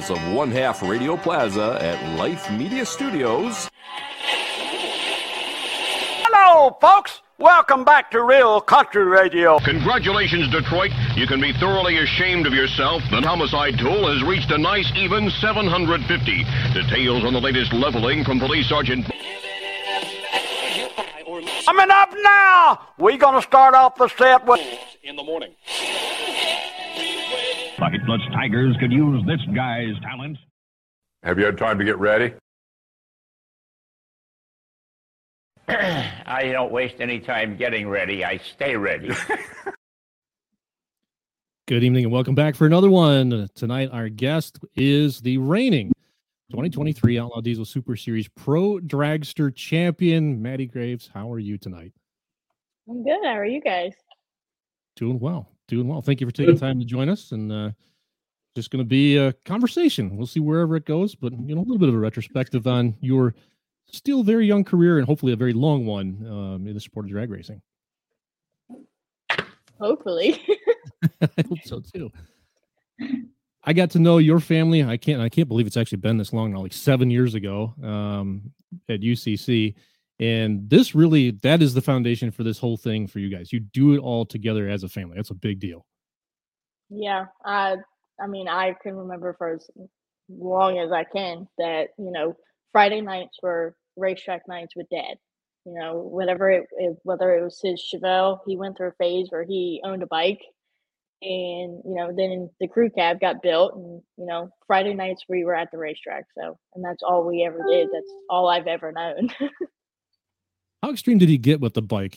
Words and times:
bowels 0.00 0.10
of 0.10 0.32
one 0.32 0.50
half 0.50 0.82
Radio 0.82 1.16
Plaza 1.16 1.78
at 1.80 2.18
Life 2.18 2.50
Media 2.50 2.84
Studios. 2.84 3.70
Hello, 6.24 6.76
folks. 6.80 7.20
Welcome 7.38 7.84
back 7.84 8.10
to 8.10 8.22
Real 8.22 8.60
Country 8.60 9.04
Radio. 9.04 9.58
Congratulations, 9.60 10.48
Detroit. 10.50 10.90
You 11.16 11.26
can 11.26 11.40
be 11.40 11.52
thoroughly 11.54 11.98
ashamed 11.98 12.46
of 12.46 12.52
yourself. 12.52 13.02
The 13.10 13.22
homicide 13.22 13.78
tool 13.78 14.12
has 14.12 14.22
reached 14.22 14.50
a 14.50 14.58
nice 14.58 14.90
even 14.94 15.30
750. 15.30 16.44
Details 16.74 17.24
on 17.24 17.32
the 17.32 17.40
latest 17.40 17.72
leveling 17.72 18.24
from 18.24 18.38
Police 18.38 18.68
Sergeant. 18.68 19.06
Coming 21.64 21.90
up 21.90 22.14
now, 22.22 22.80
we're 22.98 23.16
going 23.16 23.36
to 23.36 23.42
start 23.42 23.74
off 23.74 23.96
the 23.96 24.08
set 24.08 24.44
with. 24.46 24.60
In 25.02 25.16
the 25.16 25.24
morning. 25.24 25.54
Bucket 27.80 28.04
Bloods 28.04 28.22
Tigers 28.34 28.76
could 28.78 28.92
use 28.92 29.24
this 29.26 29.40
guy's 29.54 29.98
talent. 30.02 30.36
Have 31.22 31.38
you 31.38 31.46
had 31.46 31.56
time 31.56 31.78
to 31.78 31.84
get 31.84 31.98
ready? 31.98 32.34
I 35.66 36.50
don't 36.52 36.70
waste 36.70 36.96
any 37.00 37.20
time 37.20 37.56
getting 37.56 37.88
ready. 37.88 38.22
I 38.22 38.36
stay 38.36 38.76
ready. 38.76 39.08
Good 41.68 41.82
evening 41.82 42.04
and 42.04 42.12
welcome 42.12 42.34
back 42.34 42.54
for 42.54 42.66
another 42.66 42.90
one. 42.90 43.48
Tonight, 43.54 43.88
our 43.94 44.10
guest 44.10 44.58
is 44.76 45.22
the 45.22 45.38
reigning 45.38 45.90
2023 46.50 47.18
Outlaw 47.18 47.40
Diesel 47.40 47.64
Super 47.64 47.96
Series 47.96 48.28
Pro 48.28 48.78
Dragster 48.78 49.54
Champion, 49.54 50.42
Mattie 50.42 50.66
Graves. 50.66 51.08
How 51.14 51.32
are 51.32 51.38
you 51.38 51.56
tonight? 51.56 51.94
I'm 52.90 53.02
good. 53.02 53.24
How 53.24 53.38
are 53.38 53.46
you 53.46 53.62
guys? 53.62 53.94
Doing 54.96 55.18
well. 55.18 55.48
Doing 55.70 55.86
well. 55.86 56.02
Thank 56.02 56.20
you 56.20 56.26
for 56.26 56.32
taking 56.32 56.58
time 56.58 56.80
to 56.80 56.84
join 56.84 57.08
us. 57.08 57.30
And 57.30 57.52
uh, 57.52 57.70
just 58.56 58.72
going 58.72 58.84
to 58.84 58.88
be 58.88 59.16
a 59.16 59.32
conversation. 59.44 60.16
We'll 60.16 60.26
see 60.26 60.40
wherever 60.40 60.74
it 60.74 60.84
goes, 60.84 61.14
but 61.14 61.32
you 61.32 61.54
know, 61.54 61.60
a 61.60 61.62
little 61.62 61.78
bit 61.78 61.88
of 61.88 61.94
a 61.94 61.98
retrospective 61.98 62.66
on 62.66 62.96
your 63.00 63.36
still 63.86 64.24
very 64.24 64.46
young 64.46 64.64
career 64.64 64.98
and 64.98 65.06
hopefully 65.06 65.32
a 65.32 65.36
very 65.36 65.52
long 65.52 65.86
one 65.86 66.26
um, 66.28 66.66
in 66.66 66.74
the 66.74 66.80
sport 66.80 67.06
of 67.06 67.12
drag 67.12 67.30
racing. 67.30 67.62
Hopefully. 69.78 70.44
I 71.22 71.44
hope 71.48 71.58
so 71.64 71.80
too. 71.80 72.10
I 73.62 73.72
got 73.72 73.90
to 73.90 74.00
know 74.00 74.18
your 74.18 74.40
family. 74.40 74.82
I 74.82 74.96
can't. 74.96 75.22
I 75.22 75.28
can't 75.28 75.46
believe 75.46 75.68
it's 75.68 75.76
actually 75.76 75.98
been 75.98 76.18
this 76.18 76.32
long 76.32 76.52
now, 76.52 76.60
like 76.60 76.72
seven 76.72 77.10
years 77.10 77.34
ago 77.34 77.74
um, 77.80 78.50
at 78.88 79.00
UCC. 79.00 79.74
And 80.20 80.68
this 80.68 80.94
really, 80.94 81.30
that 81.42 81.62
is 81.62 81.72
the 81.72 81.80
foundation 81.80 82.30
for 82.30 82.42
this 82.42 82.58
whole 82.58 82.76
thing 82.76 83.06
for 83.06 83.18
you 83.18 83.34
guys. 83.34 83.52
You 83.52 83.60
do 83.60 83.94
it 83.94 83.98
all 83.98 84.26
together 84.26 84.68
as 84.68 84.84
a 84.84 84.88
family. 84.88 85.16
That's 85.16 85.30
a 85.30 85.34
big 85.34 85.60
deal. 85.60 85.86
Yeah. 86.90 87.26
I, 87.44 87.76
I 88.22 88.26
mean, 88.26 88.46
I 88.46 88.76
can 88.82 88.94
remember 88.96 89.34
for 89.38 89.54
as 89.54 89.70
long 90.28 90.78
as 90.78 90.92
I 90.92 91.04
can 91.04 91.48
that, 91.56 91.88
you 91.98 92.12
know, 92.12 92.36
Friday 92.70 93.00
nights 93.00 93.38
were 93.42 93.74
racetrack 93.96 94.46
nights 94.46 94.76
with 94.76 94.88
dad. 94.90 95.16
You 95.64 95.74
know, 95.74 95.96
whatever 95.96 96.50
it, 96.50 96.66
it 96.78 96.96
whether 97.02 97.34
it 97.36 97.42
was 97.42 97.60
his 97.62 97.82
Chevelle, 97.82 98.40
he 98.46 98.56
went 98.56 98.76
through 98.76 98.88
a 98.88 98.92
phase 98.92 99.26
where 99.28 99.44
he 99.44 99.80
owned 99.84 100.02
a 100.02 100.06
bike 100.06 100.40
and 101.22 101.82
you 101.84 101.94
know 101.94 102.10
then 102.16 102.48
the 102.60 102.68
crew 102.68 102.88
cab 102.88 103.20
got 103.20 103.42
built 103.42 103.74
and 103.74 104.00
you 104.16 104.24
know 104.24 104.48
friday 104.66 104.94
nights 104.94 105.24
we 105.28 105.44
were 105.44 105.54
at 105.54 105.70
the 105.70 105.76
racetrack 105.76 106.24
so 106.34 106.58
and 106.74 106.82
that's 106.82 107.02
all 107.02 107.26
we 107.26 107.44
ever 107.44 107.58
did 107.68 107.88
that's 107.92 108.10
all 108.30 108.48
i've 108.48 108.66
ever 108.66 108.90
known 108.90 109.28
How 110.82 110.90
extreme 110.90 111.18
did 111.18 111.28
he 111.28 111.38
get 111.38 111.60
with 111.60 111.74
the 111.74 111.82
bike? 111.82 112.16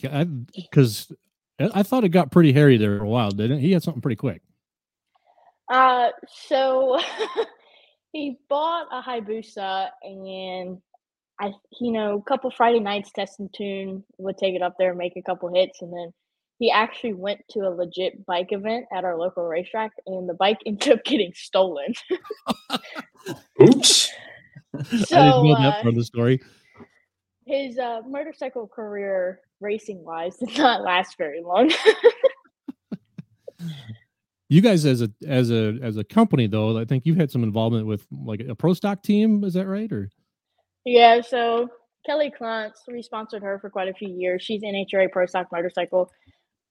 Because 0.54 1.12
I, 1.60 1.70
I, 1.74 1.82
thought 1.82 2.04
it 2.04 2.10
got 2.10 2.30
pretty 2.30 2.52
hairy 2.52 2.76
there 2.76 2.98
for 2.98 3.04
a 3.04 3.08
while, 3.08 3.30
didn't 3.30 3.58
it? 3.58 3.60
He 3.60 3.72
had 3.72 3.82
something 3.82 4.00
pretty 4.00 4.16
quick. 4.16 4.42
Uh, 5.72 6.08
so 6.46 6.98
he 8.12 8.38
bought 8.48 8.86
a 8.90 9.02
Hayabusa 9.02 9.88
and 10.02 10.78
I, 11.40 11.52
you 11.80 11.92
know, 11.92 12.18
a 12.18 12.22
couple 12.22 12.50
Friday 12.50 12.80
nights 12.80 13.10
testing 13.12 13.50
tune 13.54 14.04
would 14.18 14.38
take 14.38 14.54
it 14.54 14.62
up 14.62 14.76
there 14.78 14.90
and 14.90 14.98
make 14.98 15.16
a 15.16 15.22
couple 15.22 15.52
hits, 15.52 15.82
and 15.82 15.92
then 15.92 16.12
he 16.58 16.70
actually 16.70 17.14
went 17.14 17.40
to 17.50 17.60
a 17.60 17.70
legit 17.70 18.24
bike 18.24 18.52
event 18.52 18.86
at 18.92 19.04
our 19.04 19.18
local 19.18 19.44
racetrack, 19.44 19.92
and 20.06 20.28
the 20.28 20.34
bike 20.34 20.58
ended 20.66 20.92
up 20.92 21.04
getting 21.04 21.32
stolen. 21.34 21.94
Oops. 23.60 24.10
So, 25.06 25.16
I 25.16 25.24
didn't 25.24 25.44
know 25.44 25.54
that 25.56 25.66
uh, 25.66 25.82
part 25.82 25.86
of 25.88 25.94
the 25.96 26.04
story. 26.04 26.40
His 27.46 27.78
uh, 27.78 28.00
motorcycle 28.08 28.66
career, 28.66 29.40
racing 29.60 30.04
wise, 30.04 30.36
did 30.36 30.56
not 30.58 30.82
last 30.82 31.16
very 31.18 31.42
long. 31.42 31.70
You 34.50 34.60
guys, 34.60 34.84
as 34.84 35.00
a 35.00 35.10
as 35.26 35.50
a 35.50 35.78
as 35.82 35.96
a 35.96 36.04
company, 36.04 36.46
though, 36.46 36.78
I 36.78 36.84
think 36.84 37.06
you've 37.06 37.16
had 37.16 37.30
some 37.30 37.42
involvement 37.42 37.86
with 37.86 38.06
like 38.12 38.40
a 38.40 38.54
pro 38.54 38.74
stock 38.74 39.02
team. 39.02 39.42
Is 39.42 39.54
that 39.54 39.66
right? 39.66 39.90
Or 39.90 40.10
yeah, 40.84 41.22
so 41.22 41.68
Kelly 42.04 42.32
Clontz, 42.38 42.86
we 42.86 43.02
sponsored 43.02 43.42
her 43.42 43.58
for 43.58 43.70
quite 43.70 43.88
a 43.88 43.94
few 43.94 44.08
years. 44.08 44.42
She's 44.42 44.62
NHRA 44.62 45.10
Pro 45.10 45.26
Stock 45.26 45.46
Motorcycle. 45.50 46.10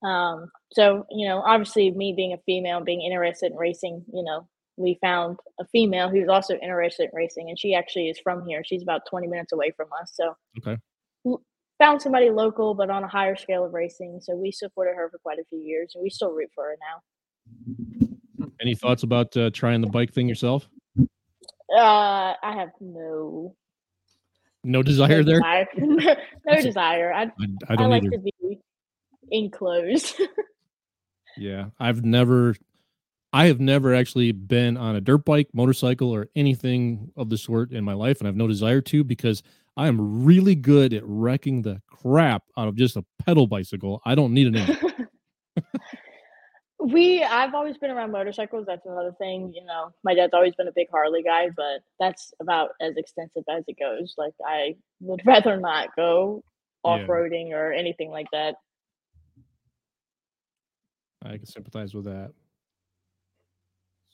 Um, 0.04 0.50
so 0.72 1.06
you 1.10 1.28
know, 1.28 1.42
obviously, 1.42 1.90
me 1.92 2.14
being 2.16 2.34
a 2.34 2.38
female, 2.46 2.82
being 2.82 3.02
interested 3.02 3.52
in 3.52 3.58
racing, 3.58 4.06
you 4.14 4.24
know, 4.24 4.48
we 4.78 4.98
found 5.02 5.38
a 5.60 5.66
female 5.68 6.10
who's 6.10 6.28
also 6.28 6.56
interested 6.56 7.10
in 7.12 7.16
racing, 7.16 7.50
and 7.50 7.60
she 7.60 7.76
actually 7.76 8.10
is 8.10 8.20
from 8.20 8.46
here. 8.46 8.64
She's 8.66 8.82
about 8.84 9.02
20 9.10 9.28
minutes 9.28 9.52
away 9.54 9.72
from 9.76 9.88
us. 10.02 10.12
So 10.14 10.36
okay, 10.60 10.78
found 11.80 12.02
somebody 12.02 12.30
local, 12.30 12.74
but 12.74 12.90
on 12.90 13.04
a 13.04 13.08
higher 13.08 13.36
scale 13.36 13.66
of 13.66 13.74
racing. 13.74 14.20
So 14.22 14.36
we 14.36 14.52
supported 14.52 14.96
her 14.96 15.10
for 15.10 15.18
quite 15.20 15.40
a 15.40 15.44
few 15.50 15.60
years, 15.60 15.92
and 15.96 16.04
we 16.04 16.10
still 16.10 16.32
root 16.32 16.50
for 16.56 16.64
her 16.66 16.78
now. 16.80 18.48
any 18.62 18.76
thoughts 18.76 19.04
about 19.04 19.36
uh, 19.38 19.50
trying 19.52 19.82
the 19.82 19.88
bike 19.88 20.14
thing 20.14 20.28
yourself? 20.28 20.68
Uh, 21.00 22.34
I 22.42 22.54
have 22.56 22.70
no 22.80 23.56
No 24.64 24.84
desire 24.84 25.24
there. 25.24 25.40
desire. 25.40 25.68
no 26.46 26.62
desire. 26.62 27.14
I, 27.14 27.24
I, 27.24 27.26
I 27.26 27.74
I, 27.74 27.76
don't 27.76 27.90
like 27.90 28.04
either. 28.04 28.18
to 28.18 28.20
be 28.20 28.60
enclosed. 29.32 30.16
Yeah, 31.36 31.70
I've 31.80 32.06
never, 32.06 32.56
I 33.34 33.48
have 33.48 33.60
never 33.60 33.96
actually 33.96 34.32
been 34.32 34.78
on 34.78 34.96
a 34.96 35.02
dirt 35.02 35.26
bike, 35.26 35.50
motorcycle, 35.54 36.12
or 36.12 36.30
anything 36.36 37.12
of 37.18 37.32
the 37.32 37.38
sort 37.38 37.72
in 37.72 37.84
my 37.84 37.94
life, 37.94 38.20
and 38.20 38.28
I 38.28 38.30
have 38.30 38.36
no 38.36 38.48
desire 38.48 38.80
to 38.82 39.04
because 39.04 39.42
I 39.76 39.88
am 39.88 40.24
really 40.24 40.54
good 40.54 40.94
at 40.94 41.02
wrecking 41.04 41.64
the 41.64 41.82
crap 41.88 42.44
out 42.56 42.68
of 42.68 42.76
just 42.76 42.96
a 42.96 43.04
pedal 43.26 43.48
bicycle. 43.48 44.02
I 44.06 44.14
don't 44.14 44.36
need 44.36 44.48
an 44.48 44.56
engine. 44.58 45.08
we 46.80 47.24
I've 47.24 47.56
always 47.56 47.76
been 47.80 47.90
around 47.90 48.12
motorcycles. 48.12 48.68
That's 48.68 48.86
another 48.86 49.14
thing. 49.18 49.52
You 49.56 49.66
know, 49.66 49.90
my 50.04 50.14
dad's 50.14 50.34
always 50.34 50.54
been 50.54 50.68
a 50.68 50.74
big 50.76 50.88
Harley 50.92 51.24
guy, 51.24 51.50
but 51.58 51.82
that's 52.00 52.34
about 52.40 52.72
as 52.82 52.98
extensive 52.98 53.44
as 53.50 53.64
it 53.68 53.78
goes. 53.80 54.14
Like 54.16 54.34
I 54.46 54.76
would 55.00 55.22
rather 55.26 55.58
not 55.58 55.96
go 55.96 56.44
off 56.84 57.02
roading 57.02 57.52
or 57.52 57.72
anything 57.72 58.12
like 58.12 58.28
that. 58.32 58.56
I 61.26 61.38
can 61.38 61.46
sympathize 61.46 61.96
with 61.96 62.06
that. 62.06 62.32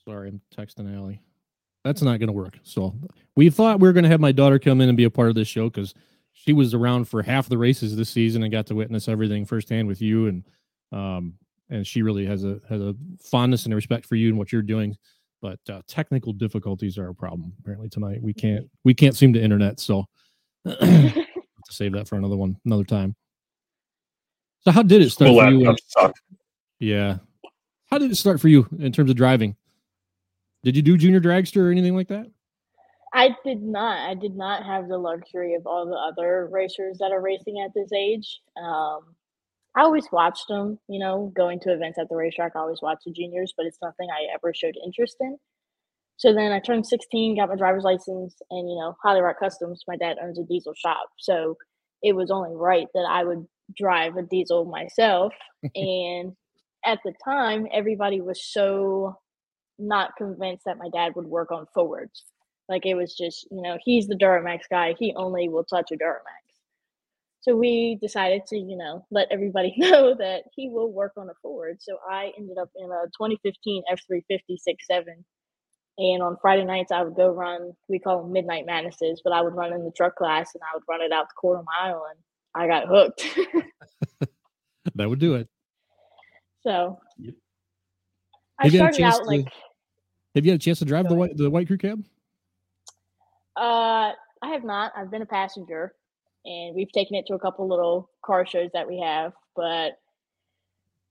Sorry, 0.10 0.30
I'm 0.30 0.42
texting 0.58 0.96
Allie. 0.98 1.22
That's 1.84 2.02
not 2.02 2.20
going 2.20 2.28
to 2.28 2.34
work. 2.34 2.58
So 2.64 2.96
we 3.36 3.52
thought 3.52 3.80
we 3.80 3.88
were 3.88 3.94
going 3.94 4.06
to 4.06 4.10
have 4.10 4.20
my 4.20 4.32
daughter 4.32 4.58
come 4.58 4.82
in 4.82 4.90
and 4.90 4.98
be 4.98 5.04
a 5.04 5.10
part 5.10 5.30
of 5.30 5.36
this 5.36 5.48
show 5.48 5.70
because 5.70 5.94
she 6.34 6.52
was 6.52 6.74
around 6.74 7.06
for 7.08 7.22
half 7.22 7.48
the 7.48 7.60
races 7.60 7.96
this 7.96 8.10
season 8.10 8.42
and 8.42 8.52
got 8.52 8.66
to 8.68 8.76
witness 8.76 9.08
everything 9.08 9.46
firsthand 9.46 9.88
with 9.88 10.02
you 10.02 10.28
and 10.28 10.44
um 10.92 11.34
and 11.70 11.86
she 11.86 12.02
really 12.02 12.26
has 12.26 12.44
a 12.44 12.60
has 12.68 12.82
a 12.82 12.96
fondness 13.22 13.66
and 13.66 13.74
a 13.74 13.76
respect 13.76 14.04
for 14.04 14.16
you 14.16 14.30
and 14.30 14.38
what 14.40 14.52
you're 14.52 14.64
doing. 14.64 14.98
But 15.44 15.60
uh, 15.70 15.82
technical 15.88 16.34
difficulties 16.34 16.98
are 16.98 17.10
a 17.10 17.16
problem 17.16 17.54
apparently 17.60 17.88
tonight. 17.88 18.20
We 18.20 18.34
can't 18.34 18.68
we 18.84 18.96
can't 18.96 19.16
seem 19.16 19.32
to 19.34 19.42
internet, 19.42 19.80
so 19.80 20.06
to 20.66 21.26
save 21.70 21.92
that 21.94 22.08
for 22.08 22.16
another 22.16 22.36
one 22.36 22.58
another 22.66 22.84
time. 22.84 23.16
So 24.62 24.72
how 24.72 24.82
did 24.82 25.04
it 25.04 25.12
start 25.12 25.30
School 25.30 25.40
for 25.40 25.52
you? 25.52 25.76
laptops. 25.98 26.14
Yeah. 26.80 27.18
How 27.92 28.00
did 28.00 28.10
it 28.12 28.16
start 28.16 28.42
for 28.42 28.48
you 28.48 28.68
in 28.80 28.92
terms 28.92 29.12
of 29.12 29.16
driving? 29.16 29.56
Did 30.64 30.76
you 30.76 30.82
do 30.82 30.98
junior 30.98 31.22
dragster 31.22 31.68
or 31.68 31.72
anything 31.72 31.96
like 31.96 32.10
that? 32.10 32.28
I 33.14 33.36
did 33.44 33.62
not. 33.62 34.10
I 34.10 34.14
did 34.14 34.36
not 34.36 34.66
have 34.66 34.88
the 34.88 34.98
luxury 34.98 35.56
of 35.56 35.66
all 35.66 35.86
the 35.86 35.96
other 35.96 36.48
racers 36.52 36.98
that 37.00 37.12
are 37.12 37.22
racing 37.22 37.62
at 37.66 37.72
this 37.74 37.92
age. 37.92 38.42
Um, 38.62 39.16
I 39.76 39.82
always 39.82 40.08
watched 40.12 40.48
them, 40.48 40.80
you 40.88 41.00
know, 41.00 41.32
going 41.36 41.60
to 41.62 41.74
events 41.74 41.98
at 41.98 42.10
the 42.10 42.16
racetrack. 42.16 42.54
I 42.56 42.60
always 42.60 42.82
watched 42.82 43.06
the 43.06 43.12
juniors, 43.12 43.54
but 43.56 43.66
it's 43.66 43.80
nothing 43.82 44.10
I 44.12 44.34
ever 44.34 44.54
showed 44.54 44.76
interest 44.84 45.18
in. 45.20 45.38
So 46.18 46.34
then 46.34 46.52
I 46.52 46.60
turned 46.60 46.86
16, 46.86 47.38
got 47.38 47.50
my 47.50 47.56
driver's 47.56 47.84
license, 47.84 48.36
and, 48.52 48.70
you 48.70 48.76
know, 48.76 48.96
Holly 49.02 49.22
Rock 49.22 49.40
Customs, 49.40 49.84
my 49.88 49.96
dad 49.96 50.18
owns 50.22 50.38
a 50.38 50.44
diesel 50.44 50.74
shop. 50.76 51.08
So 51.18 51.56
it 52.04 52.14
was 52.14 52.30
only 52.30 52.54
right 52.54 52.88
that 52.94 53.08
I 53.10 53.24
would 53.24 53.48
drive 53.78 54.18
a 54.18 54.24
diesel 54.24 54.66
myself. 54.66 55.34
and 55.76 56.34
at 56.86 57.00
the 57.06 57.14
time, 57.24 57.68
everybody 57.72 58.22
was 58.22 58.44
so 58.44 59.18
not 59.80 60.16
convinced 60.18 60.66
that 60.66 60.78
my 60.80 60.90
dad 60.94 61.14
would 61.16 61.28
work 61.28 61.52
on 61.52 61.68
Fords. 61.74 62.26
Like 62.70 62.86
it 62.86 62.96
was 62.96 63.16
just, 63.16 63.48
you 63.52 63.62
know, 63.62 63.78
he's 63.84 64.08
the 64.08 64.16
Duramax 64.16 64.62
guy. 64.70 64.96
He 65.00 65.14
only 65.16 65.50
will 65.50 65.66
touch 65.66 65.92
a 65.92 65.96
Duramax. 65.96 66.44
So 67.42 67.56
we 67.58 67.98
decided 68.02 68.46
to, 68.48 68.58
you 68.58 68.78
know, 68.78 69.06
let 69.12 69.28
everybody 69.32 69.74
know 69.78 70.16
that 70.16 70.44
he 70.56 70.70
will 70.70 70.92
work 70.92 71.14
on 71.18 71.30
a 71.30 71.34
Ford. 71.42 71.78
So 71.82 71.98
I 72.10 72.32
ended 72.38 72.58
up 72.60 72.70
in 72.78 72.86
a 72.92 73.08
2015 73.18 73.84
F350 73.92 74.58
67 74.60 75.16
And 76.00 76.24
on 76.24 76.38
Friday 76.42 76.66
nights, 76.66 76.92
I 76.92 77.04
would 77.04 77.16
go 77.16 77.30
run. 77.30 77.74
We 77.90 78.00
call 78.00 78.24
them 78.24 78.34
midnight 78.34 78.66
madnesses, 78.68 79.22
but 79.24 79.34
I 79.34 79.42
would 79.42 79.56
run 79.56 79.74
in 79.74 79.86
the 79.86 79.92
truck 79.98 80.16
class, 80.18 80.56
and 80.56 80.64
I 80.64 80.76
would 80.76 80.84
run 80.90 81.02
it 81.02 81.12
out 81.14 81.30
the 81.30 81.36
quarter 81.38 81.64
mile, 81.82 82.06
and 82.12 82.20
I 82.56 82.68
got 82.68 82.88
hooked. 82.90 83.24
that 84.96 85.10
would 85.10 85.20
do 85.20 85.36
it. 85.36 85.48
so 86.64 87.00
Yep. 87.18 87.36
I 88.60 88.66
Have 88.66 88.74
you 88.74 88.80
had 88.80 88.90
a 88.90 88.94
started 88.94 89.04
out 89.04 89.24
to- 89.30 89.30
like 89.30 89.46
Have 90.40 90.46
you 90.46 90.54
had 90.54 90.62
a 90.62 90.64
chance 90.64 90.80
to 90.80 90.86
drive 90.86 91.10
the 91.10 91.16
white 91.16 91.36
the 91.36 91.50
white 91.50 91.68
crew 91.68 91.78
cab? 91.78 92.02
Uh, 93.58 94.14
I 94.42 94.48
have 94.54 94.64
not. 94.64 94.94
I've 94.96 95.12
been 95.12 95.22
a 95.22 95.26
passenger, 95.26 95.94
and 96.46 96.74
we've 96.74 96.94
taken 96.94 97.18
it 97.18 97.26
to 97.28 97.34
a 97.34 97.40
couple 97.40 97.68
little 97.68 98.10
car 98.26 98.46
shows 98.46 98.70
that 98.74 98.88
we 98.88 99.02
have. 99.02 99.34
But 99.54 100.00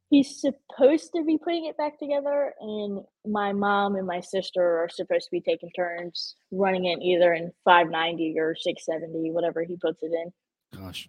he's 0.08 0.40
supposed 0.40 1.10
to 1.14 1.26
be 1.26 1.36
putting 1.36 1.66
it 1.66 1.76
back 1.76 1.98
together, 1.98 2.54
and 2.58 3.02
my 3.26 3.52
mom 3.52 3.96
and 3.96 4.06
my 4.06 4.20
sister 4.20 4.62
are 4.62 4.88
supposed 4.88 5.26
to 5.26 5.30
be 5.30 5.42
taking 5.42 5.68
turns 5.76 6.36
running 6.50 6.86
it 6.86 7.00
either 7.02 7.34
in 7.34 7.52
590 7.66 8.34
or 8.38 8.56
670, 8.56 9.30
whatever 9.30 9.62
he 9.62 9.76
puts 9.76 10.02
it 10.02 10.10
in. 10.10 10.80
Gosh, 10.80 11.06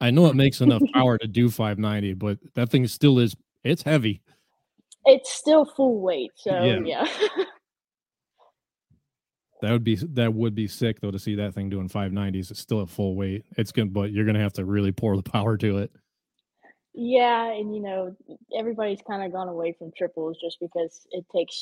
I 0.00 0.10
know 0.10 0.24
it 0.28 0.36
makes 0.36 0.62
enough 0.62 0.80
power 0.94 1.18
to 1.18 1.28
do 1.28 1.50
590, 1.50 2.14
but 2.14 2.38
that 2.54 2.70
thing 2.70 2.86
still 2.86 3.18
is 3.18 3.36
it's 3.62 3.82
heavy. 3.82 4.22
It's 5.04 5.30
still 5.30 5.66
full 5.66 6.00
weight, 6.00 6.30
so 6.34 6.64
Yeah. 6.64 7.04
yeah. 7.04 7.44
That 9.60 9.72
would 9.72 9.84
be 9.84 9.96
that 9.96 10.32
would 10.32 10.54
be 10.54 10.68
sick 10.68 11.00
though 11.00 11.10
to 11.10 11.18
see 11.18 11.34
that 11.36 11.52
thing 11.54 11.68
doing 11.68 11.88
590s. 11.88 12.50
It's 12.50 12.60
still 12.60 12.80
at 12.82 12.88
full 12.88 13.14
weight. 13.16 13.44
It's 13.56 13.72
gonna, 13.72 13.90
but 13.90 14.12
you're 14.12 14.24
gonna 14.26 14.38
have 14.40 14.52
to 14.54 14.64
really 14.64 14.92
pour 14.92 15.16
the 15.16 15.22
power 15.30 15.56
to 15.56 15.78
it. 15.78 15.90
Yeah, 16.94 17.52
and 17.52 17.74
you 17.74 17.80
know, 17.80 18.16
everybody's 18.56 19.00
kind 19.08 19.22
of 19.22 19.32
gone 19.32 19.48
away 19.48 19.72
from 19.78 19.90
triples 19.96 20.36
just 20.40 20.58
because 20.60 21.06
it 21.12 21.24
takes 21.34 21.54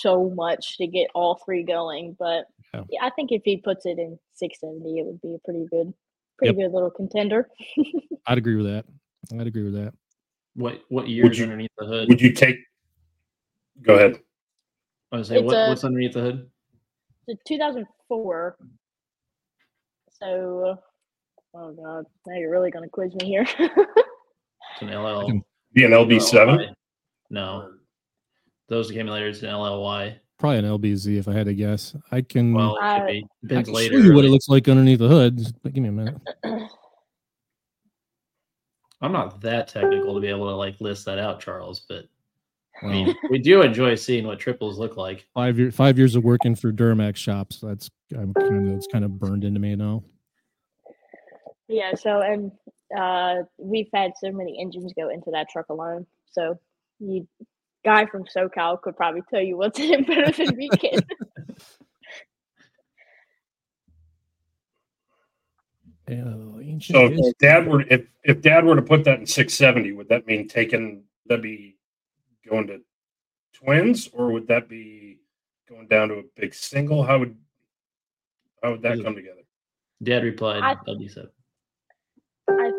so 0.00 0.30
much 0.30 0.76
to 0.78 0.86
get 0.86 1.08
all 1.14 1.40
three 1.44 1.64
going. 1.64 2.14
But 2.18 2.46
Yeah. 2.72 2.82
yeah, 2.90 3.04
I 3.04 3.10
think 3.10 3.32
if 3.32 3.42
he 3.44 3.56
puts 3.56 3.86
it 3.86 3.98
in 3.98 4.18
670, 4.34 4.98
it 5.00 5.06
would 5.06 5.20
be 5.20 5.34
a 5.34 5.38
pretty 5.44 5.66
good, 5.70 5.92
pretty 6.38 6.54
good 6.54 6.72
little 6.72 6.90
contender. 6.90 7.48
I'd 8.26 8.38
agree 8.38 8.54
with 8.56 8.66
that. 8.66 8.84
I'd 9.38 9.46
agree 9.46 9.64
with 9.64 9.74
that. 9.74 9.94
What 10.54 10.80
what 10.88 11.08
years 11.08 11.38
you- 11.38 11.44
underneath 11.44 11.72
the 11.78 11.86
hood? 11.86 12.08
Would 12.08 12.20
you 12.20 12.32
take? 12.32 12.56
Go 13.82 13.94
ahead. 13.96 14.20
I 15.10 15.16
was 15.18 15.28
say 15.28 15.36
It's 15.38 15.44
what, 15.44 15.54
a- 15.56 15.68
what's 15.68 15.82
underneath 15.84 16.12
the 16.14 16.20
hood? 16.20 16.50
The 17.26 17.36
2004. 17.46 18.56
So, 20.20 20.78
oh 21.54 21.72
god, 21.72 22.04
now 22.26 22.36
you're 22.36 22.50
really 22.50 22.70
gonna 22.70 22.88
quiz 22.88 23.14
me 23.14 23.26
here. 23.26 23.46
It's 23.58 24.82
an 24.82 24.88
LL. 24.90 25.26
Be 25.72 25.84
an 25.84 25.92
LB 25.92 26.20
seven. 26.22 26.74
No, 27.30 27.72
those 28.68 28.90
accumulators 28.90 29.42
in 29.42 29.48
LLY. 29.50 30.16
Probably 30.38 30.58
an 30.58 30.64
LBZ 30.64 31.16
if 31.18 31.28
I 31.28 31.32
had 31.32 31.46
to 31.46 31.54
guess. 31.54 31.94
I 32.10 32.20
can. 32.22 32.52
Well, 32.52 32.76
it 32.76 32.80
could 32.80 32.86
Uh, 32.86 33.06
be. 33.06 33.56
I 33.56 33.62
can 33.62 33.72
later. 33.72 33.94
show 34.00 34.06
you 34.08 34.14
what 34.14 34.24
it 34.24 34.30
looks 34.30 34.48
like 34.48 34.68
underneath 34.68 34.98
the 34.98 35.08
hood. 35.08 35.38
Just 35.38 35.54
give 35.62 35.76
me 35.76 35.88
a 35.88 35.92
minute. 35.92 36.16
I'm 39.00 39.12
not 39.12 39.40
that 39.42 39.68
technical 39.68 40.14
to 40.14 40.20
be 40.20 40.28
able 40.28 40.46
to 40.48 40.54
like 40.56 40.80
list 40.80 41.04
that 41.06 41.18
out, 41.18 41.40
Charles, 41.40 41.84
but 41.88 42.06
I 42.84 42.88
mean, 42.88 43.14
we 43.30 43.38
do 43.38 43.62
enjoy 43.62 43.94
seeing 43.94 44.26
what 44.26 44.38
triples 44.38 44.78
look 44.78 44.96
like. 44.96 45.26
five 45.34 45.58
year 45.58 45.70
five 45.70 45.98
years 45.98 46.14
of 46.16 46.24
working 46.24 46.54
for 46.54 46.72
Duramax 46.72 47.16
shops. 47.16 47.60
That's 47.60 47.90
I'm 48.16 48.34
kind 48.34 48.68
of 48.68 48.76
it's 48.76 48.86
kind 48.86 49.04
of 49.04 49.18
burned 49.18 49.44
into 49.44 49.60
me 49.60 49.74
now. 49.74 50.02
yeah. 51.68 51.94
So, 51.94 52.20
and 52.20 52.52
uh, 52.96 53.44
we've 53.58 53.88
had 53.94 54.12
so 54.20 54.30
many 54.30 54.60
engines 54.60 54.92
go 54.98 55.08
into 55.08 55.30
that 55.32 55.48
truck 55.50 55.68
alone. 55.70 56.06
So, 56.30 56.58
you 56.98 57.26
guy 57.84 58.06
from 58.06 58.24
SoCal 58.24 58.80
could 58.80 58.96
probably 58.96 59.22
tell 59.30 59.42
you 59.42 59.56
what's 59.56 59.78
in 59.78 59.92
it 59.92 60.06
better 60.06 60.30
than 60.32 60.56
we 60.56 60.68
can. 60.68 61.00
Oh, 66.06 66.60
ancient 66.60 66.96
So 66.96 67.06
if 67.06 67.38
dad 67.38 67.66
were 67.66 67.80
if 67.80 68.06
if 68.24 68.42
dad 68.42 68.66
were 68.66 68.76
to 68.76 68.82
put 68.82 69.04
that 69.04 69.20
in 69.20 69.26
six 69.26 69.54
seventy, 69.54 69.92
would 69.92 70.08
that 70.10 70.26
mean 70.26 70.48
taking 70.48 71.04
that 71.26 71.40
be 71.40 71.73
going 72.48 72.66
to 72.68 72.80
twins, 73.54 74.08
or 74.12 74.32
would 74.32 74.46
that 74.48 74.68
be 74.68 75.18
going 75.68 75.86
down 75.88 76.08
to 76.08 76.14
a 76.16 76.22
big 76.36 76.54
single? 76.54 77.02
How 77.02 77.18
would 77.18 77.36
how 78.62 78.72
would 78.72 78.82
that 78.82 79.02
come 79.02 79.14
together? 79.14 79.42
Dad 80.02 80.24
replied, 80.24 80.62
I- 80.62 80.74
LD7. 80.90 81.28
I 82.48 82.72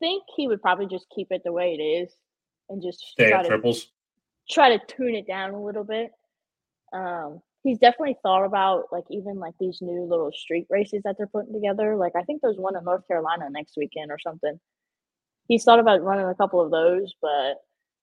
think 0.00 0.24
he 0.36 0.48
would 0.48 0.62
probably 0.62 0.86
just 0.86 1.06
keep 1.14 1.28
it 1.30 1.42
the 1.44 1.52
way 1.52 1.74
it 1.78 1.82
is 1.82 2.12
and 2.68 2.82
just 2.82 3.00
Stay 3.00 3.30
try 3.30 3.38
at 3.38 3.42
to 3.42 3.48
triples. 3.48 3.90
try 4.50 4.76
to 4.76 4.84
tune 4.86 5.14
it 5.14 5.26
down 5.26 5.54
a 5.54 5.62
little 5.62 5.84
bit. 5.84 6.10
Um, 6.92 7.40
he's 7.62 7.78
definitely 7.78 8.16
thought 8.22 8.44
about 8.44 8.84
like 8.92 9.04
even 9.10 9.38
like 9.38 9.54
these 9.60 9.78
new 9.80 10.04
little 10.04 10.32
street 10.32 10.66
races 10.70 11.02
that 11.04 11.16
they're 11.18 11.26
putting 11.26 11.52
together. 11.52 11.96
Like 11.96 12.12
I 12.16 12.22
think 12.22 12.42
there's 12.42 12.56
one 12.56 12.76
in 12.76 12.84
North 12.84 13.06
Carolina 13.06 13.48
next 13.50 13.74
weekend 13.76 14.10
or 14.10 14.18
something. 14.18 14.58
He's 15.48 15.64
thought 15.64 15.80
about 15.80 16.02
running 16.02 16.26
a 16.26 16.34
couple 16.34 16.60
of 16.60 16.70
those, 16.70 17.14
but 17.22 17.54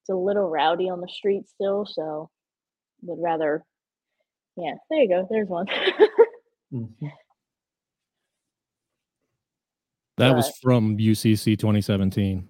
it's 0.06 0.12
a 0.12 0.16
little 0.16 0.48
rowdy 0.48 0.88
on 0.88 1.02
the 1.02 1.08
street 1.08 1.50
still, 1.50 1.84
so 1.84 2.30
would 3.02 3.18
rather. 3.20 3.64
Yeah, 4.56 4.76
there 4.90 5.00
you 5.00 5.10
go. 5.10 5.28
There's 5.30 5.50
one. 5.50 5.66
Mhm. 6.72 6.92
that 10.18 10.36
was 10.36 10.56
from 10.62 10.98
UCC 10.98 11.58
2017. 11.58 12.48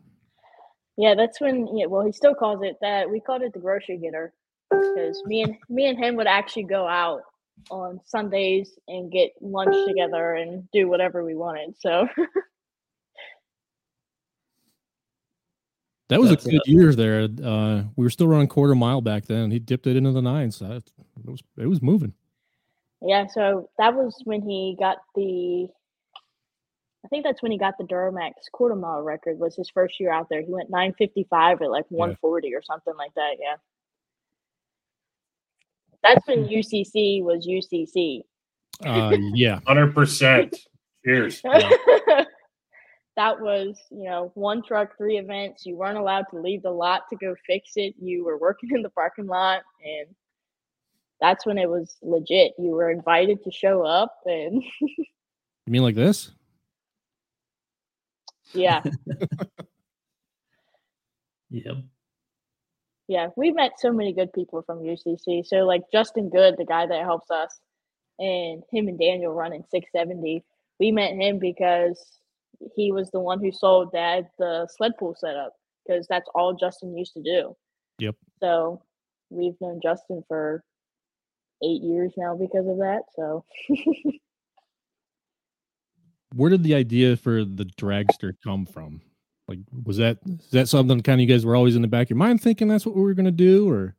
Yeah, 0.97 1.15
that's 1.15 1.39
when. 1.39 1.67
Yeah, 1.77 1.85
well, 1.85 2.05
he 2.05 2.11
still 2.11 2.35
calls 2.35 2.61
it 2.61 2.75
that. 2.81 3.09
We 3.09 3.21
called 3.21 3.41
it 3.41 3.53
the 3.53 3.59
grocery 3.59 3.97
getter 3.97 4.33
because 4.69 5.23
me 5.25 5.43
and 5.43 5.55
me 5.69 5.87
and 5.87 5.97
him 5.97 6.17
would 6.17 6.27
actually 6.27 6.63
go 6.63 6.85
out 6.85 7.21
on 7.71 8.01
Sundays 8.05 8.77
and 8.89 9.09
get 9.09 9.31
lunch 9.39 9.75
together 9.87 10.33
and 10.33 10.69
do 10.71 10.89
whatever 10.89 11.23
we 11.23 11.35
wanted. 11.35 11.73
So 11.79 12.05
That 16.09 16.19
was 16.19 16.29
That's 16.29 16.45
a 16.45 16.49
good 16.51 16.61
it. 16.65 16.69
year 16.71 16.93
there. 16.93 17.23
Uh, 17.43 17.83
we 17.95 18.05
were 18.05 18.09
still 18.11 18.27
running 18.27 18.47
quarter 18.47 18.75
mile 18.75 19.01
back 19.01 19.25
then. 19.25 19.49
He 19.49 19.57
dipped 19.59 19.87
it 19.87 19.95
into 19.95 20.11
the 20.11 20.21
nines. 20.21 20.57
So 20.57 20.67
that- 20.67 20.91
it 21.17 21.29
was 21.31 21.41
it 21.57 21.65
was 21.65 21.81
moving. 21.81 22.13
yeah, 23.01 23.25
so 23.27 23.69
that 23.79 23.95
was 23.95 24.15
when 24.25 24.41
he 24.41 24.75
got 24.79 24.97
the. 25.15 25.67
I 27.03 27.07
think 27.07 27.23
that's 27.23 27.41
when 27.43 27.51
he 27.51 27.57
got 27.57 27.77
the 27.77 27.83
Duramax 27.85 28.31
quarter 28.51 28.75
mile 28.75 29.01
record. 29.01 29.39
Was 29.39 29.55
his 29.55 29.69
first 29.69 29.99
year 29.99 30.11
out 30.11 30.27
there. 30.29 30.41
He 30.41 30.51
went 30.51 30.69
nine 30.69 30.93
fifty 30.97 31.25
five 31.29 31.61
at 31.61 31.69
like 31.71 31.85
one 31.89 32.15
forty 32.21 32.53
or 32.53 32.61
something 32.61 32.93
like 32.97 33.13
that. 33.15 33.37
Yeah. 33.39 33.55
That's 36.03 36.27
when 36.27 36.47
UCC 36.49 37.23
was 37.23 37.47
UCC. 37.47 38.21
Uh, 38.85 39.15
yeah, 39.33 39.59
Hundred 39.65 39.93
percent. 39.95 40.55
Cheers. 41.05 41.41
that 43.15 43.39
was, 43.39 43.79
you 43.91 44.09
know, 44.09 44.31
one 44.35 44.61
truck, 44.61 44.97
three 44.97 45.17
events. 45.17 45.65
You 45.65 45.75
weren't 45.77 45.97
allowed 45.97 46.25
to 46.31 46.39
leave 46.41 46.63
the 46.63 46.71
lot 46.71 47.03
to 47.09 47.15
go 47.15 47.35
fix 47.47 47.71
it. 47.75 47.95
You 47.99 48.25
were 48.25 48.37
working 48.37 48.69
in 48.75 48.81
the 48.81 48.89
parking 48.89 49.27
lot, 49.27 49.61
and 49.83 50.07
that's 51.21 51.45
when 51.45 51.57
it 51.57 51.69
was 51.69 51.97
legit. 52.01 52.53
You 52.57 52.71
were 52.71 52.91
invited 52.91 53.43
to 53.43 53.51
show 53.51 53.83
up, 53.85 54.15
and 54.25 54.63
you 54.81 55.05
mean 55.67 55.83
like 55.83 55.95
this? 55.95 56.31
yeah, 58.53 58.81
Yep. 61.51 61.77
yeah, 63.07 63.29
we 63.37 63.51
met 63.51 63.79
so 63.79 63.91
many 63.93 64.11
good 64.13 64.33
people 64.33 64.61
from 64.63 64.79
UCC. 64.79 65.45
So 65.45 65.57
like 65.57 65.83
Justin 65.91 66.29
Good, 66.29 66.55
the 66.57 66.65
guy 66.65 66.85
that 66.85 67.03
helps 67.03 67.31
us, 67.31 67.57
and 68.19 68.61
him 68.71 68.87
and 68.89 68.99
Daniel 68.99 69.33
running 69.33 69.63
670. 69.71 70.43
We 70.79 70.91
met 70.91 71.13
him 71.13 71.39
because 71.39 72.19
he 72.75 72.91
was 72.91 73.11
the 73.11 73.19
one 73.19 73.39
who 73.39 73.51
sold 73.51 73.91
Dad 73.91 74.27
the 74.37 74.67
sled 74.75 74.93
pool 74.97 75.15
setup 75.17 75.53
because 75.85 76.07
that's 76.07 76.29
all 76.33 76.53
Justin 76.53 76.97
used 76.97 77.13
to 77.13 77.21
do. 77.21 77.55
Yep. 77.99 78.15
So 78.41 78.81
we've 79.29 79.59
known 79.61 79.79
Justin 79.81 80.23
for 80.27 80.63
eight 81.63 81.81
years 81.81 82.13
now 82.17 82.35
because 82.35 82.67
of 82.67 82.77
that. 82.77 83.03
So 83.15 83.45
Where 86.35 86.49
did 86.49 86.63
the 86.63 86.75
idea 86.75 87.15
for 87.15 87.45
the 87.45 87.63
dragster 87.63 88.33
come 88.43 88.65
from? 88.65 89.01
Like, 89.47 89.59
was 89.85 89.97
that 89.97 90.17
is 90.25 90.49
that 90.51 90.67
something 90.67 91.01
kind 91.01 91.21
of 91.21 91.27
you 91.27 91.33
guys 91.33 91.45
were 91.45 91.55
always 91.55 91.77
in 91.77 91.81
the 91.81 91.87
back 91.87 92.07
of 92.07 92.09
your 92.09 92.17
mind 92.17 92.41
thinking 92.41 92.67
that's 92.67 92.85
what 92.85 92.95
we 92.95 93.01
were 93.01 93.13
gonna 93.13 93.31
do, 93.31 93.69
or 93.69 93.95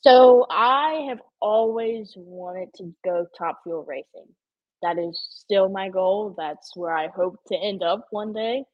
So 0.00 0.46
I 0.50 1.06
have 1.08 1.20
always 1.40 2.14
wanted 2.16 2.72
to 2.76 2.94
go 3.04 3.26
top 3.36 3.60
fuel 3.64 3.84
racing. 3.86 4.28
That 4.84 4.98
is 4.98 5.20
still 5.30 5.68
my 5.68 5.88
goal. 5.88 6.34
That's 6.36 6.76
where 6.76 6.94
I 6.94 7.08
hope 7.08 7.38
to 7.48 7.56
end 7.56 7.82
up 7.82 8.06
one 8.10 8.32
day. 8.32 8.64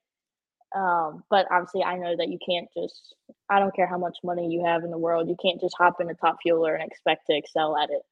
Um, 0.77 1.25
but 1.31 1.47
obviously, 1.51 1.83
I 1.83 1.97
know 1.97 2.15
that 2.17 2.29
you 2.29 2.39
can't 2.47 2.69
just, 2.77 3.15
I 3.49 3.59
don't 3.61 3.75
care 3.75 3.87
how 3.87 3.99
much 3.99 4.19
money 4.23 4.49
you 4.51 4.65
have 4.65 4.85
in 4.85 4.91
the 4.91 4.99
world, 4.99 5.29
you 5.29 5.37
can't 5.43 5.61
just 5.61 5.75
hop 5.79 6.01
in 6.01 6.11
a 6.11 6.15
top 6.15 6.39
fueler 6.47 6.75
and 6.75 6.85
expect 6.85 7.27
to 7.29 7.37
excel 7.37 7.77
at 7.77 7.91
it. 7.91 8.03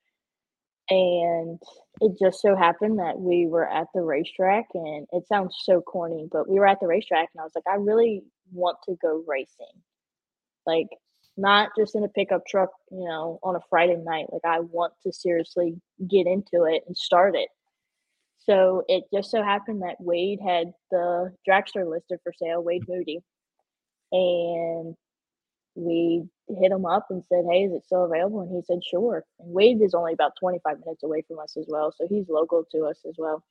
And 0.90 1.60
it 2.00 2.18
just 2.20 2.40
so 2.40 2.56
happened 2.56 2.98
that 2.98 3.18
we 3.18 3.46
were 3.46 3.68
at 3.68 3.88
the 3.94 4.02
racetrack, 4.02 4.66
and 4.74 5.06
it 5.12 5.26
sounds 5.28 5.56
so 5.62 5.80
corny, 5.80 6.28
but 6.30 6.48
we 6.48 6.58
were 6.58 6.66
at 6.66 6.80
the 6.80 6.86
racetrack, 6.86 7.28
and 7.34 7.40
I 7.40 7.44
was 7.44 7.52
like, 7.54 7.66
I 7.70 7.76
really 7.76 8.22
want 8.52 8.78
to 8.88 8.96
go 9.02 9.22
racing. 9.26 9.66
Like, 10.66 10.88
not 11.38 11.70
just 11.78 11.94
in 11.94 12.02
a 12.02 12.08
pickup 12.08 12.44
truck, 12.46 12.70
you 12.90 13.04
know, 13.04 13.38
on 13.44 13.54
a 13.54 13.60
Friday 13.70 13.96
night. 13.96 14.26
Like 14.30 14.44
I 14.44 14.60
want 14.60 14.92
to 15.04 15.12
seriously 15.12 15.80
get 16.06 16.26
into 16.26 16.64
it 16.64 16.82
and 16.86 16.96
start 16.96 17.36
it. 17.36 17.48
So 18.48 18.82
it 18.88 19.04
just 19.12 19.30
so 19.30 19.42
happened 19.42 19.82
that 19.82 19.96
Wade 20.00 20.38
had 20.44 20.72
the 20.90 21.34
dragster 21.46 21.88
listed 21.88 22.18
for 22.22 22.32
sale, 22.32 22.62
Wade 22.62 22.84
Moody. 22.88 23.20
And 24.10 24.94
we 25.74 26.24
hit 26.48 26.72
him 26.72 26.86
up 26.86 27.08
and 27.10 27.22
said, 27.28 27.44
Hey, 27.50 27.64
is 27.64 27.72
it 27.72 27.84
still 27.84 28.04
available? 28.04 28.40
And 28.40 28.50
he 28.50 28.62
said, 28.62 28.80
Sure. 28.88 29.22
And 29.38 29.52
Wade 29.52 29.82
is 29.82 29.92
only 29.92 30.14
about 30.14 30.32
25 30.40 30.80
minutes 30.80 31.02
away 31.02 31.22
from 31.28 31.38
us 31.40 31.56
as 31.58 31.66
well. 31.68 31.92
So 31.94 32.06
he's 32.08 32.28
local 32.30 32.64
to 32.72 32.86
us 32.86 32.98
as 33.06 33.16
well. 33.18 33.44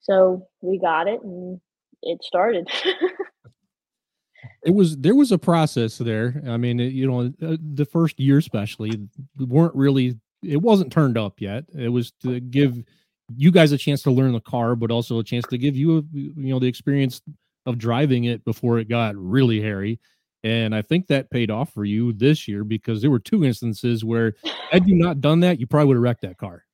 So 0.00 0.46
we 0.62 0.78
got 0.78 1.08
it 1.08 1.22
and 1.22 1.60
it 2.02 2.22
started. 2.24 2.70
it 4.64 4.74
was 4.74 4.96
there 4.96 5.14
was 5.14 5.30
a 5.30 5.38
process 5.38 5.98
there. 5.98 6.42
I 6.46 6.56
mean, 6.56 6.80
it, 6.80 6.92
you 6.92 7.06
know, 7.06 7.32
uh, 7.46 7.56
the 7.60 7.84
first 7.84 8.18
year 8.18 8.38
especially 8.38 9.08
weren't 9.38 9.74
really 9.74 10.16
it 10.42 10.62
wasn't 10.62 10.92
turned 10.92 11.18
up 11.18 11.40
yet. 11.40 11.64
It 11.74 11.88
was 11.88 12.12
to 12.22 12.40
give 12.40 12.82
you 13.34 13.50
guys 13.50 13.72
a 13.72 13.78
chance 13.78 14.02
to 14.02 14.10
learn 14.10 14.32
the 14.32 14.40
car, 14.40 14.76
but 14.76 14.90
also 14.90 15.18
a 15.18 15.24
chance 15.24 15.44
to 15.48 15.58
give 15.58 15.76
you, 15.76 15.98
a, 15.98 16.02
you 16.12 16.32
know, 16.36 16.58
the 16.58 16.66
experience 16.66 17.22
of 17.64 17.78
driving 17.78 18.24
it 18.24 18.44
before 18.44 18.78
it 18.78 18.88
got 18.88 19.16
really 19.16 19.60
hairy. 19.60 19.98
And 20.44 20.74
I 20.74 20.82
think 20.82 21.08
that 21.08 21.30
paid 21.30 21.50
off 21.50 21.72
for 21.72 21.84
you 21.84 22.12
this 22.12 22.46
year 22.46 22.62
because 22.62 23.02
there 23.02 23.10
were 23.10 23.18
two 23.18 23.44
instances 23.44 24.04
where 24.04 24.34
had 24.70 24.86
you 24.86 24.94
not 24.94 25.20
done 25.20 25.40
that, 25.40 25.58
you 25.58 25.66
probably 25.66 25.88
would 25.88 25.96
have 25.96 26.02
wrecked 26.02 26.22
that 26.22 26.38
car. 26.38 26.64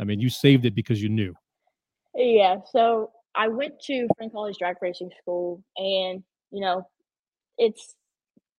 I 0.00 0.04
mean, 0.04 0.18
you 0.18 0.28
saved 0.28 0.64
it 0.64 0.74
because 0.74 1.00
you 1.00 1.08
knew. 1.08 1.34
Yeah. 2.14 2.56
So 2.72 3.12
I 3.36 3.46
went 3.46 3.74
to 3.82 4.08
Frank 4.16 4.32
Hawley's 4.32 4.58
drag 4.58 4.76
racing 4.82 5.10
school 5.20 5.62
and, 5.76 6.24
you 6.50 6.60
know, 6.60 6.88
it's 7.56 7.94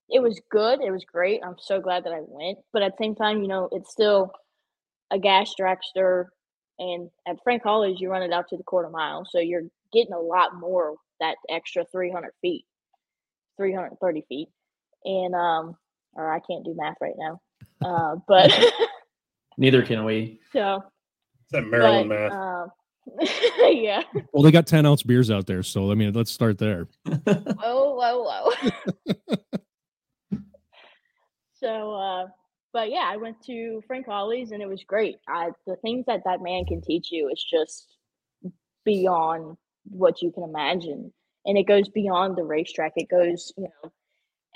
it 0.09 0.21
was 0.21 0.39
good. 0.49 0.81
It 0.81 0.91
was 0.91 1.05
great. 1.05 1.41
I'm 1.43 1.55
so 1.57 1.81
glad 1.81 2.03
that 2.03 2.13
I 2.13 2.19
went. 2.21 2.59
But 2.71 2.83
at 2.83 2.97
the 2.97 3.03
same 3.03 3.15
time, 3.15 3.41
you 3.41 3.47
know, 3.47 3.69
it's 3.71 3.91
still 3.91 4.31
a 5.09 5.17
gas 5.17 5.53
dragster 5.59 6.25
and 6.79 7.09
at 7.27 7.37
Frank 7.43 7.63
Hawley's 7.63 7.99
you 7.99 8.09
run 8.09 8.23
it 8.23 8.33
out 8.33 8.47
to 8.49 8.57
the 8.57 8.63
quarter 8.63 8.89
mile. 8.89 9.25
So 9.29 9.39
you're 9.39 9.63
getting 9.93 10.13
a 10.13 10.19
lot 10.19 10.55
more 10.55 10.95
that 11.19 11.35
extra 11.49 11.85
300 11.91 12.31
feet, 12.41 12.65
330 13.57 14.25
feet. 14.27 14.49
And, 15.05 15.33
um, 15.33 15.77
or 16.13 16.31
I 16.31 16.39
can't 16.39 16.65
do 16.65 16.75
math 16.75 16.97
right 17.01 17.13
now. 17.17 17.41
Uh, 17.81 18.15
but 18.27 18.51
neither 19.57 19.83
can 19.83 20.03
we. 20.03 20.39
So, 20.51 20.83
it's 21.43 21.51
that 21.53 21.65
Maryland 21.67 22.09
but, 22.09 22.15
math. 22.15 22.31
Um, 22.33 22.71
yeah. 23.73 24.03
Well, 24.33 24.43
they 24.43 24.51
got 24.51 24.67
10 24.67 24.85
ounce 24.85 25.01
beers 25.03 25.31
out 25.31 25.47
there. 25.47 25.63
So, 25.63 25.91
I 25.91 25.95
mean, 25.95 26.13
let's 26.13 26.31
start 26.31 26.57
there. 26.57 26.87
whoa, 27.05 27.95
whoa, 27.95 28.51
whoa. 28.53 30.39
so, 31.53 31.93
uh, 31.93 32.27
but 32.73 32.89
yeah, 32.89 33.05
I 33.05 33.17
went 33.17 33.41
to 33.45 33.81
Frank 33.87 34.05
Hawley's 34.05 34.51
and 34.51 34.61
it 34.61 34.69
was 34.69 34.83
great. 34.85 35.17
I, 35.27 35.49
the 35.67 35.75
things 35.77 36.05
that 36.07 36.21
that 36.25 36.41
man 36.41 36.65
can 36.65 36.81
teach 36.81 37.11
you 37.11 37.29
is 37.29 37.43
just 37.43 37.87
beyond 38.85 39.57
what 39.85 40.21
you 40.21 40.31
can 40.31 40.43
imagine. 40.43 41.11
And 41.45 41.57
it 41.57 41.67
goes 41.67 41.89
beyond 41.89 42.37
the 42.37 42.43
racetrack. 42.43 42.93
It 42.95 43.09
goes, 43.09 43.51
you 43.57 43.63
know, 43.63 43.91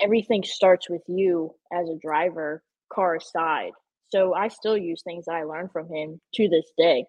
everything 0.00 0.44
starts 0.44 0.88
with 0.88 1.02
you 1.08 1.54
as 1.72 1.88
a 1.88 1.98
driver, 2.00 2.62
car 2.92 3.16
aside. 3.16 3.72
So 4.08 4.34
I 4.34 4.48
still 4.48 4.76
use 4.76 5.02
things 5.02 5.24
that 5.26 5.34
I 5.34 5.44
learned 5.44 5.72
from 5.72 5.92
him 5.92 6.20
to 6.34 6.48
this 6.48 6.70
day. 6.78 7.04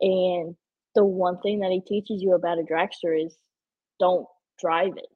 And 0.00 0.54
the 0.94 1.04
one 1.04 1.40
thing 1.40 1.60
that 1.60 1.70
he 1.70 1.80
teaches 1.80 2.22
you 2.22 2.34
about 2.34 2.58
a 2.58 2.62
dragster 2.62 3.24
is 3.24 3.36
don't 3.98 4.26
drive 4.60 4.92
it. 4.96 5.08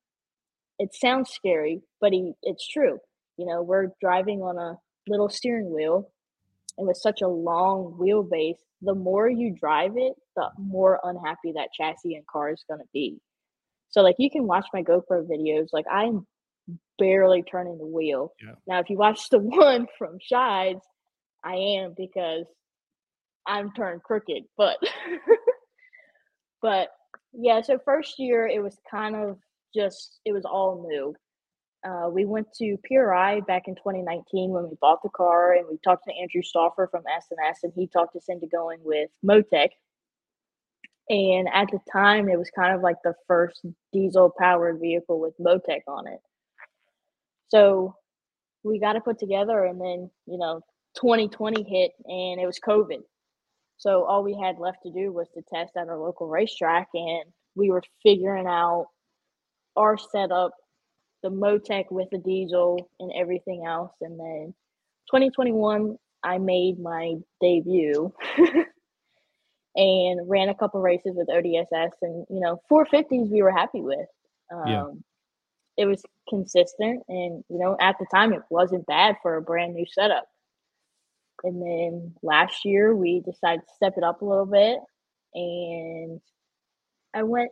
It 0.79 0.95
sounds 0.95 1.31
scary, 1.31 1.83
but 2.01 2.13
he 2.13 2.33
it's 2.43 2.67
true. 2.67 2.99
You 3.37 3.47
know, 3.47 3.63
we're 3.63 3.89
driving 4.01 4.41
on 4.41 4.59
a 4.59 4.79
little 5.09 5.29
steering 5.29 5.73
wheel 5.73 6.11
and 6.79 6.87
with 6.87 6.97
such 6.97 7.23
a 7.23 7.29
long 7.29 7.97
wheelbase, 8.01 8.59
the 8.81 8.95
more 8.95 9.29
you 9.29 9.55
drive 9.59 9.93
it, 9.97 10.15
the 10.37 10.49
more 10.59 11.01
unhappy 11.05 11.53
that 11.53 11.69
chassis 11.77 12.15
and 12.15 12.27
car 12.27 12.51
is 12.51 12.65
going 12.69 12.81
to 12.81 12.87
be. 12.93 13.21
So 13.91 14.01
like 14.01 14.17
you 14.19 14.31
can 14.31 14.47
watch 14.47 14.67
my 14.73 14.83
GoPro 14.83 15.27
videos, 15.29 15.69
like 15.73 15.85
I'm 15.91 16.27
barely 16.99 17.43
turning 17.43 17.79
the 17.79 17.87
wheel. 17.87 18.33
Yeah. 18.43 18.55
Now 18.67 18.81
if 18.81 18.89
you 18.91 18.97
watch 18.97 19.29
the 19.29 19.39
one 19.41 19.87
from 19.99 20.19
Scheid's, 20.19 20.85
I 21.45 21.55
am 21.55 21.95
because 21.97 22.47
I'm 23.47 23.73
turned 23.73 24.03
crooked, 24.03 24.45
but 24.57 24.79
but 26.63 26.89
yeah, 27.33 27.61
so 27.61 27.79
first 27.85 28.19
year 28.19 28.47
it 28.47 28.63
was 28.63 28.77
kind 28.91 29.17
of 29.17 29.39
just 29.75 30.21
it 30.25 30.33
was 30.33 30.45
all 30.45 30.87
new. 30.89 31.15
Uh, 31.85 32.09
we 32.09 32.25
went 32.25 32.53
to 32.55 32.77
PRI 32.85 33.41
back 33.41 33.67
in 33.67 33.75
2019 33.75 34.51
when 34.51 34.69
we 34.69 34.77
bought 34.81 35.03
the 35.03 35.09
car, 35.09 35.55
and 35.55 35.67
we 35.69 35.79
talked 35.83 36.05
to 36.07 36.15
Andrew 36.15 36.43
Stauffer 36.43 36.89
from 36.89 37.03
S&S, 37.17 37.61
and 37.65 37.73
he 37.75 37.89
talked 37.89 38.15
us 38.15 38.29
into 38.29 38.47
going 38.47 38.79
with 38.85 39.11
Motec. 39.25 39.71
And 41.09 41.49
at 41.53 41.69
the 41.73 41.81
time, 41.93 42.29
it 42.29 42.39
was 42.39 42.51
kind 42.51 42.75
of 42.75 42.83
like 42.83 42.97
the 43.03 43.15
first 43.27 43.65
diesel-powered 43.93 44.79
vehicle 44.81 45.19
with 45.19 45.35
Motec 45.39 45.81
on 45.89 46.07
it. 46.07 46.21
So 47.49 47.97
we 48.63 48.79
got 48.79 48.95
it 48.95 49.05
put 49.05 49.19
together, 49.19 49.65
and 49.65 49.81
then 49.81 50.09
you 50.27 50.39
know, 50.39 50.61
2020 50.97 51.65
hit, 51.65 51.93
and 52.05 52.41
it 52.41 52.47
was 52.47 52.61
COVID. 52.61 53.03
So 53.77 54.05
all 54.05 54.23
we 54.23 54.39
had 54.41 54.59
left 54.61 54.85
to 54.85 54.93
do 54.93 55.13
was 55.13 55.27
to 55.35 55.43
test 55.53 55.73
at 55.77 55.89
our 55.89 55.99
local 55.99 56.29
racetrack, 56.29 56.89
and 56.95 57.25
we 57.57 57.71
were 57.71 57.83
figuring 58.05 58.47
out 58.47 58.87
our 59.75 59.99
setup 59.99 60.53
the 61.23 61.31
Motec 61.31 61.91
with 61.91 62.09
the 62.11 62.19
diesel 62.19 62.89
and 63.01 63.13
everything 63.17 63.65
else. 63.67 63.93
And 64.01 64.19
then 64.19 64.55
2021, 65.11 65.97
I 66.25 66.39
made 66.39 66.79
my 66.79 67.15
debut 67.41 68.13
and 69.77 70.29
ran 70.29 70.49
a 70.49 70.55
couple 70.55 70.81
races 70.81 71.13
with 71.15 71.29
ODSS. 71.29 71.91
And, 72.03 72.27
you 72.29 72.41
know, 72.41 72.61
450s 72.71 73.31
we 73.31 73.43
were 73.43 73.53
happy 73.53 73.81
with. 73.81 74.09
Um, 74.53 74.67
yeah. 74.67 74.87
It 75.79 75.87
was 75.87 76.03
consistent. 76.29 77.03
And, 77.09 77.43
you 77.49 77.59
know, 77.59 77.77
at 77.81 77.97
the 77.99 78.07
time, 78.13 78.33
it 78.33 78.43
wasn't 78.51 78.87
bad 78.87 79.17
for 79.23 79.37
a 79.37 79.43
brand 79.43 79.75
new 79.75 79.87
setup. 79.91 80.27
And 81.45 81.61
then 81.61 82.15
last 82.23 82.65
year, 82.65 82.95
we 82.95 83.21
decided 83.21 83.63
to 83.63 83.75
step 83.75 83.95
it 83.97 84.05
up 84.05 84.23
a 84.23 84.25
little 84.25 84.47
bit. 84.47 84.79
And 85.35 86.21
I 87.15 87.23
went 87.23 87.51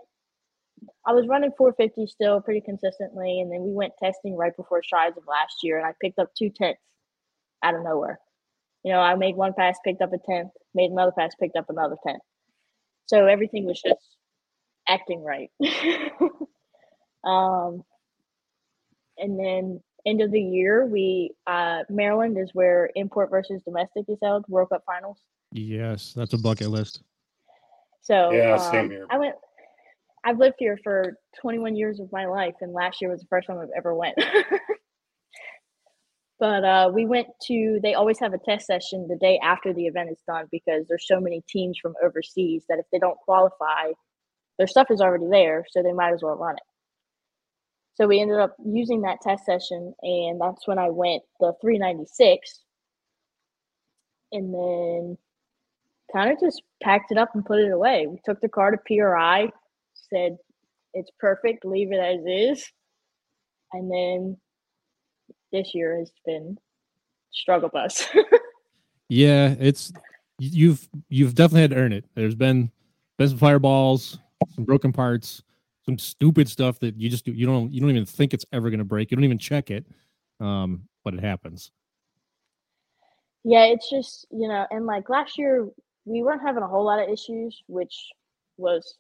I 1.06 1.12
was 1.12 1.26
running 1.26 1.50
450 1.56 2.06
still 2.06 2.40
pretty 2.40 2.60
consistently, 2.60 3.40
and 3.40 3.50
then 3.50 3.62
we 3.62 3.72
went 3.72 3.94
testing 4.02 4.36
right 4.36 4.54
before 4.56 4.82
Scheid's 4.82 5.16
of 5.16 5.24
last 5.26 5.56
year, 5.62 5.78
and 5.78 5.86
I 5.86 5.94
picked 6.00 6.18
up 6.18 6.30
two 6.36 6.50
tenths 6.50 6.80
out 7.64 7.74
of 7.74 7.82
nowhere. 7.82 8.18
You 8.84 8.92
know, 8.92 9.00
I 9.00 9.14
made 9.14 9.36
one 9.36 9.54
pass, 9.54 9.78
picked 9.84 10.02
up 10.02 10.12
a 10.12 10.18
tenth, 10.18 10.52
made 10.74 10.90
another 10.90 11.12
pass, 11.16 11.34
picked 11.38 11.56
up 11.56 11.66
another 11.68 11.96
tenth. 12.06 12.22
So 13.06 13.26
everything 13.26 13.64
was 13.64 13.80
just 13.80 14.16
acting 14.88 15.22
right. 15.22 15.50
um, 17.24 17.82
and 19.18 19.38
then 19.38 19.80
end 20.06 20.22
of 20.22 20.30
the 20.30 20.40
year, 20.40 20.86
we 20.86 21.32
uh, 21.46 21.80
Maryland 21.88 22.38
is 22.38 22.50
where 22.52 22.90
import 22.94 23.30
versus 23.30 23.62
domestic 23.62 24.04
is 24.08 24.18
held, 24.22 24.44
World 24.48 24.68
Cup 24.70 24.82
finals. 24.86 25.18
Yes, 25.52 26.12
that's 26.14 26.32
a 26.32 26.38
bucket 26.38 26.68
list. 26.68 27.02
So 28.02 28.30
yeah, 28.30 28.54
um, 28.54 28.72
same 28.72 28.90
here. 28.90 29.06
I 29.10 29.18
went 29.18 29.34
I've 30.24 30.38
lived 30.38 30.56
here 30.58 30.78
for 30.82 31.14
21 31.40 31.76
years 31.76 32.00
of 32.00 32.10
my 32.12 32.26
life, 32.26 32.54
and 32.60 32.72
last 32.72 33.00
year 33.00 33.10
was 33.10 33.20
the 33.20 33.26
first 33.28 33.46
time 33.46 33.58
I've 33.58 33.68
ever 33.76 33.94
went. 33.94 34.16
but 36.38 36.64
uh, 36.64 36.90
we 36.92 37.06
went 37.06 37.28
to. 37.48 37.80
They 37.82 37.94
always 37.94 38.18
have 38.20 38.34
a 38.34 38.38
test 38.38 38.66
session 38.66 39.06
the 39.08 39.16
day 39.16 39.38
after 39.42 39.72
the 39.72 39.86
event 39.86 40.10
is 40.10 40.22
done 40.26 40.46
because 40.50 40.86
there's 40.88 41.06
so 41.06 41.20
many 41.20 41.42
teams 41.48 41.78
from 41.80 41.94
overseas 42.02 42.64
that 42.68 42.78
if 42.78 42.86
they 42.92 42.98
don't 42.98 43.18
qualify, 43.18 43.92
their 44.58 44.66
stuff 44.66 44.90
is 44.90 45.00
already 45.00 45.26
there, 45.30 45.64
so 45.70 45.82
they 45.82 45.92
might 45.92 46.12
as 46.12 46.22
well 46.22 46.36
run 46.36 46.56
it. 46.56 46.62
So 47.94 48.06
we 48.06 48.20
ended 48.20 48.38
up 48.38 48.56
using 48.64 49.02
that 49.02 49.20
test 49.22 49.46
session, 49.46 49.94
and 50.02 50.40
that's 50.40 50.68
when 50.68 50.78
I 50.78 50.90
went 50.90 51.22
the 51.40 51.54
396, 51.62 52.60
and 54.32 54.54
then 54.54 55.18
kind 56.12 56.30
of 56.30 56.40
just 56.40 56.62
packed 56.82 57.10
it 57.10 57.18
up 57.18 57.30
and 57.34 57.44
put 57.44 57.60
it 57.60 57.72
away. 57.72 58.06
We 58.06 58.20
took 58.24 58.40
the 58.40 58.48
car 58.48 58.70
to 58.70 58.78
PRI 58.86 59.50
said 60.12 60.36
it's 60.94 61.10
perfect, 61.18 61.64
leave 61.64 61.92
it 61.92 61.98
as 61.98 62.20
is. 62.26 62.70
And 63.72 63.90
then 63.90 64.36
this 65.52 65.74
year 65.74 65.98
has 65.98 66.10
been 66.26 66.58
struggle 67.30 67.68
bus. 67.68 68.08
yeah, 69.08 69.54
it's 69.58 69.92
you've 70.38 70.88
you've 71.08 71.34
definitely 71.34 71.62
had 71.62 71.70
to 71.70 71.76
earn 71.76 71.92
it. 71.92 72.04
There's 72.14 72.34
been 72.34 72.70
been 73.18 73.28
some 73.28 73.38
fireballs, 73.38 74.18
some 74.54 74.64
broken 74.64 74.92
parts, 74.92 75.42
some 75.84 75.98
stupid 75.98 76.48
stuff 76.48 76.78
that 76.80 76.96
you 76.96 77.08
just 77.08 77.26
you 77.26 77.46
don't 77.46 77.72
you 77.72 77.80
don't 77.80 77.90
even 77.90 78.06
think 78.06 78.34
it's 78.34 78.46
ever 78.52 78.70
going 78.70 78.78
to 78.78 78.84
break. 78.84 79.10
You 79.10 79.16
don't 79.16 79.24
even 79.24 79.38
check 79.38 79.70
it, 79.70 79.86
um, 80.40 80.82
but 81.04 81.14
it 81.14 81.20
happens. 81.20 81.70
Yeah, 83.44 83.64
it's 83.64 83.88
just 83.88 84.26
you 84.30 84.48
know, 84.48 84.66
and 84.70 84.86
like 84.86 85.08
last 85.08 85.38
year 85.38 85.68
we 86.04 86.22
weren't 86.22 86.42
having 86.42 86.62
a 86.62 86.68
whole 86.68 86.84
lot 86.84 87.00
of 87.00 87.08
issues, 87.08 87.62
which 87.66 87.94
was 88.56 88.96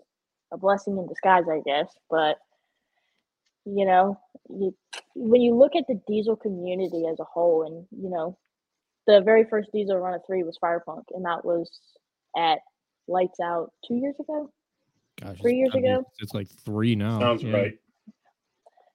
a 0.52 0.58
blessing 0.58 0.98
in 0.98 1.06
disguise, 1.08 1.44
I 1.50 1.60
guess. 1.64 1.92
But 2.10 2.38
you 3.64 3.84
know, 3.84 4.18
you, 4.48 4.74
when 5.14 5.40
you 5.42 5.54
look 5.54 5.76
at 5.76 5.84
the 5.86 6.00
diesel 6.06 6.36
community 6.36 7.04
as 7.10 7.20
a 7.20 7.24
whole, 7.24 7.64
and 7.64 7.86
you 8.02 8.10
know, 8.10 8.36
the 9.06 9.20
very 9.20 9.44
first 9.44 9.70
diesel 9.72 9.98
run 9.98 10.14
of 10.14 10.22
three 10.26 10.42
was 10.42 10.58
Firepunk, 10.62 11.04
and 11.14 11.24
that 11.24 11.44
was 11.44 11.70
at 12.36 12.58
Lights 13.08 13.40
Out 13.40 13.72
two 13.86 13.96
years 13.96 14.16
ago. 14.20 14.50
Gosh, 15.20 15.38
Three 15.40 15.56
years 15.56 15.70
gotta 15.70 15.82
be- 15.82 15.88
ago? 15.88 16.04
it's 16.18 16.34
like 16.34 16.48
three 16.48 16.94
now. 16.94 17.18
Sounds 17.18 17.42
yeah. 17.42 17.52
right. 17.52 17.78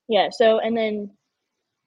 Yeah. 0.07 0.29
So, 0.31 0.59
and 0.59 0.75
then 0.75 1.11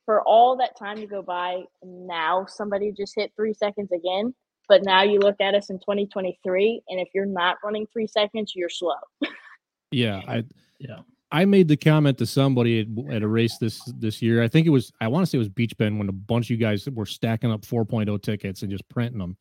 for 0.04 0.22
all 0.22 0.56
that 0.56 0.78
time 0.78 0.96
to 0.98 1.06
go 1.06 1.22
by, 1.22 1.62
now 1.82 2.46
somebody 2.46 2.92
just 2.92 3.14
hit 3.16 3.32
three 3.36 3.54
seconds 3.54 3.90
again. 3.92 4.34
But 4.68 4.84
now 4.84 5.02
you 5.02 5.18
look 5.18 5.40
at 5.40 5.54
us 5.54 5.70
in 5.70 5.78
2023, 5.78 6.82
and 6.88 7.00
if 7.00 7.08
you're 7.14 7.24
not 7.24 7.56
running 7.64 7.86
three 7.92 8.06
seconds, 8.06 8.52
you're 8.54 8.68
slow. 8.68 8.92
Yeah, 9.90 10.22
I 10.26 10.44
Yeah. 10.78 11.00
I 11.30 11.44
made 11.44 11.68
the 11.68 11.76
comment 11.76 12.16
to 12.18 12.26
somebody 12.26 12.80
at, 12.80 13.14
at 13.14 13.22
a 13.22 13.28
race 13.28 13.58
this 13.58 13.84
this 13.98 14.22
year. 14.22 14.42
I 14.42 14.48
think 14.48 14.66
it 14.66 14.70
was 14.70 14.92
I 15.00 15.08
want 15.08 15.24
to 15.24 15.30
say 15.30 15.36
it 15.36 15.40
was 15.40 15.48
Beach 15.48 15.76
Bend 15.76 15.98
when 15.98 16.08
a 16.08 16.12
bunch 16.12 16.46
of 16.46 16.50
you 16.50 16.56
guys 16.56 16.88
were 16.88 17.06
stacking 17.06 17.52
up 17.52 17.62
4.0 17.62 18.22
tickets 18.22 18.62
and 18.62 18.70
just 18.70 18.88
printing 18.88 19.18
them. 19.18 19.36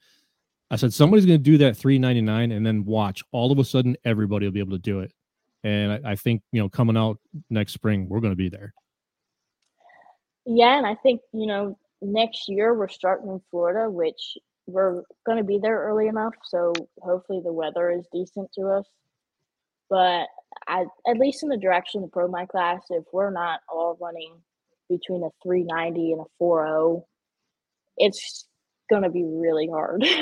I 0.70 0.76
said 0.76 0.94
somebody's 0.94 1.26
going 1.26 1.40
to 1.40 1.44
do 1.44 1.58
that 1.60 1.76
3.99 1.76 2.56
and 2.56 2.66
then 2.66 2.84
watch. 2.84 3.24
All 3.32 3.54
of 3.54 3.60
a 3.60 3.64
sudden, 3.64 3.96
everybody 4.04 4.46
will 4.46 4.52
be 4.52 4.60
able 4.60 4.74
to 4.74 4.80
do 4.80 5.00
it. 5.00 5.14
And 5.64 5.94
I, 5.94 6.12
I 6.12 6.16
think 6.16 6.42
you 6.52 6.62
know 6.62 6.68
coming 6.68 6.98
out 6.98 7.20
next 7.50 7.74
spring, 7.74 8.10
we're 8.10 8.20
going 8.20 8.34
to 8.34 8.38
be 8.38 8.50
there. 8.50 8.74
Yeah, 10.46 10.78
and 10.78 10.86
I 10.86 10.96
think 10.96 11.22
you 11.34 11.48
know 11.48 11.78
next 12.02 12.50
year 12.50 12.74
we're 12.74 12.90
starting 12.90 13.30
in 13.30 13.42
Florida, 13.50 13.90
which 13.90 14.38
we're 14.66 15.04
going 15.26 15.38
to 15.38 15.44
be 15.44 15.58
there 15.58 15.80
early 15.80 16.08
enough, 16.08 16.34
so 16.44 16.74
hopefully 17.00 17.42
the 17.44 17.54
weather 17.54 17.90
is 17.90 18.06
decent 18.12 18.52
to 18.54 18.68
us. 18.68 18.86
But 19.90 20.28
I, 20.68 20.86
at 21.08 21.18
least 21.18 21.44
in 21.44 21.50
the 21.50 21.58
direction 21.58 22.04
of 22.04 22.10
the 22.10 22.14
pro 22.14 22.28
my 22.28 22.46
class, 22.46 22.82
if 22.90 23.04
we're 23.12 23.32
not 23.32 23.62
all 23.70 23.98
running 24.02 24.34
between 24.90 25.24
a 25.24 25.30
390 25.44 26.14
and 26.14 26.22
a 26.22 26.26
40, 26.40 27.04
it's 27.98 28.48
going 28.90 29.04
to 29.04 29.10
be 29.10 29.24
really 29.24 29.68
hard. 29.68 30.06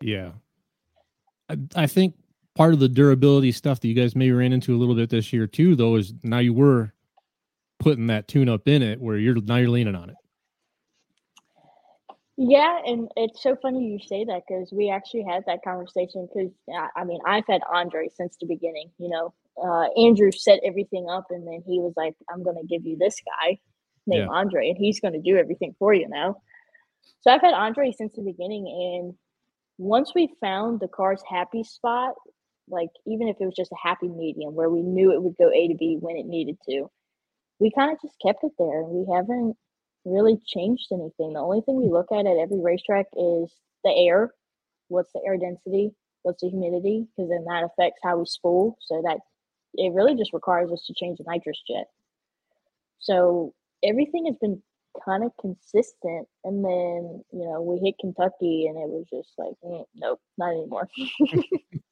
Yeah. 0.00 0.32
I, 1.48 1.58
I 1.74 1.86
think 1.86 2.14
part 2.54 2.74
of 2.74 2.80
the 2.80 2.88
durability 2.88 3.52
stuff 3.52 3.80
that 3.80 3.88
you 3.88 3.94
guys 3.94 4.16
maybe 4.16 4.32
ran 4.32 4.52
into 4.52 4.74
a 4.74 4.78
little 4.78 4.94
bit 4.94 5.10
this 5.10 5.32
year 5.32 5.46
too, 5.46 5.76
though, 5.76 5.96
is 5.96 6.12
now 6.22 6.38
you 6.38 6.52
were 6.52 6.92
putting 7.78 8.06
that 8.08 8.28
tune 8.28 8.48
up 8.48 8.68
in 8.68 8.82
it 8.82 9.00
where 9.00 9.16
you're 9.16 9.36
now 9.36 9.56
you're 9.56 9.70
leaning 9.70 9.94
on 9.94 10.10
it. 10.10 10.16
Yeah, 12.38 12.80
and 12.84 13.10
it's 13.16 13.42
so 13.42 13.56
funny 13.56 13.86
you 13.86 13.98
say 13.98 14.24
that 14.24 14.42
because 14.46 14.70
we 14.70 14.90
actually 14.90 15.24
had 15.24 15.44
that 15.46 15.62
conversation. 15.64 16.28
Because 16.32 16.52
I 16.94 17.04
mean, 17.04 17.20
I've 17.26 17.46
had 17.48 17.62
Andre 17.72 18.08
since 18.14 18.36
the 18.38 18.46
beginning. 18.46 18.90
You 18.98 19.08
know, 19.08 19.34
uh, 19.62 19.88
Andrew 19.98 20.30
set 20.30 20.60
everything 20.64 21.06
up, 21.08 21.26
and 21.30 21.46
then 21.46 21.62
he 21.66 21.80
was 21.80 21.94
like, 21.96 22.14
"I'm 22.30 22.42
going 22.42 22.56
to 22.56 22.66
give 22.66 22.84
you 22.84 22.96
this 22.98 23.16
guy 23.24 23.58
named 24.06 24.28
Yeah. 24.30 24.36
Andre, 24.36 24.68
and 24.68 24.76
he's 24.78 25.00
going 25.00 25.14
to 25.14 25.20
do 25.20 25.38
everything 25.38 25.74
for 25.78 25.94
you 25.94 26.08
now." 26.08 26.36
So 27.22 27.30
I've 27.30 27.40
had 27.40 27.54
Andre 27.54 27.90
since 27.92 28.12
the 28.14 28.22
beginning, 28.22 28.66
and 28.68 29.14
once 29.78 30.14
we 30.14 30.34
found 30.40 30.80
the 30.80 30.88
car's 30.88 31.22
happy 31.28 31.64
spot, 31.64 32.14
like 32.68 32.90
even 33.06 33.28
if 33.28 33.36
it 33.40 33.46
was 33.46 33.54
just 33.54 33.72
a 33.72 33.76
happy 33.82 34.08
medium 34.08 34.54
where 34.54 34.68
we 34.68 34.82
knew 34.82 35.12
it 35.12 35.22
would 35.22 35.36
go 35.38 35.50
A 35.50 35.68
to 35.68 35.74
B 35.74 35.96
when 36.00 36.16
it 36.16 36.26
needed 36.26 36.58
to, 36.68 36.90
we 37.60 37.70
kind 37.70 37.92
of 37.92 38.00
just 38.02 38.16
kept 38.24 38.44
it 38.44 38.52
there. 38.58 38.80
and 38.80 38.90
We 38.90 39.14
haven't 39.14 39.56
really 40.06 40.40
changed 40.46 40.86
anything. 40.92 41.32
The 41.34 41.40
only 41.40 41.60
thing 41.60 41.76
we 41.76 41.90
look 41.90 42.12
at 42.12 42.26
at 42.26 42.38
every 42.38 42.60
racetrack 42.60 43.06
is 43.12 43.52
the 43.84 43.92
air. 43.94 44.32
What's 44.88 45.12
the 45.12 45.20
air 45.26 45.36
density? 45.36 45.90
What's 46.22 46.42
the 46.42 46.48
humidity? 46.48 47.06
Because 47.16 47.30
then 47.30 47.44
that 47.44 47.64
affects 47.64 48.00
how 48.02 48.18
we 48.18 48.26
spool. 48.26 48.78
So 48.80 49.02
that 49.04 49.18
it 49.74 49.92
really 49.92 50.14
just 50.14 50.32
requires 50.32 50.70
us 50.72 50.84
to 50.86 50.94
change 50.94 51.18
the 51.18 51.24
nitrous 51.28 51.60
jet. 51.68 51.86
So 52.98 53.52
everything 53.82 54.26
has 54.26 54.36
been 54.40 54.62
kind 55.04 55.24
of 55.24 55.32
consistent. 55.40 56.28
And 56.44 56.64
then, 56.64 57.24
you 57.32 57.44
know, 57.44 57.60
we 57.60 57.78
hit 57.84 57.96
Kentucky 58.00 58.66
and 58.66 58.78
it 58.78 58.88
was 58.88 59.06
just 59.12 59.32
like, 59.38 59.54
"Mm, 59.64 59.84
nope, 59.96 60.20
not 60.38 60.52
anymore. 60.52 60.88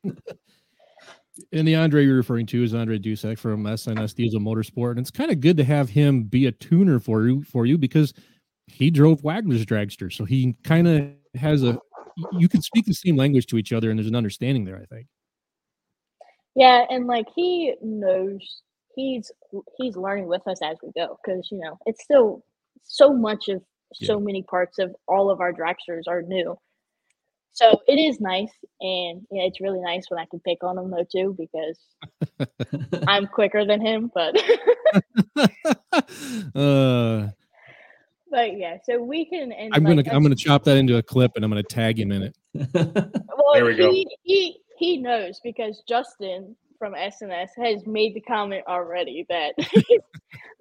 And 1.53 1.67
the 1.67 1.75
Andre 1.75 2.05
you're 2.05 2.17
referring 2.17 2.47
to 2.47 2.63
is 2.63 2.75
Andre 2.75 2.99
Dusek 2.99 3.39
from 3.39 3.67
S&S 3.67 4.13
Diesel 4.13 4.41
Motorsport, 4.41 4.93
and 4.93 5.01
it's 5.01 5.11
kind 5.11 5.31
of 5.33 5.41
good 5.41 5.57
to 5.57 5.65
have 5.65 5.91
him 5.91 6.23
be 6.23 6.47
a 6.47 6.53
tuner 6.53 7.01
for 7.01 7.27
you 7.27 7.43
for 7.43 7.67
you 7.67 7.77
because 7.77 8.15
he 8.67 8.91
drove 8.91 9.23
Wagner's 9.23 9.67
dragster, 9.67 10.13
so 10.13 10.25
he 10.25 10.55
kind 10.63 10.87
of 10.87 11.11
has 11.35 11.63
a 11.63 11.79
you 12.39 12.49
can 12.49 12.63
speak 12.63 12.87
the 12.87 12.95
same 12.95 13.17
language 13.17 13.47
to 13.47 13.59
each 13.59 13.73
other, 13.73 13.91
and 13.91 13.99
there's 13.99 14.09
an 14.09 14.15
understanding 14.15 14.65
there. 14.65 14.77
I 14.77 14.87
think. 14.87 15.07
Yeah, 16.55 16.85
and 16.89 17.07
like 17.07 17.27
he 17.35 17.75
knows 17.83 18.63
he's 18.95 19.31
he's 19.77 19.97
learning 19.97 20.27
with 20.27 20.47
us 20.47 20.61
as 20.63 20.77
we 20.83 20.93
go 20.97 21.19
because 21.25 21.49
you 21.51 21.59
know 21.59 21.77
it's 21.87 22.03
still 22.05 22.45
so 22.85 23.13
much 23.13 23.49
of 23.49 23.63
so 23.93 24.19
many 24.19 24.43
parts 24.43 24.79
of 24.79 24.95
all 25.07 25.31
of 25.31 25.41
our 25.41 25.53
dragsters 25.53 26.03
are 26.09 26.23
new. 26.23 26.57
So 27.55 27.81
it 27.87 27.95
is 27.95 28.21
nice, 28.21 28.51
and 28.81 29.25
yeah, 29.31 29.45
it's 29.45 29.61
really 29.61 29.81
nice 29.81 30.07
when 30.11 30.19
I 30.19 30.27
can 30.27 30.41
pick 30.41 30.65
on 30.65 30.77
him 30.77 30.91
though 30.91 31.07
too 31.11 31.37
because 31.39 31.79
I'm 33.07 33.29
quicker 33.29 33.65
than 33.65 33.81
him. 33.81 34.11
But 34.13 34.37
uh, 36.57 37.29
but 38.29 38.59
yeah, 38.59 38.79
so 38.83 39.01
we 39.01 39.25
can. 39.25 39.53
And 39.53 39.73
I'm 39.73 39.85
like, 39.85 40.05
gonna 40.05 40.17
I'm 40.17 40.25
gonna 40.25 40.35
chop 40.35 40.65
that 40.65 40.77
into 40.77 40.97
a 40.97 41.03
clip, 41.03 41.31
and 41.37 41.45
I'm 41.45 41.51
gonna 41.51 41.63
tag 41.63 41.99
him 41.99 42.11
in 42.11 42.23
it. 42.25 42.37
Well, 43.37 43.55
There 43.55 43.65
we 43.67 43.77
go. 43.77 43.93
he, 43.93 44.09
he 44.23 44.57
he 44.77 44.97
knows 44.97 45.41
because 45.45 45.83
Justin 45.89 46.57
from 46.79 46.95
S&S 46.95 47.51
has 47.57 47.87
made 47.87 48.15
the 48.15 48.21
comment 48.21 48.65
already 48.67 49.27
that 49.29 49.53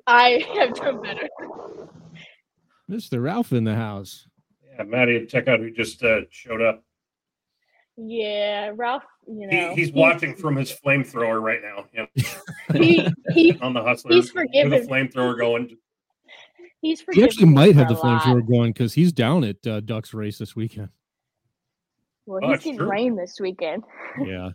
I 0.06 0.45
have 0.56 0.75
done 0.75 1.01
better. 1.01 1.27
Mr. 2.89 3.23
Ralph 3.23 3.51
in 3.51 3.63
the 3.63 3.73
house. 3.75 4.27
Yeah, 4.77 4.83
Mattie, 4.83 5.25
check 5.25 5.47
out 5.47 5.59
who 5.59 5.71
just 5.71 6.03
uh, 6.03 6.21
showed 6.29 6.62
up. 6.62 6.83
Yeah, 7.97 8.71
Ralph. 8.75 9.03
You 9.27 9.47
He, 9.49 9.55
know, 9.59 9.75
he's 9.75 9.88
he- 9.89 9.93
watching 9.93 10.36
from 10.36 10.55
his 10.55 10.71
flamethrower 10.71 11.41
right 11.41 11.59
now. 11.62 11.86
Yeah, 11.93 12.05
He 12.73 13.07
he 13.33 13.57
on 13.62 13.73
the 13.73 13.83
hustler. 13.83 14.13
He's 14.13 14.33
with 14.33 14.43
forgiven. 14.47 14.73
a 14.73 14.79
flamethrower 14.88 15.38
going. 15.38 15.77
he's 16.81 17.03
He 17.12 17.23
actually 17.23 17.45
might 17.47 17.75
have 17.75 17.88
the 17.88 17.93
a 17.93 17.97
lot. 17.97 18.21
flamethrower 18.23 18.47
going 18.47 18.71
because 18.73 18.93
he's 18.93 19.12
down 19.13 19.43
at 19.43 19.65
uh, 19.67 19.79
Ducks 19.81 20.13
race 20.13 20.38
this 20.39 20.55
weekend. 20.55 20.89
Well, 22.25 22.39
Oh, 22.41 22.47
he's 22.47 22.55
it's 22.55 22.63
getting 22.63 22.79
true. 22.79 22.89
rain 22.89 23.15
this 23.15 23.38
weekend. 23.39 23.83
Yeah. 24.19 24.51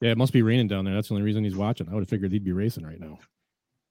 Yeah, 0.00 0.10
it 0.10 0.18
must 0.18 0.32
be 0.32 0.42
raining 0.42 0.66
down 0.68 0.84
there. 0.84 0.94
That's 0.94 1.08
the 1.08 1.14
only 1.14 1.24
reason 1.24 1.44
he's 1.44 1.56
watching. 1.56 1.88
I 1.88 1.94
would 1.94 2.00
have 2.00 2.08
figured 2.08 2.32
he'd 2.32 2.44
be 2.44 2.52
racing 2.52 2.84
right 2.84 2.98
now. 3.00 3.18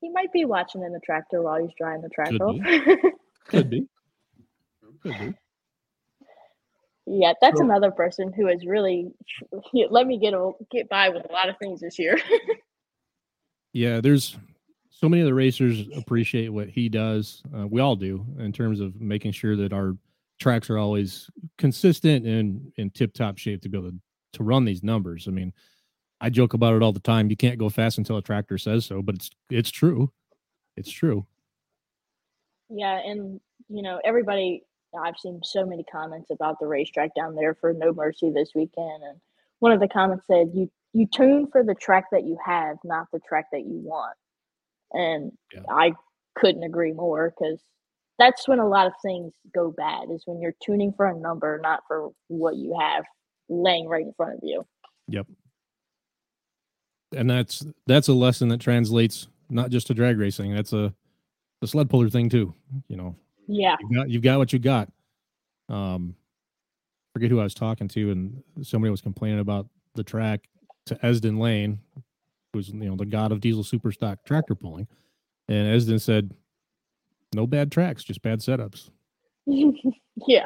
He 0.01 0.09
might 0.09 0.31
be 0.33 0.43
watching 0.45 0.83
in 0.83 0.91
the 0.91 0.99
tractor 1.05 1.41
while 1.41 1.61
he's 1.61 1.71
drying 1.77 2.01
the 2.01 2.09
track 2.09 2.31
Could 3.47 3.69
be. 3.69 3.87
Could 5.03 5.17
be. 5.19 5.33
yeah, 7.05 7.33
that's 7.41 7.57
So- 7.59 7.65
another 7.65 7.91
person 7.91 8.31
who 8.33 8.47
has 8.47 8.65
really 8.65 9.11
let 9.89 10.07
me 10.07 10.17
get 10.19 10.33
a, 10.33 10.51
get 10.71 10.89
by 10.89 11.09
with 11.09 11.29
a 11.29 11.31
lot 11.33 11.49
of 11.49 11.55
things 11.57 11.81
this 11.81 11.97
year. 11.99 12.17
Yeah, 13.73 14.01
there's 14.01 14.37
so 14.89 15.07
many 15.07 15.21
of 15.21 15.27
the 15.27 15.33
racers 15.33 15.87
appreciate 15.95 16.49
what 16.49 16.67
he 16.67 16.89
does. 16.89 17.41
Uh, 17.57 17.65
we 17.65 17.79
all 17.79 17.95
do 17.95 18.25
in 18.37 18.51
terms 18.51 18.81
of 18.81 18.99
making 18.99 19.31
sure 19.31 19.55
that 19.55 19.71
our 19.71 19.95
tracks 20.41 20.69
are 20.69 20.77
always 20.77 21.29
consistent 21.57 22.25
and 22.25 22.69
in 22.75 22.89
tip 22.89 23.13
top 23.13 23.37
shape 23.37 23.61
to 23.61 23.69
be 23.69 23.77
able 23.77 23.91
to, 23.91 23.97
to 24.33 24.43
run 24.43 24.65
these 24.65 24.83
numbers. 24.83 25.25
I 25.25 25.31
mean, 25.31 25.53
I 26.19 26.29
joke 26.29 26.53
about 26.53 26.75
it 26.75 26.83
all 26.83 26.91
the 26.91 26.99
time. 26.99 27.29
You 27.29 27.37
can't 27.37 27.57
go 27.57 27.69
fast 27.69 27.97
until 27.97 28.17
a 28.17 28.21
tractor 28.21 28.57
says 28.57 28.85
so, 28.85 29.01
but 29.01 29.15
it's 29.15 29.29
it's 29.49 29.71
true. 29.71 30.11
It's 30.75 30.91
true. 30.91 31.25
Yeah, 32.71 32.99
and 32.99 33.39
you 33.69 33.81
know, 33.83 33.99
everybody 34.03 34.63
I've 34.99 35.17
seen 35.17 35.41
so 35.43 35.65
many 35.65 35.83
comments 35.83 36.31
about 36.31 36.59
the 36.59 36.67
racetrack 36.67 37.15
down 37.15 37.35
there 37.35 37.55
for 37.55 37.73
No 37.73 37.93
Mercy 37.93 38.31
this 38.31 38.51
weekend 38.55 39.03
and 39.03 39.19
one 39.59 39.71
of 39.71 39.79
the 39.79 39.87
comments 39.87 40.25
said 40.27 40.51
you 40.53 40.69
you 40.93 41.07
tune 41.07 41.47
for 41.51 41.63
the 41.63 41.75
track 41.75 42.05
that 42.11 42.25
you 42.25 42.37
have, 42.45 42.77
not 42.83 43.07
the 43.13 43.19
track 43.19 43.45
that 43.51 43.61
you 43.61 43.79
want. 43.79 44.17
And 44.93 45.31
Yeah. 45.53 45.61
I 45.69 45.93
couldn't 46.35 46.63
agree 46.63 46.93
more 46.93 47.31
cuz 47.37 47.61
that's 48.19 48.47
when 48.47 48.59
a 48.59 48.67
lot 48.67 48.87
of 48.87 48.93
things 49.01 49.33
go 49.53 49.71
bad 49.71 50.11
is 50.11 50.23
when 50.27 50.41
you're 50.41 50.55
tuning 50.63 50.93
for 50.93 51.07
a 51.07 51.17
number, 51.17 51.59
not 51.63 51.83
for 51.87 52.11
what 52.27 52.55
you 52.55 52.77
have 52.79 53.05
laying 53.49 53.87
right 53.87 54.05
in 54.05 54.13
front 54.13 54.35
of 54.35 54.39
you. 54.43 54.65
Yep. 55.07 55.27
And 57.15 57.29
that's 57.29 57.65
that's 57.87 58.07
a 58.07 58.13
lesson 58.13 58.49
that 58.49 58.61
translates 58.61 59.27
not 59.49 59.69
just 59.69 59.87
to 59.87 59.93
drag 59.93 60.17
racing. 60.17 60.53
That's 60.53 60.73
a 60.73 60.93
the 61.61 61.67
sled 61.67 61.89
puller 61.89 62.09
thing 62.09 62.27
too. 62.29 62.53
You 62.87 62.97
know, 62.97 63.15
Yeah. 63.47 63.77
you 63.89 63.95
got 63.97 64.09
you've 64.09 64.23
got 64.23 64.39
what 64.39 64.51
you 64.51 64.59
got. 64.59 64.89
Um, 65.69 66.15
forget 67.13 67.29
who 67.31 67.39
I 67.39 67.43
was 67.43 67.53
talking 67.53 67.87
to, 67.89 68.11
and 68.11 68.43
somebody 68.61 68.89
was 68.91 69.01
complaining 69.01 69.39
about 69.39 69.67
the 69.95 70.03
track 70.03 70.49
to 70.87 71.05
Esden 71.05 71.37
Lane, 71.39 71.79
who's 72.53 72.69
you 72.69 72.89
know 72.89 72.95
the 72.95 73.05
god 73.05 73.31
of 73.31 73.39
diesel 73.39 73.63
super 73.63 73.91
stock 73.91 74.23
tractor 74.25 74.55
pulling, 74.55 74.87
and 75.47 75.67
Esden 75.67 75.99
said, 75.99 76.33
"No 77.33 77.45
bad 77.47 77.71
tracks, 77.71 78.03
just 78.03 78.21
bad 78.21 78.39
setups." 78.39 78.89
yeah. 80.27 80.45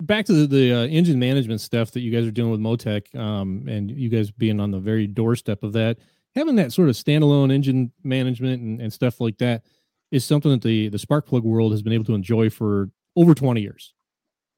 back 0.00 0.24
to 0.26 0.32
the, 0.32 0.46
the 0.46 0.72
uh, 0.72 0.86
engine 0.86 1.18
management 1.18 1.60
stuff 1.60 1.92
that 1.92 2.00
you 2.00 2.10
guys 2.10 2.26
are 2.26 2.32
doing 2.32 2.50
with 2.50 2.60
Motec, 2.60 3.14
um, 3.18 3.66
and 3.68 3.90
you 3.90 4.08
guys 4.08 4.30
being 4.30 4.58
on 4.60 4.70
the 4.70 4.80
very 4.80 5.06
doorstep 5.06 5.62
of 5.62 5.72
that, 5.74 5.98
having 6.34 6.56
that 6.56 6.72
sort 6.72 6.88
of 6.88 6.94
standalone 6.94 7.52
engine 7.52 7.92
management 8.02 8.62
and, 8.62 8.80
and 8.80 8.92
stuff 8.92 9.20
like 9.20 9.38
that 9.38 9.62
is 10.10 10.24
something 10.24 10.50
that 10.50 10.62
the 10.62 10.88
the 10.88 10.98
spark 10.98 11.26
plug 11.26 11.44
world 11.44 11.72
has 11.72 11.82
been 11.82 11.92
able 11.92 12.04
to 12.04 12.14
enjoy 12.14 12.50
for 12.50 12.90
over 13.16 13.34
20 13.34 13.60
years. 13.60 13.94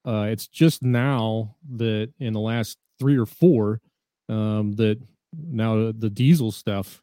Uh, 0.05 0.27
it's 0.29 0.47
just 0.47 0.83
now 0.83 1.55
that 1.77 2.11
in 2.19 2.33
the 2.33 2.39
last 2.39 2.77
three 2.99 3.17
or 3.17 3.25
four 3.25 3.81
um, 4.29 4.73
that 4.73 4.99
now 5.33 5.91
the 5.91 6.09
diesel 6.09 6.51
stuff 6.51 7.01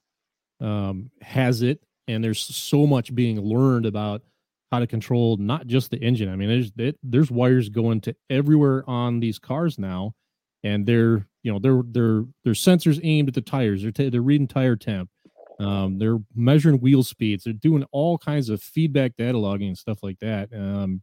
um, 0.61 1.11
has 1.21 1.63
it, 1.63 1.83
and 2.07 2.23
there's 2.23 2.41
so 2.41 2.87
much 2.87 3.15
being 3.15 3.41
learned 3.41 3.87
about 3.87 4.23
how 4.71 4.79
to 4.79 4.87
control 4.87 5.37
not 5.37 5.67
just 5.67 5.91
the 5.91 5.99
engine. 5.99 6.29
I 6.29 6.37
mean, 6.37 6.49
there's 6.49 6.73
it, 6.79 6.99
there's 7.03 7.31
wires 7.31 7.69
going 7.69 8.01
to 8.03 8.17
everywhere 8.31 8.89
on 8.89 9.21
these 9.21 9.39
cars 9.39 9.79
now, 9.79 10.15
and 10.65 10.87
they're 10.87 11.27
you 11.43 11.53
know 11.53 11.59
they're 11.59 11.83
they're 11.85 12.25
they're 12.45 12.53
sensors 12.53 13.01
aimed 13.03 13.29
at 13.29 13.35
the 13.35 13.41
tires. 13.41 13.83
They're 13.83 13.93
t- 13.93 14.09
they're 14.09 14.23
reading 14.23 14.49
tire 14.49 14.77
temp. 14.77 15.11
Um, 15.59 15.99
they're 15.99 16.19
measuring 16.35 16.81
wheel 16.81 17.03
speeds. 17.03 17.45
They're 17.45 17.53
doing 17.53 17.85
all 17.93 18.19
kinds 18.19 18.49
of 18.49 18.63
feedback 18.63 19.17
data 19.17 19.39
logging 19.39 19.69
and 19.69 19.79
stuff 19.79 19.99
like 20.03 20.19
that. 20.21 20.49
Um, 20.53 21.03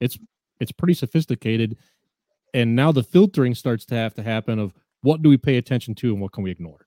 it's 0.00 0.18
it's 0.60 0.72
pretty 0.72 0.94
sophisticated, 0.94 1.76
and 2.54 2.74
now 2.74 2.92
the 2.92 3.02
filtering 3.02 3.54
starts 3.54 3.84
to 3.86 3.94
have 3.94 4.14
to 4.14 4.22
happen 4.22 4.58
of 4.58 4.72
what 5.02 5.22
do 5.22 5.28
we 5.28 5.36
pay 5.36 5.56
attention 5.56 5.94
to 5.96 6.12
and 6.12 6.20
what 6.20 6.32
can 6.32 6.42
we 6.42 6.50
ignore. 6.50 6.86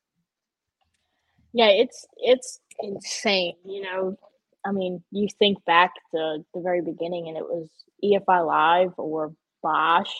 Yeah, 1.53 1.69
it's 1.69 2.05
it's 2.17 2.59
insane. 2.79 3.55
You 3.65 3.83
know, 3.83 4.17
I 4.65 4.71
mean, 4.71 5.03
you 5.11 5.27
think 5.39 5.63
back 5.65 5.91
to 6.13 6.39
the 6.53 6.61
very 6.61 6.81
beginning, 6.81 7.27
and 7.27 7.37
it 7.37 7.43
was 7.43 7.69
EFI 8.03 8.45
Live 8.45 8.93
or 8.97 9.33
Bosch, 9.61 10.13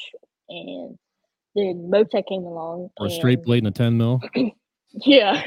and 0.49 0.97
then 1.55 1.89
Motec 1.91 2.27
came 2.27 2.43
along. 2.43 2.89
Or 2.97 3.07
a 3.07 3.09
straight 3.09 3.43
blade 3.43 3.59
and 3.59 3.67
a 3.67 3.71
10 3.71 3.97
mil. 3.97 4.21
yeah. 4.91 5.43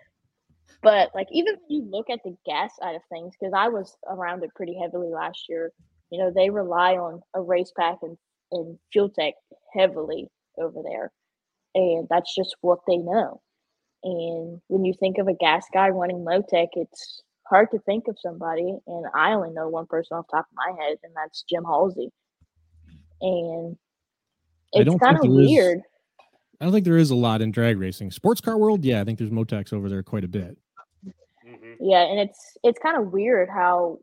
but 0.82 1.10
like, 1.14 1.28
even 1.32 1.54
when 1.54 1.82
you 1.82 1.88
look 1.90 2.10
at 2.10 2.20
the 2.24 2.36
gas 2.46 2.72
side 2.78 2.94
of 2.94 3.02
things, 3.10 3.34
because 3.38 3.52
I 3.56 3.68
was 3.68 3.96
around 4.08 4.44
it 4.44 4.54
pretty 4.54 4.78
heavily 4.78 5.08
last 5.08 5.46
year, 5.48 5.72
you 6.10 6.18
know, 6.18 6.32
they 6.34 6.50
rely 6.50 6.94
on 6.94 7.22
a 7.34 7.38
Racepak 7.38 7.98
and, 8.02 8.16
and 8.52 8.78
FuelTech 8.94 9.32
heavily 9.74 10.28
over 10.58 10.80
there. 10.82 11.12
And 11.74 12.08
that's 12.10 12.34
just 12.34 12.56
what 12.60 12.80
they 12.86 12.96
know. 12.96 13.40
And 14.02 14.60
when 14.68 14.84
you 14.84 14.94
think 14.98 15.18
of 15.18 15.28
a 15.28 15.34
gas 15.34 15.66
guy 15.72 15.88
running 15.88 16.24
Motec, 16.24 16.68
it's 16.72 17.22
hard 17.46 17.70
to 17.72 17.78
think 17.80 18.08
of 18.08 18.16
somebody. 18.18 18.76
And 18.86 19.04
I 19.14 19.32
only 19.32 19.50
know 19.50 19.68
one 19.68 19.86
person 19.86 20.16
off 20.16 20.26
top 20.30 20.46
of 20.50 20.56
my 20.56 20.82
head, 20.82 20.98
and 21.02 21.12
that's 21.14 21.44
Jim 21.48 21.64
Halsey. 21.64 22.10
And 23.20 23.76
it's 24.72 24.94
kind 24.96 25.16
of 25.16 25.26
weird. 25.26 25.78
Is, 25.78 25.84
I 26.60 26.64
don't 26.64 26.72
think 26.72 26.84
there 26.84 26.96
is 26.96 27.10
a 27.10 27.14
lot 27.14 27.42
in 27.42 27.50
drag 27.50 27.78
racing. 27.78 28.10
Sports 28.10 28.40
car 28.40 28.58
world, 28.58 28.84
yeah, 28.84 29.00
I 29.00 29.04
think 29.04 29.18
there's 29.18 29.30
Motex 29.30 29.72
over 29.72 29.88
there 29.88 30.02
quite 30.02 30.24
a 30.24 30.28
bit. 30.28 30.56
Mm-hmm. 31.04 31.72
Yeah, 31.80 32.02
and 32.02 32.20
it's 32.20 32.56
it's 32.62 32.78
kind 32.78 32.96
of 32.96 33.12
weird 33.12 33.48
how 33.48 33.98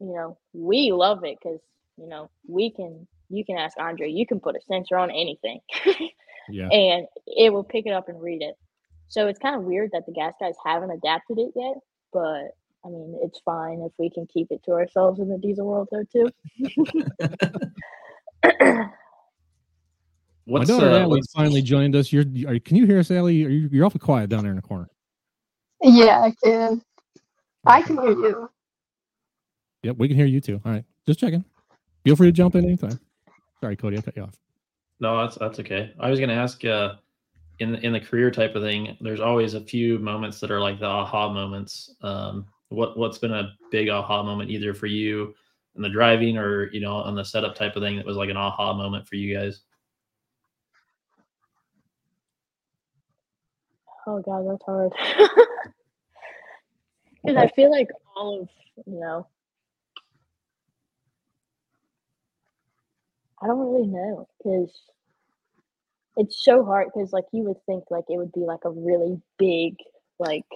you 0.00 0.14
know 0.14 0.38
we 0.52 0.92
love 0.92 1.24
it 1.24 1.38
because 1.42 1.60
you 1.96 2.08
know 2.08 2.30
we 2.46 2.70
can 2.70 3.06
you 3.28 3.44
can 3.44 3.56
ask 3.56 3.78
Andre, 3.78 4.10
you 4.10 4.26
can 4.26 4.40
put 4.40 4.56
a 4.56 4.60
sensor 4.68 4.96
on 4.96 5.10
anything, 5.10 5.60
yeah, 6.48 6.68
and 6.72 7.06
it 7.26 7.52
will 7.52 7.64
pick 7.64 7.86
it 7.86 7.92
up 7.92 8.08
and 8.08 8.20
read 8.20 8.42
it. 8.42 8.54
So 9.08 9.26
it's 9.26 9.38
kind 9.38 9.56
of 9.56 9.64
weird 9.64 9.90
that 9.92 10.06
the 10.06 10.12
gas 10.12 10.34
guys 10.40 10.54
haven't 10.64 10.90
adapted 10.90 11.38
it 11.38 11.52
yet, 11.54 11.74
but 12.12 12.52
I 12.84 12.88
mean, 12.88 13.18
it's 13.22 13.40
fine 13.44 13.80
if 13.82 13.92
we 13.98 14.10
can 14.10 14.26
keep 14.26 14.48
it 14.50 14.62
to 14.64 14.72
ourselves 14.72 15.20
in 15.20 15.28
the 15.28 15.38
diesel 15.38 15.66
world, 15.66 15.88
though, 15.92 16.04
too. 16.12 16.30
what's, 20.44 20.68
My 20.68 20.74
daughter 20.74 20.90
uh, 20.90 21.00
Allie 21.00 21.20
finally 21.34 21.62
joined 21.62 21.96
us. 21.96 22.12
You're, 22.12 22.24
are, 22.46 22.58
can 22.58 22.76
you 22.76 22.86
hear 22.86 22.98
us, 22.98 23.10
Allie? 23.10 23.44
Are 23.44 23.48
you, 23.48 23.68
you're 23.70 23.84
awfully 23.84 24.00
quiet 24.00 24.30
down 24.30 24.42
there 24.42 24.52
in 24.52 24.56
the 24.56 24.62
corner. 24.62 24.88
Yeah, 25.82 26.20
I 26.20 26.34
can. 26.42 26.82
I 27.64 27.82
can 27.82 27.96
hear 27.96 28.10
you. 28.10 28.50
Yep, 29.82 29.96
we 29.98 30.08
can 30.08 30.16
hear 30.16 30.26
you 30.26 30.40
too. 30.40 30.60
All 30.64 30.72
right, 30.72 30.84
just 31.06 31.18
checking. 31.18 31.44
Feel 32.04 32.16
free 32.16 32.28
to 32.28 32.32
jump 32.32 32.54
in 32.54 32.64
anytime. 32.64 32.98
Sorry, 33.60 33.76
Cody, 33.76 33.98
I 33.98 34.00
cut 34.00 34.16
you 34.16 34.22
off. 34.22 34.38
No, 35.00 35.20
that's 35.22 35.36
that's 35.36 35.58
okay. 35.60 35.92
I 35.98 36.10
was 36.10 36.18
going 36.18 36.28
to 36.28 36.36
ask. 36.36 36.64
Uh, 36.64 36.94
in 37.58 37.76
in 37.76 37.92
the 37.92 38.00
career 38.00 38.30
type 38.30 38.54
of 38.54 38.62
thing, 38.62 38.96
there's 39.00 39.20
always 39.20 39.54
a 39.54 39.60
few 39.60 39.98
moments 39.98 40.40
that 40.40 40.50
are 40.50 40.60
like 40.60 40.78
the 40.78 40.86
aha 40.86 41.32
moments. 41.32 41.94
Um, 42.02 42.46
what 42.68 42.98
what's 42.98 43.18
been 43.18 43.32
a 43.32 43.52
big 43.70 43.88
aha 43.88 44.22
moment 44.22 44.50
either 44.50 44.74
for 44.74 44.86
you 44.86 45.34
in 45.76 45.82
the 45.82 45.88
driving 45.88 46.36
or 46.36 46.70
you 46.72 46.80
know 46.80 46.96
on 46.96 47.14
the 47.14 47.24
setup 47.24 47.54
type 47.54 47.76
of 47.76 47.82
thing 47.82 47.96
that 47.96 48.06
was 48.06 48.16
like 48.16 48.30
an 48.30 48.36
aha 48.36 48.72
moment 48.74 49.06
for 49.06 49.16
you 49.16 49.34
guys? 49.36 49.60
Oh 54.06 54.20
god, 54.20 54.46
that's 54.48 54.64
hard. 54.64 54.92
Because 57.24 57.36
I 57.36 57.48
feel 57.54 57.70
like 57.70 57.88
all 58.16 58.40
of 58.40 58.48
you 58.86 58.98
know, 58.98 59.26
I 63.40 63.46
don't 63.46 63.60
really 63.60 63.86
know 63.86 64.26
because 64.38 64.72
it's 66.16 66.44
so 66.44 66.64
hard 66.64 66.88
because 66.92 67.12
like 67.12 67.26
you 67.32 67.44
would 67.44 67.64
think 67.64 67.84
like 67.90 68.04
it 68.08 68.16
would 68.16 68.32
be 68.32 68.40
like 68.40 68.64
a 68.64 68.70
really 68.70 69.20
big 69.38 69.76
like 70.18 70.46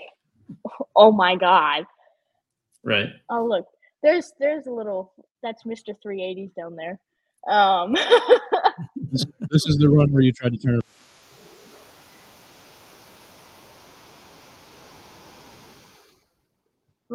oh 0.97 1.13
my 1.13 1.37
god. 1.37 1.87
Right. 2.83 3.11
Oh 3.31 3.45
look 3.45 3.67
there's 4.03 4.33
there's 4.39 4.67
a 4.67 4.73
little 4.73 5.13
that's 5.43 5.65
mr 5.65 5.95
380s 6.05 6.55
down 6.55 6.77
there. 6.77 6.99
Um. 7.49 7.97
This, 9.13 9.25
this 9.51 9.67
is 9.67 9.79
the 9.79 9.89
run 9.89 10.13
where 10.13 10.23
you 10.23 10.33
tried 10.33 10.53
to 10.53 10.59
turn 10.59 10.81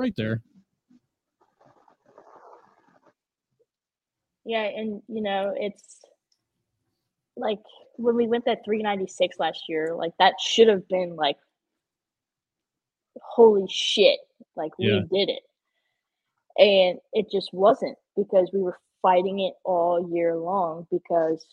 right 0.02 0.16
there 0.18 0.42
yeah 4.46 4.64
and 4.64 5.02
you 5.08 5.22
know 5.22 5.54
it's 5.56 6.02
like 7.38 7.60
when 7.98 8.16
we 8.16 8.28
went 8.28 8.46
that 8.46 8.66
396 8.66 9.40
last 9.40 9.64
year, 9.70 9.94
like 9.96 10.14
that 10.20 10.36
should 10.40 10.68
have 10.68 10.88
been 10.88 11.16
like 11.16 11.38
holy 13.22 13.68
shit, 13.70 14.20
like 14.56 14.72
yeah. 14.78 15.02
we 15.10 15.26
did 15.26 15.32
it. 15.32 15.44
And 16.58 17.00
it 17.14 17.32
just 17.32 17.54
wasn't 17.54 17.98
because 18.16 18.50
we 18.54 18.62
were 18.62 18.78
fighting 19.02 19.40
it 19.40 19.54
all 19.64 20.12
year 20.14 20.36
long 20.36 20.86
because 20.92 21.46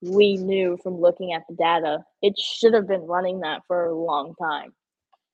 we 0.00 0.36
knew 0.36 0.78
from 0.82 1.00
looking 1.00 1.32
at 1.32 1.42
the 1.48 1.54
data 1.54 2.04
it 2.20 2.38
should 2.38 2.74
have 2.74 2.86
been 2.86 3.02
running 3.02 3.40
that 3.40 3.62
for 3.66 3.86
a 3.86 3.94
long 3.94 4.34
time. 4.40 4.72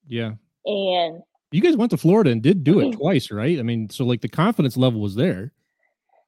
Yeah. 0.06 0.32
And 0.66 1.22
you 1.52 1.60
guys 1.60 1.76
went 1.76 1.90
to 1.90 1.96
Florida 1.96 2.30
and 2.30 2.42
did 2.42 2.64
do 2.64 2.80
it 2.80 2.92
twice, 2.92 3.30
right? 3.30 3.58
I 3.58 3.62
mean, 3.62 3.88
so 3.90 4.04
like 4.04 4.20
the 4.20 4.28
confidence 4.28 4.76
level 4.76 5.00
was 5.00 5.14
there. 5.14 5.52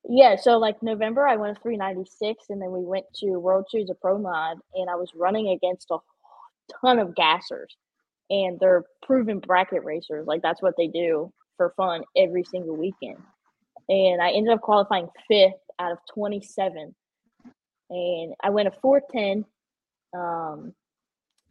Yeah, 0.08 0.36
so 0.36 0.58
like 0.58 0.82
November, 0.82 1.26
I 1.28 1.36
went 1.36 1.62
396, 1.62 2.46
and 2.50 2.60
then 2.60 2.72
we 2.72 2.80
went 2.80 3.06
to 3.20 3.38
World 3.38 3.66
Series 3.70 3.88
of 3.88 4.00
Pro 4.00 4.18
Mod, 4.18 4.58
and 4.74 4.90
I 4.90 4.96
was 4.96 5.12
running 5.14 5.50
against 5.50 5.90
a 5.90 5.98
ton 6.80 6.98
of 6.98 7.14
gassers, 7.14 7.68
and 8.28 8.58
they're 8.58 8.84
proven 9.02 9.38
bracket 9.38 9.84
racers. 9.84 10.26
Like 10.26 10.42
that's 10.42 10.60
what 10.60 10.74
they 10.76 10.88
do 10.88 11.32
for 11.56 11.72
fun 11.76 12.02
every 12.16 12.42
single 12.44 12.76
weekend. 12.76 13.18
And 13.88 14.20
I 14.20 14.30
ended 14.30 14.54
up 14.54 14.60
qualifying 14.60 15.08
fifth 15.28 15.52
out 15.78 15.92
of 15.92 15.98
27, 16.12 16.94
and 17.90 18.34
I 18.42 18.50
went 18.50 18.68
a 18.68 18.72
410 18.82 19.44
um, 20.18 20.74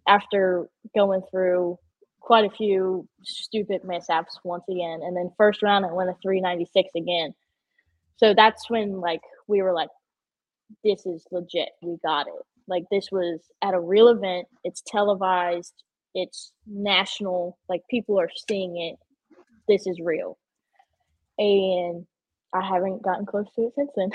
after 0.08 0.68
going 0.94 1.22
through 1.32 1.78
quite 2.22 2.46
a 2.46 2.56
few 2.56 3.08
stupid 3.24 3.84
mishaps 3.84 4.40
once 4.44 4.64
again. 4.70 5.02
And 5.04 5.18
then 5.18 5.32
first 5.38 5.62
round, 5.62 5.86
I 5.86 5.92
went 5.92 6.10
a 6.10 6.16
396 6.22 6.90
again. 6.96 7.34
So 8.18 8.34
that's 8.34 8.70
when 8.70 9.02
like 9.02 9.22
we 9.48 9.62
were 9.62 9.74
like 9.74 9.90
this 10.84 11.06
is 11.06 11.26
legit. 11.32 11.70
We 11.82 11.98
got 12.04 12.28
it. 12.28 12.46
Like 12.68 12.86
this 12.90 13.10
was 13.12 13.40
at 13.62 13.74
a 13.74 13.80
real 13.80 14.08
event. 14.08 14.48
It's 14.64 14.82
televised. 14.86 15.74
It's 16.14 16.54
national. 16.66 17.58
Like 17.68 17.82
people 17.90 18.20
are 18.20 18.30
seeing 18.48 18.78
it. 18.78 18.98
This 19.68 19.88
is 19.88 20.00
real. 20.00 20.38
And 21.38 22.06
i 22.54 22.62
haven't 22.62 23.02
gotten 23.02 23.26
close 23.26 23.48
to 23.56 23.64
it 23.64 23.74
since 23.76 23.92
then. 23.96 24.12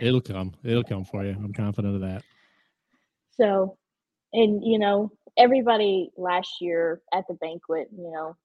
It'll 0.00 0.20
come. 0.20 0.54
It'll 0.62 0.84
come 0.84 1.04
for 1.04 1.24
you. 1.24 1.32
I'm 1.32 1.52
confident 1.52 1.96
of 1.96 2.00
that. 2.02 2.22
So 3.36 3.76
and 4.32 4.62
you 4.64 4.78
know 4.78 5.10
everybody 5.36 6.10
last 6.16 6.60
year 6.60 7.00
at 7.12 7.24
the 7.28 7.34
banquet 7.34 7.88
you 7.96 8.10
know 8.10 8.36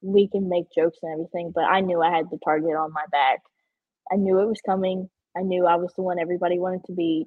we 0.00 0.28
can 0.28 0.48
make 0.48 0.66
jokes 0.74 0.98
and 1.02 1.12
everything, 1.12 1.52
but 1.54 1.64
I 1.64 1.80
knew 1.80 2.00
I 2.02 2.10
had 2.14 2.26
the 2.30 2.38
target 2.44 2.76
on 2.76 2.92
my 2.92 3.04
back. 3.10 3.40
I 4.10 4.16
knew 4.16 4.38
it 4.40 4.46
was 4.46 4.60
coming. 4.64 5.08
I 5.36 5.42
knew 5.42 5.66
I 5.66 5.76
was 5.76 5.92
the 5.96 6.02
one 6.02 6.18
everybody 6.18 6.58
wanted 6.58 6.84
to 6.86 6.92
be. 6.92 7.26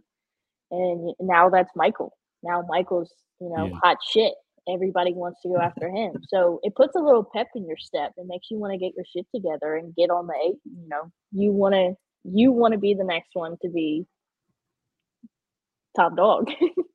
And 0.72 1.13
now 1.19 1.50
that's 1.50 1.72
Michael. 1.76 2.13
Now 2.43 2.63
Michael's, 2.67 3.13
you 3.39 3.50
know, 3.50 3.65
yeah. 3.65 3.80
hot 3.84 3.98
shit. 4.08 4.34
Everybody 4.67 5.13
wants 5.13 5.41
to 5.41 5.50
go 5.50 5.58
after 5.58 5.89
him. 5.89 6.13
So 6.28 6.60
it 6.63 6.76
puts 6.76 6.95
a 6.95 7.00
little 7.00 7.24
pep 7.24 7.48
in 7.56 7.67
your 7.67 7.78
step. 7.78 8.13
It 8.17 8.28
makes 8.28 8.48
you 8.52 8.58
want 8.58 8.74
to 8.74 8.78
get 8.78 8.93
your 8.95 9.06
shit 9.06 9.26
together 9.34 9.76
and 9.76 9.95
get 9.95 10.12
on 10.12 10.28
the 10.28 10.36
eight. 10.45 10.60
You 10.65 10.88
know, 10.88 11.12
you 11.32 11.52
want 11.52 11.74
to 11.74 11.93
you 12.24 12.52
want 12.52 12.74
to 12.74 12.78
be 12.80 12.93
the 12.93 13.04
next 13.04 13.30
one 13.34 13.58
to 13.62 13.69
be 13.69 14.06
top 15.95 16.15
dog. 16.15 16.52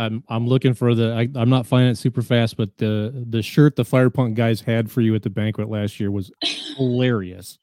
I'm 0.00 0.24
I'm 0.28 0.46
looking 0.46 0.74
for 0.74 0.94
the. 0.94 1.12
I, 1.12 1.28
I'm 1.34 1.50
not 1.50 1.66
finding 1.66 1.90
it 1.92 1.96
super 1.96 2.22
fast, 2.22 2.56
but 2.56 2.76
the 2.78 3.24
the 3.28 3.42
shirt 3.42 3.76
the 3.76 3.84
Firepunk 3.84 4.34
guys 4.34 4.60
had 4.60 4.90
for 4.90 5.00
you 5.02 5.14
at 5.14 5.22
the 5.22 5.30
banquet 5.30 5.68
last 5.68 6.00
year 6.00 6.10
was 6.10 6.32
hilarious. 6.76 7.58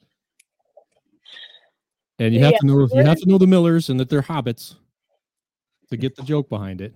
And 2.19 2.34
you 2.34 2.39
have 2.41 2.54
Yeah, 2.54 2.60
to 2.60 2.65
know 2.67 2.88
you 2.93 3.04
have 3.04 3.19
to 3.19 3.28
know 3.28 3.38
the 3.38 3.47
Millers 3.47 3.89
and 3.89 4.00
that 4.00 4.10
they're 4.10 4.21
hobbits 4.21 4.76
to 5.89 5.97
get 5.97 6.15
the 6.15 6.23
joke 6.23 6.47
behind 6.50 6.82
it. 6.82 6.93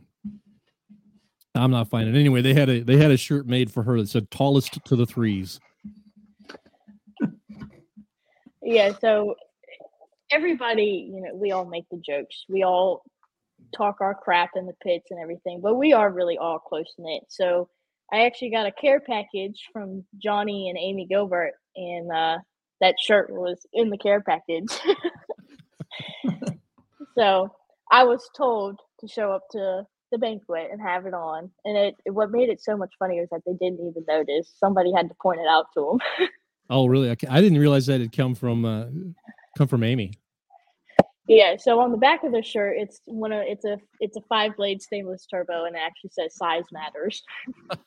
I'm 1.55 1.71
not 1.71 1.89
finding 1.89 2.15
it. 2.15 2.19
Anyway, 2.19 2.41
they 2.41 2.53
had 2.53 2.69
a 2.69 2.81
they 2.81 2.97
had 2.97 3.11
a 3.11 3.17
shirt 3.17 3.47
made 3.47 3.71
for 3.71 3.83
her 3.83 3.99
that 3.99 4.09
said 4.09 4.29
tallest 4.31 4.83
to 4.85 4.95
the 4.95 5.05
threes. 5.05 5.59
yeah, 8.61 8.93
so 8.99 9.35
everybody, 10.31 11.11
you 11.13 11.21
know, 11.21 11.35
we 11.35 11.51
all 11.51 11.65
make 11.65 11.85
the 11.89 11.97
jokes. 11.97 12.45
We 12.47 12.63
all 12.63 13.03
talk 13.75 13.97
our 14.01 14.15
crap 14.15 14.51
in 14.55 14.65
the 14.65 14.73
pits 14.83 15.07
and 15.11 15.19
everything, 15.19 15.61
but 15.61 15.75
we 15.75 15.93
are 15.93 16.11
really 16.11 16.37
all 16.37 16.59
close 16.59 16.93
knit. 16.97 17.23
So 17.29 17.69
I 18.11 18.25
actually 18.25 18.51
got 18.51 18.65
a 18.65 18.71
care 18.71 18.99
package 18.99 19.67
from 19.71 20.03
Johnny 20.21 20.69
and 20.69 20.77
Amy 20.77 21.05
Gilbert, 21.07 21.53
and 21.75 22.11
uh, 22.11 22.37
that 22.81 22.95
shirt 22.99 23.31
was 23.31 23.65
in 23.73 23.89
the 23.89 23.97
care 23.97 24.21
package. 24.21 24.67
so 27.17 27.49
I 27.91 28.03
was 28.03 28.29
told 28.35 28.79
to 28.99 29.07
show 29.07 29.31
up 29.31 29.43
to 29.51 29.83
the 30.11 30.17
banquet 30.17 30.67
and 30.71 30.81
have 30.81 31.05
it 31.05 31.13
on, 31.13 31.49
and 31.63 31.77
it 31.77 31.95
what 32.11 32.31
made 32.31 32.49
it 32.49 32.61
so 32.61 32.75
much 32.75 32.93
funnier 32.99 33.23
is 33.23 33.29
that 33.31 33.41
they 33.45 33.53
didn't 33.53 33.79
even 33.79 34.03
notice. 34.07 34.53
Somebody 34.59 34.91
had 34.93 35.07
to 35.07 35.15
point 35.21 35.39
it 35.39 35.47
out 35.47 35.67
to 35.75 35.97
them. 36.19 36.27
Oh, 36.71 36.85
really? 36.85 37.09
I, 37.09 37.17
I 37.29 37.41
didn't 37.41 37.57
realize 37.57 37.85
that 37.87 37.99
it 37.99 38.13
come 38.13 38.33
from 38.33 38.63
uh, 38.63 38.85
come 39.57 39.67
from 39.67 39.83
Amy. 39.83 40.13
Yeah, 41.33 41.55
so 41.55 41.79
on 41.79 41.91
the 41.91 41.97
back 41.97 42.25
of 42.25 42.33
the 42.33 42.41
shirt, 42.43 42.75
it's 42.77 42.99
one 43.05 43.31
of 43.31 43.39
it's 43.47 43.63
a 43.63 43.77
it's 44.01 44.17
a 44.17 44.21
five 44.27 44.53
blade 44.57 44.81
stainless 44.81 45.25
turbo, 45.25 45.63
and 45.63 45.77
it 45.77 45.79
actually 45.81 46.09
says 46.09 46.35
size 46.35 46.65
matters. 46.73 47.23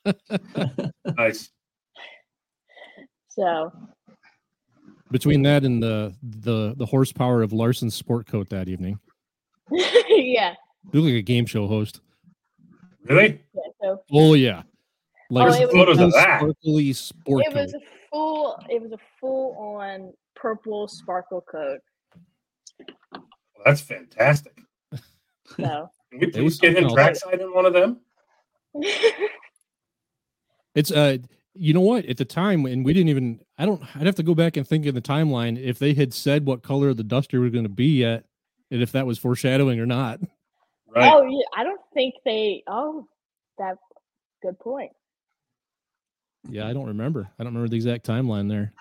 Nice. 1.18 1.50
So 3.28 3.70
Between 5.10 5.42
that 5.42 5.64
and 5.64 5.82
the 5.82 6.14
the 6.22 6.72
the 6.78 6.86
horsepower 6.86 7.42
of 7.42 7.52
Larson's 7.52 7.94
sport 7.94 8.26
coat 8.26 8.48
that 8.48 8.66
evening, 8.68 8.98
yeah, 9.70 10.54
you 10.92 11.00
look 11.02 11.10
like 11.10 11.18
a 11.18 11.22
game 11.22 11.44
show 11.44 11.66
host. 11.66 12.00
Really? 13.04 13.42
yeah. 13.54 13.60
So 13.82 14.02
Oh 14.10 14.32
yeah, 14.32 14.62
like 15.28 15.50
Oh, 15.52 15.54
it 15.54 15.66
was- 15.66 15.74
Photos 15.74 16.00
of 16.00 16.12
that. 16.12 16.40
sparkly 16.40 16.92
sport 16.94 17.44
it 17.44 17.52
coat. 17.52 17.60
was 17.60 17.74
a 17.74 17.80
full 18.10 18.58
it 18.70 18.80
was 18.80 18.92
a 18.92 18.98
full 19.20 19.54
on 19.58 20.14
purple 20.34 20.88
sparkle 20.88 21.42
coat. 21.42 21.80
Well, 23.64 23.72
that's 23.72 23.80
fantastic. 23.80 24.58
So 25.56 25.90
Can 26.10 26.20
we 26.20 26.26
please 26.30 26.58
get 26.58 26.76
him 26.76 26.88
something 26.88 26.94
trackside 26.94 27.40
in 27.40 27.52
one 27.52 27.66
of 27.66 27.72
them? 27.72 28.00
It's 30.74 30.90
uh, 30.90 31.18
you 31.54 31.72
know 31.72 31.80
what? 31.80 32.04
At 32.06 32.16
the 32.16 32.24
time, 32.24 32.66
and 32.66 32.84
we 32.84 32.92
didn't 32.92 33.08
even. 33.08 33.40
I 33.58 33.64
don't. 33.64 33.80
I'd 33.96 34.06
have 34.06 34.16
to 34.16 34.22
go 34.22 34.34
back 34.34 34.56
and 34.56 34.66
think 34.66 34.86
in 34.86 34.94
the 34.94 35.00
timeline 35.00 35.56
if 35.56 35.78
they 35.78 35.94
had 35.94 36.12
said 36.12 36.46
what 36.46 36.62
color 36.62 36.92
the 36.92 37.04
duster 37.04 37.40
was 37.40 37.52
going 37.52 37.64
to 37.64 37.68
be 37.68 37.98
yet, 37.98 38.24
and 38.70 38.82
if 38.82 38.92
that 38.92 39.06
was 39.06 39.18
foreshadowing 39.18 39.78
or 39.78 39.86
not. 39.86 40.20
Right. 40.88 41.12
oh 41.12 41.22
yeah, 41.22 41.46
I 41.56 41.62
don't 41.62 41.80
think 41.94 42.14
they. 42.24 42.64
Oh, 42.66 43.06
that 43.58 43.76
good 44.42 44.58
point. 44.58 44.90
Yeah, 46.48 46.66
I 46.66 46.72
don't 46.72 46.86
remember. 46.86 47.30
I 47.38 47.44
don't 47.44 47.54
remember 47.54 47.68
the 47.68 47.76
exact 47.76 48.04
timeline 48.04 48.48
there. 48.48 48.72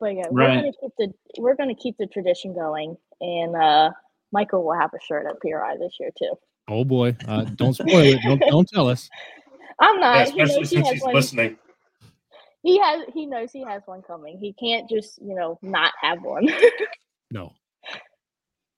But 0.00 0.14
yeah, 0.14 0.24
we're 0.30 0.46
gonna 0.46 0.72
keep 0.80 0.92
the 0.98 1.12
we're 1.38 1.56
gonna 1.56 1.74
keep 1.74 1.96
the 1.98 2.06
tradition 2.06 2.54
going, 2.54 2.96
and 3.20 3.56
uh 3.56 3.90
Michael 4.32 4.64
will 4.64 4.78
have 4.78 4.90
a 4.94 4.98
shirt 5.06 5.26
at 5.26 5.40
PRI 5.40 5.76
this 5.78 5.96
year 5.98 6.10
too. 6.18 6.34
Oh 6.68 6.84
boy! 6.84 7.16
Uh, 7.26 7.44
don't 7.44 7.72
spoil 7.74 8.04
it. 8.04 8.20
Don't 8.22 8.40
don't 8.50 8.68
tell 8.68 8.88
us. 8.88 9.08
I'm 9.80 9.96
Yeah, 9.96 10.00
not. 10.00 10.16
he 10.16 10.40
especially 10.42 10.54
knows 10.60 10.70
he 10.70 10.76
since 10.76 10.86
has 10.86 10.94
he's 10.94 11.02
one. 11.02 11.14
listening. 11.14 11.56
He 12.62 12.78
has. 12.80 13.02
He 13.14 13.26
knows 13.26 13.50
he 13.52 13.64
has 13.64 13.82
one 13.86 14.02
coming. 14.02 14.38
He 14.38 14.52
can't 14.54 14.88
just 14.90 15.18
you 15.22 15.34
know 15.34 15.58
not 15.62 15.92
have 16.02 16.22
one. 16.22 16.48
No. 17.30 17.52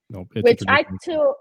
No. 0.09 0.27
It's 0.35 0.43
Which 0.43 0.61
I 0.69 0.83
tradition. 0.83 0.99
told. 1.15 1.35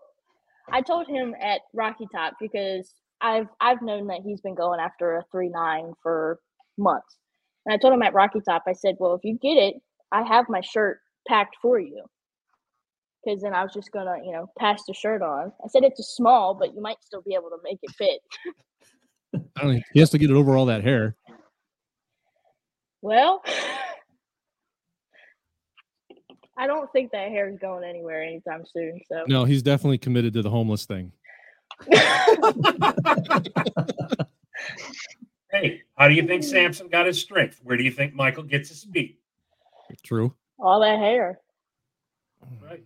I 0.72 0.82
told 0.82 1.08
him 1.08 1.36
at 1.42 1.62
Rocky 1.74 2.06
Top 2.14 2.34
because 2.40 2.94
I've 3.20 3.48
I've 3.60 3.82
known 3.82 4.06
that 4.08 4.22
he's 4.24 4.42
been 4.42 4.54
going 4.54 4.80
after 4.80 5.16
a 5.16 5.26
three 5.32 5.50
nine 5.50 5.94
for 6.04 6.40
months, 6.78 7.18
and 7.66 7.74
I 7.74 7.78
told 7.78 7.94
him 7.96 8.04
at 8.04 8.14
Rocky 8.14 8.42
Top. 8.48 8.64
I 8.68 8.74
said, 8.74 8.96
"Well, 9.00 9.16
if 9.16 9.22
you 9.24 9.40
get 9.42 9.56
it, 9.58 9.76
I 10.12 10.22
have 10.24 10.46
my 10.50 10.62
shirt 10.62 11.00
packed 11.28 11.58
for 11.62 11.80
you." 11.80 12.04
Because 13.24 13.42
then 13.42 13.54
I 13.54 13.64
was 13.64 13.74
just 13.74 13.92
gonna, 13.92 14.16
you 14.24 14.32
know, 14.32 14.50
pass 14.58 14.84
the 14.88 14.94
shirt 14.94 15.22
on. 15.22 15.52
I 15.64 15.68
said 15.68 15.84
it's 15.84 16.00
a 16.00 16.04
small, 16.04 16.54
but 16.54 16.74
you 16.74 16.82
might 16.82 16.98
still 17.02 17.22
be 17.22 17.34
able 17.34 17.50
to 17.50 17.58
make 17.64 17.80
it 17.82 17.92
fit. 17.92 18.22
I 19.58 19.62
don't. 19.64 19.84
He 19.94 20.00
has 20.00 20.10
to 20.12 20.18
get 20.18 20.30
it 20.30 20.36
over 20.36 20.56
all 20.56 20.68
that 20.68 20.84
hair. 20.84 21.16
Well, 23.02 23.42
I 26.58 26.68
don't 26.68 26.92
think 26.92 27.12
that 27.12 27.30
hair 27.30 27.50
is 27.50 27.58
going 27.60 27.84
anywhere 27.84 28.22
anytime 28.24 28.64
soon. 28.66 29.00
So 29.10 29.24
No, 29.28 29.46
he's 29.46 29.62
definitely 29.64 29.98
committed 29.98 30.34
to 30.34 30.42
the 30.42 30.50
homeless 30.50 30.86
thing. 30.86 31.12
Hey, 35.52 35.82
how 35.98 36.08
do 36.08 36.14
you 36.14 36.24
think 36.28 36.44
Samson 36.44 36.90
got 36.90 37.08
his 37.08 37.20
strength? 37.20 37.60
Where 37.64 37.76
do 37.76 37.84
you 37.84 37.92
think 37.92 38.14
Michael 38.14 38.44
gets 38.44 38.70
his 38.70 38.82
speed? 38.82 39.18
True. 40.04 40.36
all 40.60 40.80
that 40.82 41.00
hair. 41.00 41.40
Right. 42.62 42.84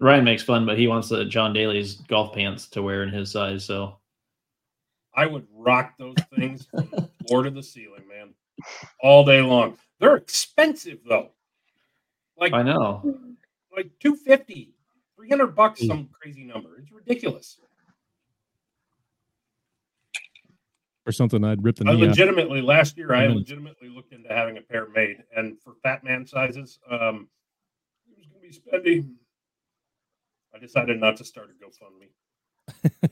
Ryan 0.00 0.24
makes 0.24 0.42
fun, 0.42 0.66
but 0.66 0.78
he 0.78 0.88
wants 0.88 1.08
the 1.08 1.24
John 1.24 1.52
Daly's 1.52 1.94
golf 1.94 2.34
pants 2.34 2.66
to 2.70 2.82
wear 2.82 3.02
in 3.04 3.08
his 3.10 3.30
size. 3.30 3.64
So 3.64 3.98
I 5.14 5.26
would 5.26 5.46
rock 5.54 5.94
those 5.98 6.16
things 6.36 6.66
from 6.66 6.88
the 6.90 7.08
floor 7.26 7.44
to 7.44 7.50
the 7.50 7.62
ceiling, 7.62 8.02
man, 8.08 8.34
all 9.00 9.24
day 9.24 9.40
long. 9.42 9.78
They're 10.00 10.16
expensive 10.16 10.98
though. 11.08 11.30
Like 12.36 12.52
I 12.52 12.62
know. 12.62 13.00
like 13.76 13.90
250, 14.00 14.74
300 15.16 15.46
bucks, 15.54 15.80
Mm. 15.82 15.86
some 15.86 16.08
crazy 16.08 16.44
number. 16.44 16.76
It's 16.78 16.90
ridiculous. 16.90 17.58
Or 21.06 21.12
something 21.12 21.44
I'd 21.44 21.62
rip 21.64 21.76
the 21.76 21.84
I 21.88 21.94
knee 21.94 22.02
out. 22.02 22.08
legitimately 22.10 22.60
last 22.62 22.96
year 22.96 23.12
I 23.12 23.26
Mhm. 23.26 23.36
legitimately 23.36 23.88
looked 23.88 24.12
into 24.12 24.28
having 24.28 24.56
a 24.58 24.62
pair 24.62 24.88
made, 24.88 25.22
and 25.36 25.60
for 25.60 25.74
fat 25.82 26.04
man 26.04 26.26
sizes, 26.26 26.78
um, 26.88 27.28
it 28.56 28.62
was 28.64 28.82
going 28.82 28.82
to 28.82 29.02
be 29.02 29.02
spendy. 29.02 29.14
I 30.54 30.58
decided 30.58 31.00
not 31.00 31.16
to 31.16 31.24
start 31.24 31.48
a 31.50 31.64
GoFundMe. 31.64 32.08
So 32.98 33.10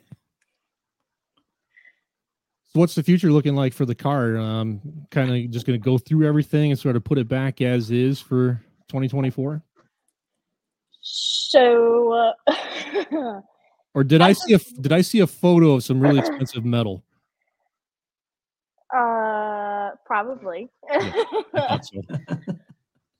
what's 2.75 2.95
the 2.95 3.03
future 3.03 3.33
looking 3.33 3.57
like 3.57 3.73
for 3.73 3.87
the 3.87 3.95
car? 3.95 4.37
Um, 4.37 4.81
kind 5.11 5.31
of 5.31 5.51
just 5.51 5.67
going 5.67 5.81
to 5.81 5.85
go 5.85 5.97
through 5.97 6.27
everything 6.27 6.71
and 6.71 6.79
sort 6.79 6.97
of 6.97 7.05
put 7.05 7.19
it 7.19 7.29
back 7.29 7.61
as 7.61 7.91
is 7.91 8.21
for 8.21 8.63
2024. 8.89 9.63
So, 11.03 12.33
uh, 12.47 13.41
Or 13.95 14.05
did 14.05 14.21
I 14.21 14.33
see 14.33 14.55
a 14.55 14.59
did 14.81 14.93
I 14.93 15.01
see 15.01 15.21
a 15.21 15.27
photo 15.27 15.73
of 15.73 15.83
some 15.83 16.01
really 16.01 16.21
expensive 16.21 16.65
metal? 16.65 17.03
uh, 18.95 19.91
probably. 20.05 20.69
I 20.91 21.45
thought 21.53 21.85
so. 21.85 22.01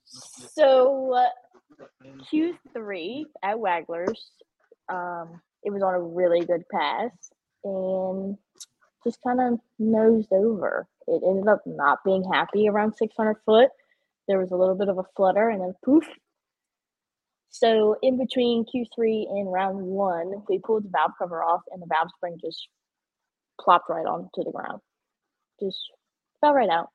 so 0.53 1.13
uh, 1.13 1.27
Q3 2.31 3.23
at 3.43 3.57
Wagglers, 3.57 4.19
um, 4.89 5.41
it 5.63 5.71
was 5.71 5.83
on 5.83 5.93
a 5.93 6.01
really 6.01 6.45
good 6.45 6.63
pass 6.71 7.11
and 7.63 8.37
just 9.03 9.19
kind 9.23 9.39
of 9.39 9.59
nosed 9.79 10.31
over. 10.31 10.87
It 11.07 11.21
ended 11.25 11.47
up 11.47 11.61
not 11.65 11.99
being 12.03 12.23
happy 12.31 12.67
around 12.67 12.95
600 12.95 13.35
foot. 13.45 13.69
There 14.27 14.39
was 14.39 14.51
a 14.51 14.55
little 14.55 14.75
bit 14.75 14.89
of 14.89 14.97
a 14.97 15.03
flutter 15.15 15.49
and 15.49 15.61
then 15.61 15.73
poof. 15.83 16.05
So 17.49 17.97
in 18.01 18.17
between 18.17 18.65
Q3 18.65 19.29
and 19.29 19.51
round 19.51 19.77
one, 19.77 20.43
we 20.47 20.59
pulled 20.59 20.85
the 20.85 20.89
valve 20.89 21.11
cover 21.17 21.43
off 21.43 21.61
and 21.71 21.81
the 21.81 21.87
valve 21.87 22.09
spring 22.15 22.37
just 22.41 22.67
plopped 23.59 23.89
right 23.89 24.05
onto 24.05 24.43
the 24.43 24.51
ground. 24.51 24.79
Just 25.59 25.79
fell 26.39 26.53
right 26.53 26.69
out. 26.69 26.89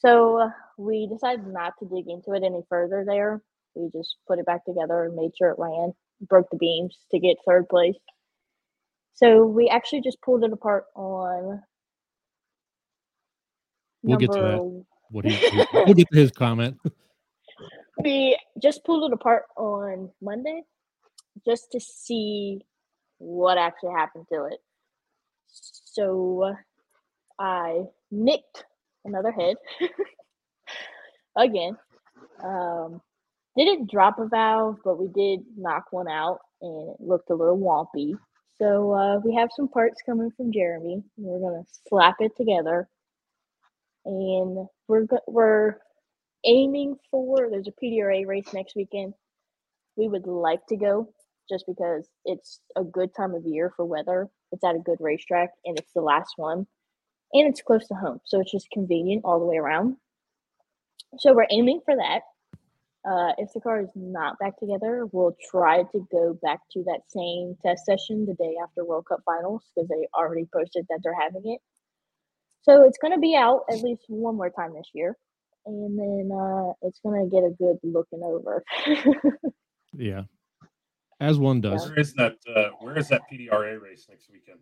So 0.00 0.40
uh, 0.40 0.50
we 0.76 1.06
decided 1.06 1.46
not 1.46 1.74
to 1.78 1.86
dig 1.86 2.08
into 2.08 2.32
it 2.32 2.42
any 2.42 2.62
further 2.68 3.04
there. 3.06 3.40
We 3.74 3.90
just 3.96 4.16
put 4.26 4.38
it 4.38 4.46
back 4.46 4.64
together 4.64 5.04
and 5.04 5.14
made 5.14 5.32
sure 5.36 5.50
it 5.50 5.58
ran, 5.58 5.92
broke 6.28 6.48
the 6.50 6.56
beams 6.56 6.96
to 7.10 7.18
get 7.18 7.36
third 7.46 7.68
place. 7.68 7.96
So 9.14 9.44
we 9.44 9.68
actually 9.68 10.00
just 10.00 10.20
pulled 10.22 10.44
it 10.44 10.52
apart 10.52 10.84
on. 10.94 11.62
We'll 14.02 14.18
get 14.18 14.32
to 14.32 14.38
that. 14.38 14.84
What 15.10 15.24
he, 15.24 15.66
we'll 15.74 15.94
get 15.94 16.08
to 16.12 16.18
his 16.18 16.30
comment. 16.30 16.78
We 18.02 18.38
just 18.62 18.84
pulled 18.84 19.10
it 19.10 19.14
apart 19.14 19.44
on 19.56 20.10
Monday 20.22 20.62
just 21.44 21.70
to 21.72 21.80
see 21.80 22.60
what 23.18 23.58
actually 23.58 23.92
happened 23.92 24.26
to 24.32 24.44
it. 24.44 24.58
So 25.48 26.54
I 27.38 27.82
nicked 28.10 28.64
another 29.04 29.32
head 29.32 29.56
again. 31.36 31.76
Um, 32.42 33.00
didn't 33.56 33.90
drop 33.90 34.18
a 34.18 34.26
valve, 34.26 34.78
but 34.84 34.98
we 34.98 35.08
did 35.08 35.40
knock 35.56 35.86
one 35.90 36.08
out, 36.08 36.38
and 36.62 36.90
it 36.90 36.96
looked 37.00 37.30
a 37.30 37.34
little 37.34 37.58
wompy. 37.58 38.14
So 38.58 38.92
uh, 38.92 39.20
we 39.24 39.34
have 39.34 39.50
some 39.56 39.68
parts 39.68 40.00
coming 40.04 40.30
from 40.36 40.52
Jeremy. 40.52 41.02
We're 41.16 41.40
gonna 41.40 41.64
slap 41.88 42.16
it 42.20 42.32
together, 42.36 42.88
and 44.04 44.66
we're 44.88 45.06
we're 45.26 45.76
aiming 46.44 46.96
for. 47.10 47.48
There's 47.50 47.68
a 47.68 47.84
PDRA 47.84 48.26
race 48.26 48.52
next 48.54 48.76
weekend. 48.76 49.14
We 49.96 50.08
would 50.08 50.26
like 50.26 50.66
to 50.68 50.76
go 50.76 51.12
just 51.50 51.64
because 51.66 52.08
it's 52.24 52.60
a 52.76 52.84
good 52.84 53.14
time 53.14 53.34
of 53.34 53.44
year 53.46 53.72
for 53.76 53.84
weather. 53.84 54.28
It's 54.52 54.64
at 54.64 54.76
a 54.76 54.80
good 54.80 54.98
racetrack, 55.00 55.50
and 55.64 55.78
it's 55.78 55.92
the 55.94 56.02
last 56.02 56.34
one, 56.36 56.66
and 57.32 57.48
it's 57.48 57.62
close 57.62 57.86
to 57.88 57.94
home, 57.94 58.20
so 58.24 58.40
it's 58.40 58.52
just 58.52 58.70
convenient 58.72 59.24
all 59.24 59.40
the 59.40 59.46
way 59.46 59.56
around. 59.56 59.96
So 61.18 61.34
we're 61.34 61.46
aiming 61.50 61.80
for 61.84 61.96
that. 61.96 62.22
Uh, 63.08 63.32
if 63.38 63.52
the 63.54 63.60
car 63.60 63.80
is 63.80 63.88
not 63.94 64.38
back 64.38 64.58
together, 64.58 65.06
we'll 65.12 65.36
try 65.50 65.82
to 65.84 66.06
go 66.12 66.38
back 66.42 66.60
to 66.70 66.82
that 66.84 67.00
same 67.08 67.56
test 67.64 67.86
session 67.86 68.26
the 68.26 68.34
day 68.34 68.54
after 68.62 68.84
World 68.84 69.06
Cup 69.08 69.20
finals 69.24 69.64
because 69.74 69.88
they 69.88 70.06
already 70.14 70.46
posted 70.52 70.86
that 70.90 71.00
they're 71.02 71.18
having 71.18 71.42
it. 71.44 71.60
So 72.62 72.84
it's 72.84 72.98
going 72.98 73.14
to 73.14 73.18
be 73.20 73.34
out 73.34 73.62
at 73.70 73.80
least 73.80 74.02
one 74.08 74.36
more 74.36 74.50
time 74.50 74.74
this 74.74 74.90
year, 74.92 75.16
and 75.64 75.98
then 75.98 76.30
uh, 76.30 76.72
it's 76.82 77.00
going 77.00 77.24
to 77.24 77.34
get 77.34 77.42
a 77.42 77.50
good 77.50 77.78
looking 77.82 78.22
over. 78.22 78.62
Yeah. 79.96 80.22
As 81.20 81.38
one 81.38 81.60
does. 81.60 81.88
Where 81.88 81.98
is 81.98 82.14
that? 82.14 82.36
Uh, 82.48 82.70
where 82.80 82.96
is 82.96 83.08
that 83.08 83.22
PDRA 83.30 83.80
race 83.80 84.06
next 84.08 84.30
weekend? 84.30 84.60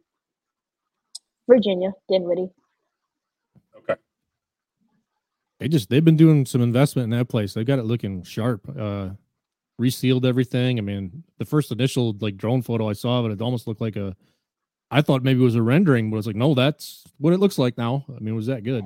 Virginia, 1.48 1.92
Dinwiddie. 2.10 2.50
Okay. 3.76 3.94
They 5.60 5.68
just 5.68 5.90
they've 5.90 6.04
been 6.04 6.16
doing 6.16 6.46
some 6.46 6.62
investment 6.62 7.12
in 7.12 7.18
that 7.18 7.28
place. 7.28 7.54
They've 7.54 7.66
got 7.66 7.78
it 7.78 7.84
looking 7.84 8.22
sharp. 8.22 8.68
Uh 8.78 9.10
resealed 9.80 10.26
everything. 10.26 10.78
I 10.78 10.82
mean, 10.82 11.22
the 11.38 11.44
first 11.44 11.70
initial 11.70 12.16
like 12.20 12.36
drone 12.36 12.62
photo 12.62 12.88
I 12.88 12.94
saw 12.94 13.20
of 13.20 13.26
it, 13.26 13.32
it 13.32 13.40
almost 13.40 13.66
looked 13.66 13.80
like 13.80 13.96
a 13.96 14.16
I 14.90 15.02
thought 15.02 15.22
maybe 15.22 15.40
it 15.40 15.44
was 15.44 15.54
a 15.54 15.62
rendering, 15.62 16.10
but 16.10 16.16
it's 16.16 16.26
like, 16.26 16.36
no, 16.36 16.54
that's 16.54 17.04
what 17.18 17.32
it 17.32 17.40
looks 17.40 17.58
like 17.58 17.76
now. 17.76 18.04
I 18.14 18.20
mean, 18.20 18.34
was 18.34 18.46
that 18.46 18.64
good? 18.64 18.84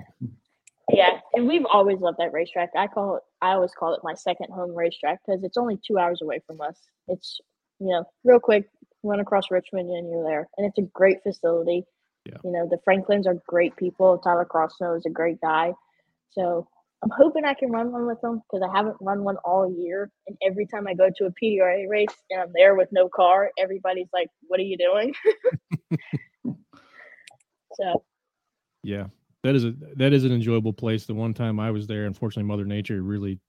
Yeah, 0.93 1.21
and 1.33 1.47
we've 1.47 1.65
always 1.67 2.01
loved 2.01 2.19
that 2.19 2.33
racetrack. 2.33 2.71
I 2.77 2.89
call 2.89 3.17
it, 3.17 3.23
I 3.41 3.53
always 3.53 3.73
call 3.73 3.95
it 3.95 4.01
my 4.03 4.15
second 4.15 4.53
home 4.53 4.75
racetrack 4.75 5.21
because 5.25 5.45
it's 5.45 5.57
only 5.57 5.79
two 5.87 5.99
hours 5.99 6.21
away 6.21 6.41
from 6.47 6.61
us. 6.61 6.77
It's, 7.07 7.41
you 7.79 7.89
know, 7.89 8.05
real 8.25 8.41
quick, 8.41 8.69
run 9.05 9.21
across 9.21 9.51
Richmond 9.51 9.91
and 9.91 10.11
you're 10.11 10.25
there. 10.25 10.49
And 10.57 10.67
it's 10.67 10.79
a 10.79 10.91
great 10.93 11.23
facility. 11.23 11.85
Yeah. 12.27 12.39
You 12.45 12.51
know, 12.51 12.69
the 12.69 12.79
Franklins 12.85 13.27
are 13.27 13.37
great 13.47 13.77
people. 13.77 14.19
Tyler 14.19 14.45
Crossnow 14.45 14.97
is 14.97 15.07
a 15.07 15.11
great 15.11 15.41
guy. 15.41 15.73
So 16.33 16.69
I'm 17.03 17.11
hoping 17.17 17.45
I 17.45 17.55
can 17.55 17.71
run 17.71 17.93
one 17.93 18.07
with 18.07 18.21
them 18.21 18.43
because 18.51 18.67
I 18.67 18.75
haven't 18.77 18.97
run 19.01 19.25
one 19.25 19.37
all 19.45 19.73
year. 19.77 20.11
And 20.27 20.37
every 20.47 20.67
time 20.67 20.87
I 20.87 20.95
go 20.95 21.09
to 21.17 21.27
a 21.27 21.33
PDRA 21.43 21.89
race 21.89 22.15
and 22.31 22.41
I'm 22.41 22.53
there 22.55 22.75
with 22.77 22.89
no 22.93 23.09
car, 23.09 23.51
everybody's 23.59 24.09
like, 24.13 24.29
what 24.47 24.61
are 24.61 24.65
you 24.65 24.79
doing? 24.79 25.15
so 27.75 28.05
Yeah. 28.83 29.07
That 29.43 29.57
is 29.57 29.65
a 29.65 29.75
that 29.97 30.13
is 30.13 30.25
an 30.25 30.31
enjoyable 30.31 30.73
place. 30.73 31.05
The 31.05 31.15
one 31.15 31.35
time 31.35 31.59
I 31.59 31.73
was 31.73 31.89
there, 31.89 32.07
unfortunately, 32.07 32.47
Mother 32.47 32.65
Nature 32.65 33.03
really 33.03 33.41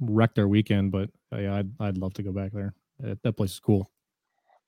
wrecked 0.00 0.38
our 0.38 0.48
weekend. 0.48 0.92
But 0.92 1.10
yeah, 1.30 1.56
I'd 1.56 1.70
I'd 1.78 1.98
love 1.98 2.14
to 2.14 2.22
go 2.22 2.32
back 2.32 2.52
there. 2.52 2.74
That 3.22 3.36
place 3.36 3.52
is 3.52 3.60
cool. 3.60 3.90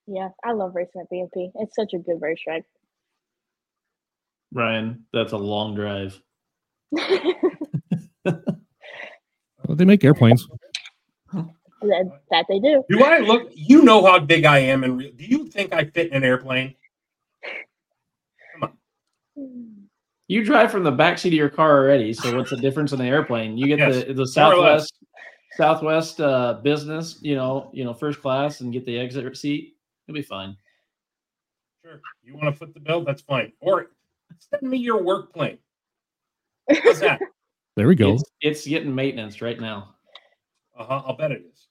yeah, 0.07 0.29
I 0.45 0.53
love 0.53 0.75
racing 0.75 1.01
at 1.01 1.11
VMP. 1.11 1.53
It's 1.55 1.75
such 1.75 1.95
a 1.95 1.99
good 1.99 2.21
racetrack. 2.21 2.65
Ryan, 4.53 5.07
that's 5.13 5.33
a 5.33 5.39
long 5.39 5.75
drive. 5.75 6.21
Well, 9.75 9.79
they 9.79 9.85
make 9.87 10.05
airplanes. 10.05 10.47
that, 11.33 12.21
that 12.31 12.45
they 12.49 12.61
do. 12.61 12.85
Do 12.89 13.03
I 13.03 13.19
look? 13.19 13.51
You 13.57 13.83
know 13.83 14.07
how 14.07 14.21
big 14.21 14.45
I 14.45 14.61
am, 14.61 14.85
and 14.85 15.01
do 15.01 15.25
you 15.25 15.49
think 15.49 15.75
I 15.75 15.85
fit 15.87 16.13
in 16.13 16.19
an 16.19 16.23
airplane? 16.23 16.77
You 20.29 20.45
drive 20.45 20.71
from 20.71 20.85
the 20.85 20.93
back 20.93 21.19
seat 21.19 21.31
of 21.31 21.35
your 21.35 21.49
car 21.49 21.77
already. 21.77 22.13
So 22.13 22.37
what's 22.37 22.51
the 22.51 22.57
difference 22.57 22.93
in 22.93 23.01
the 23.01 23.05
airplane? 23.05 23.59
You 23.59 23.67
get 23.67 23.81
Yes, 23.81 24.05
the 24.05 24.13
the 24.15 24.33
more 24.37 24.55
or 24.55 24.59
less. 24.59 24.89
Southwest 24.89 24.95
Southwest 25.57 26.21
uh, 26.21 26.61
business, 26.63 27.19
you 27.21 27.35
know, 27.35 27.71
you 27.73 27.83
know, 27.83 27.93
first 27.93 28.23
class, 28.23 28.61
and 28.61 28.73
get 28.73 28.87
the 28.87 28.97
exit 28.97 29.37
seat. 29.37 29.75
You'll 30.07 30.15
be 30.15 30.23
fine. 30.23 30.57
Sure. 31.85 32.01
You 32.23 32.37
want 32.37 32.45
to 32.45 32.53
foot 32.53 32.75
the 32.75 32.81
bill? 32.81 33.03
That's 33.03 33.23
fine. 33.23 33.51
Or 33.59 33.91
send 34.39 34.71
me 34.71 34.79
your 34.79 35.03
work 35.03 35.33
plane. 35.33 35.59
How's 36.85 37.01
that? 37.01 37.21
There 37.77 37.89
we 37.89 37.95
go. 37.95 38.15
It's, 38.15 38.25
it's 38.41 38.67
getting 38.67 38.95
maintenance 38.95 39.41
right 39.43 39.59
now. 39.61 39.95
Uh 40.79 40.85
huh. 40.85 41.03
I'll 41.07 41.17
bet 41.17 41.33
it 41.33 41.43
is. 41.53 41.69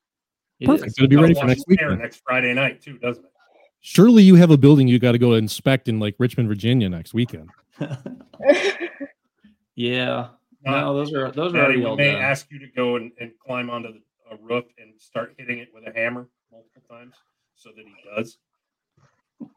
It 0.59 0.67
Perfect. 0.67 0.87
is. 0.87 0.95
It'll 0.97 1.07
be 1.09 1.15
ready 1.15 1.33
for 1.33 1.45
next 1.45 1.65
week. 1.67 1.79
next 1.81 2.21
Friday 2.25 2.53
night 2.53 2.81
too, 2.81 2.97
doesn't 2.97 3.23
it? 3.23 3.29
Surely 3.81 4.23
you 4.23 4.35
have 4.35 4.49
a 4.51 4.57
building 4.57 4.87
you 4.87 4.97
got 4.99 5.11
to 5.13 5.17
go 5.17 5.33
inspect 5.33 5.87
in 5.89 5.99
like 5.99 6.15
Richmond, 6.19 6.47
Virginia 6.47 6.89
next 6.89 7.13
weekend. 7.13 7.49
Yeah. 9.75 10.27
Uh, 10.67 10.71
No, 10.71 10.93
those 10.93 11.13
are 11.13 11.31
those 11.31 11.51
are 11.55 11.57
Daddy, 11.57 11.83
already 11.83 11.89
we 11.89 11.95
may 11.95 12.11
done. 12.13 12.21
ask 12.21 12.45
you 12.51 12.59
to 12.59 12.67
go 12.75 12.95
and, 12.95 13.11
and 13.19 13.31
climb 13.43 13.71
onto 13.71 13.89
the, 13.93 13.99
a 14.31 14.37
roof 14.39 14.65
and 14.77 14.93
start 14.99 15.33
hitting 15.37 15.57
it 15.57 15.69
with 15.73 15.83
a 15.87 15.91
hammer 15.99 16.27
multiple 16.51 16.83
times, 16.87 17.15
so 17.55 17.71
that 17.75 17.83
he 17.83 17.93
does. 18.15 18.37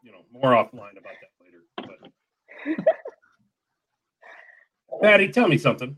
You 0.03 0.11
know, 0.11 0.25
more 0.31 0.51
offline 0.53 0.97
about 0.97 1.13
that 1.21 1.31
later. 1.39 1.63
But 1.77 2.85
Patty, 5.03 5.29
tell 5.29 5.47
me 5.47 5.57
something. 5.59 5.95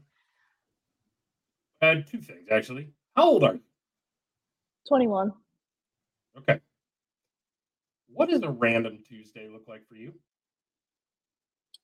Uh, 1.82 1.96
two 2.10 2.20
things 2.22 2.48
actually. 2.52 2.90
How 3.16 3.30
old 3.30 3.44
are 3.44 3.56
you? 3.56 3.62
21. 4.88 5.34
Okay. 6.38 6.60
What 8.08 8.30
does 8.30 8.42
a 8.42 8.50
random 8.50 9.00
Tuesday 9.08 9.48
look 9.48 9.64
like 9.68 9.88
for 9.88 9.96
you? 9.96 10.14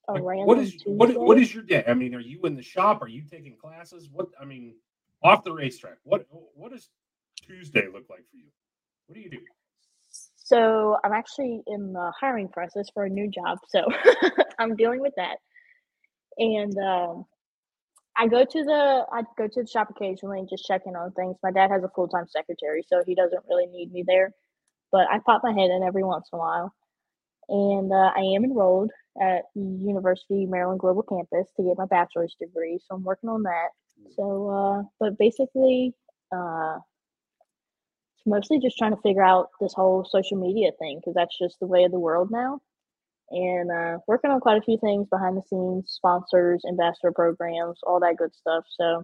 A 0.08 0.14
Like, 0.14 0.24
random 0.24 0.48
what 0.48 0.60
is 0.60 0.78
what 0.86 1.10
is, 1.10 1.18
what 1.18 1.38
Tuesday? 1.38 1.42
is 1.44 1.54
your 1.54 1.64
day? 1.64 1.84
I 1.88 1.94
mean, 1.94 2.14
are 2.16 2.20
you 2.20 2.42
in 2.44 2.56
the 2.56 2.62
shop? 2.62 3.02
Are 3.02 3.08
you 3.08 3.24
taking 3.24 3.56
classes? 3.56 4.10
What 4.12 4.28
I 4.40 4.46
mean, 4.46 4.76
off 5.24 5.44
the 5.44 5.52
racetrack. 5.52 5.98
What 6.04 6.28
what 6.30 6.72
does 6.72 6.90
Tuesday 7.42 7.88
look 7.92 8.10
like 8.10 8.26
for 8.30 8.38
you? 8.38 8.48
What 9.08 9.16
do 9.16 9.22
you 9.22 9.30
do? 9.30 9.40
So 10.36 10.98
I'm 11.04 11.14
actually 11.14 11.64
in 11.68 11.94
the 11.94 12.12
hiring 12.20 12.48
process 12.50 12.90
for 12.94 13.06
a 13.06 13.10
new 13.10 13.30
job, 13.30 13.58
so 13.68 13.86
I'm 14.60 14.76
dealing 14.76 15.02
with 15.02 15.14
that. 15.18 15.38
And 16.38 16.78
um, 16.78 17.26
I 18.18 18.28
go 18.28 18.46
to 18.46 18.64
the 18.64 19.06
I 19.12 19.24
go 19.38 19.48
to 19.48 19.62
the 19.62 19.68
shop 19.68 19.90
occasionally 19.90 20.40
and 20.40 20.50
just 20.50 20.66
check 20.66 20.84
in 20.86 20.96
on 20.96 21.12
things. 21.12 21.38
My 21.44 21.52
dad 21.52 21.72
has 21.72 21.84
a 21.84 21.90
full 21.90 22.08
time 22.08 22.28
secretary, 22.28 22.84
so 22.88 23.04
he 23.06 23.16
doesn't 23.16 23.44
really 23.50 23.68
need 23.68 23.92
me 23.92 24.04
there. 24.08 24.32
But 24.92 25.08
I 25.12 25.20
pop 25.26 25.42
my 25.44 25.52
head 25.52 25.70
in 25.72 25.84
every 25.84 26.04
once 26.04 26.30
in 26.32 26.38
a 26.38 26.40
while. 26.40 26.74
And 27.50 27.92
uh, 27.92 28.12
I 28.16 28.22
am 28.36 28.44
enrolled 28.44 28.92
at 29.22 29.44
University 29.54 30.44
of 30.46 30.50
Maryland 30.50 30.80
Global 30.80 31.04
Campus 31.04 31.52
to 31.56 31.64
get 31.64 31.78
my 31.78 31.86
bachelor's 31.86 32.36
degree, 32.40 32.80
so 32.80 32.96
I'm 32.96 33.04
working 33.04 33.30
on 33.30 33.44
that. 33.44 33.70
So, 34.16 34.50
uh, 34.50 34.84
but 35.00 35.18
basically, 35.18 35.94
uh, 36.32 36.78
it's 38.16 38.26
mostly 38.26 38.60
just 38.60 38.78
trying 38.78 38.96
to 38.96 39.02
figure 39.02 39.24
out 39.24 39.50
this 39.62 39.74
whole 39.74 40.06
social 40.10 40.38
media 40.38 40.72
thing 40.80 41.00
because 41.00 41.14
that's 41.14 41.38
just 41.38 41.60
the 41.60 41.68
way 41.68 41.84
of 41.84 41.92
the 41.92 42.00
world 42.00 42.30
now. 42.32 42.62
And 43.32 43.72
uh, 43.72 43.98
working 44.08 44.32
on 44.32 44.40
quite 44.40 44.58
a 44.58 44.66
few 44.66 44.78
things 44.78 45.08
behind 45.10 45.38
the 45.38 45.42
scenes, 45.50 45.92
sponsors, 45.92 46.64
ambassador 46.68 47.12
programs, 47.12 47.80
all 47.84 48.00
that 48.00 48.18
good 48.18 48.34
stuff. 48.36 48.66
So, 48.80 49.04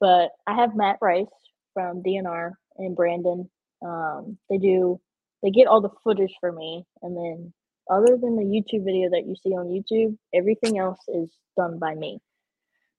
but 0.00 0.30
I 0.46 0.54
have 0.54 0.76
Matt 0.76 0.98
Rice 1.00 1.26
from 1.74 2.02
DNR 2.02 2.52
and 2.78 2.96
Brandon. 2.96 3.50
Um, 3.84 4.38
they 4.48 4.58
do, 4.58 5.00
they 5.42 5.50
get 5.50 5.66
all 5.66 5.80
the 5.80 5.90
footage 6.04 6.34
for 6.40 6.52
me. 6.52 6.84
And 7.02 7.16
then, 7.16 7.52
other 7.90 8.16
than 8.16 8.36
the 8.36 8.44
YouTube 8.44 8.84
video 8.84 9.10
that 9.10 9.26
you 9.26 9.34
see 9.42 9.50
on 9.50 9.66
YouTube, 9.66 10.16
everything 10.32 10.78
else 10.78 11.00
is 11.08 11.30
done 11.56 11.80
by 11.80 11.94
me. 11.96 12.20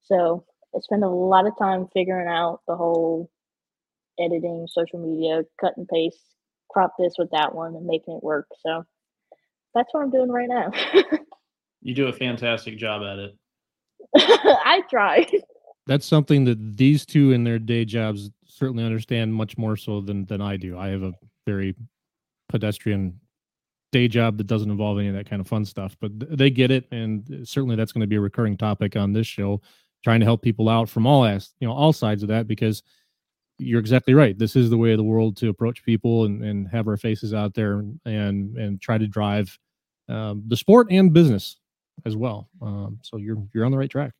So, 0.02 0.44
I 0.74 0.80
spend 0.80 1.04
a 1.04 1.08
lot 1.08 1.46
of 1.46 1.56
time 1.58 1.88
figuring 1.94 2.28
out 2.28 2.60
the 2.66 2.76
whole 2.76 3.30
editing, 4.18 4.66
social 4.70 4.98
media, 4.98 5.42
cut 5.60 5.76
and 5.76 5.88
paste, 5.88 6.18
crop 6.70 6.94
this 6.98 7.14
with 7.18 7.30
that 7.30 7.54
one, 7.54 7.74
and 7.76 7.86
making 7.86 8.14
it 8.14 8.22
work. 8.22 8.46
So 8.64 8.84
that's 9.74 9.88
what 9.92 10.02
I'm 10.02 10.10
doing 10.10 10.30
right 10.30 10.48
now. 10.48 10.70
You 11.84 11.94
do 11.94 12.06
a 12.06 12.12
fantastic 12.12 12.78
job 12.78 13.02
at 13.02 13.18
it. 13.18 13.36
I 14.16 14.82
try. 14.88 15.26
That's 15.86 16.06
something 16.06 16.44
that 16.46 16.78
these 16.78 17.04
two 17.04 17.32
in 17.32 17.44
their 17.44 17.58
day 17.58 17.84
jobs 17.84 18.30
certainly 18.46 18.84
understand 18.84 19.34
much 19.34 19.58
more 19.58 19.76
so 19.76 20.00
than 20.00 20.24
than 20.24 20.40
I 20.40 20.56
do. 20.56 20.78
I 20.78 20.88
have 20.88 21.02
a 21.02 21.12
very 21.46 21.76
pedestrian 22.48 23.20
day 23.92 24.08
job 24.08 24.38
that 24.38 24.46
doesn't 24.46 24.70
involve 24.70 24.98
any 24.98 25.08
of 25.08 25.14
that 25.14 25.28
kind 25.28 25.40
of 25.40 25.46
fun 25.46 25.66
stuff, 25.66 25.94
but 26.00 26.10
they 26.36 26.48
get 26.48 26.70
it, 26.70 26.86
and 26.90 27.42
certainly 27.44 27.76
that's 27.76 27.92
going 27.92 28.00
to 28.00 28.06
be 28.06 28.16
a 28.16 28.20
recurring 28.20 28.56
topic 28.56 28.96
on 28.96 29.12
this 29.12 29.26
show, 29.26 29.60
trying 30.02 30.20
to 30.20 30.26
help 30.26 30.40
people 30.40 30.70
out 30.70 30.88
from 30.88 31.06
all 31.06 31.26
as 31.26 31.50
you 31.60 31.68
know 31.68 31.74
all 31.74 31.92
sides 31.92 32.22
of 32.22 32.30
that 32.30 32.48
because 32.48 32.82
you're 33.58 33.80
exactly 33.80 34.14
right. 34.14 34.38
This 34.38 34.56
is 34.56 34.70
the 34.70 34.78
way 34.78 34.92
of 34.92 34.96
the 34.96 35.04
world 35.04 35.36
to 35.36 35.50
approach 35.50 35.84
people 35.84 36.24
and, 36.24 36.42
and 36.42 36.66
have 36.68 36.88
our 36.88 36.96
faces 36.96 37.34
out 37.34 37.52
there 37.52 37.84
and 38.06 38.56
and 38.56 38.80
try 38.80 38.96
to 38.96 39.06
drive 39.06 39.58
um, 40.08 40.42
the 40.46 40.56
sport 40.56 40.88
and 40.90 41.12
business 41.12 41.56
as 42.04 42.16
well. 42.16 42.48
Um, 42.60 42.98
so 43.02 43.16
you're 43.16 43.42
you're 43.54 43.64
on 43.64 43.72
the 43.72 43.78
right 43.78 43.90
track. 43.90 44.12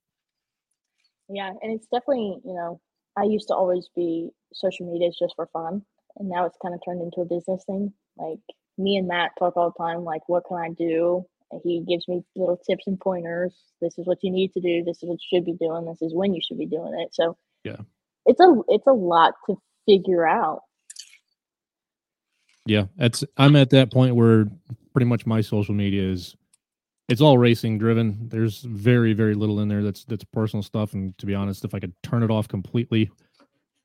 Yeah, 1.29 1.49
and 1.63 1.73
it's 1.73 1.87
definitely, 1.87 2.39
you 2.45 2.55
know, 2.55 2.81
I 3.17 3.23
used 3.25 3.49
to 3.49 3.55
always 3.55 3.89
be 3.97 4.31
social 4.53 4.91
media 4.93 5.09
is 5.09 5.17
just 5.19 5.35
for 5.37 5.49
fun, 5.53 5.83
and 6.17 6.29
now 6.29 6.45
it's 6.47 6.59
kind 6.63 6.75
of 6.75 6.81
turned 6.85 7.03
into 7.03 7.21
a 7.21 7.25
business 7.25 7.65
thing. 7.65 7.93
Like 8.17 8.39
me 8.79 8.97
and 8.97 9.09
Matt 9.09 9.33
talk 9.39 9.57
all 9.57 9.73
the 9.77 9.83
time, 9.85 10.05
like, 10.05 10.23
what 10.29 10.45
can 10.47 10.59
I 10.59 10.71
do? 10.71 11.25
And 11.51 11.61
he 11.65 11.81
gives 11.89 12.09
me 12.09 12.23
little 12.37 12.57
tips 12.57 12.85
and 12.87 12.99
pointers. 12.99 13.55
This 13.81 13.99
is 13.99 14.07
what 14.07 14.19
you 14.23 14.31
need 14.31 14.53
to 14.55 14.61
do. 14.61 14.83
This 14.85 15.03
is 15.03 15.09
what 15.09 15.19
you 15.21 15.39
should 15.39 15.45
be 15.45 15.53
doing. 15.55 15.85
This 15.87 16.03
is 16.03 16.15
when 16.15 16.35
you 16.35 16.41
should 16.47 16.59
be 16.59 16.67
doing 16.67 16.95
it. 16.99 17.15
So 17.15 17.37
Yeah. 17.65 17.79
it's 18.27 18.41
a 18.41 18.55
it's 18.69 18.87
a 18.87 18.93
lot 18.93 19.35
to 19.47 19.61
figure 19.87 20.27
out. 20.27 20.63
Yeah, 22.67 22.87
that's 22.97 23.25
I'm 23.37 23.57
at 23.57 23.71
that 23.71 23.93
point 23.93 24.15
where 24.17 24.47
pretty 24.93 25.07
much 25.07 25.27
my 25.27 25.41
social 25.41 25.75
media 25.75 26.03
is 26.03 26.35
it's 27.09 27.21
all 27.21 27.37
racing 27.37 27.79
driven. 27.79 28.29
There's 28.29 28.61
very 28.63 29.13
very 29.13 29.35
little 29.35 29.61
in 29.61 29.69
there 29.69 29.83
that's 29.83 30.05
that's 30.05 30.25
personal 30.25 30.63
stuff 30.63 30.95
and 30.95 31.17
to 31.19 31.27
be 31.27 31.35
honest, 31.35 31.65
if 31.65 31.75
I 31.75 31.81
could 31.81 31.93
turn 32.03 32.23
it 32.23 32.31
off 32.31 32.49
completely 32.49 33.11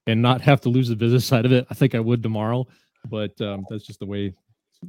and 0.08 0.22
not 0.22 0.42
have 0.42 0.62
to 0.62 0.70
lose 0.70 0.88
the 0.90 0.96
business 0.96 1.26
side 1.34 1.46
of 1.46 1.52
it, 1.52 1.68
I 1.70 1.74
think 1.74 1.94
I 1.96 2.00
would 2.00 2.24
tomorrow, 2.24 2.68
but 3.10 3.40
um 3.42 3.66
that's 3.70 3.86
just 3.86 4.00
the 4.00 4.06
way 4.06 4.34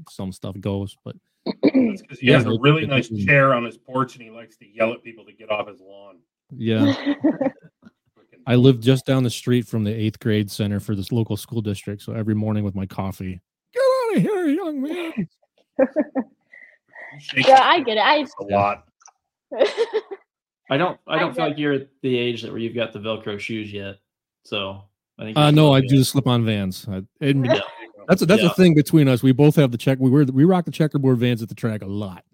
some 0.09 0.31
stuff 0.31 0.55
goes, 0.61 0.97
but 1.05 1.17
That's 1.45 2.03
'cause 2.03 2.19
he 2.21 2.29
has 2.31 2.47
a 2.47 2.57
really 2.61 2.85
it 2.85 2.89
nice 2.89 3.09
doesn't- 3.09 3.27
chair 3.27 3.53
on 3.55 3.65
his 3.65 3.77
porch 3.77 4.15
and 4.15 4.23
he 4.23 4.31
likes 4.31 4.57
to 4.59 4.67
yell 4.73 4.93
at 4.93 5.03
people 5.03 5.25
to 5.25 5.33
get 5.33 5.51
off 5.51 5.67
his 5.69 5.81
lawn. 5.81 6.19
Yeah. 6.57 6.95
I 8.47 8.55
live 8.55 8.81
just 8.81 9.05
down 9.07 9.23
the 9.25 9.31
street 9.31 9.67
from 9.67 9.85
the 9.85 9.93
eighth 9.93 10.19
grade 10.21 10.51
center 10.51 10.81
for 10.81 10.95
this 10.95 11.13
local 11.13 11.37
school 11.37 11.61
district. 11.61 12.03
So 12.03 12.13
every 12.13 12.35
morning 12.35 12.65
with 12.65 12.75
my 12.75 12.87
coffee, 12.87 13.33
get 13.33 13.41
out 14.11 14.17
of 14.17 14.23
here, 14.23 14.47
young 14.49 14.83
man. 14.83 15.29
yeah, 17.37 17.61
I 17.63 17.81
get 17.81 17.97
it. 17.97 18.01
I 18.01 18.17
a 18.41 18.45
lot. 18.51 18.85
I 20.71 20.77
don't. 20.77 20.99
I 21.07 21.17
I 21.17 21.19
don't 21.19 21.35
feel 21.35 21.49
like 21.49 21.59
you're 21.59 21.73
at 21.73 21.89
the 22.03 22.17
age 22.17 22.43
that 22.43 22.51
where 22.51 22.61
you've 22.61 22.75
got 22.75 22.93
the 22.93 23.01
Velcro 23.01 23.39
shoes 23.39 23.73
yet. 23.73 23.97
So 24.45 24.83
I 25.19 25.25
think. 25.25 25.37
Uh, 25.37 25.43
you're 25.43 25.53
no, 25.53 25.75
I 25.75 25.81
do 25.81 25.99
the 25.99 26.05
slip 26.05 26.27
on 26.27 26.45
vans. 26.45 26.87
I, 26.89 27.03
and 27.21 27.45
Yeah. 27.45 27.61
that's 28.09 28.23
a, 28.23 28.27
that's 28.27 28.43
Yeah. 28.43 28.51
a 28.51 28.55
thing 28.55 28.75
between 28.75 29.09
us. 29.09 29.23
We 29.23 29.33
both 29.33 29.57
have 29.57 29.73
the 29.73 29.79
check. 29.79 29.99
We 30.01 30.11
wear 30.11 30.25
we 30.25 30.45
rock 30.45 30.65
the 30.65 30.71
checkerboard 30.71 31.19
vans 31.19 31.43
at 31.43 31.49
the 31.49 31.55
track 31.55 31.83
a 31.83 31.87
lot. 31.87 32.25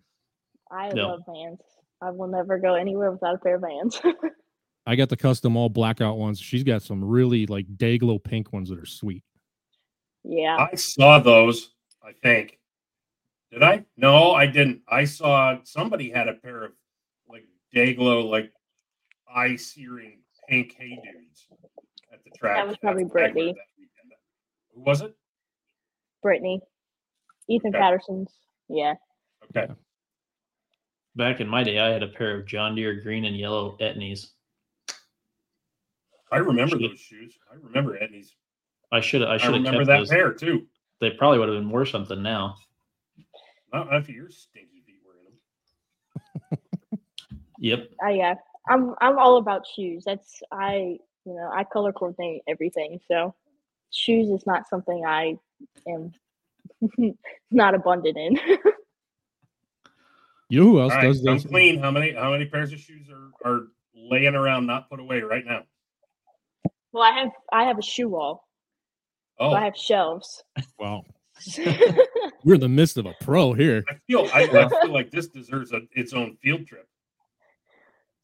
I 0.70 0.92
Yeah. 0.94 1.06
love 1.06 1.22
Vans. 1.26 1.60
I 2.02 2.10
will 2.10 2.28
never 2.28 2.58
go 2.58 2.74
anywhere 2.74 3.10
without 3.10 3.36
a 3.36 3.38
pair 3.38 3.54
of 3.54 3.62
Vans. 3.62 4.00
I 4.86 4.94
got 4.94 5.08
the 5.08 5.16
custom 5.16 5.56
all 5.56 5.68
blackout 5.68 6.18
ones. 6.18 6.38
She's 6.38 6.62
got 6.62 6.82
some 6.82 7.02
really 7.02 7.46
like 7.46 7.66
day 7.76 7.98
glow 7.98 8.18
pink 8.18 8.52
ones 8.52 8.68
that 8.68 8.78
are 8.78 8.86
sweet. 8.86 9.24
Yeah. 10.26 10.56
I 10.72 10.74
saw 10.76 11.18
those, 11.18 11.70
I 12.04 12.12
think. 12.22 12.58
Did 13.52 13.62
I? 13.62 13.84
No, 13.96 14.32
I 14.32 14.46
didn't. 14.46 14.82
I 14.88 15.04
saw 15.04 15.58
somebody 15.62 16.10
had 16.10 16.28
a 16.28 16.34
pair 16.34 16.64
of 16.64 16.72
like 17.28 17.44
Dayglow, 17.74 18.28
like 18.28 18.52
eye 19.32 19.56
searing 19.56 20.18
pink 20.48 20.74
hey 20.78 20.98
dudes 21.02 21.46
at 22.12 22.22
the 22.24 22.30
track. 22.36 22.56
That 22.56 22.66
was 22.66 22.76
probably 22.78 23.04
That's 23.04 23.14
what 23.14 23.22
I 23.22 23.26
heard 23.26 23.34
Brittany. 23.34 23.54
Who 24.74 24.80
was 24.82 25.00
it? 25.00 25.16
Brittany. 26.22 26.60
Ethan 27.48 27.70
Okay. 27.74 27.78
Patterson's. 27.78 28.32
Yeah. 28.68 28.94
Okay. 29.56 29.72
Back 31.14 31.40
in 31.40 31.48
my 31.48 31.62
day, 31.62 31.78
I 31.78 31.88
had 31.88 32.02
a 32.02 32.08
pair 32.08 32.38
of 32.38 32.46
John 32.46 32.74
Deere 32.74 33.00
green 33.00 33.24
and 33.24 33.36
yellow 33.36 33.76
Etnies. 33.80 34.30
I 36.32 36.38
remember 36.38 36.78
those 36.78 36.98
shoes. 36.98 37.38
I 37.50 37.54
remember 37.62 37.96
Eddie's. 37.96 38.34
I 38.97 39.01
should. 39.01 39.22
I 39.22 39.34
I 39.34 39.36
should 39.36 39.55
have 39.55 39.55
remember 39.55 39.80
kept 39.80 39.88
that 39.88 39.99
those. 39.99 40.09
pair 40.09 40.32
too. 40.32 40.66
They 41.01 41.11
probably 41.11 41.38
would 41.38 41.49
have 41.49 41.59
been 41.59 41.70
worth 41.70 41.90
something 41.90 42.22
now. 42.22 42.57
Not 43.72 43.92
if 43.94 44.09
your 44.09 44.30
stinky 44.30 44.82
feet 44.86 45.01
were 45.05 45.14
in 45.18 45.24
them. 46.51 47.01
Yep. 47.59 47.90
I 48.03 48.11
yeah. 48.11 48.34
I'm 48.68 48.94
I'm 49.01 49.18
all 49.18 49.36
about 49.36 49.66
shoes. 49.66 50.03
That's 50.05 50.42
I 50.51 50.99
you 51.24 51.34
know, 51.34 51.51
I 51.53 51.64
color 51.64 51.92
coordinate 51.92 52.42
everything. 52.49 53.01
So 53.07 53.34
shoes 53.90 54.28
is 54.30 54.47
not 54.47 54.68
something 54.68 55.05
I 55.07 55.36
am 55.88 56.12
not 57.51 57.74
abundant 57.74 58.16
in. 58.16 58.38
You 60.49 60.61
know 60.61 60.70
who 60.70 60.80
else 60.80 60.92
All 60.92 60.99
right, 60.99 61.07
does 61.09 61.22
come 61.22 61.34
this? 61.38 61.47
clean. 61.47 61.80
How 61.80 61.90
many 61.90 62.12
how 62.14 62.30
many 62.30 62.47
pairs 62.47 62.72
of 62.72 62.78
shoes 62.78 63.09
are, 63.11 63.32
are 63.44 63.61
laying 63.97 64.36
around 64.36 64.66
not 64.66 64.88
put 64.88 65.01
away 65.01 65.20
right 65.20 65.44
now? 65.44 65.62
well, 66.92 67.03
I 67.03 67.11
have 67.18 67.30
I 67.53 67.64
have 67.64 67.78
a 67.78 67.82
shoe 67.82 68.09
wall. 68.09 68.45
Oh, 69.39 69.51
So 69.51 69.57
I 69.57 69.64
have 69.64 69.76
shelves. 69.76 70.43
Wow. 70.78 71.05
We're 72.45 72.55
in 72.55 72.61
the 72.61 72.68
midst 72.68 72.97
of 72.97 73.07
a 73.07 73.14
pro 73.20 73.53
here. 73.53 73.84
I 73.91 73.95
feel 74.07 74.28
I, 74.32 74.45
I 74.45 74.68
feel 74.68 74.93
like 74.93 75.11
this 75.11 75.28
deserves 75.28 75.72
a, 75.72 75.80
its 75.93 76.12
own 76.14 76.37
field 76.43 76.66
trip. 76.66 76.89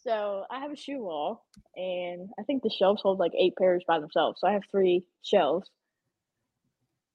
So 0.02 0.44
I 0.50 0.58
have 0.58 0.72
a 0.72 0.76
shoe 0.76 0.98
wall, 0.98 1.44
and 1.76 2.28
I 2.38 2.42
think 2.42 2.62
the 2.62 2.70
shelves 2.70 3.02
hold 3.02 3.18
like 3.18 3.32
eight 3.38 3.54
pairs 3.56 3.84
by 3.86 4.00
themselves. 4.00 4.40
So 4.40 4.48
I 4.48 4.52
have 4.52 4.62
three 4.70 5.04
shelves. 5.22 5.70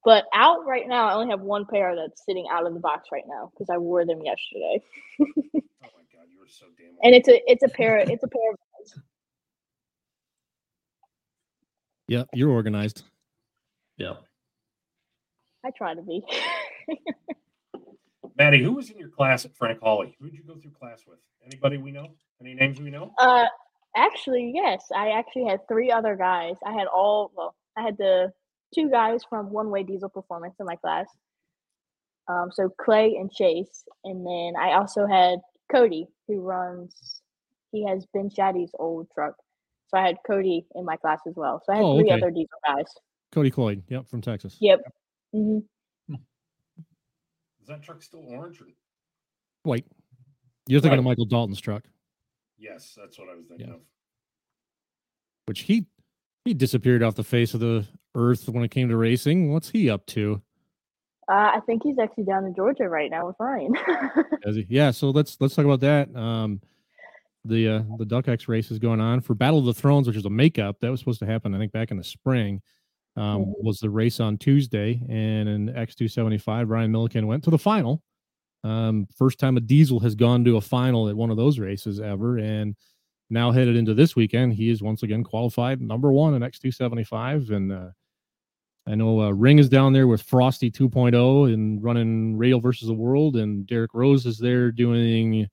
But 0.06 0.26
out 0.34 0.66
right 0.66 0.88
now, 0.88 1.10
I 1.10 1.14
only 1.16 1.30
have 1.32 1.42
one 1.42 1.66
pair 1.66 1.96
that's 1.96 2.24
sitting 2.26 2.46
out 2.50 2.66
of 2.66 2.74
the 2.74 2.80
box 2.80 3.10
right 3.12 3.26
now 3.28 3.52
because 3.52 3.70
I 3.70 3.78
wore 3.78 4.06
them 4.06 4.22
yesterday. 4.24 4.82
Oh 5.84 5.90
my 5.96 6.04
god, 6.12 6.28
you 6.32 6.40
were 6.40 6.48
so 6.48 6.66
damn. 6.78 6.96
And 7.04 7.14
it's 7.14 7.30
a 7.30 7.40
it's 7.50 7.64
a 7.64 7.70
pair 7.70 7.98
it's 7.98 8.24
a 8.24 8.28
pair 8.28 8.52
of 8.52 8.58
Yeah, 12.08 12.24
you're 12.34 12.50
organized. 12.50 13.04
Yeah. 13.98 14.14
I 15.66 15.72
try 15.72 15.94
to 15.96 16.02
be. 16.02 16.22
Mattie, 18.38 18.64
who 18.64 18.74
was 18.74 18.90
in 18.90 18.98
your 18.98 19.10
class 19.10 19.46
at 19.46 19.56
Frank 19.56 19.80
Hawley? 19.82 20.16
Who 20.20 20.30
did 20.30 20.36
you 20.36 20.44
go 20.44 20.56
through 20.56 20.72
class 20.72 21.04
with? 21.08 21.18
Anybody 21.46 21.78
we 21.78 21.92
know? 21.92 22.10
Any 22.40 22.54
names 22.54 22.80
we 22.80 22.92
know? 22.92 23.12
Uh, 23.18 23.46
actually, 23.96 24.52
yes. 24.54 24.86
I 24.96 25.10
actually 25.10 25.46
had 25.46 25.68
three 25.68 25.92
other 25.92 26.16
guys. 26.16 26.56
I 26.66 26.74
had 26.74 26.88
all 26.88 27.32
well, 27.36 27.56
I 27.76 27.82
had 27.82 27.98
the 27.98 28.32
two 28.76 28.90
guys 28.90 29.22
from 29.28 29.50
One 29.50 29.72
Way 29.72 29.84
Diesel 29.84 30.10
Performance 30.10 30.56
in 30.60 30.66
my 30.68 30.76
class. 30.76 31.08
Um, 32.28 32.50
so 32.52 32.70
Clay 32.70 33.16
and 33.16 33.32
Chase, 33.32 33.84
and 34.04 34.26
then 34.26 34.54
I 34.62 34.74
also 34.74 35.08
had 35.08 35.40
Cody, 35.72 36.08
who 36.28 36.42
runs. 36.42 37.22
He 37.72 37.86
has 37.88 38.06
Ben 38.14 38.30
Shaddy's 38.30 38.72
old 38.78 39.08
truck, 39.14 39.36
so 39.88 39.98
I 39.98 40.06
had 40.06 40.18
Cody 40.28 40.66
in 40.76 40.86
my 40.86 40.98
class 40.98 41.22
as 41.28 41.36
well. 41.36 41.62
So 41.66 41.74
I 41.74 41.78
had 41.78 41.86
Oh, 41.86 41.98
three 41.98 42.12
okay. 42.12 42.16
other 42.22 42.30
diesel 42.30 42.60
guys. 42.66 42.86
Cody 43.32 43.52
Cloyd, 43.52 43.84
yep, 43.90 44.08
from 44.08 44.22
Texas. 44.22 44.58
Yep. 44.60 44.82
hmm 45.34 45.60
Is 46.10 47.68
that 47.68 47.84
truck 47.84 48.02
still 48.02 48.24
orange? 48.28 48.62
Or... 48.62 48.66
White. 49.64 49.86
You're 50.68 50.82
thinking 50.82 51.00
of 51.00 51.06
Michael 51.06 51.26
Dalton's 51.26 51.62
truck, 51.62 51.84
Yes, 52.58 52.98
that's 53.00 53.20
what 53.20 53.30
I 53.30 53.36
was 53.36 53.46
thinking 53.48 53.68
Yeah. 53.68 53.74
of. 53.76 53.82
which 55.46 55.62
he 55.62 55.86
he 56.46 56.54
disappeared 56.54 57.04
off 57.04 57.16
the 57.16 57.24
face 57.24 57.54
of 57.54 57.60
the 57.60 57.86
earth 58.16 58.48
when 58.48 58.64
it 58.64 58.72
came 58.72 58.88
to 58.90 58.96
racing. 58.98 59.52
What's 59.52 59.70
he 59.70 59.90
up 59.90 60.06
to? 60.08 60.42
Uh, 61.30 61.52
I 61.56 61.60
think 61.66 61.84
he's 61.84 62.00
actually 62.00 62.24
down 62.24 62.46
in 62.46 62.56
Georgia 62.56 62.88
right 62.88 63.12
now 63.12 63.28
with 63.28 63.36
Ryan. 63.38 63.74
Does 64.46 64.56
he? 64.56 64.66
Yeah, 64.70 64.92
so 64.92 65.10
let's 65.10 65.36
let's 65.42 65.56
talk 65.56 65.66
about 65.66 65.82
that. 65.82 66.14
Um, 66.16 66.62
the 67.44 67.68
uh, 67.68 67.82
the 67.98 68.06
Duck 68.06 68.28
X 68.30 68.48
race 68.48 68.72
is 68.72 68.80
going 68.80 69.02
on 69.02 69.20
for 69.22 69.36
Battle 69.36 69.60
of 69.60 69.66
the 69.66 69.74
Thrones, 69.74 70.08
which 70.08 70.16
is 70.16 70.26
a 70.26 70.30
makeup 70.30 70.80
that 70.80 70.90
was 70.90 71.00
supposed 71.02 71.20
to 71.20 71.26
happen, 71.26 71.54
I 71.54 71.58
think, 71.58 71.74
back 71.74 71.92
in 71.92 71.98
the 71.98 72.04
spring. 72.04 72.62
Um, 73.18 73.46
Mhm. 73.46 73.54
Was 73.64 73.80
the 73.80 73.90
race 73.90 74.20
on 74.20 74.38
Tuesday, 74.38 75.02
and 75.10 75.50
in 75.50 75.70
X 75.76 75.96
two 75.96 76.08
seventy 76.08 76.38
five, 76.38 76.70
Ryan 76.70 76.92
Milliken 76.92 77.28
went 77.28 77.44
to 77.46 77.50
the 77.50 77.58
final. 77.58 78.02
Um, 78.64 79.08
first 79.16 79.40
time 79.40 79.58
a 79.58 79.60
diesel 79.62 80.00
has 80.02 80.16
gone 80.16 80.44
to 80.46 80.58
a 80.58 80.62
final 80.62 81.10
at 81.10 81.16
one 81.18 81.30
of 81.32 81.38
those 81.38 81.58
races 81.60 82.00
ever, 82.00 82.38
and 82.38 82.76
now 83.30 83.52
headed 83.52 83.76
into 83.76 83.94
this 83.94 84.16
weekend, 84.16 84.54
he 84.54 84.70
is 84.70 84.82
once 84.82 85.04
again 85.04 85.24
qualified 85.24 85.82
number 85.82 86.12
one 86.12 86.34
in 86.36 86.44
X 86.44 86.60
two 86.60 86.72
seventy 86.72 87.04
five, 87.04 87.50
and 87.50 87.72
uh, 87.72 87.90
I 88.86 88.96
know 88.96 89.20
uh, 89.22 89.32
Ring 89.32 89.60
is 89.60 89.68
down 89.68 89.92
there 89.92 90.08
with 90.08 90.22
Frosty 90.22 90.72
2.0 90.72 91.54
and 91.54 91.84
running 91.84 92.38
Rail 92.38 92.62
versus 92.62 92.88
the 92.88 92.94
World, 92.94 93.36
and 93.36 93.68
Derek 93.68 93.94
Rose 93.94 94.26
is 94.26 94.38
there 94.38 94.72
doing 94.72 95.46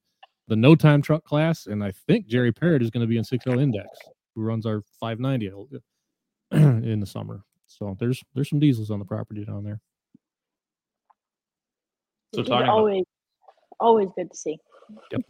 the 0.46 0.54
No 0.54 0.76
Time 0.76 1.02
Truck 1.02 1.24
class, 1.24 1.66
and 1.66 1.82
I 1.82 1.90
think 2.06 2.26
Jerry 2.28 2.52
Parrott 2.52 2.80
is 2.82 2.90
going 2.90 3.00
to 3.00 3.08
be 3.08 3.16
in 3.18 3.24
6L 3.24 3.60
Index, 3.60 3.88
who 4.36 4.42
runs 4.42 4.66
our 4.66 4.82
590 5.00 5.80
in 6.52 7.00
the 7.00 7.06
summer. 7.06 7.42
So 7.78 7.96
there's 7.98 8.22
there's 8.34 8.48
some 8.48 8.60
diesels 8.60 8.90
on 8.90 8.98
the 9.00 9.04
property 9.04 9.44
down 9.44 9.64
there. 9.64 9.80
So 12.34 12.40
Which 12.40 12.46
is 12.46 12.48
talking 12.50 12.64
about- 12.68 12.74
always 12.78 13.04
always 13.80 14.08
good 14.16 14.30
to 14.30 14.36
see. 14.36 14.56
Yep. 15.10 15.22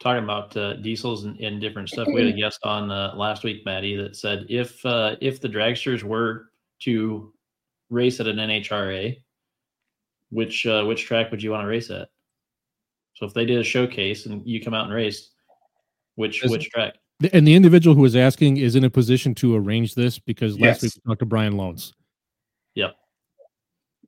talking 0.00 0.24
about 0.24 0.56
uh, 0.56 0.74
diesels 0.74 1.24
and, 1.24 1.38
and 1.38 1.60
different 1.60 1.88
stuff. 1.88 2.08
We 2.08 2.24
had 2.24 2.34
a 2.34 2.36
guest 2.36 2.60
on 2.64 2.90
uh, 2.90 3.14
last 3.14 3.44
week, 3.44 3.64
Mattie, 3.64 3.96
that 3.96 4.16
said 4.16 4.46
if 4.48 4.84
uh, 4.84 5.16
if 5.20 5.40
the 5.40 5.48
dragsters 5.48 6.02
were 6.02 6.46
to 6.80 7.32
race 7.90 8.18
at 8.20 8.26
an 8.26 8.36
NHRA, 8.36 9.16
which 10.30 10.66
uh, 10.66 10.82
which 10.84 11.04
track 11.04 11.30
would 11.30 11.42
you 11.42 11.52
want 11.52 11.62
to 11.62 11.68
race 11.68 11.90
at? 11.90 12.08
So 13.14 13.26
if 13.26 13.32
they 13.34 13.44
did 13.44 13.60
a 13.60 13.64
showcase 13.64 14.26
and 14.26 14.44
you 14.44 14.60
come 14.60 14.74
out 14.74 14.86
and 14.86 14.94
race, 14.94 15.30
which 16.16 16.44
Is- 16.44 16.50
which 16.50 16.68
track? 16.70 16.94
And 17.32 17.46
the 17.46 17.54
individual 17.54 17.94
who 17.94 18.04
is 18.04 18.16
asking 18.16 18.56
is 18.56 18.74
in 18.74 18.84
a 18.84 18.90
position 18.90 19.34
to 19.36 19.54
arrange 19.54 19.94
this 19.94 20.18
because 20.18 20.58
last 20.58 20.82
week 20.82 20.92
Yes. 20.94 21.00
we 21.04 21.10
talked 21.10 21.20
to 21.20 21.26
Brian 21.26 21.54
Lohnes. 21.54 21.92
Yep. 22.74 22.96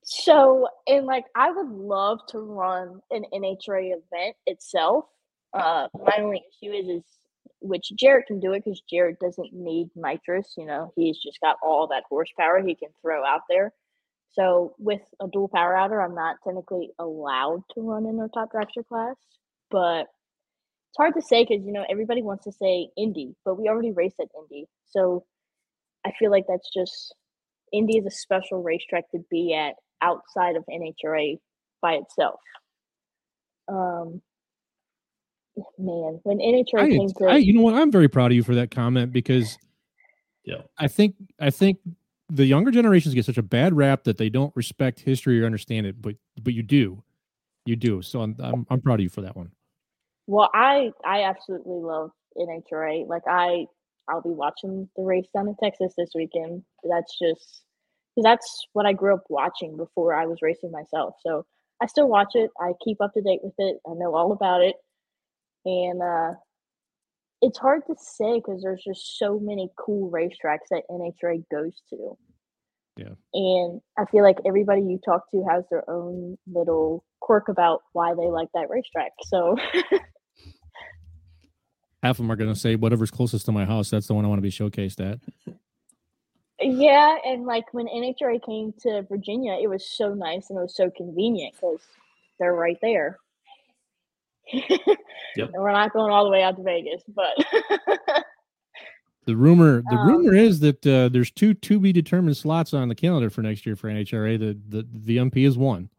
So, 0.03 0.69
and 0.87 1.07
like, 1.07 1.25
I 1.35 1.51
would 1.51 1.69
love 1.71 2.21
to 2.29 2.39
run 2.41 3.01
an 3.11 3.25
NHRA 3.33 3.93
event 3.93 4.37
itself. 4.47 5.07
Uh, 5.53 5.89
my 5.95 6.17
only 6.19 6.43
issue 6.63 6.73
is, 6.73 6.89
is 6.89 7.03
which 7.61 7.91
Jared 7.97 8.27
can 8.27 8.39
do 8.41 8.53
it 8.53 8.65
because 8.65 8.83
Jared 8.89 9.19
doesn't 9.21 9.53
need 9.53 9.89
nitrous. 9.95 10.55
You 10.57 10.67
know, 10.67 10.93
he's 10.97 11.19
just 11.19 11.41
got 11.41 11.57
all 11.63 11.87
that 11.89 12.05
horsepower 12.09 12.61
he 12.61 12.75
can 12.75 12.89
throw 13.01 13.25
out 13.25 13.43
there. 13.49 13.73
So 14.33 14.75
with 14.79 15.01
a 15.21 15.29
dual 15.29 15.49
power 15.49 15.77
adder, 15.77 16.03
I'm 16.03 16.15
not 16.15 16.37
technically 16.45 16.91
allowed 16.99 17.63
to 17.75 17.81
run 17.81 18.05
in 18.07 18.17
their 18.17 18.29
top 18.29 18.53
dragster 18.53 18.87
class, 18.87 19.17
but 19.71 20.07
it's 20.97 21.03
hard 21.03 21.15
to 21.15 21.23
say 21.23 21.45
because 21.45 21.65
you 21.65 21.73
know 21.73 21.85
everybody 21.91 22.23
wants 22.23 22.45
to 22.45 22.53
say 22.53 22.89
Indy, 22.97 23.35
but 23.45 23.59
we 23.61 23.69
already 23.69 23.93
raced 23.93 24.17
at 24.19 24.29
Indy, 24.39 24.67
so 24.87 25.25
I 26.07 26.13
feel 26.19 26.31
like 26.31 26.45
that's 26.49 26.71
just 26.73 27.15
Indy 27.73 27.99
is 27.99 28.07
a 28.07 28.11
special 28.11 28.63
racetrack 28.63 29.11
to 29.11 29.19
be 29.31 29.55
at 29.55 29.75
outside 30.01 30.57
of 30.57 30.65
NHRA 30.71 31.39
by 31.83 31.95
itself. 31.95 32.41
Um, 33.69 34.23
man, 35.79 36.21
when 36.23 36.39
NHRA 36.39 36.81
I, 36.81 36.89
came 36.89 37.09
to, 37.19 37.25
I, 37.27 37.37
you 37.37 37.53
know 37.53 37.63
what? 37.63 37.75
I'm 37.75 37.93
very 37.93 38.09
proud 38.09 38.31
of 38.31 38.37
you 38.37 38.43
for 38.43 38.55
that 38.55 38.71
comment 38.71 39.13
because 39.13 39.59
Yeah. 40.45 40.63
I 40.79 40.89
think 40.89 41.17
I 41.39 41.51
think 41.51 41.79
the 42.31 42.47
younger 42.47 42.71
generations 42.71 43.15
get 43.15 43.27
such 43.27 43.39
a 43.39 43.43
bad 43.43 43.77
rap 43.77 44.05
that 44.05 44.17
they 44.17 44.31
don't 44.31 44.55
respect 44.57 45.01
history 45.01 45.43
or 45.43 45.45
understand 45.45 45.87
it, 45.87 46.01
but 46.01 46.15
but 46.41 46.55
you 46.55 46.63
do, 46.63 47.03
you 47.67 47.77
do. 47.77 48.01
So 48.01 48.23
I'm 48.23 48.35
I'm, 48.39 48.67
I'm 48.71 48.81
proud 48.81 49.01
of 49.01 49.03
you 49.03 49.11
for 49.11 49.21
that 49.21 49.37
one. 49.37 49.51
Well, 50.27 50.51
I 50.55 50.91
I 51.05 51.23
absolutely 51.23 51.81
love 51.81 52.11
NHRA. 52.37 53.07
Like 53.09 53.23
I 53.29 53.67
I'll 54.09 54.23
be 54.23 54.31
watching 54.31 54.89
the 54.97 55.03
race 55.03 55.27
down 55.35 55.49
in 55.49 55.57
Texas 55.63 55.95
this 55.97 56.11
weekend. 56.15 56.63
That's 56.89 57.19
just 57.19 57.63
because 58.15 58.25
that's 58.25 58.67
what 58.73 58.87
I 58.87 58.93
grew 58.93 59.15
up 59.15 59.25
watching 59.29 59.77
before 59.77 60.15
I 60.15 60.27
was 60.27 60.39
racing 60.43 60.71
myself. 60.71 61.15
So 61.25 61.45
I 61.83 61.87
still 61.87 62.09
watch 62.09 62.31
it. 62.35 62.51
I 62.61 62.73
keep 62.83 63.01
up 63.01 63.13
to 63.15 63.21
date 63.21 63.41
with 63.43 63.55
it. 63.59 63.79
I 63.87 63.95
know 63.95 64.15
all 64.15 64.33
about 64.33 64.63
it, 64.63 64.77
and 65.65 66.03
uh, 66.03 66.35
it's 67.43 67.59
hard 67.59 67.83
to 67.87 67.95
say 67.99 68.37
because 68.37 68.63
there's 68.63 68.83
just 68.83 69.19
so 69.19 69.39
many 69.39 69.71
cool 69.77 70.11
racetracks 70.11 70.69
that 70.71 70.85
NHRA 70.91 71.45
goes 71.51 71.81
to. 71.91 72.17
Yeah. 72.97 73.13
And 73.35 73.81
I 73.99 74.07
feel 74.07 74.23
like 74.23 74.39
everybody 74.47 74.81
you 74.81 74.99
talk 75.05 75.31
to 75.31 75.45
has 75.51 75.65
their 75.71 75.89
own 75.89 76.39
little 76.51 77.05
quirk 77.21 77.49
about 77.49 77.83
why 77.93 78.15
they 78.15 78.29
like 78.29 78.49
that 78.55 78.71
racetrack. 78.71 79.13
So 79.25 79.57
Half 82.03 82.13
of 82.13 82.17
them 82.19 82.31
are 82.33 82.37
going 82.37 82.53
to 82.53 82.59
say 82.59 82.77
whatever's 82.77 83.11
closest 83.11 83.47
to 83.47 83.53
my 83.53 83.65
house. 83.65 83.91
That's 83.91 84.07
the 84.07 84.15
one 84.15 84.25
I 84.25 84.29
want 84.29 84.39
to 84.39 84.43
be 84.43 84.51
showcased 84.51 85.01
at. 85.01 85.19
yeah, 86.61 87.17
and 87.25 87.47
like 87.47 87.73
when 87.73 87.87
NHRA 87.87 88.45
came 88.45 88.73
to 88.83 89.03
Virginia, 89.09 89.59
it 89.61 89.69
was 89.69 89.89
so 89.89 90.15
nice 90.15 90.51
and 90.51 90.59
it 90.59 90.63
was 90.63 90.77
so 90.77 90.91
convenient 90.91 91.55
because 91.55 91.81
they're 92.39 92.55
right 92.55 92.79
there. 92.83 93.19
Yep. 95.37 95.51
And 95.53 95.63
we're 95.63 95.73
not 95.73 95.93
going 95.93 96.11
all 96.11 96.25
the 96.25 96.31
way 96.31 96.43
out 96.43 96.57
to 96.57 96.63
Vegas, 96.63 97.03
but 97.09 97.35
The 99.27 99.37
rumor, 99.37 99.83
the 99.91 99.97
Um, 99.97 100.07
rumor 100.09 100.35
is 100.35 100.61
that 100.61 100.87
uh, 100.87 101.09
there's 101.11 101.31
two 101.33 101.53
to 101.53 101.79
be 101.81 101.93
determined 101.93 102.37
slots 102.37 102.73
on 102.73 102.89
the 102.89 102.95
calendar 102.95 103.29
for 103.29 103.43
next 103.43 103.67
year 103.67 103.75
for 103.77 103.91
NHRA. 103.91 104.39
The 104.39 104.57
the 104.69 104.87
the 104.93 105.17
MP 105.19 105.47
is 105.47 105.59
one. 105.59 105.91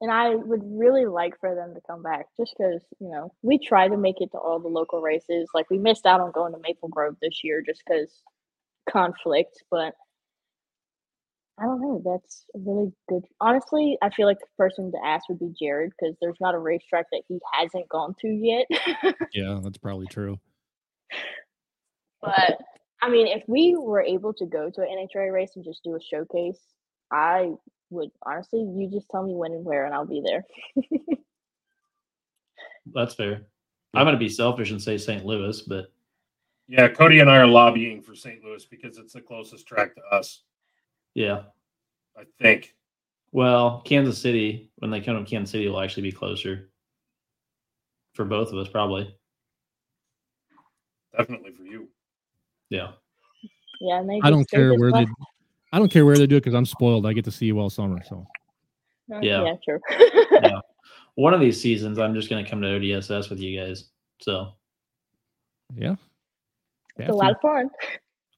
And 0.00 0.10
I 0.10 0.34
would 0.34 0.62
really 0.64 1.06
like 1.06 1.38
for 1.40 1.54
them 1.54 1.74
to 1.74 1.80
come 1.86 2.02
back 2.02 2.26
just 2.36 2.54
because, 2.56 2.82
you 3.00 3.08
know, 3.08 3.32
we 3.42 3.58
try 3.58 3.88
to 3.88 3.96
make 3.96 4.20
it 4.20 4.30
to 4.32 4.38
all 4.38 4.58
the 4.58 4.68
local 4.68 5.00
races. 5.00 5.48
Like 5.54 5.70
we 5.70 5.78
missed 5.78 6.06
out 6.06 6.20
on 6.20 6.32
going 6.32 6.52
to 6.52 6.58
Maple 6.62 6.88
Grove 6.88 7.16
this 7.22 7.42
year 7.42 7.62
just 7.62 7.82
because 7.86 8.22
conflict, 8.90 9.62
but 9.70 9.94
I 11.58 11.64
don't 11.64 11.80
know. 11.80 12.02
That's 12.04 12.44
a 12.54 12.58
really 12.58 12.92
good. 13.08 13.24
Honestly, 13.40 13.96
I 14.02 14.10
feel 14.10 14.26
like 14.26 14.38
the 14.40 14.46
person 14.58 14.92
to 14.92 14.98
ask 15.02 15.26
would 15.30 15.38
be 15.38 15.54
Jared 15.58 15.92
because 15.98 16.14
there's 16.20 16.36
not 16.40 16.54
a 16.54 16.58
racetrack 16.58 17.06
that 17.12 17.22
he 17.28 17.38
hasn't 17.52 17.88
gone 17.88 18.14
to 18.20 18.28
yet. 18.28 18.66
Yeah, 19.32 19.58
that's 19.62 19.78
probably 19.78 20.06
true. 20.06 20.38
but 22.20 22.58
I 23.00 23.08
mean, 23.08 23.26
if 23.26 23.42
we 23.46 23.74
were 23.76 24.02
able 24.02 24.34
to 24.34 24.44
go 24.44 24.70
to 24.70 24.80
an 24.82 24.88
NHRA 24.88 25.32
race 25.32 25.52
and 25.56 25.64
just 25.64 25.82
do 25.82 25.96
a 25.96 26.00
showcase, 26.00 26.60
I 27.10 27.52
would 27.90 28.10
honestly. 28.22 28.60
You 28.60 28.90
just 28.92 29.08
tell 29.10 29.22
me 29.22 29.34
when 29.34 29.52
and 29.52 29.64
where, 29.64 29.84
and 29.84 29.94
I'll 29.94 30.06
be 30.06 30.22
there. 30.24 30.44
That's 32.94 33.14
fair. 33.14 33.42
I'm 33.94 34.04
going 34.04 34.14
to 34.14 34.18
be 34.18 34.28
selfish 34.28 34.70
and 34.70 34.80
say 34.80 34.98
St. 34.98 35.24
Louis, 35.24 35.62
but 35.62 35.86
Yeah, 36.68 36.88
Cody 36.88 37.20
and 37.20 37.30
I 37.30 37.38
are 37.38 37.46
lobbying 37.46 38.02
for 38.02 38.14
St. 38.14 38.44
Louis 38.44 38.64
because 38.64 38.98
it's 38.98 39.14
the 39.14 39.20
closest 39.20 39.66
track 39.66 39.94
to 39.94 40.02
us. 40.12 40.42
yeah. 41.14 41.42
I 42.18 42.22
think. 42.40 42.74
Well, 43.32 43.82
Kansas 43.84 44.18
City, 44.18 44.70
when 44.76 44.90
they 44.90 45.00
come 45.00 45.22
to 45.22 45.28
Kansas 45.28 45.50
City, 45.50 45.68
will 45.68 45.80
actually 45.80 46.04
be 46.04 46.12
closer 46.12 46.70
for 48.14 48.24
both 48.24 48.52
of 48.52 48.58
us, 48.58 48.68
probably. 48.68 49.14
Definitely 51.16 51.50
for 51.52 51.64
you. 51.64 51.88
Yeah. 52.70 52.92
Yeah, 53.80 54.00
and 54.00 54.08
they. 54.08 54.20
I 54.22 54.30
don't 54.30 54.48
care 54.48 54.74
where 54.78 54.92
they. 54.92 55.06
Left- 55.76 55.76
I 55.76 55.78
don't 55.78 55.90
care 55.90 56.04
where 56.06 56.16
they 56.16 56.26
do 56.26 56.36
it 56.36 56.40
because 56.40 56.54
I'm 56.54 56.66
spoiled. 56.66 57.06
I 57.06 57.12
get 57.12 57.24
to 57.26 57.30
see 57.30 57.46
you 57.46 57.58
all 57.58 57.70
summer. 57.70 58.02
So 58.04 58.26
Uh, 59.12 59.20
Yeah. 59.22 59.44
yeah, 59.44 59.54
true. 59.64 59.78
yeah. 60.42 60.60
One 61.14 61.32
of 61.32 61.40
these 61.40 61.60
seasons, 61.60 61.98
I'm 61.98 62.14
just 62.14 62.28
going 62.28 62.44
to 62.44 62.50
come 62.50 62.60
to 62.60 62.66
ODSS 62.68 63.30
with 63.30 63.38
you 63.40 63.58
guys. 63.58 63.84
So, 64.20 64.52
yeah, 65.74 65.94
It's 66.98 67.08
a 67.10 67.12
lot 67.14 67.30
of 67.32 67.40
fun. 67.40 67.70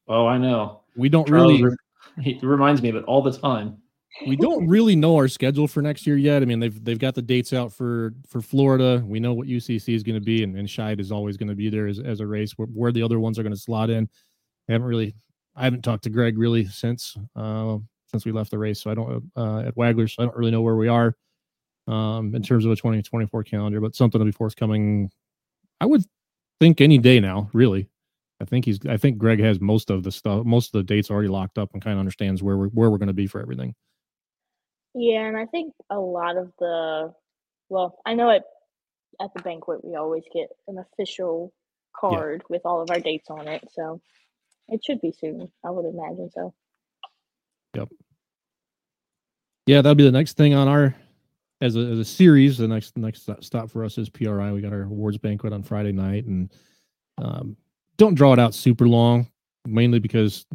oh, 0.09 0.27
I 0.27 0.39
know. 0.39 0.83
we 0.97 1.09
don't 1.09 1.27
Charles 1.27 1.61
really 1.61 1.65
re- 1.65 2.23
he 2.23 2.39
reminds 2.43 2.83
me 2.83 2.89
of 2.89 2.97
it 2.97 3.05
all 3.05 3.21
the 3.23 3.33
time. 3.33 3.79
we 4.27 4.37
don't 4.37 4.67
really 4.69 4.97
know 4.97 5.15
our 5.17 5.29
schedule 5.29 5.67
for 5.69 5.83
next 5.83 6.07
year 6.07 6.17
yet. 6.17 6.43
I 6.43 6.47
mean, 6.47 6.59
they've 6.61 6.83
they've 6.85 6.99
got 6.99 7.15
the 7.15 7.23
dates 7.23 7.53
out 7.53 7.73
for 7.73 8.15
for 8.27 8.41
Florida. 8.41 9.03
We 9.07 9.21
know 9.21 9.35
what 9.35 9.47
UCC 9.49 9.95
is 9.95 10.03
going 10.03 10.19
to 10.19 10.25
be, 10.25 10.43
and, 10.43 10.57
and 10.57 10.67
Scheid 10.69 10.99
is 11.01 11.13
always 11.13 11.37
going 11.37 11.49
to 11.51 11.55
be 11.55 11.69
there 11.71 11.87
as, 11.87 11.99
as 12.01 12.21
a 12.21 12.27
race. 12.27 12.53
Where, 12.57 12.69
where 12.69 12.93
the 12.93 13.03
other 13.03 13.21
ones 13.21 13.39
are 13.39 13.43
going 13.43 13.55
to 13.55 13.61
slot 13.61 13.91
in, 13.91 14.09
I 14.69 14.73
haven't 14.73 14.87
really, 14.89 15.15
I 15.59 15.65
haven't 15.65 15.83
talked 15.83 16.05
to 16.05 16.11
Greg 16.11 16.39
really 16.39 16.65
since 16.65 17.17
uh, 17.37 17.79
since 18.07 18.25
we 18.25 18.33
left 18.33 18.51
the 18.51 18.59
race. 18.59 18.81
So 18.81 18.91
I 18.91 18.95
don't 18.95 19.31
uh, 19.37 19.61
at 19.61 19.77
Wagler, 19.77 20.09
so 20.09 20.23
I 20.23 20.27
don't 20.27 20.37
really 20.37 20.53
know 20.53 20.63
where 20.63 20.77
we 20.77 20.89
are 20.89 21.17
um, 21.87 22.35
in 22.35 22.43
terms 22.43 22.65
of 22.65 22.71
a 22.71 22.77
2024 22.77 23.43
calendar. 23.45 23.81
But 23.81 23.97
something 23.97 24.19
will 24.19 24.27
be 24.27 24.33
forthcoming. 24.33 25.11
I 25.81 25.87
would 25.87 26.05
think 26.61 26.81
any 26.81 26.99
day 26.99 27.21
now. 27.21 27.51
Really, 27.53 27.89
I 28.41 28.45
think 28.45 28.65
he's. 28.65 28.79
I 28.89 28.97
think 28.97 29.19
Greg 29.19 29.41
has 29.41 29.61
most 29.61 29.91
of 29.91 30.05
the 30.05 30.13
stuff, 30.13 30.47
most 30.47 30.75
of 30.75 30.79
the 30.79 30.85
dates 30.85 31.11
already 31.11 31.29
locked 31.29 31.59
up, 31.59 31.71
and 31.73 31.83
kind 31.83 31.95
of 31.95 31.99
understands 31.99 32.43
where 32.43 32.57
we're 32.57 32.69
where 32.69 32.91
we're 32.91 32.99
going 32.99 33.09
to 33.09 33.13
be 33.13 33.27
for 33.27 33.41
everything. 33.41 33.75
Yeah, 34.95 35.27
and 35.27 35.37
I 35.37 35.47
think 35.47 35.75
a 35.91 35.99
lot 35.99 36.37
of 36.37 36.53
the, 36.59 37.13
well, 37.69 37.99
I 38.07 38.15
know 38.15 38.31
at 38.31 38.45
at 39.21 39.35
the 39.35 39.43
banquet 39.43 39.85
we 39.85 39.97
always 39.97 40.25
get 40.33 40.49
an 40.67 40.79
official 40.79 41.53
card 41.95 42.43
with 42.49 42.63
all 42.65 42.81
of 42.81 42.91
our 42.91 43.01
dates 43.01 43.29
on 43.29 43.49
it, 43.49 43.63
so 43.73 44.01
it 44.69 44.85
should 44.85 45.01
be 45.01 45.13
soon. 45.13 45.51
I 45.65 45.71
would 45.71 45.87
imagine 45.87 46.31
so. 46.35 46.55
Yep. 47.75 47.89
Yeah, 49.67 49.83
that'll 49.83 49.95
be 49.95 50.05
the 50.05 50.11
next 50.11 50.37
thing 50.37 50.55
on 50.55 50.69
our 50.69 50.95
as 51.61 51.77
a 51.77 51.81
as 51.81 51.99
a 51.99 52.05
series. 52.05 52.59
The 52.59 52.69
next 52.69 52.97
next 52.97 53.29
stop 53.41 53.71
for 53.71 53.85
us 53.85 53.99
is 53.99 54.09
PRI. 54.09 54.53
We 54.53 54.61
got 54.61 54.73
our 54.73 54.83
awards 54.83 55.19
banquet 55.19 55.53
on 55.53 55.63
Friday 55.63 55.93
night, 55.93 56.25
and 56.25 56.53
um, 57.19 57.57
don't 57.97 58.15
draw 58.15 58.33
it 58.33 58.39
out 58.39 58.55
super 58.55 58.89
long, 58.89 59.29
mainly 59.67 59.99
because 59.99 60.47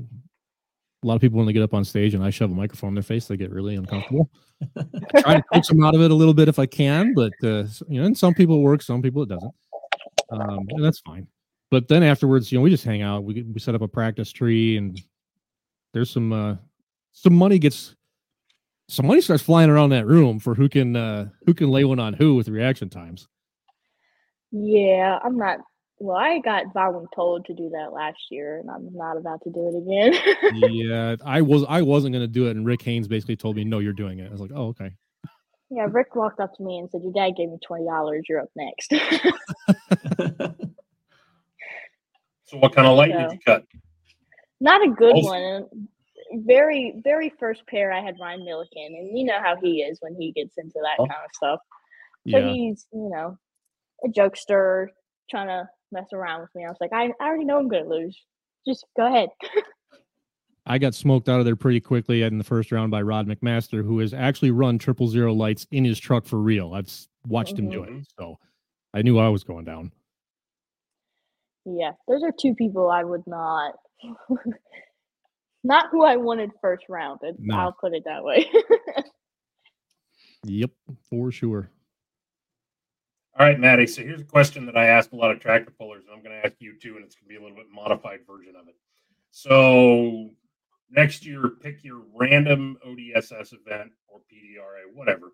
a 1.03 1.07
lot 1.07 1.15
of 1.15 1.21
people 1.21 1.37
when 1.37 1.45
they 1.45 1.53
get 1.53 1.63
up 1.63 1.73
on 1.73 1.83
stage 1.83 2.13
and 2.13 2.23
I 2.23 2.29
shove 2.29 2.51
a 2.51 2.55
microphone 2.55 2.89
in 2.89 2.95
their 2.95 3.03
face, 3.03 3.27
they 3.27 3.37
get 3.37 3.51
really 3.51 3.75
uncomfortable. 3.75 4.29
I 4.77 5.21
try 5.21 5.35
to 5.35 5.43
coach 5.53 5.67
them 5.67 5.83
out 5.83 5.95
of 5.95 6.01
it 6.01 6.11
a 6.11 6.15
little 6.15 6.33
bit 6.33 6.47
if 6.47 6.59
I 6.59 6.65
can, 6.65 7.13
but 7.13 7.33
uh, 7.43 7.65
you 7.87 7.99
know, 7.99 8.05
and 8.05 8.17
some 8.17 8.33
people 8.33 8.57
it 8.57 8.61
works, 8.61 8.87
some 8.87 9.01
people 9.01 9.23
it 9.23 9.29
doesn't, 9.29 9.53
um, 10.31 10.65
and 10.69 10.83
that's 10.83 10.99
fine. 10.99 11.27
But 11.73 11.87
then 11.87 12.03
afterwards, 12.03 12.51
you 12.51 12.59
know, 12.59 12.61
we 12.61 12.69
just 12.69 12.83
hang 12.83 13.01
out. 13.01 13.23
We 13.23 13.41
we 13.41 13.59
set 13.59 13.73
up 13.73 13.81
a 13.81 13.87
practice 13.87 14.31
tree, 14.31 14.77
and 14.77 15.01
there's 15.91 16.11
some 16.11 16.31
uh, 16.31 16.57
some 17.13 17.33
money 17.33 17.57
gets 17.57 17.95
some 18.87 19.07
money 19.07 19.21
starts 19.21 19.41
flying 19.41 19.71
around 19.71 19.89
that 19.89 20.05
room 20.05 20.37
for 20.37 20.53
who 20.53 20.69
can 20.69 20.95
uh, 20.95 21.29
who 21.47 21.55
can 21.55 21.71
lay 21.71 21.83
one 21.83 21.97
on 21.97 22.13
who 22.13 22.35
with 22.35 22.47
reaction 22.47 22.91
times. 22.91 23.27
Yeah, 24.51 25.17
I'm 25.25 25.35
not. 25.35 25.61
Well, 25.97 26.15
I 26.15 26.41
got 26.41 26.65
told 27.15 27.45
to 27.45 27.55
do 27.55 27.71
that 27.71 27.91
last 27.91 28.19
year, 28.29 28.59
and 28.59 28.69
I'm 28.69 28.93
not 28.93 29.17
about 29.17 29.41
to 29.41 29.49
do 29.49 29.67
it 29.67 29.75
again. 29.75 30.71
yeah, 30.71 31.15
I 31.25 31.41
was 31.41 31.65
I 31.67 31.81
wasn't 31.81 32.13
gonna 32.13 32.27
do 32.27 32.49
it, 32.49 32.55
and 32.55 32.67
Rick 32.67 32.83
Haynes 32.83 33.07
basically 33.07 33.35
told 33.35 33.55
me, 33.55 33.63
"No, 33.63 33.79
you're 33.79 33.93
doing 33.93 34.19
it." 34.19 34.27
I 34.27 34.31
was 34.31 34.41
like, 34.41 34.51
"Oh, 34.53 34.67
okay." 34.67 34.91
yeah, 35.71 35.87
Rick 35.89 36.15
walked 36.15 36.39
up 36.39 36.53
to 36.57 36.61
me 36.61 36.77
and 36.77 36.87
said, 36.91 37.01
"Your 37.01 37.13
dad 37.13 37.31
gave 37.35 37.49
me 37.49 37.57
twenty 37.65 37.85
dollars. 37.85 38.25
You're 38.29 38.41
up 38.41 38.51
next." 38.55 38.93
So 42.45 42.57
what 42.57 42.73
kind 42.73 42.87
of 42.87 42.97
light 42.97 43.11
So- 43.11 43.19
did 43.19 43.31
you 43.33 43.39
cut? 43.45 43.65
Not 44.59 44.85
a 44.85 44.89
good 44.91 45.15
Also- 45.15 45.29
one. 45.29 45.87
Very, 46.35 46.95
very 47.03 47.29
first 47.39 47.65
pair 47.67 47.91
I 47.91 48.01
had 48.01 48.15
Ryan 48.19 48.43
Milliken, 48.43 48.95
and 48.97 49.17
you 49.17 49.23
know 49.25 49.39
how 49.39 49.55
he 49.57 49.83
is 49.83 49.99
when 50.01 50.15
he 50.15 50.31
gets 50.31 50.57
into 50.57 50.79
that 50.81 50.95
Oh. 50.99 51.05
kind 51.05 51.19
of 51.23 51.29
stuff. 51.33 51.59
So 52.29 52.37
Yeah. 52.37 52.51
he's, 52.53 52.87
you 52.91 53.09
know, 53.09 53.37
a 54.03 54.07
jokester 54.07 54.87
trying 55.29 55.47
to 55.47 55.69
mess 55.91 56.07
around 56.11 56.41
with 56.41 56.49
me. 56.55 56.65
I 56.65 56.69
was 56.69 56.77
like, 56.81 56.91
I, 56.93 57.13
I 57.19 57.27
already 57.27 57.45
know 57.45 57.59
I'm 57.59 57.67
gonna 57.67 57.87
lose. 57.87 58.19
Just 58.65 58.85
go 58.97 59.05
ahead. 59.05 59.29
I 60.65 60.77
got 60.77 60.95
smoked 60.95 61.27
out 61.29 61.39
of 61.39 61.45
there 61.45 61.57
pretty 61.57 61.81
quickly 61.81 62.21
in 62.21 62.37
the 62.37 62.43
first 62.43 62.71
round 62.71 62.89
by 62.89 63.01
Rod 63.01 63.27
McMaster, 63.27 63.83
who 63.83 63.99
has 63.99 64.13
actually 64.13 64.51
run 64.51 64.79
triple 64.79 65.07
zero 65.09 65.33
lights 65.33 65.67
in 65.71 65.83
his 65.83 65.99
truck 65.99 66.25
for 66.25 66.39
real. 66.39 66.73
I've 66.73 66.85
s- 66.87 67.09
watched 67.27 67.59
him 67.59 67.69
do 67.69 67.83
it, 67.83 67.89
mm-hmm. 67.89 68.01
so 68.17 68.39
I 68.93 69.01
knew 69.01 69.19
I 69.19 69.27
was 69.27 69.43
going 69.43 69.65
down. 69.65 69.91
Yeah, 71.65 71.91
those 72.07 72.23
are 72.23 72.31
two 72.37 72.55
people 72.55 72.89
I 72.91 73.03
would 73.03 73.25
not, 73.27 73.73
not 75.63 75.85
who 75.91 76.03
I 76.03 76.17
wanted 76.17 76.51
first 76.61 76.85
round. 76.89 77.19
it- 77.23 77.35
No. 77.39 77.57
I'll 77.57 77.71
put 77.79 77.93
it 77.93 78.03
that 78.05 78.23
way. 78.23 78.45
Yep, 80.45 80.71
for 81.09 81.31
sure. 81.31 81.69
All 83.39 83.45
right, 83.45 83.57
Mattie. 83.59 83.87
So 83.87 84.01
here's 84.01 84.19
a 84.19 84.25
question 84.25 84.65
that 84.65 84.75
I 84.75 84.87
asked 84.87 85.13
a 85.13 85.15
lot 85.15 85.31
of 85.31 85.39
tractor 85.39 85.71
pullers, 85.71 86.03
and 86.05 86.13
I'm 86.13 86.21
going 86.21 86.37
to 86.37 86.45
ask 86.45 86.57
you 86.59 86.77
too, 86.77 86.97
and 86.97 87.05
it's 87.05 87.15
going 87.15 87.25
to 87.25 87.29
be 87.29 87.35
a 87.37 87.41
little 87.41 87.55
bit 87.55 87.67
modified 87.73 88.19
version 88.27 88.53
of 88.59 88.67
it. 88.67 88.75
So 89.31 90.29
next 90.91 91.25
year, 91.25 91.47
pick 91.61 91.83
your 91.83 92.01
random 92.13 92.77
ODSS 92.85 93.53
event 93.53 93.91
or 94.09 94.19
PDRA, 94.19 94.93
whatever. 94.93 95.31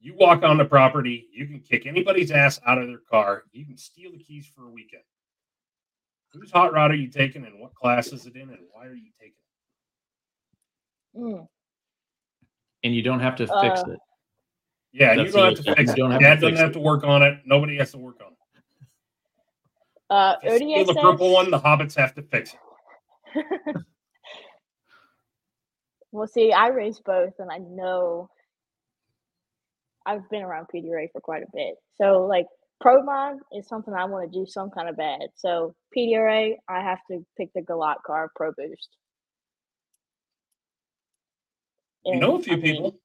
You 0.00 0.14
walk 0.14 0.42
on 0.42 0.58
the 0.58 0.64
property, 0.66 1.26
you 1.32 1.46
can 1.46 1.60
kick 1.60 1.86
anybody's 1.86 2.30
ass 2.30 2.60
out 2.66 2.76
of 2.78 2.88
their 2.88 3.00
car, 3.10 3.44
you 3.52 3.64
can 3.66 3.76
steal 3.78 4.12
the 4.12 4.18
keys 4.18 4.46
for 4.54 4.66
a 4.66 4.70
weekend. 4.70 5.02
Whose 6.32 6.50
hot 6.50 6.72
rod 6.72 6.90
are 6.90 6.96
you 6.96 7.08
taking, 7.08 7.44
and 7.44 7.58
what 7.60 7.74
class 7.74 8.12
is 8.12 8.26
it 8.26 8.36
in, 8.36 8.50
and 8.50 8.58
why 8.72 8.86
are 8.86 8.94
you 8.94 9.10
taking 9.18 9.34
Mm. 11.16 11.48
And 12.84 12.94
you 12.94 13.02
don't 13.02 13.18
have 13.18 13.34
to 13.36 13.46
fix 13.46 13.80
Uh, 13.80 13.84
it. 13.88 13.92
it? 13.94 14.00
Yeah, 14.92 15.12
and 15.12 15.22
you 15.22 15.32
don't 15.32 15.44
have 15.44 15.54
to 15.54 15.60
issue. 15.60 15.74
fix 15.74 15.88
You 15.88 15.92
it. 15.92 15.96
don't 15.96 16.10
have 16.12 16.20
to 16.20 16.24
Dad 16.24 16.34
fix 16.34 16.42
doesn't 16.42 16.56
have 16.64 16.72
to 16.72 16.78
work 16.80 17.02
on 17.02 17.22
it. 17.22 17.40
Nobody 17.44 17.76
has 17.78 17.90
to 17.92 17.98
work 17.98 18.20
on 18.24 18.32
it. 18.32 18.38
Uh, 20.08 20.36
If 20.42 20.86
the 20.86 20.94
purple 20.94 21.32
one, 21.32 21.50
the 21.50 21.58
hobbits 21.58 21.96
have 21.96 22.14
to 22.14 22.22
fix 22.22 22.54
it. 23.34 23.76
Well, 26.12 26.26
see, 26.26 26.52
I 26.52 26.68
race 26.68 27.00
both, 27.04 27.34
and 27.38 27.52
I 27.52 27.58
know 27.58 28.28
I've 30.04 30.28
been 30.28 30.42
around 30.42 30.66
PDRA 30.74 31.08
for 31.12 31.20
quite 31.20 31.44
a 31.44 31.50
bit. 31.54 31.76
So, 31.98 32.26
like, 32.26 32.46
Pro 32.80 33.02
Mod 33.02 33.36
is 33.52 33.68
something 33.68 33.92
I 33.92 34.06
want 34.06 34.30
to 34.30 34.38
do 34.38 34.46
some 34.46 34.70
kind 34.70 34.88
of 34.88 34.96
bad. 34.96 35.20
So, 35.36 35.74
PDRA, 35.96 36.56
I 36.68 36.80
have 36.80 36.98
to 37.10 37.24
pick 37.36 37.50
the 37.54 37.60
Galot 37.60 37.96
car 38.06 38.30
Pro 38.34 38.52
Boost. 38.52 38.88
You 42.04 42.18
know 42.18 42.36
a 42.36 42.42
few 42.42 42.54
I 42.54 42.56
mean, 42.56 42.76
people. 42.76 42.96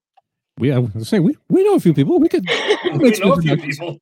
We 0.57 0.71
I 0.71 0.79
was 0.79 1.09
say 1.09 1.19
we 1.19 1.37
we 1.49 1.63
know 1.63 1.75
a 1.75 1.79
few 1.79 1.93
people. 1.93 2.19
We 2.19 2.29
could 2.29 2.45
We 2.95 3.11
know 3.19 3.33
a 3.33 3.41
few 3.41 3.57
people. 3.57 3.99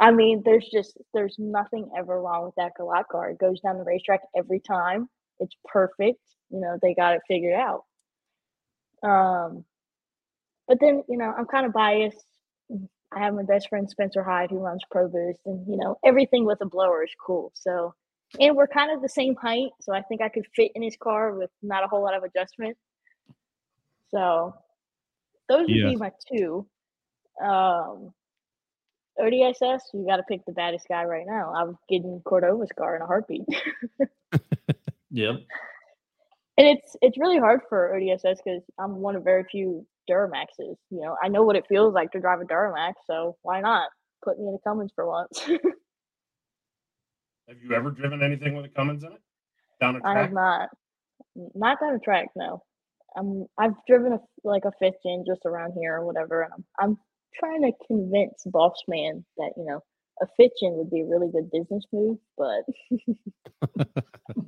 I 0.00 0.10
mean, 0.10 0.42
there's 0.44 0.66
just 0.72 0.96
there's 1.12 1.36
nothing 1.38 1.90
ever 1.96 2.20
wrong 2.20 2.44
with 2.46 2.54
that 2.56 2.72
Galot 2.78 3.06
car. 3.10 3.30
It 3.30 3.38
goes 3.38 3.60
down 3.60 3.78
the 3.78 3.84
racetrack 3.84 4.20
every 4.36 4.60
time. 4.60 5.08
It's 5.38 5.54
perfect. 5.66 6.20
You 6.50 6.60
know, 6.60 6.78
they 6.80 6.94
got 6.94 7.14
it 7.14 7.22
figured 7.28 7.54
out. 7.54 7.84
Um, 9.02 9.64
but 10.66 10.78
then 10.80 11.04
you 11.08 11.18
know, 11.18 11.32
I'm 11.36 11.46
kind 11.46 11.66
of 11.66 11.72
biased. 11.72 12.24
I 13.14 13.20
have 13.20 13.34
my 13.34 13.42
best 13.42 13.68
friend 13.68 13.88
Spencer 13.88 14.22
Hyde 14.22 14.50
who 14.50 14.58
runs 14.58 14.82
Pro 14.90 15.08
Boost, 15.08 15.40
and 15.46 15.66
you 15.68 15.76
know, 15.76 15.98
everything 16.04 16.44
with 16.44 16.58
a 16.60 16.66
blower 16.66 17.04
is 17.04 17.12
cool. 17.24 17.52
So, 17.54 17.94
and 18.40 18.56
we're 18.56 18.66
kind 18.66 18.90
of 18.90 19.02
the 19.02 19.08
same 19.08 19.34
height, 19.36 19.70
so 19.80 19.92
I 19.92 20.02
think 20.02 20.22
I 20.22 20.28
could 20.28 20.46
fit 20.54 20.72
in 20.74 20.82
his 20.82 20.96
car 20.96 21.34
with 21.34 21.50
not 21.62 21.84
a 21.84 21.88
whole 21.88 22.02
lot 22.02 22.14
of 22.14 22.22
adjustment. 22.22 22.76
So, 24.10 24.54
those 25.48 25.66
would 25.68 25.76
Yeah. 25.76 25.90
be 25.90 25.96
my 25.96 26.12
two. 26.32 26.66
Um, 27.42 28.12
ODSS, 29.20 29.80
you 29.92 30.06
got 30.06 30.16
to 30.16 30.22
pick 30.22 30.44
the 30.46 30.52
baddest 30.52 30.88
guy 30.88 31.04
right 31.04 31.26
now. 31.26 31.52
I'm 31.54 31.78
getting 31.88 32.20
Cordova's 32.24 32.72
car 32.76 32.96
in 32.96 33.02
a 33.02 33.06
heartbeat. 33.06 33.44
Yep. 35.14 35.40
And 36.58 36.66
it's 36.66 36.96
it's 37.00 37.18
really 37.18 37.38
hard 37.38 37.60
for 37.68 37.96
ODSS 37.98 38.38
because 38.44 38.62
I'm 38.78 38.96
one 38.96 39.16
of 39.16 39.24
very 39.24 39.44
few 39.50 39.86
Duramaxes. 40.08 40.76
You 40.90 41.00
know, 41.00 41.16
I 41.22 41.28
know 41.28 41.44
what 41.44 41.56
it 41.56 41.64
feels 41.68 41.94
like 41.94 42.10
to 42.12 42.20
drive 42.20 42.40
a 42.40 42.44
Duramax, 42.44 42.94
so 43.06 43.36
why 43.42 43.60
not 43.60 43.88
put 44.22 44.38
me 44.38 44.48
in 44.48 44.54
a 44.54 44.58
Cummins 44.68 44.92
for 44.94 45.06
once? 45.06 45.40
Have 47.48 47.56
you 47.62 47.74
ever 47.74 47.90
driven 47.90 48.22
anything 48.22 48.54
with 48.54 48.66
a 48.66 48.68
Cummins 48.68 49.02
in 49.02 49.12
it? 49.12 49.20
Down 49.80 49.96
a 49.96 49.98
I 49.98 50.00
track? 50.00 50.16
I 50.16 50.20
have 50.20 50.32
not, 50.32 50.68
not 51.54 51.80
down 51.80 51.94
a 51.94 51.98
track. 51.98 52.28
No, 52.36 52.62
I'm 53.16 53.46
I've 53.58 53.74
driven 53.86 54.12
a 54.12 54.20
like 54.44 54.64
a 54.64 54.72
fifth 54.78 55.02
gen 55.04 55.24
just 55.26 55.46
around 55.46 55.72
here 55.78 55.96
or 55.96 56.06
whatever, 56.06 56.42
and 56.42 56.52
I'm 56.52 56.64
I'm 56.78 56.98
trying 57.34 57.62
to 57.62 57.72
convince 57.86 58.44
Boss 58.46 58.82
Man 58.88 59.24
that 59.38 59.52
you 59.56 59.64
know 59.64 59.82
a 60.20 60.26
fifth 60.36 60.52
gen 60.60 60.74
would 60.74 60.90
be 60.90 61.00
a 61.00 61.06
really 61.06 61.30
good 61.30 61.50
business 61.50 61.84
move, 61.92 62.18
but 62.36 62.64
And 64.36 64.46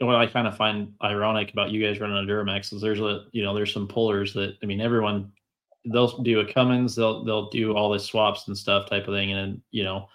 what 0.00 0.16
I 0.16 0.26
kind 0.26 0.46
of 0.46 0.56
find 0.56 0.92
ironic 1.02 1.52
about 1.52 1.70
you 1.70 1.84
guys 1.84 2.00
running 2.00 2.16
a 2.16 2.28
Duramax 2.28 2.72
is 2.72 2.80
there's 2.80 3.00
a 3.00 3.24
you 3.32 3.42
know 3.42 3.54
there's 3.54 3.72
some 3.72 3.88
pullers 3.88 4.32
that 4.34 4.56
I 4.62 4.66
mean 4.66 4.80
everyone 4.80 5.32
they'll 5.86 6.18
do 6.18 6.40
a 6.40 6.52
Cummins 6.52 6.94
they'll 6.94 7.24
they'll 7.24 7.50
do 7.50 7.74
all 7.74 7.90
the 7.90 7.98
swaps 7.98 8.46
and 8.46 8.56
stuff 8.56 8.88
type 8.88 9.08
of 9.08 9.14
thing 9.14 9.32
and 9.32 9.38
then 9.40 9.62
you 9.70 9.84
know 9.84 10.08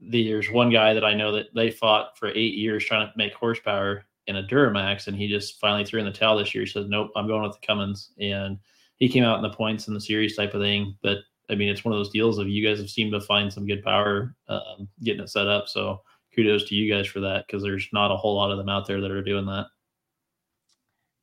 there's 0.00 0.50
one 0.50 0.70
guy 0.70 0.94
that 0.94 1.04
I 1.04 1.14
know 1.14 1.32
that 1.32 1.54
they 1.54 1.70
fought 1.70 2.18
for 2.18 2.28
eight 2.28 2.54
years 2.54 2.84
trying 2.84 3.06
to 3.06 3.12
make 3.16 3.34
horsepower 3.34 4.04
in 4.26 4.36
a 4.36 4.42
Duramax 4.42 5.06
and 5.08 5.16
he 5.16 5.28
just 5.28 5.60
finally 5.60 5.84
threw 5.84 6.00
in 6.00 6.06
the 6.06 6.12
towel 6.12 6.38
this 6.38 6.54
year. 6.54 6.64
He 6.64 6.70
said 6.70 6.88
nope 6.88 7.10
I'm 7.16 7.26
going 7.26 7.42
with 7.42 7.58
the 7.60 7.66
Cummins 7.66 8.12
and 8.18 8.58
he 8.96 9.08
came 9.08 9.24
out 9.24 9.36
in 9.36 9.42
the 9.42 9.56
points 9.56 9.88
in 9.88 9.94
the 9.94 10.00
series 10.00 10.36
type 10.36 10.54
of 10.54 10.62
thing. 10.62 10.96
But 11.02 11.18
I 11.50 11.54
mean 11.54 11.68
it's 11.68 11.84
one 11.84 11.92
of 11.92 11.98
those 11.98 12.10
deals 12.12 12.38
of 12.38 12.48
you 12.48 12.66
guys 12.66 12.78
have 12.78 12.88
seemed 12.88 13.12
to 13.12 13.20
find 13.20 13.52
some 13.52 13.66
good 13.66 13.82
power 13.82 14.34
um, 14.48 14.88
getting 15.02 15.22
it 15.22 15.28
set 15.28 15.48
up 15.48 15.68
so 15.68 16.00
kudos 16.34 16.64
to 16.68 16.74
you 16.74 16.92
guys 16.92 17.06
for 17.06 17.20
that 17.20 17.44
because 17.46 17.62
there's 17.62 17.88
not 17.92 18.10
a 18.10 18.16
whole 18.16 18.34
lot 18.34 18.50
of 18.50 18.58
them 18.58 18.68
out 18.68 18.86
there 18.86 19.00
that 19.00 19.10
are 19.10 19.22
doing 19.22 19.46
that. 19.46 19.66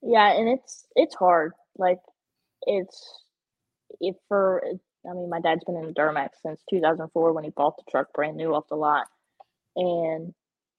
Yeah, 0.01 0.31
and 0.33 0.49
it's 0.49 0.85
it's 0.95 1.15
hard. 1.15 1.53
Like 1.77 1.99
it's 2.63 3.23
if 3.99 4.15
for 4.27 4.63
I 5.09 5.13
mean, 5.13 5.29
my 5.29 5.39
dad's 5.39 5.63
been 5.65 5.77
in 5.77 5.87
the 5.87 5.93
Duramax 5.93 6.29
since 6.43 6.61
2004 6.69 7.33
when 7.33 7.43
he 7.43 7.49
bought 7.51 7.75
the 7.77 7.83
truck 7.89 8.13
brand 8.13 8.37
new 8.37 8.53
off 8.53 8.65
the 8.69 8.75
lot, 8.75 9.07
and 9.75 10.33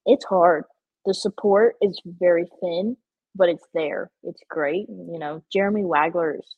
it's 0.05 0.25
hard. 0.25 0.65
The 1.05 1.13
support 1.13 1.75
is 1.81 1.99
very 2.05 2.45
thin, 2.61 2.97
but 3.35 3.49
it's 3.49 3.67
there. 3.73 4.11
It's 4.23 4.41
great. 4.49 4.87
You 4.89 5.19
know, 5.19 5.43
Jeremy 5.51 5.83
Wagler 5.83 6.39
is 6.39 6.55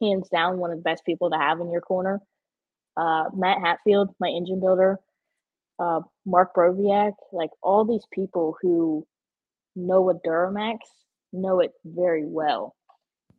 hands 0.00 0.28
down 0.28 0.58
one 0.58 0.70
of 0.70 0.78
the 0.78 0.82
best 0.82 1.04
people 1.04 1.30
to 1.30 1.36
have 1.36 1.60
in 1.60 1.70
your 1.70 1.80
corner. 1.80 2.20
Uh, 2.96 3.24
Matt 3.34 3.58
Hatfield, 3.60 4.14
my 4.20 4.28
engine 4.28 4.60
builder, 4.60 4.98
uh, 5.78 6.00
Mark 6.26 6.54
Broviak, 6.54 7.12
like 7.32 7.50
all 7.62 7.84
these 7.84 8.06
people 8.12 8.56
who 8.60 9.06
know 9.76 10.10
a 10.10 10.14
Duramax 10.14 10.78
know 11.32 11.60
it 11.60 11.72
very 11.84 12.26
well. 12.26 12.74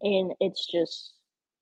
And 0.02 0.34
it's 0.40 0.66
just, 0.66 1.14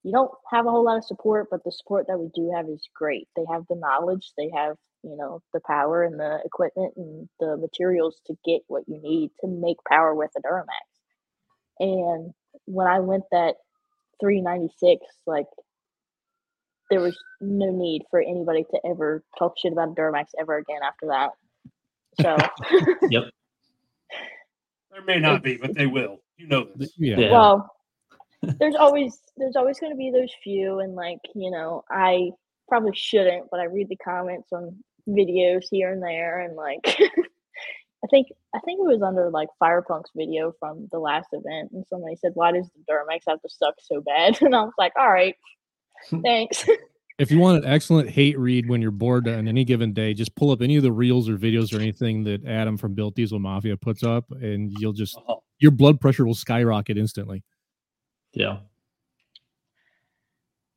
you 0.04 0.12
don't 0.12 0.30
have 0.52 0.66
a 0.66 0.70
whole 0.70 0.84
lot 0.84 0.98
of 0.98 1.04
support, 1.04 1.48
but 1.50 1.64
the 1.64 1.72
support 1.72 2.06
that 2.06 2.18
we 2.18 2.30
do 2.34 2.52
have 2.54 2.68
is 2.68 2.88
great. 2.94 3.28
They 3.36 3.44
have 3.50 3.64
the 3.68 3.76
knowledge, 3.76 4.32
they 4.36 4.50
have, 4.54 4.76
you 5.02 5.16
know, 5.16 5.42
the 5.52 5.60
power 5.66 6.04
and 6.04 6.18
the 6.18 6.40
equipment 6.44 6.94
and 6.96 7.28
the 7.40 7.56
materials 7.56 8.20
to 8.26 8.36
get 8.44 8.62
what 8.68 8.84
you 8.86 9.00
need 9.00 9.30
to 9.40 9.48
make 9.48 9.78
power 9.88 10.14
with 10.14 10.30
a 10.36 10.40
Duramax. 10.40 10.66
And 11.80 12.32
when 12.66 12.86
I 12.86 13.00
went 13.00 13.24
that 13.32 13.56
396, 14.20 15.04
like, 15.26 15.46
there 16.90 17.00
was 17.00 17.18
no 17.40 17.70
need 17.70 18.02
for 18.10 18.20
anybody 18.20 18.64
to 18.70 18.80
ever 18.86 19.22
talk 19.38 19.54
shit 19.58 19.72
about 19.72 19.90
a 19.90 19.92
Duramax 19.92 20.26
ever 20.40 20.58
again 20.58 20.80
after 20.82 21.06
that. 21.08 21.30
So, 22.20 22.36
Yep. 23.10 23.24
There 24.90 25.02
may 25.06 25.20
not 25.20 25.42
be, 25.42 25.56
but 25.56 25.74
they 25.74 25.86
will. 25.86 26.20
You 26.36 26.48
know 26.48 26.68
this. 26.74 26.92
Yeah. 26.96 27.30
well, 27.30 27.70
there's 28.58 28.74
always 28.74 29.20
there's 29.36 29.56
always 29.56 29.78
going 29.78 29.92
to 29.92 29.96
be 29.96 30.10
those 30.10 30.32
few, 30.42 30.80
and 30.80 30.94
like 30.94 31.18
you 31.34 31.50
know, 31.50 31.84
I 31.90 32.30
probably 32.68 32.92
shouldn't, 32.94 33.48
but 33.50 33.60
I 33.60 33.64
read 33.64 33.88
the 33.88 33.96
comments 33.96 34.48
on 34.52 34.76
videos 35.08 35.66
here 35.70 35.92
and 35.92 36.02
there, 36.02 36.40
and 36.40 36.56
like 36.56 36.80
I 38.04 38.06
think 38.10 38.28
I 38.54 38.60
think 38.60 38.80
it 38.80 38.88
was 38.88 39.02
under 39.02 39.30
like 39.30 39.48
Firepunk's 39.60 40.10
video 40.16 40.52
from 40.58 40.88
the 40.90 40.98
last 40.98 41.28
event, 41.32 41.72
and 41.72 41.84
somebody 41.88 42.16
said, 42.16 42.32
"Why 42.34 42.52
does 42.52 42.68
the 42.68 42.92
Duramax 42.92 43.22
have 43.28 43.42
to 43.42 43.48
suck 43.48 43.74
so 43.80 44.00
bad?" 44.00 44.40
And 44.42 44.54
I 44.54 44.62
was 44.62 44.74
like, 44.78 44.92
"All 44.96 45.10
right, 45.10 45.34
thanks." 46.24 46.68
If 47.18 47.32
you 47.32 47.40
want 47.40 47.64
an 47.64 47.70
excellent 47.70 48.08
hate 48.08 48.38
read 48.38 48.68
when 48.68 48.80
you're 48.80 48.92
bored 48.92 49.26
on 49.26 49.48
any 49.48 49.64
given 49.64 49.92
day, 49.92 50.14
just 50.14 50.36
pull 50.36 50.52
up 50.52 50.62
any 50.62 50.76
of 50.76 50.84
the 50.84 50.92
reels 50.92 51.28
or 51.28 51.36
videos 51.36 51.76
or 51.76 51.80
anything 51.80 52.22
that 52.24 52.46
Adam 52.46 52.76
from 52.76 52.94
Built 52.94 53.16
Diesel 53.16 53.40
Mafia 53.40 53.76
puts 53.76 54.04
up, 54.04 54.30
and 54.30 54.72
you'll 54.78 54.92
just 54.92 55.18
Oh, 55.28 55.42
your 55.58 55.72
blood 55.72 56.00
pressure 56.00 56.24
will 56.24 56.34
skyrocket 56.34 56.96
instantly. 56.96 57.42
Yeah. 58.34 58.58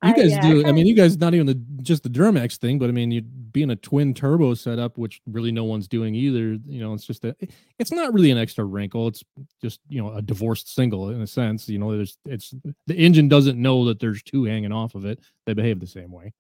You 0.04 0.16
guys 0.16 0.34
I 0.34 0.42
do. 0.42 0.66
I 0.66 0.72
mean, 0.72 0.88
you 0.88 0.96
guys 0.96 1.18
not 1.18 1.36
even 1.36 1.46
the 1.46 1.62
just 1.84 2.02
the 2.02 2.10
Duramax 2.10 2.58
thing, 2.58 2.80
but 2.80 2.90
I 2.90 2.92
mean, 2.92 3.12
you 3.12 3.22
being 3.22 3.70
a 3.70 3.76
twin 3.76 4.16
turbo 4.16 4.56
setup, 4.56 4.98
which 4.98 5.22
really 5.28 5.52
no 5.52 5.64
one's 5.64 5.88
doing 5.88 6.16
either. 6.16 6.58
You 6.66 6.82
know, 6.82 6.94
it's 6.94 7.06
just 7.06 7.24
a. 7.24 7.36
It's 7.78 7.92
not 7.92 8.12
really 8.12 8.32
an 8.32 8.38
extra 8.40 8.66
wrinkle. 8.66 9.08
It's 9.08 9.24
just 9.62 9.80
you 9.90 10.02
know 10.02 10.12
a 10.14 10.22
divorced 10.22 10.74
single 10.74 11.10
in 11.10 11.22
a 11.22 11.28
sense. 11.28 11.70
You 11.70 11.78
know, 11.78 11.96
there's 11.96 12.18
it's 12.26 12.54
the 12.88 12.96
engine 12.96 13.28
doesn't 13.28 13.62
know 13.62 13.86
that 13.86 14.00
there's 14.00 14.24
two 14.24 14.46
hanging 14.46 14.72
off 14.72 14.96
of 14.96 15.06
it. 15.06 15.20
They 15.46 15.54
behave 15.54 15.80
the 15.80 15.86
same 15.86 16.12
way. 16.12 16.34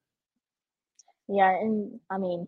Yeah, 1.27 1.51
and 1.51 1.99
I 2.09 2.17
mean, 2.17 2.47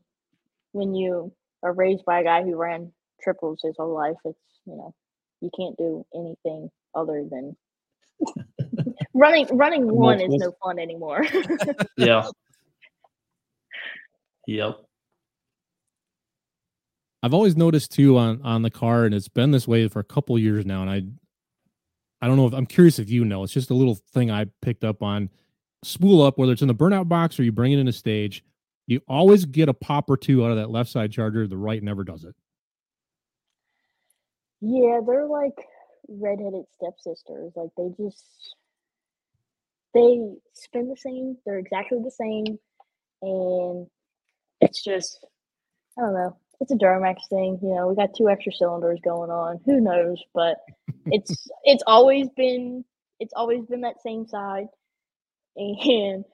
when 0.71 0.95
you 0.95 1.31
are 1.61 1.73
raised 1.73 2.05
by 2.05 2.21
a 2.21 2.23
guy 2.23 2.41
who 2.41 2.55
ran 2.55 2.91
triples 3.21 3.59
his 3.63 3.75
whole 3.77 3.93
life, 3.93 4.17
it's 4.25 4.39
you 4.65 4.75
know, 4.75 4.95
you 5.41 5.51
can't 5.55 5.77
do 5.77 6.03
anything 6.15 6.71
other 6.95 7.23
than 7.29 7.55
running. 9.13 9.47
Running 9.55 9.87
one 9.87 10.19
is 10.19 10.29
no 10.29 10.53
fun 10.63 10.79
anymore. 10.79 11.25
Yeah. 11.97 12.27
Yep. 14.47 14.77
I've 17.21 17.33
always 17.33 17.55
noticed 17.55 17.91
too 17.91 18.17
on 18.17 18.41
on 18.43 18.61
the 18.61 18.69
car, 18.69 19.05
and 19.05 19.15
it's 19.15 19.29
been 19.29 19.51
this 19.51 19.67
way 19.67 19.87
for 19.87 19.99
a 19.99 20.03
couple 20.03 20.37
years 20.37 20.65
now. 20.65 20.81
And 20.81 20.89
I, 20.89 21.03
I 22.21 22.27
don't 22.27 22.35
know 22.35 22.47
if 22.47 22.53
I'm 22.53 22.65
curious 22.65 22.99
if 22.99 23.09
you 23.09 23.23
know. 23.23 23.43
It's 23.43 23.53
just 23.53 23.69
a 23.69 23.73
little 23.73 23.95
thing 23.95 24.29
I 24.29 24.45
picked 24.61 24.83
up 24.83 25.01
on. 25.01 25.29
Spool 25.83 26.21
up, 26.21 26.37
whether 26.37 26.51
it's 26.51 26.61
in 26.61 26.67
the 26.67 26.75
burnout 26.75 27.07
box 27.07 27.39
or 27.39 27.43
you 27.43 27.51
bring 27.51 27.71
it 27.71 27.79
in 27.79 27.87
a 27.87 27.93
stage, 27.93 28.43
you 28.87 29.01
always 29.07 29.45
get 29.45 29.69
a 29.69 29.73
pop 29.73 30.09
or 30.09 30.17
two 30.17 30.45
out 30.45 30.51
of 30.51 30.57
that 30.57 30.69
left 30.69 30.89
side 30.89 31.11
charger. 31.11 31.47
The 31.47 31.57
right 31.57 31.81
never 31.81 32.03
does 32.03 32.25
it. 32.25 32.35
Yeah, 34.59 34.99
they're 35.05 35.27
like 35.27 35.67
redheaded 36.07 36.65
stepsisters. 36.75 37.53
Like 37.55 37.69
they 37.77 37.89
just 38.01 38.25
they 39.93 40.19
spin 40.53 40.89
the 40.89 40.97
same. 40.97 41.37
They're 41.45 41.59
exactly 41.59 41.99
the 42.03 42.11
same, 42.11 42.59
and 43.23 43.87
it's 44.61 44.83
just 44.83 45.25
I 45.97 46.01
don't 46.01 46.13
know. 46.13 46.37
It's 46.61 46.71
a 46.71 46.75
Duramax 46.75 47.27
thing, 47.29 47.59
you 47.61 47.75
know. 47.75 47.87
We 47.89 47.95
got 47.95 48.15
two 48.15 48.29
extra 48.29 48.53
cylinders 48.53 48.99
going 49.03 49.29
on. 49.31 49.59
Who 49.65 49.81
knows? 49.81 50.21
But 50.33 50.57
it's 51.11 51.47
it's 51.63 51.83
always 51.87 52.29
been 52.35 52.85
it's 53.19 53.33
always 53.35 53.65
been 53.65 53.81
that 53.81 54.01
same 54.03 54.27
side, 54.27 54.67
and 55.57 56.25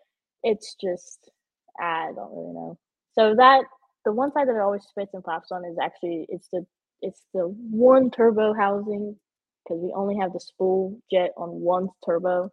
it's 0.43 0.76
just 0.76 1.32
I 1.80 2.12
don't 2.16 2.32
really 2.36 2.53
know. 2.53 2.80
So 3.14 3.36
that 3.36 3.64
the 4.05 4.14
one 4.14 4.32
side 4.34 4.47
that 4.49 4.55
it 4.55 4.62
always 4.62 4.84
spits 4.86 5.14
and 5.14 5.24
pops 5.24 5.51
on 5.51 5.66
is 5.66 5.78
actually 5.82 6.28
it's 6.30 6.49
the 6.53 6.66
it's 7.01 7.24
the 7.34 7.43
one 7.43 8.12
turbo 8.12 8.53
housing 8.53 9.18
because 9.64 9.82
we 9.82 9.93
only 9.95 10.18
have 10.18 10.34
the 10.34 10.39
spool 10.39 10.99
jet 11.12 11.32
on 11.38 11.49
one 11.62 11.89
turbo. 12.05 12.51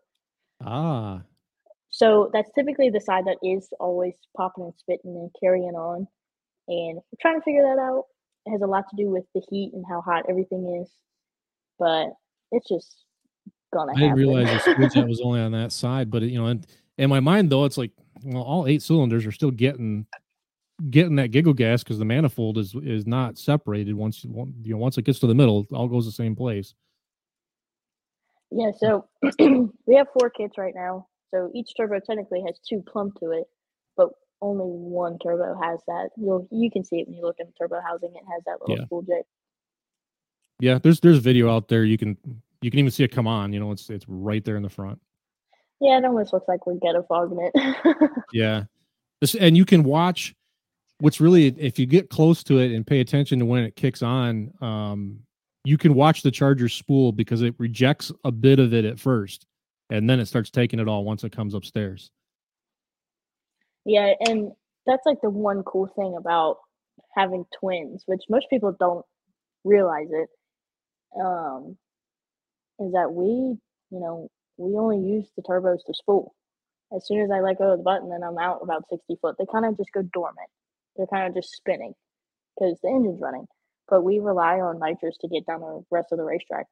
Ah, 0.61 1.23
So 1.91 2.31
that's 2.33 2.51
typically 2.53 2.91
the 2.91 3.01
side 3.01 3.25
that 3.27 3.39
is 3.43 3.69
always 3.81 4.15
popping 4.37 4.65
and 4.65 4.75
spitting 4.77 5.17
and 5.17 5.31
carrying 5.41 5.75
on. 5.75 6.07
And 6.69 6.97
we're 6.97 7.21
trying 7.21 7.39
to 7.39 7.45
figure 7.45 7.63
that 7.63 7.81
out. 7.81 8.05
It 8.47 8.51
has 8.51 8.63
a 8.63 8.67
lot 8.67 8.85
to 8.91 8.97
do 8.97 9.11
with 9.11 9.25
the 9.35 9.43
heat 9.49 9.73
and 9.75 9.85
how 9.89 10.01
hot 10.01 10.25
everything 10.29 10.83
is. 10.83 10.91
But 11.79 12.09
it's 12.53 12.69
just 12.69 13.05
gonna 13.73 13.93
I 13.93 13.95
didn't 13.97 14.09
happen. 14.11 14.29
realize 14.29 14.65
the 14.65 14.91
jet 14.95 15.07
was 15.09 15.21
only 15.21 15.41
on 15.41 15.53
that 15.53 15.73
side, 15.73 16.11
but 16.11 16.23
it, 16.23 16.31
you 16.31 16.41
know, 16.41 16.49
in, 16.49 16.65
in 16.99 17.11
my 17.11 17.21
mind 17.21 17.51
though, 17.51 17.65
it's 17.65 17.79
like 17.79 17.93
well, 18.25 18.43
all 18.43 18.67
eight 18.67 18.83
cylinders 18.83 19.27
are 19.27 19.33
still 19.33 19.51
getting 19.51 20.07
getting 20.91 21.17
that 21.17 21.31
giggle 21.31 21.55
gas 21.55 21.83
because 21.83 21.99
the 21.99 22.05
manifold 22.05 22.59
is 22.59 22.75
is 22.83 23.07
not 23.07 23.39
separated 23.39 23.95
once 23.95 24.23
you 24.25 24.31
want- 24.31 24.55
you 24.63 24.73
know 24.73 24.79
once 24.79 24.99
it 24.99 25.03
gets 25.03 25.19
to 25.21 25.27
the 25.27 25.35
middle, 25.35 25.61
it 25.61 25.75
all 25.75 25.89
goes 25.89 26.05
the 26.07 26.13
same 26.13 26.35
place. 26.37 26.75
Yeah, 28.51 28.71
so 28.77 29.07
we 29.87 29.95
have 29.97 30.09
four 30.19 30.31
kits 30.31 30.57
right 30.59 30.75
now. 30.75 31.09
So 31.33 31.51
each 31.55 31.71
turbo 31.77 31.99
technically 32.01 32.43
has 32.47 32.59
two 32.69 32.83
plumb 32.87 33.13
to 33.21 33.33
it, 33.33 33.45
but 33.97 34.11
only 34.41 34.65
one 34.65 35.19
turbo 35.19 35.59
has 35.61 35.81
that. 35.89 36.11
You'll 36.17 36.47
you 36.51 36.71
can 36.71 36.85
see 36.85 37.01
it 37.01 37.09
when 37.09 37.17
you 37.17 37.23
look 37.23 37.37
in 37.39 37.47
the 37.47 37.53
turbo 37.59 37.81
housing. 37.87 38.13
It 38.15 38.23
has 38.33 38.43
that 38.47 38.59
little 38.61 38.77
Yeah. 38.77 38.85
spool 38.87 39.03
jet. 39.03 39.27
Yeah, 40.61 40.79
there's 40.79 41.01
there's 41.01 41.19
video 41.19 41.55
out 41.55 41.69
there 41.69 41.85
you 41.85 41.99
can 41.99 42.17
you 42.63 42.71
can 42.71 42.79
even 42.81 42.91
see 42.91 43.05
it 43.05 43.13
come 43.13 43.27
on. 43.27 43.53
You 43.53 43.61
know, 43.61 43.73
it's 43.73 43.91
it's 43.91 44.07
right 44.09 44.45
there 44.45 44.57
in 44.57 44.63
the 44.63 44.71
front. 44.71 45.01
Yeah, 45.81 45.99
it 45.99 46.05
almost 46.05 46.33
looks 46.33 46.49
like 46.49 46.67
we're 46.67 46.75
ghetto 46.77 47.05
fogging 47.09 47.51
it. 47.53 48.11
Yeah, 48.33 48.65
this 49.21 49.35
and 49.35 49.57
you 49.57 49.65
can 49.65 49.83
watch. 49.83 50.35
What's 51.01 51.21
really 51.21 51.49
if 51.59 51.79
you 51.79 51.85
get 51.85 52.09
close 52.09 52.43
to 52.45 52.59
it 52.59 52.73
and 52.73 52.87
pay 52.87 53.01
attention 53.01 53.39
to 53.41 53.45
when 53.45 53.65
it 53.65 53.77
kicks 53.77 54.03
on, 54.03 54.53
um, 54.63 55.19
you 55.67 55.77
can 55.77 55.95
watch 55.95 56.23
the 56.23 56.31
charger 56.31 56.69
spool 56.69 57.11
because 57.11 57.43
it 57.43 57.53
rejects 57.59 58.13
a 58.25 58.31
bit 58.31 58.61
of 58.61 58.73
it 58.73 58.85
at 58.85 59.01
first, 59.01 59.47
and 59.91 60.09
then 60.09 60.21
it 60.21 60.27
starts 60.27 60.49
taking 60.49 60.79
it 60.79 60.87
all 60.87 61.05
once 61.05 61.25
it 61.25 61.33
comes 61.33 61.55
upstairs. 61.55 62.13
yeah, 63.85 64.13
and 64.21 64.53
that's 64.87 65.05
like 65.05 65.21
the 65.23 65.31
one 65.31 65.65
cool 65.65 65.89
thing 65.97 66.15
about 66.17 66.59
having 67.17 67.45
twins, 67.59 68.05
which 68.07 68.23
most 68.31 68.47
people 68.49 68.77
don't 68.79 69.05
realize 69.65 70.07
it. 70.11 70.29
Um, 71.21 71.77
is 72.79 72.93
that 72.93 73.13
we, 73.13 73.27
you 73.27 73.59
know, 73.91 74.29
we 74.59 74.77
only 74.77 74.99
use 74.99 75.27
the 75.35 75.43
turbos 75.43 75.85
to 75.87 75.95
spool. 75.95 76.33
As 76.95 77.05
soon 77.09 77.23
as 77.23 77.31
I 77.33 77.41
let 77.41 77.59
go 77.59 77.73
of 77.73 77.79
the 77.79 77.83
button, 77.83 78.11
then 78.11 78.23
I'm 78.23 78.39
out 78.39 78.61
about 78.63 78.85
60 78.89 79.17
foot. 79.21 79.35
They 79.37 79.47
kind 79.51 79.65
of 79.65 79.77
just 79.77 79.91
go 79.93 80.03
dormant. 80.03 80.49
They're 80.97 81.09
kind 81.09 81.27
of 81.27 81.35
just 81.35 81.57
spinning 81.57 81.95
because 82.55 82.79
the 82.85 82.91
engine's 82.91 83.21
running. 83.21 83.49
But 83.89 84.03
we 84.03 84.19
rely 84.19 84.61
on 84.61 84.79
nitrous 84.81 85.17
to 85.21 85.29
get 85.29 85.47
down 85.47 85.61
the 85.61 85.85
rest 85.91 86.09
of 86.13 86.19
the 86.19 86.25
racetrack. 86.25 86.67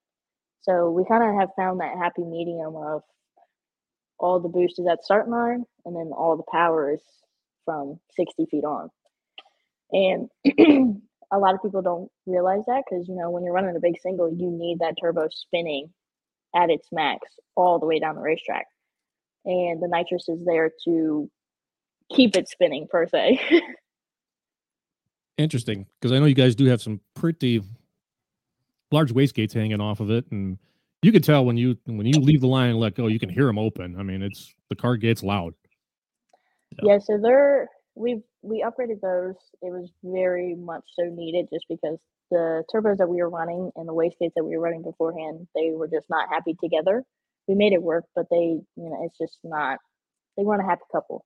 So 0.63 0.91
we 0.91 1.05
kind 1.05 1.23
of 1.23 1.35
have 1.39 1.51
found 1.57 1.81
that 1.81 1.97
happy 1.97 2.25
medium 2.25 2.75
of 2.77 3.03
all 4.19 4.41
the 4.41 4.49
boost 4.49 4.79
is 4.79 4.87
at 4.87 5.05
start 5.05 5.29
line, 5.29 5.65
and 5.85 5.95
then 5.95 6.11
all 6.17 6.37
the 6.37 6.51
power 6.51 6.93
is 6.93 7.01
from 7.65 8.01
60 8.17 8.47
feet 8.51 8.65
on. 8.65 8.91
And 9.93 10.29
a 11.33 11.39
lot 11.39 11.55
of 11.55 11.63
people 11.63 11.83
don't 11.83 12.11
realize 12.27 12.63
that 12.67 12.85
because, 12.89 13.07
you 13.09 13.15
know, 13.15 13.31
when 13.31 13.45
you're 13.45 13.53
running 13.53 13.77
a 13.77 13.81
big 13.81 14.01
single, 14.01 14.29
you 14.29 14.51
need 14.51 14.79
that 14.81 14.95
turbo 15.01 15.29
spinning 15.31 15.93
at 16.55 16.71
its 16.71 16.89
max 16.93 17.21
all 17.57 17.79
the 17.79 17.87
way 17.87 17.99
down 17.99 18.15
the 18.15 18.23
racetrack. 18.23 18.67
And 19.45 19.83
the 19.83 19.89
nitrous 19.89 20.29
is 20.29 20.45
there 20.45 20.71
to 20.87 21.31
keep 22.11 22.37
it 22.37 22.49
spinning, 22.49 22.87
per 22.91 23.07
se. 23.07 23.41
Interesting, 25.37 25.87
because 26.01 26.13
I 26.13 26.19
know 26.19 26.27
you 26.27 26.35
guys 26.35 26.55
do 26.55 26.67
have 26.67 26.81
some 26.81 27.01
pretty 27.15 27.63
large 28.93 29.13
wastegates 29.13 29.53
hanging 29.53 29.81
off 29.81 30.01
of 30.01 30.11
it, 30.11 30.25
and 30.31 30.59
you 31.03 31.13
can 31.13 31.23
tell 31.23 31.45
when 31.45 31.57
you 31.57 31.77
when 31.87 32.07
you 32.07 32.21
leave 32.21 32.41
the 32.41 32.47
line 32.47 32.71
and 32.71 32.79
let 32.79 32.95
go, 32.95 33.09
you 33.09 33.19
can 33.19 33.29
hear 33.29 33.47
them 33.47 33.59
open. 33.59 33.97
I 33.99 34.03
mean, 34.03 34.23
it's 34.23 34.55
the 34.71 34.77
car 34.77 34.97
gate's 34.97 35.23
loud. 35.23 35.55
Yeah, 36.83 36.99
so 36.99 37.19
they're 37.21 37.69
we 37.95 38.23
we 38.43 38.65
upgraded 38.65 39.01
those. 39.01 39.35
It 39.61 39.71
was 39.71 39.91
very 40.03 40.55
much 40.55 40.85
so 40.95 41.05
needed 41.05 41.49
just 41.53 41.67
because 41.69 41.99
the 42.31 42.65
turbos 42.73 42.99
that 42.99 43.09
we 43.09 43.21
were 43.21 43.29
running 43.29 43.71
and 43.77 43.89
the 43.89 43.93
wastegates 43.93 44.33
that 44.37 44.45
we 44.45 44.57
were 44.57 44.63
running 44.63 44.83
beforehand, 44.83 45.47
they 45.55 45.71
were 45.73 45.89
just 45.89 46.09
not 46.09 46.29
happy 46.29 46.57
together. 46.63 47.03
We 47.49 47.55
made 47.55 47.73
it 47.73 47.83
work, 47.83 48.05
but 48.15 48.27
they, 48.31 48.37
you 48.37 48.65
know, 48.77 49.03
it's 49.05 49.19
just 49.19 49.39
not. 49.45 49.79
They 50.37 50.43
weren't 50.43 50.63
a 50.63 50.65
happy 50.65 50.83
couple. 50.91 51.25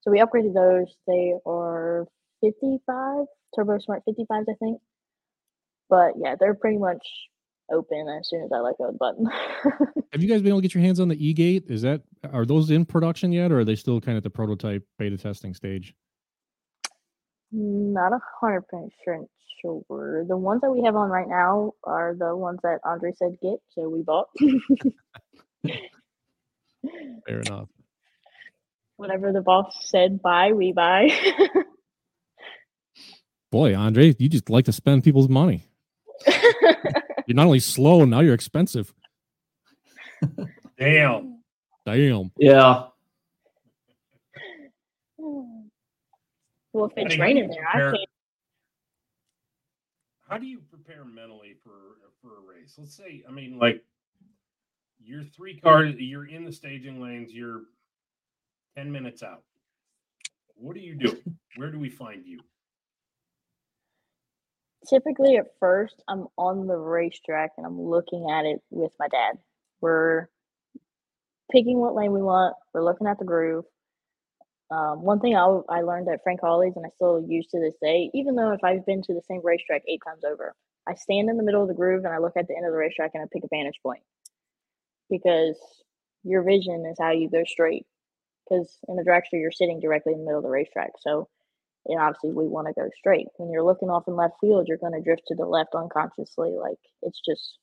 So 0.00 0.10
we 0.10 0.18
upgraded 0.18 0.54
those. 0.54 0.94
They 1.06 1.34
are 1.46 2.06
55 2.42 3.26
Turbosmart 3.56 4.00
55s, 4.08 4.44
I 4.48 4.54
think. 4.58 4.80
But 5.88 6.12
yeah, 6.22 6.36
they're 6.38 6.54
pretty 6.54 6.78
much 6.78 7.04
open 7.72 8.06
as 8.08 8.28
soon 8.28 8.44
as 8.44 8.50
I 8.54 8.58
let 8.60 8.78
go 8.78 8.88
of 8.88 8.92
the 8.94 8.98
button. 8.98 9.26
Have 10.12 10.22
you 10.22 10.28
guys 10.28 10.42
been 10.42 10.48
able 10.48 10.58
to 10.58 10.62
get 10.62 10.74
your 10.74 10.82
hands 10.82 11.00
on 11.00 11.08
the 11.08 11.24
E 11.24 11.32
gate? 11.32 11.64
Is 11.68 11.82
that 11.82 12.02
are 12.32 12.44
those 12.44 12.70
in 12.70 12.84
production 12.84 13.32
yet, 13.32 13.52
or 13.52 13.60
are 13.60 13.64
they 13.64 13.76
still 13.76 14.00
kind 14.00 14.16
of 14.16 14.20
at 14.20 14.24
the 14.24 14.30
prototype 14.30 14.84
beta 14.98 15.16
testing 15.16 15.54
stage? 15.54 15.94
Not 17.52 18.12
a 18.12 18.20
hundred 18.40 18.62
percent 18.68 19.28
sure. 19.60 20.24
The 20.26 20.36
ones 20.36 20.60
that 20.62 20.70
we 20.70 20.82
have 20.84 20.96
on 20.96 21.10
right 21.10 21.28
now 21.28 21.72
are 21.84 22.14
the 22.18 22.34
ones 22.36 22.60
that 22.62 22.78
Andre 22.84 23.12
said 23.16 23.36
get, 23.42 23.58
so 23.74 23.88
we 23.88 24.02
bought. 24.02 24.28
Fair 27.26 27.40
enough. 27.40 27.68
Whatever 28.96 29.32
the 29.32 29.40
boss 29.40 29.74
said 29.82 30.20
buy, 30.22 30.52
we 30.52 30.72
buy. 30.72 31.08
Boy, 33.50 33.74
Andre, 33.74 34.14
you 34.18 34.28
just 34.28 34.48
like 34.48 34.64
to 34.66 34.72
spend 34.72 35.02
people's 35.02 35.28
money. 35.28 35.64
you're 36.26 37.34
not 37.34 37.46
only 37.46 37.58
slow, 37.58 38.04
now 38.04 38.20
you're 38.20 38.34
expensive. 38.34 38.94
Damn. 40.78 41.42
Damn. 41.84 42.30
Yeah. 42.38 42.84
well, 46.72 46.86
if 46.86 46.92
it's 46.96 47.14
Honey, 47.14 47.16
how 47.16 47.16
do 47.16 47.20
raining 47.22 47.50
there, 47.50 47.68
I 47.68 47.72
prepare- 47.72 47.92
can't. 47.92 48.10
How 50.28 50.38
do 50.38 50.46
you 50.46 50.60
prepare 50.70 51.04
mentally 51.04 51.56
for 51.64 51.98
for 52.22 52.36
a 52.38 52.40
race? 52.40 52.74
Let's 52.78 52.94
say, 52.94 53.24
I 53.28 53.32
mean, 53.32 53.58
like 53.58 53.82
you're 55.02 55.24
three 55.24 55.58
cars, 55.58 55.96
you're 55.98 56.28
in 56.28 56.44
the 56.44 56.52
staging 56.52 57.02
lanes, 57.02 57.32
you're 57.32 57.62
ten 58.76 58.92
minutes 58.92 59.24
out. 59.24 59.42
What 60.54 60.74
do 60.74 60.80
you 60.80 60.94
do? 60.94 61.20
Where 61.56 61.72
do 61.72 61.80
we 61.80 61.88
find 61.88 62.24
you? 62.24 62.38
Typically, 64.88 65.36
at 65.36 65.46
first, 65.58 66.02
I'm 66.08 66.26
on 66.38 66.66
the 66.66 66.76
racetrack 66.76 67.52
and 67.56 67.66
I'm 67.66 67.80
looking 67.80 68.30
at 68.30 68.46
it 68.46 68.60
with 68.70 68.92
my 68.98 69.08
dad. 69.08 69.38
We're 69.80 70.28
picking 71.52 71.78
what 71.78 71.94
lane 71.94 72.12
we 72.12 72.22
want. 72.22 72.54
We're 72.72 72.84
looking 72.84 73.06
at 73.06 73.18
the 73.18 73.24
groove. 73.24 73.64
Um, 74.70 75.02
one 75.02 75.20
thing 75.20 75.36
I, 75.36 75.44
I 75.68 75.82
learned 75.82 76.08
at 76.08 76.22
Frank 76.22 76.40
Hawley's 76.40 76.76
and 76.76 76.86
I 76.86 76.90
still 76.94 77.24
use 77.26 77.46
to 77.48 77.60
this 77.60 77.74
day, 77.82 78.10
even 78.14 78.36
though 78.36 78.52
if 78.52 78.62
I've 78.62 78.86
been 78.86 79.02
to 79.02 79.14
the 79.14 79.22
same 79.28 79.40
racetrack 79.42 79.82
eight 79.88 80.00
times 80.06 80.22
over, 80.24 80.54
I 80.88 80.94
stand 80.94 81.28
in 81.28 81.36
the 81.36 81.42
middle 81.42 81.62
of 81.62 81.68
the 81.68 81.74
groove 81.74 82.04
and 82.04 82.14
I 82.14 82.18
look 82.18 82.36
at 82.36 82.46
the 82.48 82.56
end 82.56 82.66
of 82.66 82.72
the 82.72 82.78
racetrack 82.78 83.10
and 83.14 83.22
I 83.22 83.26
pick 83.32 83.44
a 83.44 83.48
vantage 83.48 83.80
point 83.82 84.02
because 85.10 85.56
your 86.22 86.42
vision 86.42 86.86
is 86.86 86.96
how 87.00 87.10
you 87.10 87.28
go 87.28 87.42
straight. 87.44 87.86
Because 88.48 88.78
in 88.88 88.96
the 88.96 89.04
dragster, 89.04 89.40
you're 89.40 89.52
sitting 89.52 89.80
directly 89.80 90.12
in 90.12 90.20
the 90.20 90.24
middle 90.24 90.38
of 90.38 90.44
the 90.44 90.50
racetrack. 90.50 90.92
So, 91.00 91.28
and 91.86 91.98
obviously, 91.98 92.32
we 92.32 92.46
want 92.46 92.68
to 92.68 92.74
go 92.74 92.88
straight. 92.98 93.26
When 93.36 93.50
you're 93.50 93.64
looking 93.64 93.90
off 93.90 94.04
in 94.06 94.16
left 94.16 94.34
field, 94.40 94.68
you're 94.68 94.76
going 94.76 94.92
to 94.92 95.00
drift 95.00 95.22
to 95.28 95.34
the 95.34 95.46
left 95.46 95.74
unconsciously. 95.74 96.50
Like 96.50 96.78
it's 97.02 97.20
just 97.26 97.58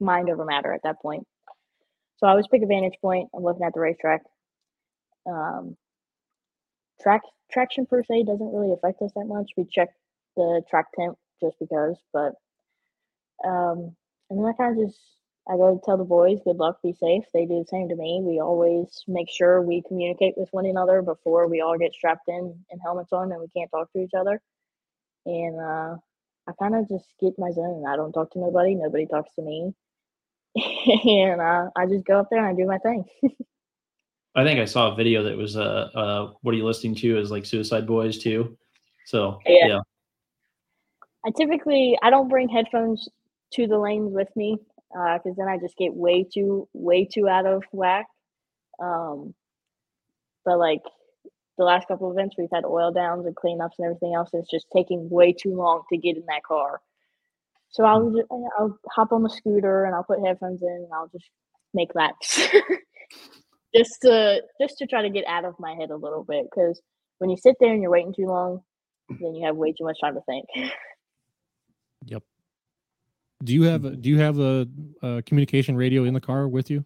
mind 0.00 0.30
over 0.30 0.44
matter 0.44 0.72
at 0.72 0.82
that 0.84 1.00
point. 1.00 1.26
So 2.18 2.26
I 2.26 2.30
always 2.30 2.46
pick 2.48 2.62
a 2.62 2.66
vantage 2.66 2.98
point. 3.00 3.28
I'm 3.34 3.42
looking 3.42 3.64
at 3.64 3.74
the 3.74 3.80
racetrack. 3.80 4.22
Um, 5.26 5.76
track 7.00 7.22
traction 7.50 7.86
per 7.86 8.02
se 8.02 8.24
doesn't 8.24 8.52
really 8.52 8.72
affect 8.72 9.00
us 9.02 9.12
that 9.14 9.26
much. 9.26 9.50
We 9.56 9.66
check 9.70 9.88
the 10.36 10.62
track 10.68 10.86
temp 10.98 11.16
just 11.40 11.56
because, 11.60 11.96
but 12.12 12.34
um, 13.46 13.94
and 14.30 14.38
then 14.38 14.46
I 14.46 14.52
kind 14.52 14.78
of 14.78 14.86
just 14.86 14.98
I 15.48 15.56
go 15.56 15.80
tell 15.84 15.98
the 15.98 16.04
boys, 16.04 16.38
good 16.42 16.56
luck, 16.56 16.80
be 16.82 16.94
safe. 16.94 17.24
They 17.34 17.44
do 17.44 17.60
the 17.60 17.66
same 17.66 17.88
to 17.90 17.96
me. 17.96 18.20
We 18.22 18.40
always 18.40 19.04
make 19.06 19.28
sure 19.28 19.60
we 19.60 19.82
communicate 19.86 20.34
with 20.38 20.48
one 20.52 20.64
another 20.64 21.02
before 21.02 21.48
we 21.48 21.60
all 21.60 21.76
get 21.76 21.92
strapped 21.92 22.28
in 22.28 22.64
and 22.70 22.80
helmets 22.82 23.12
on 23.12 23.30
and 23.30 23.40
we 23.40 23.48
can't 23.54 23.70
talk 23.70 23.92
to 23.92 24.02
each 24.02 24.14
other. 24.18 24.40
And 25.26 25.60
uh, 25.60 25.96
I 26.48 26.52
kind 26.58 26.74
of 26.74 26.88
just 26.88 27.04
get 27.20 27.38
my 27.38 27.50
zone. 27.50 27.84
I 27.86 27.96
don't 27.96 28.12
talk 28.12 28.32
to 28.32 28.38
nobody. 28.38 28.74
Nobody 28.74 29.06
talks 29.06 29.34
to 29.34 29.42
me. 29.42 29.74
and 30.56 31.40
uh, 31.40 31.68
I 31.76 31.86
just 31.86 32.06
go 32.06 32.20
up 32.20 32.28
there 32.30 32.38
and 32.38 32.48
I 32.48 32.58
do 32.58 32.66
my 32.66 32.78
thing. 32.78 33.04
I 34.34 34.44
think 34.44 34.58
I 34.60 34.64
saw 34.64 34.92
a 34.92 34.96
video 34.96 35.22
that 35.22 35.36
was 35.36 35.56
uh 35.56 35.90
uh 35.94 36.32
what 36.42 36.54
are 36.54 36.56
you 36.56 36.64
listening 36.64 36.96
to 36.96 37.18
is 37.18 37.30
like 37.30 37.44
Suicide 37.44 37.86
Boys 37.86 38.18
too. 38.18 38.56
So 39.06 39.38
Yeah. 39.46 39.66
yeah. 39.66 39.80
I 41.24 41.30
typically 41.36 41.96
I 42.02 42.10
don't 42.10 42.28
bring 42.28 42.48
headphones 42.48 43.08
to 43.52 43.68
the 43.68 43.78
lanes 43.78 44.12
with 44.12 44.34
me 44.34 44.58
because 44.90 45.36
then 45.36 45.48
I 45.48 45.58
just 45.58 45.76
get 45.76 45.94
way 45.94 46.24
too 46.24 46.68
way 46.72 47.04
too 47.04 47.28
out 47.28 47.46
of 47.46 47.64
whack. 47.72 48.06
Um, 48.80 49.34
but 50.44 50.58
like 50.58 50.82
the 51.58 51.64
last 51.64 51.88
couple 51.88 52.10
of 52.10 52.16
events, 52.16 52.36
we've 52.38 52.48
had 52.52 52.64
oil 52.64 52.92
downs 52.92 53.26
and 53.26 53.36
cleanups 53.36 53.78
and 53.78 53.86
everything 53.86 54.14
else. 54.14 54.30
It's 54.32 54.50
just 54.50 54.66
taking 54.74 55.08
way 55.08 55.32
too 55.32 55.54
long 55.54 55.82
to 55.90 55.98
get 55.98 56.16
in 56.16 56.24
that 56.26 56.42
car. 56.42 56.80
So 57.70 57.84
I'll 57.84 58.10
ju- 58.10 58.48
I'll 58.58 58.78
hop 58.90 59.12
on 59.12 59.22
the 59.22 59.30
scooter 59.30 59.84
and 59.84 59.94
I'll 59.94 60.04
put 60.04 60.24
headphones 60.24 60.62
in 60.62 60.68
and 60.68 60.92
I'll 60.92 61.08
just 61.08 61.28
make 61.72 61.94
laps, 61.94 62.48
just 63.74 63.98
to 64.02 64.42
just 64.60 64.78
to 64.78 64.86
try 64.86 65.02
to 65.02 65.10
get 65.10 65.26
out 65.26 65.44
of 65.44 65.58
my 65.58 65.74
head 65.74 65.90
a 65.90 65.96
little 65.96 66.22
bit. 66.22 66.44
Because 66.44 66.80
when 67.18 67.30
you 67.30 67.36
sit 67.36 67.56
there 67.58 67.72
and 67.72 67.82
you're 67.82 67.90
waiting 67.90 68.14
too 68.14 68.26
long, 68.26 68.60
then 69.08 69.34
you 69.34 69.44
have 69.46 69.56
way 69.56 69.72
too 69.72 69.84
much 69.84 69.98
time 70.00 70.14
to 70.14 70.20
think. 70.22 70.46
Yep. 72.06 72.22
Do 73.44 73.52
you 73.52 73.62
have 73.64 73.84
a, 73.84 73.90
do 73.90 74.08
you 74.08 74.18
have 74.18 74.38
a, 74.38 74.66
a 75.02 75.22
communication 75.22 75.76
radio 75.76 76.04
in 76.04 76.14
the 76.14 76.20
car 76.20 76.48
with 76.48 76.70
you? 76.70 76.84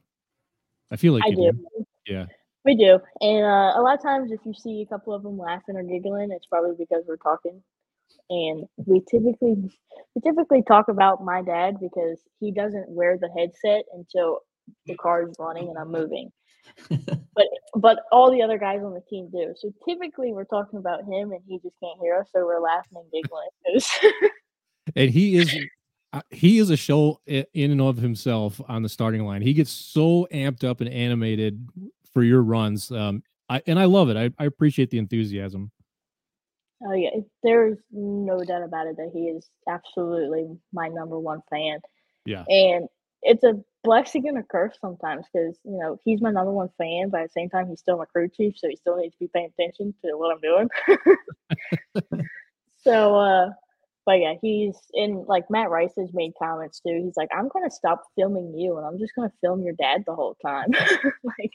I 0.91 0.97
feel 0.97 1.13
like 1.13 1.23
I 1.25 1.29
you 1.29 1.53
do. 1.53 1.87
Yeah. 2.07 2.27
We 2.65 2.75
do, 2.75 2.99
and 3.21 3.45
uh, 3.45 3.73
a 3.77 3.81
lot 3.81 3.95
of 3.95 4.03
times, 4.03 4.31
if 4.31 4.41
you 4.45 4.53
see 4.53 4.83
a 4.83 4.87
couple 4.87 5.15
of 5.15 5.23
them 5.23 5.39
laughing 5.39 5.77
or 5.77 5.83
giggling, 5.83 6.31
it's 6.33 6.45
probably 6.47 6.75
because 6.79 7.05
we're 7.07 7.17
talking. 7.17 7.63
And 8.31 8.67
we 8.77 9.01
typically, 9.11 9.55
we 10.15 10.23
typically 10.23 10.63
talk 10.63 10.89
about 10.89 11.25
my 11.25 11.41
dad 11.41 11.77
because 11.81 12.21
he 12.41 12.51
doesn't 12.51 12.91
wear 12.91 13.17
the 13.17 13.31
headset 13.39 13.85
until 13.95 14.41
the 14.87 14.97
car 14.97 15.27
is 15.27 15.37
running 15.39 15.69
and 15.69 15.79
I'm 15.79 15.91
moving. 15.91 16.31
but 17.35 17.47
but 17.75 18.01
all 18.13 18.31
the 18.31 18.43
other 18.43 18.59
guys 18.59 18.81
on 18.83 18.93
the 18.93 19.03
team 19.09 19.31
do. 19.33 19.55
So 19.57 19.73
typically, 19.89 20.33
we're 20.33 20.45
talking 20.45 20.79
about 20.79 21.01
him, 21.01 21.33
and 21.33 21.41
he 21.47 21.59
just 21.61 21.77
can't 21.83 21.99
hear 22.01 22.17
us, 22.17 22.29
so 22.35 22.45
we're 22.45 22.61
laughing 22.61 22.97
and 22.97 23.11
giggling. 23.11 24.31
and 24.97 25.11
he 25.11 25.37
is 25.37 25.55
he 26.31 26.59
is 26.59 26.71
a 26.71 26.77
show 26.77 27.21
in 27.27 27.71
and 27.71 27.81
of 27.81 27.99
himself 27.99 28.61
on 28.69 28.83
the 28.83 28.89
starting 28.89 29.25
line. 29.25 29.43
He 29.43 29.53
gets 29.53 29.71
so 29.71 30.27
amped 30.33 30.65
up 30.65 30.81
and 30.81 30.89
animated 30.89 31.69
for 32.13 32.23
your 32.23 32.43
runs. 32.43 32.91
Um, 32.91 33.23
I, 33.49 33.63
and 33.67 33.79
I 33.79 33.85
love 33.85 34.09
it. 34.09 34.17
I, 34.17 34.31
I 34.43 34.47
appreciate 34.47 34.91
the 34.91 34.99
enthusiasm. 34.99 35.71
Oh 36.87 36.93
yeah, 36.93 37.11
there's 37.43 37.77
no 37.91 38.39
doubt 38.45 38.63
about 38.63 38.87
it 38.87 38.97
that 38.97 39.11
he 39.13 39.25
is 39.25 39.49
absolutely 39.69 40.57
my 40.73 40.89
number 40.89 41.19
one 41.19 41.43
fan. 41.51 41.81
Yeah. 42.25 42.45
And 42.49 42.89
it's 43.23 43.43
a 43.43 43.61
blessing 43.83 44.29
and 44.29 44.39
a 44.39 44.43
curse 44.43 44.77
sometimes 44.81 45.27
because 45.33 45.59
you 45.65 45.79
know 45.79 45.99
he's 46.05 46.21
my 46.21 46.31
number 46.31 46.53
one 46.53 46.69
fan, 46.79 47.09
but 47.11 47.23
at 47.23 47.29
the 47.29 47.33
same 47.33 47.51
time 47.51 47.69
he's 47.69 47.81
still 47.81 47.99
my 47.99 48.05
crew 48.05 48.29
chief, 48.29 48.55
so 48.57 48.69
he 48.69 48.77
still 48.77 48.97
needs 48.97 49.15
to 49.15 49.19
be 49.19 49.29
paying 49.29 49.51
attention 49.59 49.93
to 50.05 50.17
what 50.17 50.33
I'm 50.33 50.41
doing. 50.41 50.69
so, 52.79 53.17
uh, 53.17 53.51
but 54.09 54.21
yeah, 54.21 54.37
he's 54.41 54.75
in 54.95 55.27
like 55.29 55.51
Matt 55.51 55.69
Rice 55.69 55.93
has 55.99 56.15
made 56.15 56.33
comments 56.39 56.81
too. 56.81 57.03
He's 57.05 57.19
like, 57.19 57.29
I'm 57.31 57.49
gonna 57.49 57.71
stop 57.71 58.05
filming 58.17 58.57
you 58.57 58.79
and 58.79 58.87
I'm 58.87 58.99
just 58.99 59.15
gonna 59.15 59.31
film 59.43 59.63
your 59.63 59.75
dad 59.75 60.05
the 60.07 60.15
whole 60.15 60.35
time. 60.41 60.69
like 61.23 61.53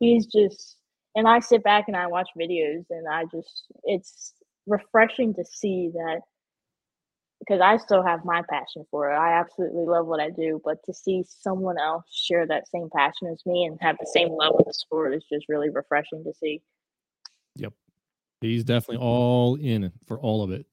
he's 0.00 0.24
just 0.24 0.78
and 1.14 1.28
I 1.28 1.40
sit 1.40 1.62
back 1.62 1.84
and 1.86 1.94
I 1.94 2.06
watch 2.06 2.30
videos 2.34 2.86
and 2.88 3.06
I 3.06 3.24
just 3.24 3.66
it's 3.84 4.32
refreshing 4.66 5.34
to 5.34 5.44
see 5.44 5.90
that 5.92 6.20
because 7.40 7.60
I 7.60 7.76
still 7.76 8.02
have 8.02 8.24
my 8.24 8.40
passion 8.48 8.86
for 8.90 9.12
it. 9.12 9.14
I 9.14 9.38
absolutely 9.38 9.84
love 9.84 10.06
what 10.06 10.18
I 10.18 10.30
do, 10.30 10.62
but 10.64 10.78
to 10.86 10.94
see 10.94 11.24
someone 11.28 11.78
else 11.78 12.06
share 12.10 12.46
that 12.46 12.68
same 12.68 12.88
passion 12.96 13.28
as 13.30 13.44
me 13.44 13.66
and 13.66 13.76
have 13.82 13.98
the 14.00 14.10
same 14.14 14.30
love 14.30 14.54
of 14.58 14.64
the 14.64 14.72
sport 14.72 15.12
is 15.12 15.26
just 15.30 15.44
really 15.50 15.68
refreshing 15.68 16.24
to 16.24 16.32
see. 16.32 16.62
Yep. 17.56 17.74
He's 18.40 18.64
definitely 18.64 19.04
all 19.04 19.56
in 19.56 19.92
for 20.06 20.18
all 20.18 20.42
of 20.42 20.52
it. 20.52 20.64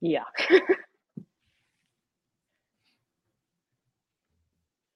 Yeah. 0.00 0.24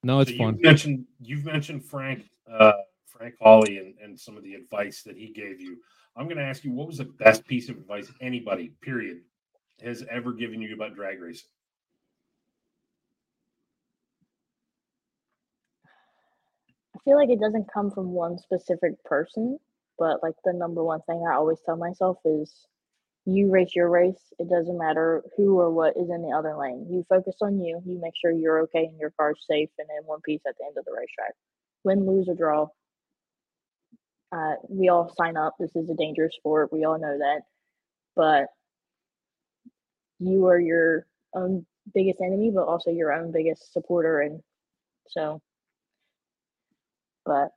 No, 0.02 0.20
it's 0.20 0.32
So 0.32 0.36
fun. 0.38 0.54
You've 0.54 0.62
mentioned 0.62 1.04
you've 1.20 1.44
mentioned 1.44 1.84
Frank 1.84 2.24
uh, 2.50 2.72
Frank 3.06 3.34
Hawley 3.40 3.78
and, 3.78 3.94
and 4.02 4.18
some 4.18 4.36
of 4.36 4.42
the 4.42 4.54
advice 4.54 5.02
that 5.02 5.16
he 5.16 5.28
gave 5.28 5.60
you. 5.60 5.78
I'm 6.16 6.24
going 6.26 6.38
to 6.38 6.42
ask 6.42 6.64
you 6.64 6.72
what 6.72 6.88
was 6.88 6.98
the 6.98 7.04
best 7.04 7.46
piece 7.46 7.68
of 7.68 7.76
advice 7.76 8.10
anybody, 8.20 8.72
period, 8.80 9.20
has 9.82 10.04
ever 10.10 10.32
given 10.32 10.60
you 10.60 10.74
about 10.74 10.94
drag 10.94 11.20
racing? 11.20 11.48
I 16.94 16.98
feel 17.04 17.16
like 17.16 17.30
it 17.30 17.40
doesn't 17.40 17.72
come 17.72 17.90
from 17.90 18.12
one 18.12 18.38
specific 18.38 19.02
person, 19.04 19.58
but 19.98 20.22
like 20.22 20.34
the 20.44 20.52
number 20.52 20.84
one 20.84 21.00
thing 21.02 21.24
I 21.28 21.34
always 21.34 21.58
tell 21.64 21.76
myself 21.76 22.18
is 22.24 22.66
you 23.24 23.50
race 23.50 23.74
your 23.74 23.88
race. 23.88 24.20
It 24.38 24.48
doesn't 24.48 24.78
matter 24.78 25.22
who 25.36 25.58
or 25.58 25.70
what 25.70 25.96
is 25.96 26.10
in 26.10 26.22
the 26.22 26.34
other 26.36 26.56
lane. 26.56 26.86
You 26.90 27.04
focus 27.08 27.36
on 27.40 27.60
you. 27.60 27.80
You 27.84 28.00
make 28.00 28.14
sure 28.20 28.32
you're 28.32 28.62
okay 28.62 28.86
and 28.86 28.98
your 28.98 29.12
car's 29.18 29.44
safe 29.48 29.70
and 29.78 29.88
in 29.98 30.06
one 30.06 30.20
piece 30.22 30.42
at 30.46 30.54
the 30.58 30.66
end 30.66 30.76
of 30.76 30.84
the 30.84 30.92
racetrack. 30.92 31.34
Win, 31.84 32.06
lose, 32.06 32.28
or 32.28 32.34
draw. 32.34 32.68
Uh, 34.32 34.54
we 34.68 34.88
all 34.88 35.14
sign 35.16 35.36
up. 35.36 35.54
This 35.58 35.74
is 35.76 35.90
a 35.90 35.94
dangerous 35.94 36.34
sport. 36.36 36.72
We 36.72 36.84
all 36.84 36.98
know 36.98 37.18
that. 37.18 37.42
But 38.16 38.46
you 40.18 40.46
are 40.46 40.58
your 40.58 41.06
own 41.34 41.66
biggest 41.94 42.20
enemy, 42.20 42.50
but 42.50 42.66
also 42.66 42.90
your 42.90 43.12
own 43.12 43.32
biggest 43.32 43.72
supporter. 43.72 44.20
And 44.20 44.40
so 45.08 45.40
but 47.24 47.48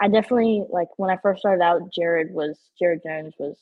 I 0.00 0.08
definitely 0.08 0.64
like 0.70 0.88
when 0.96 1.10
I 1.10 1.18
first 1.22 1.40
started 1.40 1.62
out. 1.62 1.92
Jared 1.92 2.32
was 2.32 2.58
Jared 2.78 3.02
Jones 3.04 3.34
was 3.38 3.56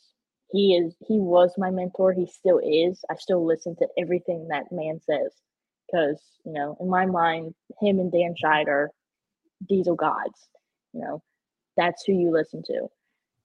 he 0.50 0.76
is 0.76 0.94
he 1.06 1.18
was 1.18 1.52
my 1.58 1.70
mentor. 1.70 2.12
He 2.12 2.26
still 2.26 2.60
is. 2.64 3.04
I 3.10 3.16
still 3.16 3.44
listen 3.44 3.76
to 3.76 3.88
everything 3.98 4.48
that 4.48 4.70
man 4.70 5.00
says 5.00 5.32
because 5.86 6.20
you 6.44 6.52
know 6.52 6.76
in 6.80 6.88
my 6.88 7.06
mind, 7.06 7.54
him 7.80 7.98
and 7.98 8.12
Dan 8.12 8.34
Scheid 8.42 8.68
are 8.68 8.90
diesel 9.68 9.96
gods. 9.96 10.48
You 10.92 11.00
know 11.00 11.22
that's 11.76 12.04
who 12.04 12.12
you 12.12 12.30
listen 12.30 12.62
to. 12.64 12.88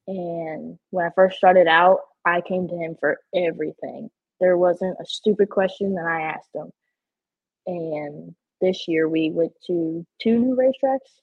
And 0.08 0.78
when 0.90 1.06
I 1.06 1.10
first 1.16 1.38
started 1.38 1.68
out, 1.68 2.00
I 2.26 2.42
came 2.42 2.68
to 2.68 2.76
him 2.76 2.96
for 3.00 3.20
everything. 3.36 4.10
There 4.40 4.58
wasn't 4.58 4.98
a 5.00 5.06
stupid 5.06 5.50
question 5.50 5.96
that 5.96 6.06
I 6.06 6.22
asked 6.22 6.50
him. 6.54 6.72
And 7.68 8.36
this 8.60 8.88
year 8.88 9.08
we 9.08 9.32
went 9.32 9.54
to 9.68 10.06
two 10.22 10.40
new 10.40 10.56
racetracks 10.56 11.20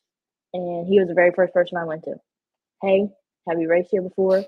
and 0.52 0.86
he 0.86 0.98
was 0.98 1.08
the 1.08 1.14
very 1.14 1.32
first 1.32 1.52
person 1.52 1.78
I 1.78 1.84
went 1.84 2.04
to. 2.04 2.14
Hey, 2.82 3.08
have 3.48 3.60
you 3.60 3.68
raced 3.68 3.90
here 3.90 4.02
before? 4.02 4.44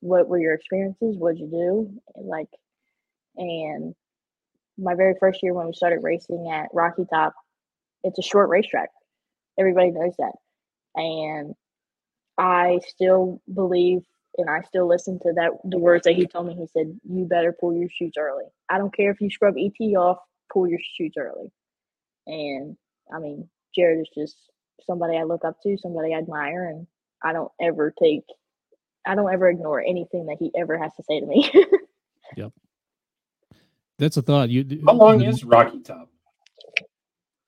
What 0.00 0.28
were 0.28 0.38
your 0.40 0.54
experiences? 0.54 1.16
What'd 1.16 1.40
you 1.40 1.48
do? 1.48 2.00
Like, 2.16 2.48
and 3.36 3.94
my 4.78 4.94
very 4.94 5.14
first 5.20 5.42
year 5.42 5.54
when 5.54 5.66
we 5.66 5.72
started 5.72 6.00
racing 6.02 6.50
at 6.50 6.68
Rocky 6.72 7.04
Top, 7.12 7.34
it's 8.02 8.18
a 8.18 8.22
short 8.22 8.48
racetrack. 8.48 8.90
Everybody 9.58 9.90
knows 9.90 10.14
that, 10.18 10.32
and 10.96 11.54
I 12.38 12.80
still 12.86 13.42
believe 13.52 14.02
and 14.38 14.48
I 14.48 14.62
still 14.62 14.86
listen 14.88 15.18
to 15.20 15.32
that 15.34 15.50
the 15.64 15.78
words 15.78 16.04
that 16.04 16.14
he 16.14 16.26
told 16.26 16.46
me. 16.46 16.54
He 16.54 16.66
said, 16.66 16.98
"You 17.04 17.24
better 17.24 17.52
pull 17.52 17.74
your 17.74 17.88
chutes 17.88 18.16
early. 18.16 18.44
I 18.68 18.78
don't 18.78 18.94
care 18.94 19.10
if 19.10 19.20
you 19.20 19.30
scrub 19.30 19.56
ET 19.58 19.96
off. 19.96 20.18
Pull 20.52 20.68
your 20.68 20.78
chutes 20.96 21.16
early." 21.18 21.52
And 22.26 22.76
I 23.12 23.18
mean, 23.18 23.48
Jared 23.74 24.00
is 24.00 24.08
just 24.14 24.36
somebody 24.82 25.16
I 25.16 25.24
look 25.24 25.44
up 25.44 25.60
to, 25.62 25.76
somebody 25.78 26.14
I 26.14 26.18
admire, 26.18 26.68
and 26.68 26.86
I 27.22 27.32
don't 27.32 27.52
ever 27.60 27.90
take, 27.90 28.24
I 29.10 29.16
don't 29.16 29.32
ever 29.32 29.48
ignore 29.48 29.80
anything 29.80 30.26
that 30.26 30.36
he 30.38 30.52
ever 30.56 30.78
has 30.78 30.94
to 30.94 31.02
say 31.02 31.18
to 31.18 31.26
me. 31.26 31.50
Yep. 32.36 32.52
That's 33.98 34.16
a 34.16 34.22
thought. 34.22 34.50
You 34.50 34.82
How 34.86 34.92
long 34.92 35.20
is 35.20 35.42
Rocky 35.42 35.80
Top? 35.80 36.08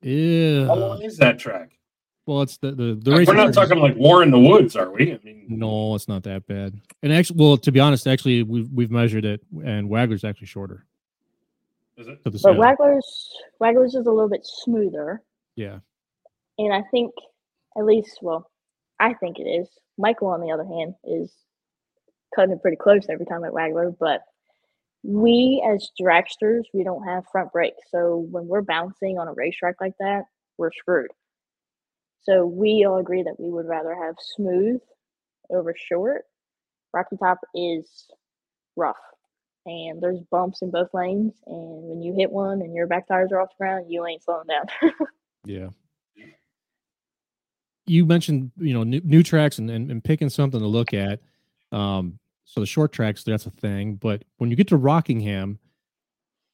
Yeah. 0.01 0.67
How 0.67 0.75
long 0.75 1.03
is 1.03 1.17
that 1.19 1.39
track? 1.39 1.79
Well, 2.27 2.43
it's 2.43 2.57
the 2.57 2.73
the 2.73 2.95
the 3.01 3.25
We're 3.25 3.35
not 3.35 3.55
talking 3.55 3.79
like 3.79 3.95
War 3.95 4.25
in 4.25 4.33
the 4.33 4.41
Woods, 4.41 4.75
are 4.75 4.91
we? 4.91 5.13
I 5.13 5.21
mean, 5.23 5.47
No, 5.49 5.95
it's 5.95 6.09
not 6.09 6.25
that 6.25 6.49
bad. 6.49 6.81
And 7.05 7.13
actually, 7.13 7.37
well, 7.39 7.57
to 7.59 7.71
be 7.71 7.79
honest, 7.79 8.09
actually, 8.09 8.43
we've 8.43 8.69
we've 8.73 8.91
measured 8.91 9.25
it, 9.25 9.41
and 9.65 9.89
Wagler's 9.89 10.25
actually 10.25 10.49
shorter. 10.49 10.85
is 11.97 12.09
it? 12.09 12.25
To 12.25 12.31
but 12.33 12.41
side. 12.41 12.57
Wagler's 12.57 13.31
Wagler's 13.61 13.95
is 13.95 14.07
a 14.07 14.11
little 14.11 14.29
bit 14.29 14.45
smoother, 14.45 15.23
yeah, 15.55 15.79
and 16.59 16.73
I 16.75 16.83
think 16.91 17.13
at 17.79 17.85
least, 17.85 18.19
well, 18.21 18.51
I 18.99 19.15
think 19.15 19.39
it 19.39 19.45
is. 19.45 19.69
Michael, 19.97 20.27
on 20.29 20.41
the 20.41 20.51
other 20.51 20.65
hand, 20.65 20.97
is 21.05 21.33
cutting 22.35 22.53
it 22.53 22.63
pretty 22.63 22.77
close 22.77 23.07
every 23.09 23.27
time 23.27 23.45
at 23.45 23.53
Wagler. 23.53 23.95
But 23.99 24.23
we 25.03 25.65
as 25.69 25.91
dragsters, 26.01 26.63
we 26.73 26.85
don't 26.85 27.05
have 27.05 27.25
front 27.31 27.53
brakes. 27.53 27.83
So 27.91 28.27
when 28.31 28.47
we're 28.47 28.63
bouncing 28.63 29.19
on 29.19 29.29
a 29.29 29.33
racetrack 29.33 29.77
like 29.81 29.95
that, 29.99 30.25
we're 30.59 30.73
screwed. 30.73 31.11
So 32.23 32.47
we 32.47 32.85
all 32.89 32.99
agree 32.99 33.23
that 33.25 33.39
we 33.39 33.51
would 33.51 33.67
rather 33.67 33.95
have 33.95 34.15
smooth 34.37 34.81
over 35.51 35.75
short. 35.77 36.23
Rocky 36.93 37.17
Top 37.17 37.39
is 37.55 38.07
rough 38.77 38.97
and 39.67 40.01
there's 40.01 40.21
bumps 40.31 40.63
in 40.63 40.71
both 40.71 40.93
lanes. 40.93 41.35
And 41.47 41.83
when 41.89 42.03
you 42.03 42.15
hit 42.15 42.31
one 42.31 42.63
and 42.63 42.75
your 42.75 42.87
back 42.87 43.09
tires 43.09 43.33
are 43.33 43.41
off 43.41 43.51
the 43.51 43.65
ground, 43.65 43.87
you 43.89 44.07
ain't 44.07 44.23
slowing 44.23 44.47
down. 44.47 44.93
yeah. 45.45 45.69
You 47.87 48.07
mentioned, 48.07 48.53
you 48.57 48.75
know, 48.75 48.85
new, 48.85 49.01
new 49.03 49.23
tracks 49.23 49.59
and, 49.59 49.69
and, 49.71 49.91
and 49.91 50.05
picking 50.05 50.31
something 50.31 50.61
to 50.61 50.67
look 50.67 50.95
at. 50.95 51.21
Um, 51.73 52.19
so 52.45 52.61
the 52.61 52.67
short 52.67 52.93
tracks, 52.93 53.25
that's 53.25 53.47
a 53.47 53.51
thing. 53.51 53.97
But 53.97 54.25
when 54.39 54.51
you 54.51 54.57
get 54.57 54.69
to 54.69 54.77
Rockingham, 54.77 55.59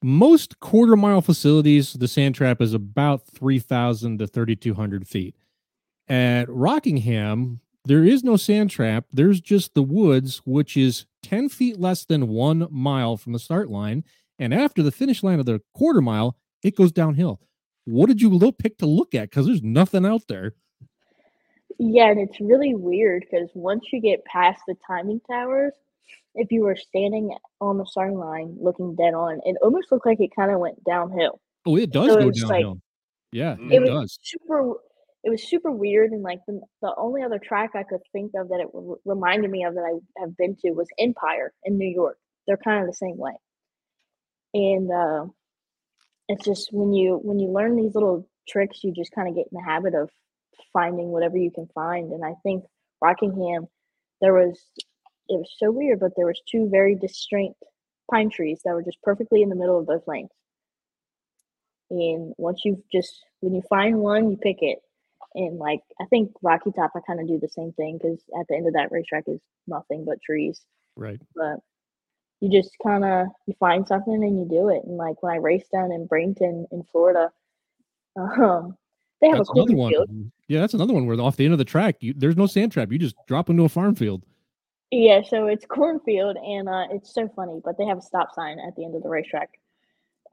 most 0.01 0.59
quarter 0.59 0.95
mile 0.95 1.21
facilities, 1.21 1.93
the 1.93 2.07
sand 2.07 2.35
trap 2.35 2.61
is 2.61 2.73
about 2.73 3.27
3,000 3.27 4.19
to 4.19 4.27
3,200 4.27 5.07
feet. 5.07 5.35
At 6.07 6.49
Rockingham, 6.49 7.59
there 7.85 8.03
is 8.03 8.23
no 8.23 8.37
sand 8.37 8.69
trap. 8.69 9.05
There's 9.11 9.41
just 9.41 9.73
the 9.73 9.83
woods, 9.83 10.41
which 10.45 10.77
is 10.77 11.05
10 11.23 11.49
feet 11.49 11.79
less 11.79 12.05
than 12.05 12.29
one 12.29 12.67
mile 12.71 13.17
from 13.17 13.33
the 13.33 13.39
start 13.39 13.69
line. 13.69 14.03
And 14.37 14.53
after 14.53 14.81
the 14.81 14.91
finish 14.91 15.21
line 15.21 15.39
of 15.39 15.45
the 15.45 15.61
quarter 15.73 16.01
mile, 16.01 16.37
it 16.63 16.75
goes 16.75 16.91
downhill. 16.91 17.41
What 17.85 18.07
did 18.07 18.21
you 18.21 18.51
pick 18.53 18.77
to 18.77 18.85
look 18.85 19.13
at? 19.15 19.29
Because 19.29 19.47
there's 19.47 19.63
nothing 19.63 20.05
out 20.05 20.27
there. 20.27 20.53
Yeah, 21.79 22.09
and 22.11 22.19
it's 22.19 22.39
really 22.41 22.75
weird 22.75 23.23
because 23.29 23.49
once 23.55 23.85
you 23.91 24.01
get 24.01 24.23
past 24.25 24.61
the 24.67 24.75
timing 24.85 25.21
towers, 25.29 25.73
if 26.35 26.51
you 26.51 26.63
were 26.63 26.75
standing 26.75 27.35
on 27.61 27.77
the 27.77 27.85
starting 27.85 28.17
line 28.17 28.57
looking 28.59 28.95
dead 28.95 29.13
on, 29.13 29.39
it 29.45 29.55
almost 29.61 29.91
looked 29.91 30.05
like 30.05 30.19
it 30.19 30.35
kind 30.35 30.51
of 30.51 30.59
went 30.59 30.83
downhill. 30.83 31.39
Oh, 31.65 31.77
it 31.77 31.89
does 31.91 32.07
So 32.13 32.19
go 32.19 32.27
it's 32.29 32.41
downhill. 32.41 32.69
like- 32.71 32.79
yeah, 33.31 33.55
it 33.59 33.73
it, 33.73 33.79
was 33.81 33.89
does. 33.89 34.19
super 34.23 34.73
it 35.23 35.29
was 35.29 35.47
super 35.47 35.71
weird 35.71 36.11
and 36.11 36.23
like 36.23 36.39
the, 36.47 36.59
the 36.81 36.91
only 36.97 37.21
other 37.21 37.37
track 37.37 37.71
i 37.75 37.83
could 37.83 37.99
think 38.11 38.31
of 38.35 38.47
that 38.49 38.59
it 38.61 38.67
re- 38.73 38.95
reminded 39.05 39.51
me 39.51 39.63
of 39.65 39.75
that 39.75 39.81
i 39.83 40.21
have 40.21 40.35
been 40.37 40.55
to 40.55 40.71
was 40.71 40.87
empire 40.97 41.53
in 41.65 41.77
new 41.77 41.85
york 41.87 42.17
they're 42.47 42.57
kind 42.57 42.81
of 42.81 42.87
the 42.87 42.93
same 42.95 43.17
way 43.17 43.33
and 44.55 44.89
uh, 44.91 45.25
it's 46.27 46.43
just 46.43 46.69
when 46.71 46.91
you 46.93 47.19
when 47.21 47.37
you 47.37 47.49
learn 47.49 47.75
these 47.75 47.93
little 47.93 48.27
tricks 48.47 48.83
you 48.83 48.91
just 48.93 49.11
kind 49.11 49.27
of 49.27 49.35
get 49.35 49.45
in 49.51 49.57
the 49.57 49.63
habit 49.63 49.93
of 49.93 50.09
finding 50.73 51.09
whatever 51.09 51.37
you 51.37 51.51
can 51.51 51.67
find 51.73 52.11
and 52.11 52.23
i 52.23 52.33
think 52.43 52.63
rockingham 53.01 53.67
there 54.21 54.33
was 54.33 54.59
it 55.29 55.37
was 55.37 55.49
so 55.57 55.71
weird 55.71 55.99
but 55.99 56.11
there 56.15 56.25
was 56.25 56.41
two 56.49 56.69
very 56.69 56.95
distinct 56.95 57.63
pine 58.09 58.29
trees 58.29 58.61
that 58.63 58.73
were 58.73 58.83
just 58.83 59.01
perfectly 59.03 59.41
in 59.41 59.49
the 59.49 59.55
middle 59.55 59.79
of 59.79 59.85
both 59.85 60.07
lanes. 60.07 60.29
And 61.91 62.33
once 62.37 62.61
you 62.65 62.83
just 62.91 63.23
when 63.41 63.55
you 63.55 63.61
find 63.69 63.99
one 63.99 64.29
you 64.29 64.37
pick 64.37 64.57
it. 64.61 64.79
And 65.35 65.59
like 65.59 65.81
i 66.01 66.05
think 66.05 66.31
rocky 66.41 66.71
top 66.71 66.91
i 66.95 66.99
kind 67.05 67.19
of 67.19 67.27
do 67.27 67.39
the 67.39 67.49
same 67.49 67.71
thing 67.73 67.99
because 68.01 68.19
at 68.39 68.47
the 68.47 68.55
end 68.55 68.67
of 68.67 68.73
that 68.73 68.91
racetrack 68.91 69.25
is 69.27 69.39
nothing 69.67 70.05
but 70.05 70.21
trees. 70.21 70.61
Right. 70.95 71.19
but 71.35 71.57
you 72.41 72.49
just 72.49 72.71
kind 72.81 73.05
of 73.05 73.27
you 73.45 73.53
find 73.59 73.87
something 73.87 74.23
and 74.23 74.39
you 74.39 74.47
do 74.49 74.69
it. 74.69 74.83
And 74.85 74.97
like 74.97 75.21
when 75.21 75.33
i 75.33 75.37
raced 75.37 75.71
down 75.71 75.91
in 75.91 76.07
bradenton 76.07 76.65
in 76.71 76.83
florida 76.91 77.31
um 78.19 78.75
they 79.21 79.27
have 79.27 79.37
That's 79.37 79.49
a 79.49 79.53
another 79.53 79.75
one. 79.75 80.31
Yeah, 80.49 80.59
that's 80.59 80.73
another 80.73 80.93
one 80.93 81.05
where 81.05 81.19
off 81.21 81.37
the 81.37 81.45
end 81.45 81.53
of 81.53 81.59
the 81.59 81.63
track, 81.65 81.95
you, 82.01 82.13
there's 82.17 82.35
no 82.35 82.45
sand 82.47 82.71
trap. 82.73 82.91
You 82.91 82.97
just 82.97 83.15
drop 83.27 83.49
into 83.49 83.63
a 83.63 83.69
farm 83.69 83.95
field. 83.95 84.25
yeah 84.91 85.21
so 85.21 85.45
it's 85.45 85.65
cornfield 85.67 86.35
and 86.37 86.67
uh 86.67 86.85
it's 86.91 87.13
so 87.13 87.29
funny 87.35 87.61
but 87.63 87.77
they 87.77 87.85
have 87.85 87.99
a 87.99 88.01
stop 88.01 88.33
sign 88.33 88.57
at 88.59 88.75
the 88.75 88.83
end 88.83 88.95
of 88.95 89.03
the 89.03 89.09
racetrack 89.09 89.49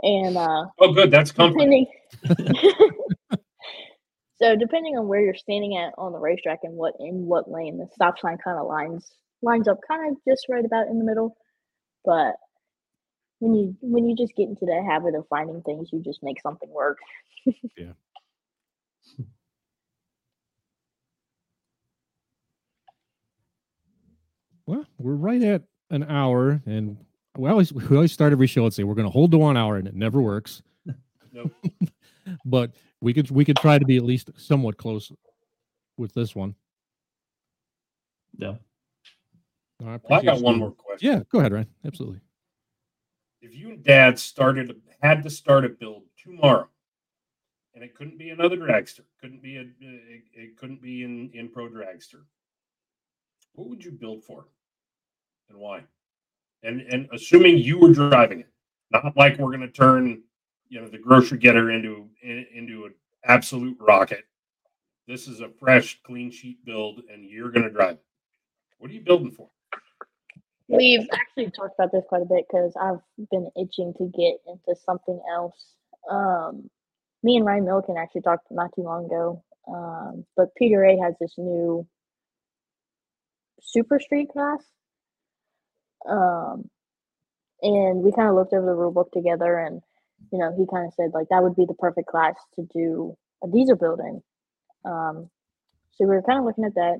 and 0.02 0.36
uh 0.38 0.64
Oh, 0.80 0.92
good. 0.94 1.10
That's 1.10 1.30
comforting. 1.30 1.86
depending 2.22 2.56
so 4.40 4.56
depending 4.56 4.96
on 4.96 5.08
where 5.08 5.20
you're 5.20 5.34
standing 5.34 5.76
at 5.76 5.92
on 5.98 6.12
the 6.12 6.18
racetrack 6.18 6.60
and 6.62 6.72
what 6.74 6.94
in 7.00 7.26
what 7.26 7.50
lane 7.50 7.76
the 7.76 7.86
stop 7.94 8.18
sign 8.18 8.38
kind 8.38 8.58
of 8.58 8.66
lines 8.66 9.12
lines 9.42 9.68
up 9.68 9.78
kind 9.86 10.10
of 10.10 10.16
just 10.26 10.46
right 10.48 10.64
about 10.64 10.86
in 10.88 10.98
the 10.98 11.04
middle 11.04 11.36
but 12.06 12.36
when 13.40 13.54
you 13.54 13.76
when 13.82 14.06
you 14.08 14.16
just 14.16 14.34
get 14.36 14.48
into 14.48 14.64
the 14.64 14.82
habit 14.90 15.14
of 15.14 15.26
finding 15.28 15.60
things 15.62 15.90
you 15.92 16.00
just 16.02 16.22
make 16.22 16.40
something 16.40 16.70
work 16.70 16.96
Yeah. 17.76 17.92
Well, 24.66 24.84
we're 24.98 25.14
right 25.14 25.42
at 25.42 25.62
an 25.90 26.02
hour, 26.04 26.60
and 26.66 26.96
we 27.36 27.48
always 27.48 27.72
we 27.72 27.84
always 27.94 28.12
start 28.12 28.32
every 28.32 28.46
show 28.46 28.64
and 28.64 28.74
say 28.74 28.82
we're 28.84 28.94
going 28.94 29.06
to 29.06 29.12
hold 29.12 29.30
to 29.30 29.38
one 29.38 29.56
hour, 29.56 29.76
and 29.76 29.86
it 29.86 29.94
never 29.94 30.20
works. 30.20 30.62
Nope. 31.32 31.52
but 32.46 32.72
we 33.02 33.12
could 33.12 33.30
we 33.30 33.44
could 33.44 33.58
try 33.58 33.78
to 33.78 33.84
be 33.84 33.98
at 33.98 34.04
least 34.04 34.30
somewhat 34.38 34.78
close 34.78 35.12
with 35.98 36.14
this 36.14 36.34
one. 36.34 36.54
Yeah. 38.38 38.54
No, 39.80 40.00
I, 40.08 40.14
I 40.14 40.22
got 40.22 40.38
you- 40.38 40.44
one 40.44 40.58
more 40.58 40.72
question. 40.72 41.12
Yeah, 41.12 41.22
go 41.30 41.40
ahead, 41.40 41.52
Ryan. 41.52 41.68
Absolutely. 41.84 42.20
If 43.42 43.54
you 43.54 43.68
and 43.68 43.84
Dad 43.84 44.18
started 44.18 44.80
had 45.02 45.22
to 45.24 45.30
start 45.30 45.66
a 45.66 45.68
build 45.68 46.04
tomorrow, 46.16 46.68
and 47.74 47.84
it 47.84 47.94
couldn't 47.94 48.16
be 48.16 48.30
another 48.30 48.56
dragster, 48.56 49.02
couldn't 49.20 49.42
be 49.42 49.58
a 49.58 49.60
it, 49.60 50.22
it 50.32 50.56
couldn't 50.56 50.80
be 50.80 51.04
in 51.04 51.30
in 51.34 51.50
pro 51.50 51.68
dragster. 51.68 52.22
What 53.52 53.68
would 53.68 53.84
you 53.84 53.92
build 53.92 54.24
for, 54.24 54.46
and 55.49 55.59
why? 55.59 55.82
And 56.62 56.80
and 56.82 57.09
assuming 57.12 57.59
you 57.59 57.78
were 57.78 57.92
driving 57.92 58.40
it, 58.40 58.49
not 58.90 59.16
like 59.16 59.38
we're 59.38 59.57
going 59.57 59.61
to 59.61 59.68
turn 59.68 60.22
you 60.68 60.80
know 60.80 60.88
the 60.88 60.99
grocery 60.99 61.38
getter 61.38 61.70
into 61.70 62.09
in, 62.22 62.47
into 62.55 62.86
an 62.86 62.94
absolute 63.24 63.76
rocket. 63.80 64.24
This 65.07 65.28
is 65.28 65.40
a 65.40 65.49
fresh, 65.49 66.01
clean 66.05 66.30
sheet 66.30 66.64
build, 66.64 67.03
and 67.12 67.24
you're 67.24 67.51
going 67.51 67.62
to 67.62 67.70
drive 67.70 67.94
it. 67.94 68.05
What 68.78 68.90
are 68.90 68.94
you 68.94 69.03
building 69.03 69.30
for? 69.30 69.49
We've 70.68 71.07
actually 71.12 71.53
talked 71.53 71.74
about 71.78 71.92
this 71.92 72.05
quite 72.09 72.22
a 72.22 72.26
bit 72.26 72.44
because 72.51 72.74
I've 72.80 73.01
been 73.30 73.49
itching 73.57 73.94
to 73.99 74.11
get 74.16 74.38
into 74.49 74.80
something 74.84 75.20
else. 75.32 75.76
Um, 76.11 76.68
me 77.22 77.36
and 77.36 77.47
Ryan 77.47 77.64
Milliken 77.64 77.97
actually 77.97 78.22
talked 78.22 78.51
not 78.51 78.74
too 78.74 78.82
long 78.82 79.07
ago. 79.07 79.44
Um, 79.68 80.24
but 80.36 80.55
Peter 80.57 80.84
A 80.84 80.97
has 80.99 81.14
this 81.20 81.34
new 81.38 81.86
Super 83.61 83.99
Street 84.01 84.28
class. 84.30 84.62
Um, 86.09 86.68
and 87.62 88.02
we 88.02 88.12
kind 88.12 88.28
of 88.28 88.34
looked 88.34 88.52
over 88.52 88.66
the 88.66 88.74
rule 88.74 88.92
book 88.92 89.11
together, 89.12 89.59
and 89.59 89.80
you 90.32 90.38
know, 90.38 90.54
he 90.57 90.66
kind 90.72 90.86
of 90.86 90.94
said 90.94 91.11
like 91.14 91.28
that 91.30 91.42
would 91.42 91.57
be 91.57 91.66
the 91.66 91.74
perfect 91.74 92.09
class 92.09 92.34
to 92.57 92.68
do 92.74 93.16
a 93.42 93.48
diesel 93.48 93.76
building. 93.76 94.22
Um, 94.84 95.30
so 95.92 96.04
we 96.04 96.07
were 96.07 96.22
kind 96.22 96.38
of 96.38 96.44
looking 96.44 96.64
at 96.64 96.74
that, 96.74 96.98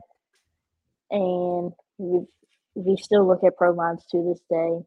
and 1.11 1.73
we've 1.99 2.27
we 2.75 2.97
still 2.97 3.27
look 3.27 3.43
at 3.45 3.57
pro 3.57 3.75
mods 3.75 4.05
to 4.11 4.23
this 4.23 4.41
day, 4.51 4.79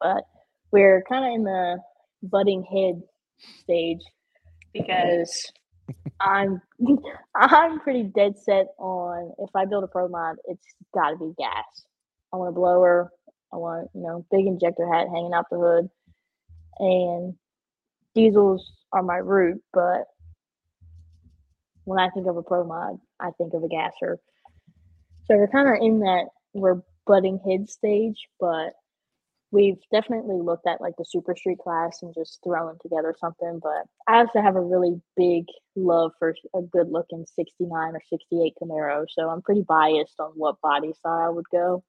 but 0.00 0.24
we're 0.70 1.02
kind 1.08 1.24
of 1.26 1.32
in 1.34 1.44
the 1.44 1.78
butting 2.22 2.62
head 2.62 3.02
stage 3.62 4.02
because 4.72 5.50
I'm 6.20 6.60
I'm 7.34 7.80
pretty 7.80 8.04
dead 8.04 8.38
set 8.38 8.68
on 8.78 9.32
if 9.38 9.50
I 9.54 9.64
build 9.64 9.84
a 9.84 9.88
pro 9.88 10.08
mod, 10.08 10.36
it's 10.46 10.66
got 10.94 11.10
to 11.10 11.16
be 11.16 11.32
gas. 11.38 11.64
I 12.32 12.36
want 12.36 12.50
a 12.50 12.52
blower. 12.52 13.10
I 13.52 13.56
want 13.56 13.90
you 13.94 14.02
know 14.02 14.26
big 14.30 14.46
injector 14.46 14.86
hat 14.92 15.08
hanging 15.08 15.32
out 15.34 15.46
the 15.50 15.58
hood, 15.58 15.90
and 16.78 17.34
diesels 18.14 18.70
are 18.92 19.02
my 19.02 19.16
route. 19.16 19.62
But 19.72 20.04
when 21.84 21.98
I 21.98 22.10
think 22.10 22.26
of 22.26 22.36
a 22.36 22.42
pro 22.42 22.64
mod, 22.64 22.98
I 23.20 23.30
think 23.38 23.54
of 23.54 23.62
a 23.62 23.68
gasser. 23.68 24.18
So 25.26 25.36
we're 25.36 25.48
kind 25.48 25.68
of 25.68 25.82
in 25.82 26.00
that 26.00 26.26
we're 26.54 26.82
butting 27.06 27.40
head 27.46 27.68
stage, 27.68 28.26
but 28.40 28.74
we've 29.50 29.78
definitely 29.90 30.36
looked 30.36 30.66
at 30.66 30.80
like 30.80 30.94
the 30.98 31.04
super 31.04 31.34
street 31.34 31.58
class 31.58 32.00
and 32.02 32.14
just 32.14 32.38
throwing 32.44 32.76
together 32.82 33.14
something. 33.18 33.60
But 33.62 33.84
I 34.06 34.18
also 34.18 34.40
have 34.42 34.56
a 34.56 34.60
really 34.60 35.00
big 35.16 35.44
love 35.76 36.12
for 36.18 36.34
a 36.54 36.62
good 36.62 36.90
looking 36.90 37.24
69 37.34 37.70
or 37.70 38.00
68 38.10 38.54
Camaro. 38.62 39.06
So 39.08 39.28
I'm 39.28 39.42
pretty 39.42 39.62
biased 39.62 40.18
on 40.18 40.32
what 40.34 40.60
body 40.60 40.92
style 40.92 41.34
would 41.34 41.48
go. 41.50 41.82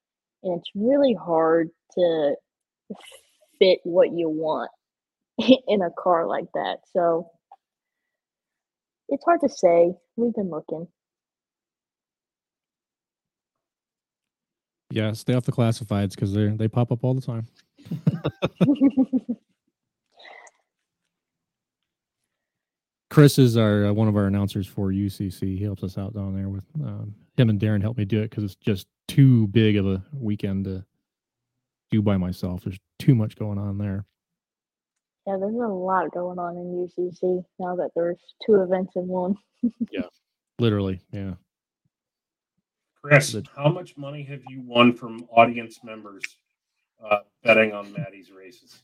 And 0.44 0.58
it's 0.60 0.70
really 0.76 1.14
hard 1.14 1.70
to 1.98 2.36
fit 3.60 3.80
what 3.84 4.12
you 4.12 4.30
want 4.30 4.72
in 5.68 5.82
a 5.82 5.90
car 5.98 6.26
like 6.26 6.48
that. 6.54 6.78
So 6.94 7.30
it's 9.10 9.24
hard 9.26 9.42
to 9.42 9.50
say. 9.50 9.94
We've 10.16 10.34
been 10.34 10.50
looking. 10.50 10.88
Yeah, 14.92 15.12
stay 15.14 15.36
off 15.36 15.46
the 15.46 15.52
classifieds 15.52 16.12
because 16.12 16.34
they 16.34 16.48
they 16.48 16.68
pop 16.68 16.92
up 16.92 17.04
all 17.04 17.14
the 17.14 17.22
time. 17.22 17.48
Chris 23.10 23.38
is 23.38 23.58
our 23.58 23.88
uh, 23.88 23.94
one 23.94 24.08
of 24.08 24.16
our 24.16 24.26
announcers 24.26 24.66
for 24.68 24.92
UCC. 24.92 25.58
He 25.58 25.64
helps 25.64 25.84
us 25.84 25.98
out 25.98 26.14
down 26.14 26.36
there 26.36 26.50
with 26.50 26.64
um, 26.84 27.14
him 27.38 27.50
and 27.50 27.60
Darren 27.60 27.82
help 27.82 27.98
me 27.98 28.06
do 28.06 28.20
it 28.22 28.30
because 28.30 28.44
it's 28.44 28.56
just 28.56 28.88
too 29.10 29.47
big 29.47 29.76
of 29.78 29.88
a 29.88 30.03
weekend 30.14 30.66
to 30.66 30.86
do 31.91 32.01
by 32.01 32.18
myself. 32.18 32.64
There's 32.64 32.80
too 32.99 33.16
much 33.16 33.36
going 33.36 33.57
on 33.57 33.78
there. 33.78 34.05
Yeah, 35.28 35.38
there's 35.38 35.53
a 35.55 35.68
lot 35.68 36.12
going 36.12 36.39
on 36.39 36.55
in 36.55 36.88
UCC 36.88 37.43
now 37.60 37.76
that 37.76 37.91
there's 37.95 38.18
two 38.45 38.62
events 38.62 38.93
in 38.95 39.07
one. 39.07 39.36
Yeah, 39.91 40.03
literally. 40.57 41.01
Yeah. 41.12 41.34
Chris, 43.03 43.36
how 43.55 43.70
much 43.70 43.97
money 43.97 44.24
have 44.24 44.41
you 44.47 44.62
won 44.62 44.93
from 44.93 45.26
audience 45.32 45.80
members 45.84 46.24
uh, 47.03 47.20
betting 47.43 47.74
on 47.74 47.91
Mattie's 47.93 48.32
races? 48.32 48.82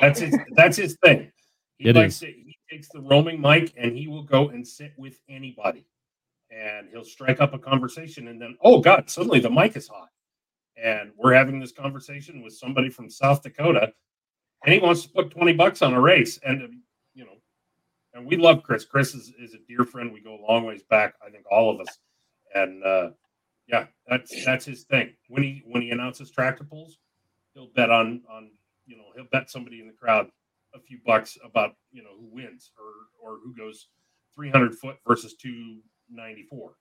That's 0.00 0.20
his. 0.20 0.36
that's 0.56 0.76
his 0.76 0.96
thing. 1.04 1.30
He 1.78 1.88
It 1.90 1.96
likes 1.96 2.16
is. 2.16 2.22
it. 2.24 2.34
He 2.36 2.56
takes 2.70 2.88
the 2.88 3.00
roaming 3.00 3.40
mic 3.40 3.72
and 3.76 3.96
he 3.96 4.08
will 4.08 4.22
go 4.24 4.48
and 4.48 4.66
sit 4.66 4.92
with 4.96 5.20
anybody, 5.28 5.86
and 6.50 6.88
he'll 6.90 7.04
strike 7.04 7.40
up 7.40 7.54
a 7.54 7.58
conversation, 7.58 8.28
and 8.28 8.40
then 8.40 8.56
oh 8.62 8.80
god, 8.80 9.10
suddenly 9.10 9.40
the 9.40 9.50
mic 9.50 9.76
is 9.76 9.88
hot, 9.88 10.08
and 10.82 11.10
we're 11.16 11.34
having 11.34 11.60
this 11.60 11.72
conversation 11.72 12.42
with 12.42 12.54
somebody 12.54 12.88
from 12.88 13.10
South 13.10 13.42
Dakota, 13.42 13.92
and 14.64 14.74
he 14.74 14.80
wants 14.80 15.02
to 15.02 15.08
put 15.08 15.30
twenty 15.30 15.52
bucks 15.52 15.82
on 15.82 15.94
a 15.94 16.00
race, 16.00 16.38
and 16.44 16.62
uh, 16.62 16.66
you 17.14 17.24
know, 17.24 17.36
and 18.14 18.26
we 18.26 18.36
love 18.36 18.62
Chris. 18.62 18.84
Chris 18.84 19.14
is, 19.14 19.32
is 19.38 19.54
a 19.54 19.58
dear 19.68 19.84
friend. 19.84 20.12
We 20.12 20.20
go 20.20 20.34
a 20.34 20.46
long 20.46 20.64
ways 20.64 20.82
back. 20.88 21.14
I 21.26 21.30
think 21.30 21.44
all 21.50 21.70
of 21.70 21.80
us, 21.80 21.98
and 22.54 22.82
uh, 22.84 23.10
yeah, 23.66 23.86
that's 24.08 24.44
that's 24.44 24.64
his 24.64 24.84
thing. 24.84 25.14
When 25.28 25.42
he 25.42 25.62
when 25.66 25.82
he 25.82 25.90
announces 25.90 26.30
tractor 26.30 26.64
pulls, 26.64 26.98
he'll 27.54 27.70
bet 27.74 27.90
on 27.90 28.22
on 28.30 28.50
you 28.86 28.96
know 28.96 29.04
he'll 29.14 29.26
bet 29.32 29.50
somebody 29.50 29.80
in 29.80 29.86
the 29.86 29.92
crowd 29.92 30.28
a 30.74 30.80
few 30.80 30.98
bucks 31.04 31.36
about 31.44 31.74
you 31.90 32.02
know 32.02 32.10
who 32.18 32.28
wins 32.30 32.70
or 32.78 33.30
or 33.30 33.38
who 33.42 33.54
goes 33.54 33.88
300 34.36 34.74
foot 34.74 34.96
versus 35.06 35.34
294 36.08 36.74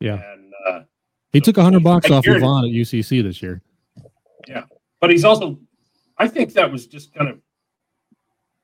Yeah. 0.00 0.14
and 0.32 0.52
uh 0.68 0.80
He 1.32 1.40
took 1.40 1.56
a 1.58 1.62
hundred 1.62 1.82
bucks 1.84 2.10
off 2.10 2.24
guarantee- 2.24 2.44
Yvonne 2.44 2.64
at 2.66 2.70
UCC 2.70 3.22
this 3.22 3.42
year. 3.42 3.62
yeah 4.46 4.64
but 5.00 5.10
he's 5.10 5.24
also 5.24 5.58
i 6.18 6.26
think 6.28 6.52
that 6.54 6.70
was 6.70 6.86
just 6.86 7.12
kind 7.14 7.28
of 7.30 7.38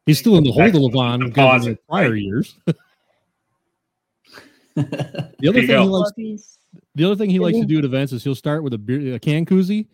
He's 0.07 0.19
still 0.19 0.37
in 0.37 0.45
the 0.45 0.51
back 0.51 0.73
hold 0.73 0.85
of 0.85 0.93
to 0.93 0.97
the 0.97 0.99
Levon 0.99 1.25
because 1.29 1.67
of 1.67 1.77
the 1.77 1.79
prior 1.89 2.11
right? 2.11 2.21
years. 2.21 2.55
the 4.77 5.49
other 5.49 5.61
thing 5.61 5.67
go. 5.67 5.83
he 5.83 5.89
likes 5.89 6.59
the 6.95 7.05
other 7.05 7.17
thing 7.17 7.31
he 7.31 7.39
likes 7.39 7.59
to 7.59 7.65
do 7.65 7.79
at 7.79 7.85
events 7.87 8.13
is 8.13 8.23
he'll 8.23 8.35
start 8.35 8.63
with 8.63 8.75
a 8.75 8.79
beer, 8.79 9.15
a 9.15 9.19
can 9.19 9.47
koozie 9.47 9.87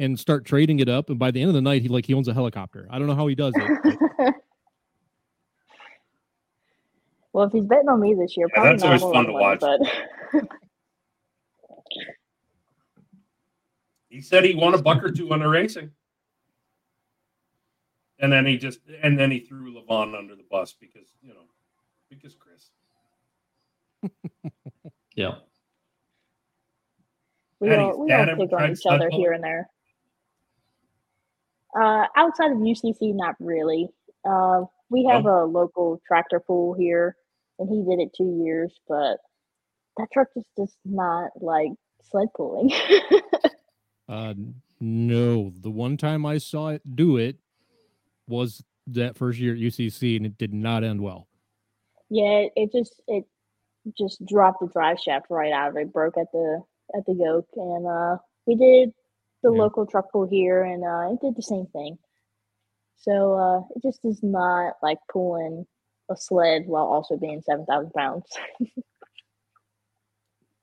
and 0.00 0.18
start 0.18 0.44
trading 0.44 0.80
it 0.80 0.88
up. 0.88 1.10
And 1.10 1.18
by 1.18 1.30
the 1.30 1.40
end 1.40 1.48
of 1.48 1.54
the 1.54 1.60
night, 1.62 1.82
he 1.82 1.86
like 1.88 2.06
he 2.06 2.14
owns 2.14 2.26
a 2.26 2.34
helicopter. 2.34 2.88
I 2.90 2.98
don't 2.98 3.06
know 3.06 3.14
how 3.14 3.26
he 3.28 3.34
does 3.36 3.52
it. 3.56 4.34
but 7.32 7.38
well, 7.38 7.46
if 7.46 7.52
he's 7.52 7.64
betting 7.64 7.88
on 7.88 8.00
me 8.00 8.14
this 8.14 8.36
year, 8.36 8.46
Yeah, 8.50 8.54
probably 8.54 8.70
that's 8.72 8.82
not 8.82 9.02
always 9.02 9.16
fun 9.16 9.26
to 9.26 9.32
money, 9.32 9.44
watch. 9.44 9.60
But 9.60 9.80
he 14.08 14.20
said 14.20 14.44
he 14.44 14.54
won 14.54 14.74
a 14.74 14.82
buck 14.82 15.02
or 15.02 15.10
two 15.10 15.32
on 15.32 15.40
the 15.40 15.48
racing 15.48 15.90
and 18.22 18.32
then 18.32 18.46
he 18.46 18.56
just 18.56 18.80
and 19.02 19.18
then 19.18 19.30
he 19.30 19.40
threw 19.40 19.74
levon 19.74 20.16
under 20.16 20.34
the 20.34 20.44
bus 20.50 20.74
because 20.80 21.12
you 21.20 21.34
know 21.34 21.42
because 22.08 22.34
chris 22.34 22.70
Yeah. 25.14 25.34
we 27.60 27.68
Mattie, 27.68 27.82
all 27.82 27.88
has 27.90 27.98
we 27.98 28.08
Dad 28.08 28.30
all 28.30 28.36
pick 28.36 28.52
on 28.52 28.70
each 28.72 28.86
other 28.86 29.10
sled 29.10 29.12
here 29.12 29.32
and 29.32 29.44
there. 29.44 29.68
Uh, 31.78 32.06
outside 32.16 32.50
of 32.52 32.58
UCC, 32.58 33.14
not 33.14 33.34
really. 33.38 33.88
Uh, 34.24 34.64
we 34.88 35.04
have 35.04 35.26
a 35.26 35.44
local 35.44 36.00
tractor 36.06 36.40
pool 36.40 36.74
here, 36.74 37.16
and 37.58 37.68
he 37.68 37.82
did 37.88 38.00
it 38.02 38.12
two 38.16 38.40
years, 38.44 38.74
but 38.88 39.18
that 39.98 40.08
truck 40.12 40.28
is 40.36 40.44
just 40.58 40.76
not 40.84 41.30
like 41.40 41.70
sled 42.10 42.28
pulling. 42.36 42.72
uh, 44.08 44.34
no, 44.80 45.52
the 45.60 45.70
one 45.70 45.96
time 45.96 46.26
I 46.26 46.38
saw 46.38 46.68
it 46.68 46.96
do 46.96 47.16
it 47.16 47.36
was 48.26 48.62
that 48.86 49.16
first 49.16 49.38
year 49.38 49.54
at 49.54 49.60
UCC, 49.60 50.16
and 50.16 50.26
it 50.26 50.38
did 50.38 50.52
not 50.54 50.84
end 50.84 51.00
well. 51.00 51.28
yeah, 52.10 52.46
it, 52.46 52.52
it 52.56 52.72
just 52.72 53.02
it 53.08 53.24
just 53.98 54.24
dropped 54.26 54.60
the 54.60 54.68
drive 54.68 54.98
shaft 55.00 55.26
right 55.30 55.52
out 55.52 55.70
of 55.70 55.76
it, 55.76 55.92
broke 55.92 56.16
at 56.18 56.30
the 56.32 56.60
at 56.96 57.04
the 57.06 57.14
yoke, 57.14 57.48
and 57.56 57.86
uh, 57.86 58.16
we 58.46 58.54
did 58.56 58.92
the 59.42 59.50
Yeah. 59.50 59.62
local 59.62 59.86
truck 59.86 60.10
pull 60.12 60.28
here, 60.28 60.62
and 60.64 60.84
uh, 60.84 61.12
it 61.14 61.20
did 61.20 61.36
the 61.36 61.42
same 61.42 61.66
thing. 61.72 61.98
So 62.98 63.34
uh, 63.34 63.60
it 63.76 63.82
just 63.82 64.00
is 64.04 64.20
not 64.22 64.74
like 64.82 64.98
pulling 65.12 65.66
a 66.12 66.16
sled 66.16 66.64
while 66.66 66.84
also 66.84 67.16
being 67.16 67.42
seven 67.42 67.66
thousand 67.66 67.92
pounds. 67.92 68.24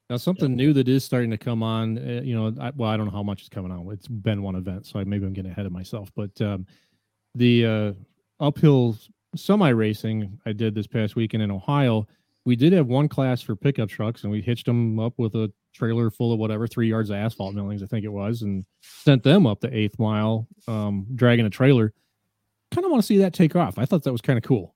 Now, 0.10 0.18
something 0.18 0.56
new 0.56 0.74
that 0.74 0.88
is 0.88 1.04
starting 1.04 1.30
to 1.30 1.38
come 1.38 1.62
on, 1.62 2.00
uh, 2.00 2.22
you 2.24 2.36
know, 2.36 2.52
I, 2.60 2.72
well, 2.76 2.90
I 2.90 2.98
don't 2.98 3.06
know 3.06 3.12
how 3.12 3.22
much 3.22 3.44
is 3.44 3.50
coming 3.50 3.72
on. 3.72 3.88
It's 3.92 4.08
been 4.08 4.42
one 4.42 4.56
event, 4.56 4.88
so 4.88 5.00
I, 5.00 5.04
maybe 5.04 5.26
I'm 5.26 5.34
getting 5.34 5.52
ahead 5.52 5.68
of 5.68 5.72
myself. 5.72 6.12
But 6.16 6.42
um, 6.42 6.66
the 7.36 7.66
uh, 7.66 7.94
uphill 8.44 8.98
semi 9.36 9.70
racing 9.70 10.40
I 10.48 10.54
did 10.54 10.74
this 10.74 10.88
past 10.88 11.16
weekend 11.16 11.44
in 11.44 11.52
Ohio, 11.52 12.08
we 12.44 12.56
did 12.56 12.74
have 12.74 12.88
one 12.88 13.08
class 13.08 13.44
for 13.44 13.56
pickup 13.56 13.90
trucks, 13.90 14.24
and 14.24 14.32
we 14.32 14.42
hitched 14.42 14.66
them 14.66 15.00
up 15.00 15.14
with 15.18 15.36
a 15.36 15.52
trailer 15.76 16.10
full 16.10 16.34
of 16.34 16.40
whatever 16.40 16.66
three 16.66 16.90
yards 16.90 17.12
of 17.12 17.18
asphalt 17.18 17.54
millings, 17.54 17.84
I 17.84 17.86
think 17.86 18.04
it 18.04 18.12
was, 18.12 18.42
and 18.42 18.66
sent 18.82 19.22
them 19.22 19.46
up 19.46 19.60
the 19.60 19.76
eighth 19.76 20.00
mile, 20.00 20.48
um, 20.68 21.06
dragging 21.14 21.46
a 21.46 21.52
trailer. 21.52 21.94
Kind 22.72 22.84
of 22.84 22.92
want 22.92 23.04
to 23.04 23.08
see 23.08 23.18
that 23.18 23.34
take 23.34 23.56
off. 23.56 23.78
I 23.78 23.86
thought 23.86 24.04
that 24.04 24.12
was 24.12 24.22
kind 24.22 24.38
of 24.38 24.44
cool. 24.44 24.74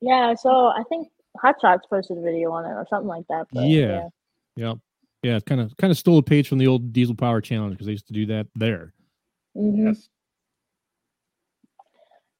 Yeah, 0.00 0.34
so 0.34 0.66
I 0.66 0.82
think 0.88 1.08
Hot 1.40 1.56
Shots 1.60 1.86
posted 1.88 2.18
a 2.18 2.22
video 2.22 2.50
on 2.52 2.64
it 2.64 2.70
or 2.70 2.86
something 2.88 3.08
like 3.08 3.26
that. 3.28 3.46
But 3.52 3.64
Yeah. 3.64 4.08
Yep. 4.56 4.78
Yeah, 5.22 5.36
it 5.36 5.44
kind 5.44 5.60
of 5.60 5.76
kind 5.76 5.90
of 5.90 5.98
stole 5.98 6.18
a 6.18 6.22
page 6.22 6.48
from 6.48 6.58
the 6.58 6.66
old 6.66 6.92
Diesel 6.92 7.14
Power 7.14 7.40
Challenge 7.40 7.72
because 7.72 7.86
they 7.86 7.92
used 7.92 8.06
to 8.06 8.12
do 8.12 8.26
that 8.26 8.46
there. 8.54 8.94
hmm 9.54 9.86
yes 9.86 10.08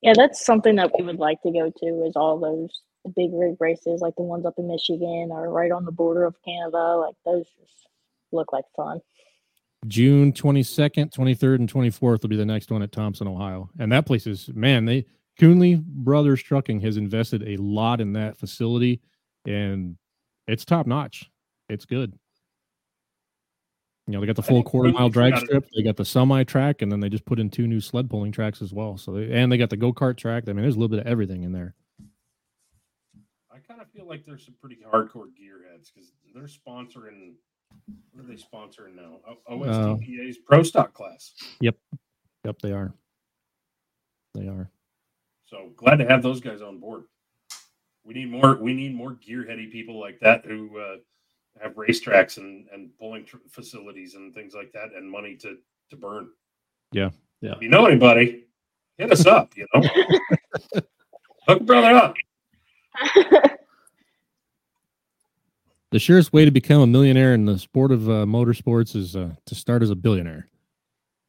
Yeah, 0.00 0.14
that's 0.16 0.44
something 0.44 0.76
that 0.76 0.90
we 0.96 1.04
would 1.04 1.18
like 1.18 1.42
to 1.42 1.50
go 1.50 1.70
to 1.70 2.04
is 2.06 2.16
all 2.16 2.38
those 2.38 2.82
big 3.14 3.30
rig 3.32 3.56
races, 3.60 4.00
like 4.00 4.14
the 4.16 4.22
ones 4.22 4.46
up 4.46 4.54
in 4.58 4.66
Michigan 4.66 5.28
or 5.30 5.50
right 5.50 5.70
on 5.70 5.84
the 5.84 5.92
border 5.92 6.24
of 6.24 6.36
Canada. 6.42 6.96
Like 6.96 7.16
those 7.24 7.44
just 7.58 7.86
look 8.32 8.52
like 8.52 8.64
fun. 8.74 9.00
June 9.86 10.32
22nd, 10.32 11.10
23rd, 11.10 11.54
and 11.56 11.72
24th 11.72 12.22
will 12.22 12.28
be 12.28 12.36
the 12.36 12.44
next 12.44 12.70
one 12.70 12.82
at 12.82 12.92
Thompson, 12.92 13.26
Ohio. 13.26 13.70
And 13.78 13.90
that 13.92 14.04
place 14.04 14.26
is, 14.26 14.50
man, 14.52 14.84
they, 14.84 15.06
Coonley 15.40 15.82
Brothers 15.82 16.42
Trucking 16.42 16.80
has 16.80 16.98
invested 16.98 17.48
a 17.48 17.56
lot 17.56 18.02
in 18.02 18.12
that 18.12 18.36
facility 18.36 19.00
and 19.46 19.96
it's 20.46 20.66
top 20.66 20.86
notch. 20.86 21.30
It's 21.70 21.86
good. 21.86 22.12
You 24.06 24.14
know, 24.14 24.20
they 24.20 24.26
got 24.26 24.36
the 24.36 24.42
full 24.42 24.62
quarter 24.62 24.90
mile 24.92 25.08
drag 25.08 25.38
strip, 25.38 25.64
they 25.74 25.82
got 25.82 25.96
the 25.96 26.04
semi 26.04 26.42
track, 26.44 26.82
and 26.82 26.90
then 26.90 27.00
they 27.00 27.08
just 27.08 27.24
put 27.24 27.38
in 27.38 27.48
two 27.48 27.66
new 27.66 27.80
sled 27.80 28.10
pulling 28.10 28.32
tracks 28.32 28.60
as 28.60 28.72
well. 28.72 28.98
So, 28.98 29.12
they, 29.12 29.30
and 29.32 29.50
they 29.50 29.56
got 29.56 29.70
the 29.70 29.76
go 29.76 29.92
kart 29.92 30.16
track. 30.16 30.44
I 30.48 30.52
mean, 30.52 30.62
there's 30.62 30.74
a 30.74 30.78
little 30.78 30.88
bit 30.88 30.98
of 30.98 31.06
everything 31.06 31.44
in 31.44 31.52
there. 31.52 31.74
i 33.52 33.58
kind 33.66 33.80
of 33.80 33.88
feel 33.90 34.06
like 34.06 34.26
there's 34.26 34.44
some 34.44 34.54
pretty 34.60 34.78
hardcore 34.84 35.28
gearheads 35.28 35.92
because 35.94 36.12
they're 36.34 36.42
sponsoring 36.44 37.34
what 38.10 38.24
are 38.24 38.26
they 38.26 38.34
sponsoring 38.34 38.96
now 38.96 39.20
O- 39.48 39.62
uh, 39.62 39.94
OSTPA's 39.94 40.38
pro 40.38 40.64
stock 40.64 40.92
class 40.92 41.32
Yep, 41.60 41.76
Yep, 42.44 42.56
they 42.62 42.72
are. 42.72 42.92
They 44.34 44.48
are. 44.48 44.70
So 45.50 45.70
glad 45.76 45.96
to 45.96 46.06
have 46.06 46.22
those 46.22 46.40
guys 46.40 46.62
on 46.62 46.78
board. 46.78 47.02
We 48.04 48.14
need 48.14 48.30
more. 48.30 48.56
We 48.56 48.72
need 48.72 48.94
more 48.94 49.14
gearheady 49.14 49.70
people 49.70 49.98
like 49.98 50.20
that 50.20 50.46
who 50.46 50.78
uh, 50.78 50.96
have 51.60 51.74
racetracks 51.74 52.36
and 52.36 52.68
and 52.72 52.96
pulling 52.98 53.24
tr- 53.24 53.38
facilities 53.50 54.14
and 54.14 54.32
things 54.32 54.54
like 54.54 54.70
that, 54.72 54.90
and 54.96 55.10
money 55.10 55.36
to 55.38 55.56
to 55.90 55.96
burn. 55.96 56.28
Yeah. 56.92 57.10
Yeah. 57.40 57.52
If 57.52 57.62
you 57.62 57.68
know 57.68 57.86
anybody, 57.86 58.44
hit 58.96 59.10
us 59.10 59.26
up. 59.26 59.56
You 59.56 59.66
know, 59.74 59.82
hook 61.48 61.62
brother 61.66 61.96
up. 61.96 62.14
The 65.90 65.98
surest 65.98 66.32
way 66.32 66.44
to 66.44 66.52
become 66.52 66.82
a 66.82 66.86
millionaire 66.86 67.34
in 67.34 67.46
the 67.46 67.58
sport 67.58 67.90
of 67.90 68.08
uh, 68.08 68.24
motorsports 68.24 68.94
is 68.94 69.16
uh, 69.16 69.30
to 69.46 69.54
start 69.56 69.82
as 69.82 69.90
a 69.90 69.96
billionaire. 69.96 70.48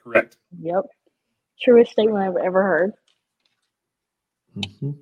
Correct. 0.04 0.38
Yep. 0.62 0.84
Truest 1.64 1.92
statement 1.94 2.24
I've 2.24 2.46
ever 2.46 2.62
heard. 2.62 2.92
Mhm. 4.56 4.98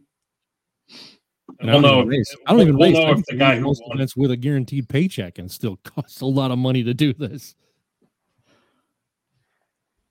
And 1.60 1.70
I 1.72 1.74
We'll 1.74 1.82
don't 1.82 1.82
know 1.82 2.02
even 2.02 2.14
if- 2.14 2.28
I 2.46 2.52
don't 2.52 2.62
even 2.62 2.78
we'll 2.78 2.88
race. 2.90 2.98
know 2.98 3.04
I 3.06 3.12
if 3.12 3.26
the 3.26 3.36
guy 3.36 3.54
do 3.56 3.60
who 3.62 3.66
most 3.66 3.82
won- 3.84 3.98
events 3.98 4.16
with 4.16 4.32
a 4.32 4.38
guaranteed 4.38 4.88
paycheck 4.88 5.38
and 5.40 5.52
still 5.52 5.78
costs 5.84 6.22
a 6.22 6.26
lot 6.26 6.52
of 6.52 6.60
money 6.60 6.84
to 6.84 6.94
do 6.94 7.14
this. 7.14 7.56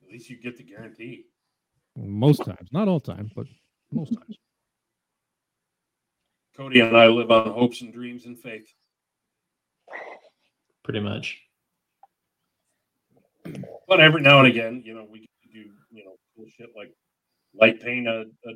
At 0.03 0.09
least 0.13 0.29
you 0.31 0.37
get 0.37 0.57
the 0.57 0.65
guarantee. 0.65 1.27
Most 1.97 2.45
times, 2.45 2.69
not 2.73 2.89
all 2.89 3.01
times, 3.01 3.33
but 3.35 3.47
most 3.93 4.15
times. 4.15 4.37
Cody 6.57 6.81
and 6.81 6.97
I 6.97 7.07
live 7.09 7.31
on 7.31 7.51
hopes 7.53 7.81
and 7.83 7.93
dreams 7.93 8.25
and 8.27 8.39
faith. 8.39 8.73
Pretty 10.83 11.01
much. 11.01 11.41
But 13.87 14.01
every 14.01 14.23
now 14.23 14.39
and 14.41 14.49
again, 14.49 14.83
you 14.85 14.95
know, 14.95 15.07
we 15.11 15.21
get 15.21 15.29
to 15.43 15.49
do 15.53 15.71
you 15.91 16.05
know 16.05 16.17
cool 16.37 16.47
shit 16.57 16.71
like 16.77 16.93
light 17.55 17.81
paint 17.81 18.07
a, 18.09 18.27
a, 18.47 18.51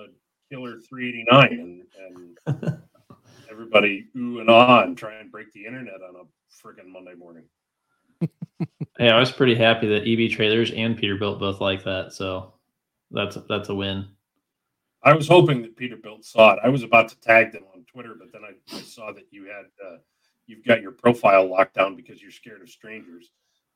a 0.00 0.06
killer 0.50 0.78
389 0.80 1.86
and, 2.06 2.38
and 2.56 2.82
everybody 3.50 4.06
ooh 4.16 4.40
and 4.40 4.50
ah 4.50 4.82
and 4.82 4.96
try 4.96 5.14
and 5.14 5.30
break 5.30 5.52
the 5.52 5.64
internet 5.64 5.94
on 5.94 6.16
a 6.16 6.66
freaking 6.66 6.90
Monday 6.90 7.14
morning. 7.14 7.44
Hey, 8.98 9.10
I 9.10 9.20
was 9.20 9.30
pretty 9.30 9.54
happy 9.54 9.86
that 9.88 10.08
EB 10.08 10.30
Trailers 10.30 10.70
and 10.70 10.98
Peterbilt 10.98 11.38
both 11.38 11.60
like 11.60 11.84
that. 11.84 12.14
So 12.14 12.54
that's 13.10 13.36
that's 13.46 13.68
a 13.68 13.74
win. 13.74 14.06
I 15.02 15.12
was 15.12 15.28
hoping 15.28 15.60
that 15.62 15.76
Peterbilt 15.76 16.24
saw 16.24 16.54
it. 16.54 16.60
I 16.64 16.70
was 16.70 16.82
about 16.82 17.08
to 17.10 17.20
tag 17.20 17.52
them 17.52 17.64
on 17.74 17.84
Twitter, 17.84 18.14
but 18.18 18.32
then 18.32 18.40
I, 18.42 18.74
I 18.74 18.80
saw 18.80 19.12
that 19.12 19.26
you 19.30 19.44
had 19.44 19.66
uh, 19.86 19.98
you've 20.46 20.64
got 20.64 20.80
your 20.80 20.92
profile 20.92 21.46
locked 21.46 21.74
down 21.74 21.94
because 21.94 22.22
you're 22.22 22.30
scared 22.30 22.62
of 22.62 22.70
strangers. 22.70 23.30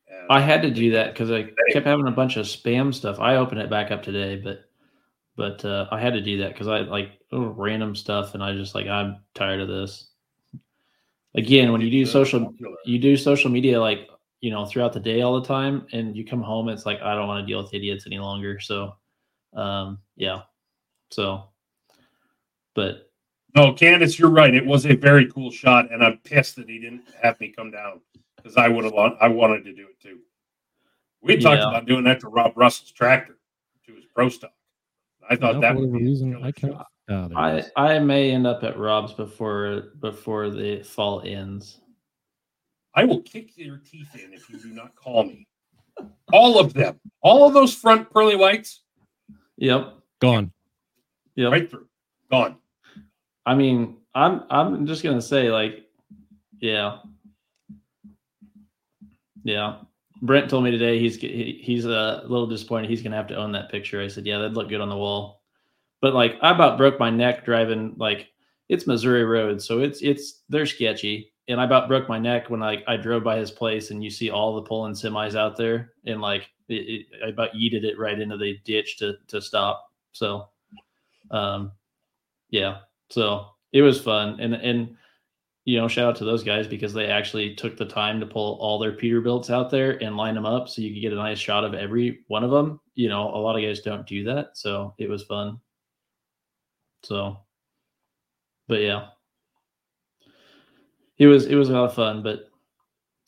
And 0.08 0.26
I 0.30 0.40
had 0.40 0.62
to 0.62 0.70
do 0.70 0.90
that 0.92 1.12
because 1.12 1.30
I 1.30 1.50
kept 1.70 1.86
having 1.86 2.08
a 2.08 2.12
bunch 2.12 2.38
of 2.38 2.46
spam 2.46 2.94
stuff. 2.94 3.20
I 3.20 3.36
opened 3.36 3.60
it 3.60 3.68
back 3.68 3.90
up 3.90 4.02
today, 4.02 4.36
but 4.36 4.69
but 5.36 5.64
uh, 5.64 5.86
I 5.90 6.00
had 6.00 6.12
to 6.14 6.20
do 6.20 6.38
that 6.38 6.52
because 6.52 6.68
I 6.68 6.80
like 6.80 7.18
random 7.32 7.94
stuff, 7.94 8.34
and 8.34 8.42
I 8.42 8.54
just 8.54 8.74
like 8.74 8.86
I'm 8.86 9.18
tired 9.34 9.60
of 9.60 9.68
this. 9.68 10.08
Again, 11.34 11.70
when 11.72 11.80
you 11.80 11.90
do 11.90 12.04
social, 12.04 12.54
you 12.84 12.98
do 12.98 13.16
social 13.16 13.50
media 13.50 13.80
like 13.80 14.08
you 14.40 14.50
know 14.50 14.66
throughout 14.66 14.92
the 14.92 15.00
day 15.00 15.22
all 15.22 15.40
the 15.40 15.46
time, 15.46 15.86
and 15.92 16.16
you 16.16 16.24
come 16.24 16.42
home, 16.42 16.68
it's 16.68 16.86
like 16.86 17.00
I 17.02 17.14
don't 17.14 17.28
want 17.28 17.42
to 17.42 17.46
deal 17.46 17.62
with 17.62 17.72
idiots 17.72 18.06
any 18.06 18.18
longer. 18.18 18.58
So, 18.58 18.96
um, 19.54 19.98
yeah, 20.16 20.42
so, 21.10 21.44
but 22.74 23.10
No, 23.54 23.72
Candace, 23.72 24.18
you're 24.18 24.30
right. 24.30 24.54
It 24.54 24.64
was 24.64 24.86
a 24.86 24.94
very 24.94 25.30
cool 25.30 25.50
shot, 25.50 25.92
and 25.92 26.04
I'm 26.04 26.18
pissed 26.18 26.56
that 26.56 26.68
he 26.68 26.78
didn't 26.78 27.02
have 27.22 27.38
me 27.40 27.48
come 27.48 27.70
down 27.70 28.00
because 28.36 28.56
I 28.56 28.68
would 28.68 28.84
have. 28.84 28.94
I 28.94 29.28
wanted 29.28 29.64
to 29.64 29.72
do 29.72 29.86
it 29.88 30.00
too. 30.00 30.18
We 31.22 31.36
talked 31.36 31.62
Yeah. 31.62 31.68
about 31.68 31.86
doing 31.86 32.04
that 32.04 32.20
to 32.20 32.28
Rob 32.28 32.52
Russell's 32.56 32.92
tractor, 32.92 33.38
to 33.86 33.94
his 33.94 34.04
pro 34.14 34.28
stock. 34.28 34.52
I 35.30 35.36
thought 35.36 35.54
Now, 35.54 35.60
that 35.60 35.74
for 35.74 35.80
would 35.80 35.92
be 35.92 35.98
a 36.00 36.02
reason, 36.02 36.42
I 36.42 36.50
can't. 36.52 36.74
Oh, 37.08 37.28
I. 37.36 37.64
I 37.76 37.98
may 38.00 38.30
end 38.32 38.46
up 38.46 38.62
at 38.64 38.78
Rob's 38.78 39.12
before 39.14 39.92
before 40.00 40.50
the 40.50 40.82
fall 40.82 41.22
ends. 41.24 41.80
I 42.94 43.04
will 43.04 43.22
kick 43.22 43.56
your 43.56 43.78
teeth 43.78 44.14
in 44.14 44.32
if 44.34 44.50
you 44.50 44.58
do 44.58 44.68
not 44.68 44.94
call 44.96 45.24
me. 45.24 45.46
All 46.32 46.58
of 46.58 46.72
them, 46.74 46.98
all 47.20 47.46
of 47.46 47.54
those 47.54 47.74
front 47.74 48.10
pearly 48.10 48.36
whites, 48.36 48.82
Yep, 49.58 49.94
Gone. 50.20 50.50
yep. 51.36 51.52
right 51.52 51.70
through, 51.70 51.86
gone. 52.30 52.56
I 53.46 53.54
mean, 53.54 53.98
I'm 54.14 54.42
I'm 54.50 54.86
just 54.86 55.02
gonna 55.02 55.20
say 55.22 55.50
like, 55.50 55.84
yeah, 56.60 56.98
yeah. 59.44 59.76
Brent 60.22 60.50
told 60.50 60.64
me 60.64 60.70
today 60.70 60.98
he's 60.98 61.16
he, 61.16 61.60
he's 61.62 61.84
a 61.84 62.22
little 62.26 62.46
disappointed. 62.46 62.90
He's 62.90 63.02
gonna 63.02 63.16
have 63.16 63.28
to 63.28 63.36
own 63.36 63.52
that 63.52 63.70
picture. 63.70 64.02
I 64.02 64.08
said, 64.08 64.26
yeah, 64.26 64.38
that'd 64.38 64.54
look 64.54 64.68
good 64.68 64.80
on 64.80 64.88
the 64.88 64.96
wall. 64.96 65.42
But 66.00 66.14
like, 66.14 66.36
I 66.42 66.50
about 66.50 66.78
broke 66.78 66.98
my 66.98 67.10
neck 67.10 67.44
driving 67.44 67.94
like 67.96 68.28
it's 68.68 68.86
Missouri 68.86 69.24
road, 69.24 69.60
so 69.62 69.80
it's 69.80 70.02
it's 70.02 70.42
they're 70.48 70.66
sketchy. 70.66 71.32
And 71.48 71.60
I 71.60 71.64
about 71.64 71.88
broke 71.88 72.08
my 72.08 72.18
neck 72.18 72.48
when 72.48 72.60
like 72.60 72.84
I 72.86 72.96
drove 72.96 73.24
by 73.24 73.38
his 73.38 73.50
place 73.50 73.90
and 73.90 74.04
you 74.04 74.10
see 74.10 74.30
all 74.30 74.54
the 74.54 74.62
pulling 74.62 74.94
semis 74.94 75.34
out 75.34 75.56
there, 75.56 75.92
and 76.06 76.20
like 76.20 76.48
it, 76.68 76.74
it, 76.74 77.06
I 77.24 77.28
about 77.28 77.54
yeeted 77.54 77.84
it 77.84 77.98
right 77.98 78.18
into 78.18 78.36
the 78.36 78.58
ditch 78.64 78.98
to 78.98 79.14
to 79.28 79.40
stop. 79.40 79.90
So, 80.12 80.48
um, 81.30 81.72
yeah, 82.50 82.78
so 83.08 83.46
it 83.72 83.82
was 83.82 84.00
fun, 84.00 84.38
and 84.40 84.54
and 84.54 84.96
you 85.64 85.78
know, 85.78 85.88
shout 85.88 86.08
out 86.08 86.16
to 86.16 86.24
those 86.24 86.42
guys 86.42 86.66
because 86.66 86.92
they 86.92 87.06
actually 87.06 87.54
took 87.54 87.76
the 87.76 87.84
time 87.84 88.18
to 88.20 88.26
pull 88.26 88.58
all 88.60 88.78
their 88.78 88.92
Peterbilts 88.92 89.50
out 89.50 89.70
there 89.70 90.02
and 90.02 90.16
line 90.16 90.34
them 90.34 90.46
up 90.46 90.68
so 90.68 90.80
you 90.80 90.92
could 90.92 91.02
get 91.02 91.12
a 91.12 91.16
nice 91.16 91.38
shot 91.38 91.64
of 91.64 91.74
every 91.74 92.20
one 92.28 92.44
of 92.44 92.50
them. 92.50 92.80
You 92.94 93.08
know, 93.08 93.28
a 93.28 93.36
lot 93.36 93.56
of 93.56 93.62
guys 93.62 93.80
don't 93.80 94.06
do 94.06 94.24
that, 94.24 94.56
so 94.56 94.94
it 94.98 95.08
was 95.08 95.24
fun. 95.24 95.60
So, 97.02 97.38
but 98.68 98.80
yeah, 98.80 99.08
it 101.18 101.26
was 101.26 101.46
it 101.46 101.54
was 101.54 101.68
a 101.68 101.72
lot 101.72 101.84
of 101.84 101.94
fun. 101.94 102.22
But 102.22 102.50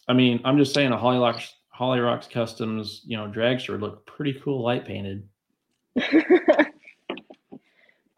I 0.09 0.15
mean, 0.15 0.41
I'm 0.45 0.59
just 0.59 0.75
saying, 0.75 0.93
a 0.93 0.99
Holly 0.99 1.19
Rocks 1.19 1.55
Holly 1.69 2.01
Rocks 2.01 2.27
Customs, 2.27 3.03
you 3.05 3.17
know, 3.17 3.29
dragster 3.29 3.71
would 3.71 3.81
look 3.83 4.07
pretty 4.07 4.41
cool 4.43 4.63
light 4.63 4.87
painted. 4.87 5.29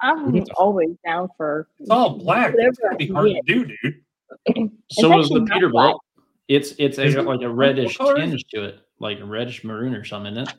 I'm 0.05 0.33
We 0.33 0.43
always 0.57 0.91
down 1.05 1.29
for 1.37 1.67
It's 1.81 1.91
all 1.91 2.19
black. 2.19 2.55
It's 2.57 2.79
gonna 2.79 2.97
be 2.97 3.09
hard 3.09 3.31
get. 3.31 3.47
to 3.47 3.55
do, 3.55 3.65
dude. 3.65 4.01
So 4.91 5.19
It's 5.19 5.31
the 5.31 5.41
actually 5.41 5.41
not 5.41 5.73
black. 5.73 5.95
Peterbilt. 5.95 5.99
It's 6.49 6.75
it's 6.79 6.99
a, 6.99 7.07
it? 7.07 7.25
like 7.25 7.41
a 7.41 7.49
reddish 7.49 7.99
what 7.99 8.17
tinge 8.17 8.45
to 8.49 8.65
it, 8.65 8.81
like 8.99 9.19
a 9.21 9.25
reddish 9.25 9.65
maroon 9.65 9.95
or 9.95 10.05
something, 10.05 10.33
isn't 10.33 10.49
it? 10.51 10.55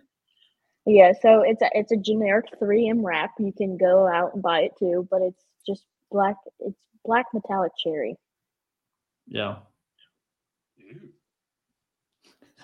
Yeah, 0.88 1.14
so 1.22 1.42
it's 1.42 1.62
a 1.62 1.70
it's 1.74 1.92
a 1.92 1.98
generic 1.98 2.46
3M 2.60 3.04
wrap. 3.04 3.32
You 3.40 3.54
can 3.56 3.78
go 3.78 4.08
out 4.08 4.34
and 4.34 4.42
buy 4.42 4.62
it 4.62 4.72
too, 4.80 5.08
but 5.12 5.22
it's 5.22 5.44
just 5.68 5.86
black. 6.12 6.38
It's 6.60 6.78
black 7.04 7.26
metallic 7.34 7.72
cherry. 7.78 8.16
Yeah. 9.28 9.58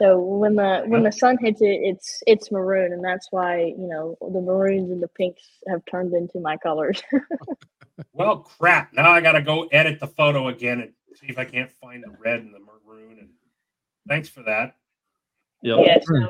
Dude. 0.01 0.07
So 0.07 0.19
when 0.19 0.55
the 0.55 0.83
when 0.87 1.03
the 1.03 1.11
sun 1.11 1.37
hits 1.39 1.61
it, 1.61 1.79
it's 1.83 2.21
it's 2.27 2.51
maroon, 2.51 2.91
and 2.93 3.03
that's 3.03 3.27
why 3.31 3.59
you 3.77 3.87
know 3.87 4.17
the 4.21 4.41
maroons 4.41 4.89
and 4.91 5.01
the 5.01 5.07
pinks 5.07 5.43
have 5.69 5.81
turned 5.89 6.13
into 6.13 6.39
my 6.39 6.57
colors. 6.57 7.01
Well, 8.13 8.37
crap. 8.37 8.93
Now 8.93 9.11
I 9.11 9.21
got 9.21 9.33
to 9.33 9.43
go 9.43 9.67
edit 9.67 9.99
the 9.99 10.07
photo 10.07 10.47
again 10.47 10.79
and 10.81 10.91
see 11.13 11.27
if 11.27 11.37
I 11.37 11.45
can't 11.45 11.69
find 11.79 12.03
the 12.03 12.09
red 12.19 12.39
and 12.39 12.51
the 12.51 12.57
maroon. 12.59 13.19
And 13.19 13.29
thanks 14.09 14.27
for 14.27 14.41
that. 14.43 14.75
Yep. 15.61 15.77
yeah, 15.85 15.97
so 16.01 16.15
I'm 16.15 16.29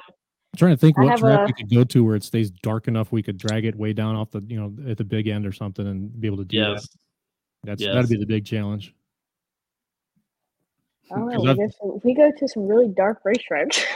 trying 0.58 0.72
to 0.74 0.78
think 0.78 0.98
I 1.00 1.04
what 1.04 1.12
have 1.12 1.20
track 1.22 1.40
a- 1.40 1.46
we 1.46 1.54
could 1.54 1.74
go 1.74 1.86
to 1.86 2.04
where 2.04 2.16
it 2.18 2.24
stays 2.24 2.52
dark 2.52 2.90
enough 2.90 3.14
we 3.14 3.24
could 3.24 3.38
drag 3.38 3.64
it 3.64 3.76
way 3.78 3.94
down 3.94 4.18
off 4.18 4.32
the 4.32 4.44
you 4.50 4.60
know 4.60 4.90
at 4.90 4.98
the 4.98 5.06
big 5.06 5.28
end 5.28 5.46
or 5.46 5.54
something 5.54 5.88
and 5.88 6.20
be 6.20 6.28
able 6.28 6.38
to 6.38 6.46
do 6.46 6.58
Yes. 6.58 6.82
that. 6.82 6.90
That's 7.64 7.82
Yes. 7.84 7.94
that'd 7.94 8.10
be 8.10 8.18
the 8.18 8.26
big 8.26 8.44
challenge. 8.44 8.94
I 11.10 11.16
don't 11.16 11.28
know. 11.30 11.36
'Cause 11.36 11.44
We 11.44 11.50
I've- 11.50 11.58
go, 11.60 11.68
to, 11.68 12.02
we 12.04 12.14
go 12.14 12.32
to 12.38 12.48
some 12.48 12.68
really 12.68 12.90
dark 12.90 13.22
racetracks. 13.24 13.84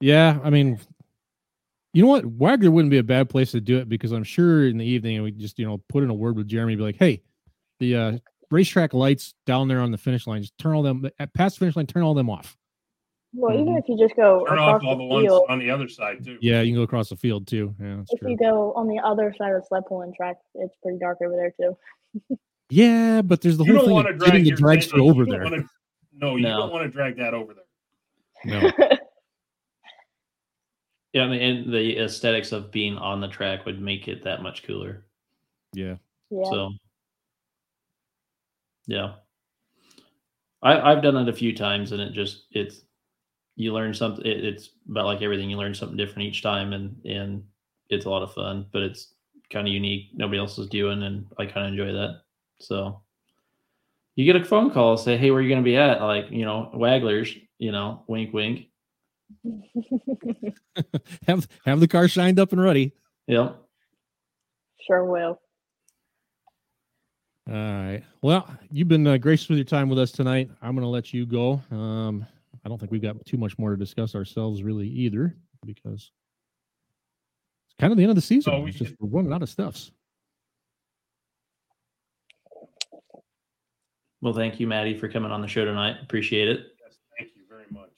Yeah, 0.00 0.38
I 0.44 0.50
mean, 0.50 0.78
you 1.94 2.02
know 2.02 2.08
what? 2.08 2.24
Wagler 2.24 2.68
wouldn't 2.70 2.90
be 2.90 2.98
a 2.98 3.02
bad 3.04 3.30
place 3.30 3.52
to 3.52 3.60
do 3.60 3.78
it 3.78 3.88
because 3.88 4.12
I'm 4.12 4.24
sure 4.24 4.66
in 4.66 4.76
the 4.76 4.84
evening 4.84 5.22
we 5.22 5.30
just 5.30 5.58
you 5.58 5.64
know 5.64 5.80
put 5.88 6.02
in 6.02 6.10
a 6.10 6.14
word 6.14 6.36
with 6.36 6.46
Jeremy, 6.48 6.76
be 6.76 6.82
like, 6.82 6.96
hey, 6.98 7.22
the 7.78 7.96
uh, 7.96 8.18
racetrack 8.50 8.92
lights 8.92 9.34
down 9.46 9.68
there 9.68 9.80
on 9.80 9.92
the 9.92 9.96
finish 9.96 10.26
line, 10.26 10.42
just 10.42 10.58
turn 10.58 10.74
all 10.74 10.82
them 10.82 11.08
at 11.18 11.32
past 11.32 11.58
finish 11.58 11.74
line, 11.76 11.86
turn 11.86 12.02
all 12.02 12.12
them 12.12 12.28
off. 12.28 12.56
well, 13.32 13.54
even 13.54 13.74
Mhm. 13.74 13.78
if 13.78 13.88
you 13.88 13.96
just 13.96 14.14
go 14.16 14.44
Turn 14.46 14.58
across 14.58 14.82
off 14.82 14.84
all 14.84 14.96
the 14.96 15.04
the 15.04 15.08
ones 15.08 15.24
field, 15.26 15.46
on 15.48 15.58
the 15.58 15.70
other 15.70 15.88
side, 15.88 16.22
too. 16.24 16.36
Yeah, 16.42 16.60
you 16.60 16.72
can 16.72 16.80
go 16.80 16.82
across 16.82 17.08
the 17.08 17.16
field 17.16 17.46
too. 17.46 17.74
Yeah, 17.80 18.02
if 18.10 18.20
true. 18.20 18.30
you 18.30 18.36
go 18.36 18.72
on 18.74 18.86
the 18.88 18.98
other 18.98 19.32
side 19.38 19.52
of 19.54 19.62
the 19.62 19.66
sled 19.68 19.84
pulling 19.88 20.12
track, 20.12 20.36
it's 20.56 20.74
pretty 20.82 20.98
dark 20.98 21.18
over 21.22 21.34
there 21.36 21.52
too. 21.58 21.76
Yeah, 22.70 23.20
but 23.22 23.40
there's 23.42 23.58
the 23.58 23.64
You 23.64 23.76
whole 23.76 23.86
don't 24.02 24.04
thing 24.06 24.14
of 24.14 24.20
getting 24.20 24.44
the 24.44 24.52
dragster 24.52 24.98
over 24.98 25.26
there. 25.26 25.44
Wanna- 26.20 26.32
no, 26.32 26.36
you 26.36 26.42
No. 26.42 26.56
don't 26.58 26.72
want 26.72 26.84
to 26.84 26.90
drag 26.90 27.16
that 27.18 27.34
over 27.34 27.54
there. 27.54 27.64
No. 28.44 28.70
Yeah, 31.12 31.22
I 31.22 31.28
mean, 31.28 31.42
and 31.42 31.72
the 31.72 31.96
aesthetics 32.00 32.50
of 32.50 32.72
being 32.72 32.96
on 32.98 33.20
the 33.20 33.28
track 33.28 33.64
would 33.66 33.80
make 33.80 34.08
it 34.08 34.24
that 34.24 34.42
much 34.42 34.64
cooler. 34.64 35.06
Yeah. 35.72 35.94
Yeah. 36.28 36.50
So, 36.50 36.70
yeah, 38.88 39.12
I, 40.60 40.80
I've 40.90 41.04
done 41.04 41.16
it 41.16 41.28
a 41.28 41.32
few 41.32 41.54
times, 41.54 41.92
and 41.92 42.00
it 42.02 42.14
just 42.14 42.46
it's 42.50 42.80
you 43.54 43.72
learn 43.72 43.94
something. 43.94 44.26
It, 44.26 44.44
it's 44.44 44.70
about 44.90 45.06
like 45.06 45.22
everything; 45.22 45.48
you 45.48 45.56
learn 45.56 45.72
something 45.74 45.96
different 45.96 46.26
each 46.26 46.42
time, 46.42 46.72
and 46.72 47.00
and 47.06 47.44
it's 47.90 48.06
a 48.06 48.10
lot 48.10 48.24
of 48.24 48.34
fun. 48.34 48.66
But 48.72 48.82
it's 48.82 49.14
kind 49.50 49.68
of 49.68 49.72
unique. 49.72 50.08
Nobody 50.14 50.38
else 50.40 50.58
is 50.58 50.66
doing, 50.68 51.04
and 51.04 51.26
I 51.38 51.46
kind 51.46 51.66
of 51.68 51.72
enjoy 51.72 51.92
that. 51.92 52.22
So, 52.58 53.00
you 54.16 54.24
get 54.24 54.40
a 54.40 54.44
phone 54.44 54.70
call, 54.70 54.96
say, 54.96 55.16
"Hey, 55.16 55.30
where 55.30 55.40
are 55.40 55.42
you 55.42 55.48
going 55.48 55.62
to 55.62 55.64
be 55.64 55.76
at?" 55.76 56.00
Like 56.00 56.30
you 56.30 56.44
know, 56.44 56.70
Waglers. 56.74 57.36
You 57.58 57.72
know, 57.72 58.02
wink, 58.08 58.32
wink. 58.34 58.66
have 61.26 61.48
have 61.64 61.80
the 61.80 61.88
car 61.88 62.08
shined 62.08 62.38
up 62.38 62.52
and 62.52 62.60
ready. 62.60 62.92
Yep. 63.26 63.56
sure 64.86 65.04
will. 65.04 65.40
All 67.48 67.54
right. 67.54 68.02
Well, 68.22 68.48
you've 68.70 68.88
been 68.88 69.06
uh, 69.06 69.18
gracious 69.18 69.48
with 69.48 69.58
your 69.58 69.64
time 69.66 69.88
with 69.88 69.98
us 69.98 70.10
tonight. 70.12 70.50
I'm 70.62 70.74
going 70.74 70.82
to 70.84 70.88
let 70.88 71.12
you 71.12 71.26
go. 71.26 71.60
Um, 71.70 72.26
I 72.64 72.68
don't 72.68 72.78
think 72.78 72.90
we've 72.90 73.02
got 73.02 73.22
too 73.26 73.36
much 73.36 73.58
more 73.58 73.70
to 73.70 73.76
discuss 73.76 74.14
ourselves 74.14 74.62
really 74.62 74.88
either 74.88 75.34
because 75.66 76.10
it's 77.66 77.74
kind 77.78 77.92
of 77.92 77.98
the 77.98 78.02
end 78.04 78.10
of 78.10 78.16
the 78.16 78.22
season. 78.22 78.52
No, 78.54 78.60
we 78.60 78.70
It's 78.70 78.78
just 78.78 78.90
should- 78.92 78.98
we're 79.00 79.08
running 79.20 79.32
out 79.32 79.42
of 79.42 79.48
stuffs. 79.50 79.90
Well, 84.24 84.32
thank 84.32 84.58
you, 84.58 84.66
Mattie, 84.66 84.96
for 84.96 85.06
coming 85.06 85.30
on 85.30 85.42
the 85.42 85.46
show 85.46 85.66
tonight. 85.66 85.96
Appreciate 86.02 86.48
it. 86.48 86.60
Yes, 86.82 86.96
thank 87.18 87.32
you 87.36 87.42
very 87.46 87.66
much. 87.70 87.90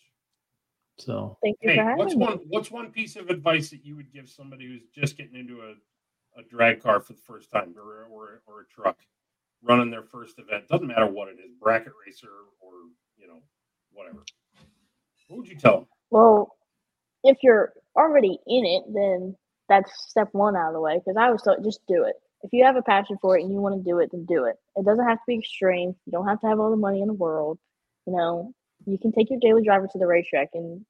So, 0.99 1.39
Thank 1.41 1.57
you 1.63 1.71
Hey, 1.71 1.77
for 1.77 1.83
having 1.85 1.99
what's 1.99 2.17
me. 2.17 2.27
one 2.27 2.41
what's 2.49 2.69
one 2.69 2.91
piece 2.91 3.15
of 3.15 3.31
advice 3.31 3.71
that 3.71 3.85
you 3.85 3.95
would 3.95 4.13
give 4.13 4.29
somebody 4.29 4.67
who's 4.67 4.83
just 4.93 5.17
getting 5.17 5.37
into 5.37 5.61
a, 5.61 5.75
a 6.37 6.43
drag 6.51 6.83
car 6.83 6.99
for 6.99 7.13
the 7.13 7.21
first 7.21 7.53
time 7.53 7.77
or, 7.79 8.09
or 8.11 8.43
or 8.49 8.63
a 8.63 8.65
truck 8.75 8.99
running 9.63 9.89
their 9.89 10.03
first 10.03 10.41
event? 10.41 10.67
Doesn't 10.67 10.89
matter 10.89 11.07
what 11.07 11.29
it 11.29 11.37
is, 11.39 11.53
bracket 11.63 11.93
racer 12.05 12.27
or 12.59 12.73
you 13.17 13.29
know 13.29 13.39
whatever. 13.93 14.25
What 15.29 15.39
would 15.39 15.49
you 15.49 15.55
tell 15.57 15.77
them? 15.77 15.87
Well, 16.11 16.57
if 17.23 17.37
you're 17.45 17.73
already 17.95 18.41
in 18.49 18.67
it, 18.67 18.83
then 18.93 19.37
that's 19.69 19.93
step 20.09 20.31
one 20.33 20.57
out 20.57 20.71
of 20.71 20.75
the 20.75 20.81
way. 20.81 20.99
Because 20.99 21.17
I 21.17 21.31
was 21.31 21.43
thought 21.43 21.63
just 21.63 21.87
do 21.87 22.03
it. 22.03 22.17
If 22.47 22.53
you 22.53 22.65
have 22.65 22.77
a 22.77 22.83
passion 22.83 23.19
for 23.21 23.37
it 23.37 23.43
and 23.43 23.51
you 23.51 23.59
want 23.59 23.75
to 23.75 23.91
do 23.91 23.99
it, 23.99 24.11
then 24.13 24.25
do 24.25 24.45
it. 24.45 24.55
It 24.77 24.85
doesn't 24.85 25.05
have 25.05 25.19
to 25.19 25.25
be 25.27 25.37
extreme. 25.37 25.97
You 26.07 26.13
don't 26.13 26.29
have 26.29 26.41
to 26.43 26.47
have 26.47 26.61
all 26.61 26.71
the 26.71 26.77
money 26.77 27.03
in 27.03 27.09
the 27.09 27.13
world. 27.13 27.59
You 28.07 28.13
know, 28.13 28.53
you 28.87 28.99
can 28.99 29.11
take 29.11 29.31
your 29.31 29.41
daily 29.41 29.65
driver 29.65 29.89
to 29.91 29.99
the 29.99 30.07
racetrack 30.07 30.51
and 30.55 30.87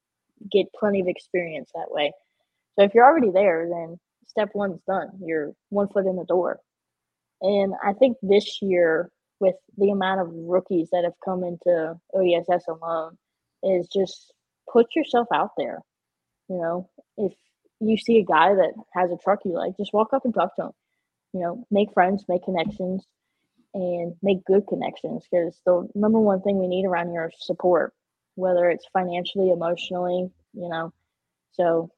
get 0.53 0.67
plenty 0.79 1.01
of 1.01 1.09
experience 1.09 1.71
that 1.75 1.91
way. 1.91 2.13
So 2.75 2.85
if 2.85 2.93
you're 2.93 3.07
already 3.07 3.31
there, 3.31 3.67
then 3.71 3.99
step 4.27 4.51
one's 4.53 4.83
done. 4.87 5.13
You're 5.25 5.55
one 5.71 5.89
foot 5.89 6.05
in 6.05 6.17
the 6.17 6.27
door. 6.27 6.61
And 7.41 7.73
I 7.83 7.95
think 7.95 8.19
this 8.21 8.61
year, 8.61 9.11
with 9.41 9.55
the 9.79 9.93
amount 9.93 10.21
of 10.21 10.29
rookies 10.31 10.91
that 10.93 11.05
have 11.05 11.15
come 11.25 11.43
into 11.43 11.99
ODSS 12.15 12.69
alone, 12.69 13.17
is 13.63 13.89
just 13.89 14.31
put 14.71 14.95
yourself 14.95 15.29
out 15.33 15.53
there. 15.57 15.81
You 16.51 16.57
know, 16.57 16.91
if 17.17 17.33
you 17.81 17.97
see 17.97 18.19
a 18.19 18.25
guy 18.27 18.55
that 18.55 18.75
has 18.93 19.11
a 19.11 19.17
truck 19.17 19.39
you 19.47 19.55
like, 19.55 19.79
just 19.79 19.95
walk 19.95 20.13
up 20.13 20.27
and 20.27 20.35
talk 20.35 20.55
to 20.57 20.65
him. 20.65 20.73
You 21.33 21.41
know, 21.41 21.67
make 21.71 21.93
friends, 21.93 22.25
make 22.29 22.45
connections, 22.45 23.07
and 23.75 24.15
make 24.23 24.45
good 24.47 24.67
connections 24.67 25.25
because 25.31 25.61
the 25.67 25.89
number 25.95 26.19
one 26.19 26.41
thing 26.41 26.59
we 26.59 26.67
need 26.67 26.87
around 26.87 27.11
here 27.11 27.31
is 27.33 27.47
support, 27.47 27.93
whether 28.35 28.71
it's 28.71 28.87
financially, 28.93 29.51
emotionally, 29.51 30.31
you 30.55 30.69
know. 30.69 30.93
So 31.53 31.91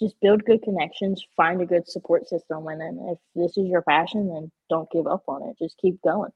just 0.00 0.14
build 0.20 0.44
good 0.44 0.62
connections, 0.62 1.24
find 1.36 1.60
a 1.60 1.66
good 1.66 1.88
support 1.88 2.28
system, 2.28 2.66
and 2.68 2.80
then 2.80 2.98
if 3.10 3.18
this 3.34 3.56
is 3.56 3.68
your 3.68 3.82
passion, 3.82 4.28
then 4.28 4.50
don't 4.70 4.90
give 4.90 5.06
up 5.06 5.24
on 5.26 5.48
it. 5.48 5.56
Just 5.58 5.76
keep 5.78 6.00
going. 6.02 6.30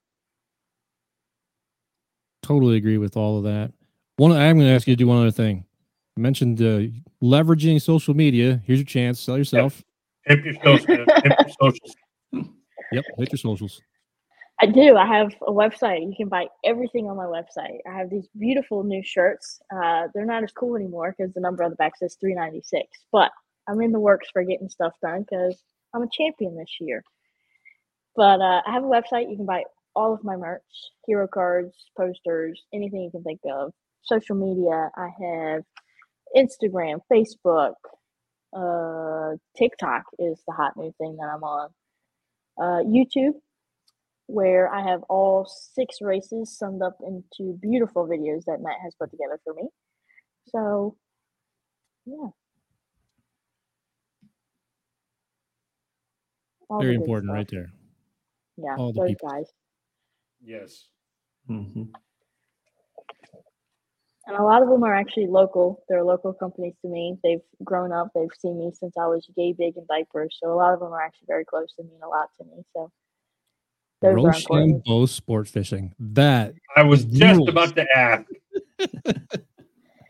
Totally 2.43 2.77
agree 2.77 2.99
with 2.99 3.17
all 3.17 3.39
of 3.39 3.45
that. 3.45 3.73
One, 4.17 4.33
I'm 4.33 4.57
going 4.57 4.69
to 4.69 4.75
ask 4.75 4.87
you 4.87 4.95
to 4.95 4.97
do 4.97 5.07
one 5.07 5.19
other 5.19 5.31
thing. 5.31 5.65
You 6.17 6.23
mentioned 6.23 6.61
uh, 6.63 6.83
leveraging 7.23 7.83
social 7.83 8.15
media. 8.15 8.63
Here's 8.65 8.79
your 8.79 8.87
chance. 8.87 9.21
Sell 9.21 9.37
yourself. 9.37 9.83
Hit 10.25 10.45
your 10.45 10.55
socials. 10.55 10.87
hit 10.89 11.35
your 11.39 11.49
socials. 11.61 11.95
Yep. 12.93 13.05
Hit 13.19 13.33
your 13.33 13.39
socials. 13.39 13.81
I 14.61 14.67
do. 14.67 14.97
I 14.97 15.07
have 15.07 15.35
a 15.47 15.53
website. 15.53 16.01
You 16.01 16.15
can 16.17 16.29
buy 16.29 16.47
everything 16.65 17.09
on 17.11 17.17
my 17.17 17.25
website. 17.25 17.79
I 17.87 17.99
have 17.99 18.09
these 18.09 18.27
beautiful 18.39 18.85
new 18.85 19.03
shirts. 19.05 19.61
Uh, 19.71 20.09
they're 20.15 20.25
not 20.25 20.45
as 20.45 20.53
cool 20.53 20.77
anymore 20.77 21.15
because 21.17 21.35
the 21.35 21.41
number 21.41 21.63
on 21.63 21.71
the 21.71 21.77
back 21.77 21.97
says 21.99 22.17
396. 22.21 22.87
But 23.13 23.31
I'm 23.69 23.83
in 23.83 23.93
the 23.93 24.01
works 24.01 24.29
for 24.33 24.43
getting 24.45 24.71
stuff 24.71 24.95
done 25.03 25.27
because 25.29 25.61
I'm 25.95 26.03
a 26.03 26.09
champion 26.11 26.57
this 26.57 26.75
year. 26.81 27.05
But 28.15 28.41
uh, 28.41 28.63
I 28.67 28.73
have 28.73 28.85
a 28.85 28.87
website. 28.87 29.31
You 29.31 29.37
can 29.37 29.47
buy 29.47 29.65
all 29.95 30.15
of 30.15 30.25
my 30.25 30.37
merch, 30.37 30.63
hero 31.07 31.29
cards, 31.29 31.75
posters, 31.97 32.63
anything 32.73 33.03
you 33.03 33.11
can 33.11 33.25
think 33.25 33.41
of. 33.51 33.73
Social 34.05 34.37
media. 34.37 34.91
I 34.97 35.09
have 35.21 35.65
Instagram, 36.35 37.01
Facebook, 37.13 37.75
uh, 38.57 39.37
TikTok 39.57 40.05
is 40.19 40.41
the 40.47 40.55
hot 40.55 40.77
new 40.77 40.95
thing 40.99 41.17
that 41.21 41.29
I'm 41.35 41.43
on. 41.43 41.71
Uh, 42.59 42.83
YouTube, 42.85 43.35
where 44.27 44.73
I 44.73 44.83
have 44.89 45.03
all 45.09 45.47
six 45.47 45.99
races 46.01 46.57
summed 46.57 46.83
up 46.83 46.99
into 47.07 47.59
beautiful 47.61 48.07
videos 48.07 48.45
that 48.47 48.61
Matt 48.61 48.77
has 48.83 48.95
put 48.99 49.11
together 49.11 49.39
for 49.45 49.55
me. 49.55 49.69
So, 50.49 50.97
yeah. 52.07 52.29
All 56.69 56.81
Very 56.81 56.97
important 56.97 57.29
stuff. 57.29 57.37
right 57.37 57.49
there. 57.51 57.73
Yeah, 58.57 58.77
all 58.77 58.93
the 58.93 59.01
those 59.01 59.09
people. 59.11 59.29
guys. 59.29 59.47
Yes. 60.43 60.89
Mm-hmm. 61.49 61.85
And 64.27 64.37
a 64.37 64.43
lot 64.43 64.63
of 64.63 64.69
them 64.69 64.83
are 64.83 64.95
actually 64.95 65.29
local. 65.29 65.85
They're 65.89 66.03
local 66.03 66.33
companies 66.33 66.75
to 66.83 66.89
me. 66.89 67.17
They've 67.23 67.41
grown 67.63 67.93
up. 67.93 68.09
They've 68.15 68.29
seen 68.41 68.59
me 68.59 68.73
since 68.75 68.95
I 68.97 69.07
was 69.07 69.25
gay, 69.37 69.55
big, 69.57 69.77
and 69.77 69.87
diapers. 69.87 70.37
So 70.43 70.53
a 70.53 70.57
lot 70.57 70.75
of 70.75 70.81
them 70.81 70.93
are 70.93 71.01
actually 71.01 71.27
very 71.29 71.45
close 71.45 71.73
and 71.79 71.89
mean 71.89 72.01
a 72.03 72.09
lot 72.09 72.29
to 72.39 72.45
me. 72.45 72.65
So 72.73 72.91
those 74.03 74.25
are 74.25 74.37
important. 74.37 74.51
Rochambeau 74.51 75.07
Sport 75.07 75.49
Fishing. 75.49 75.95
That 76.01 76.55
I 76.77 76.83
was 76.83 77.05
just 77.05 77.37
rules. 77.37 77.49
about 77.49 77.77
to 77.77 77.87
ask. 77.95 78.25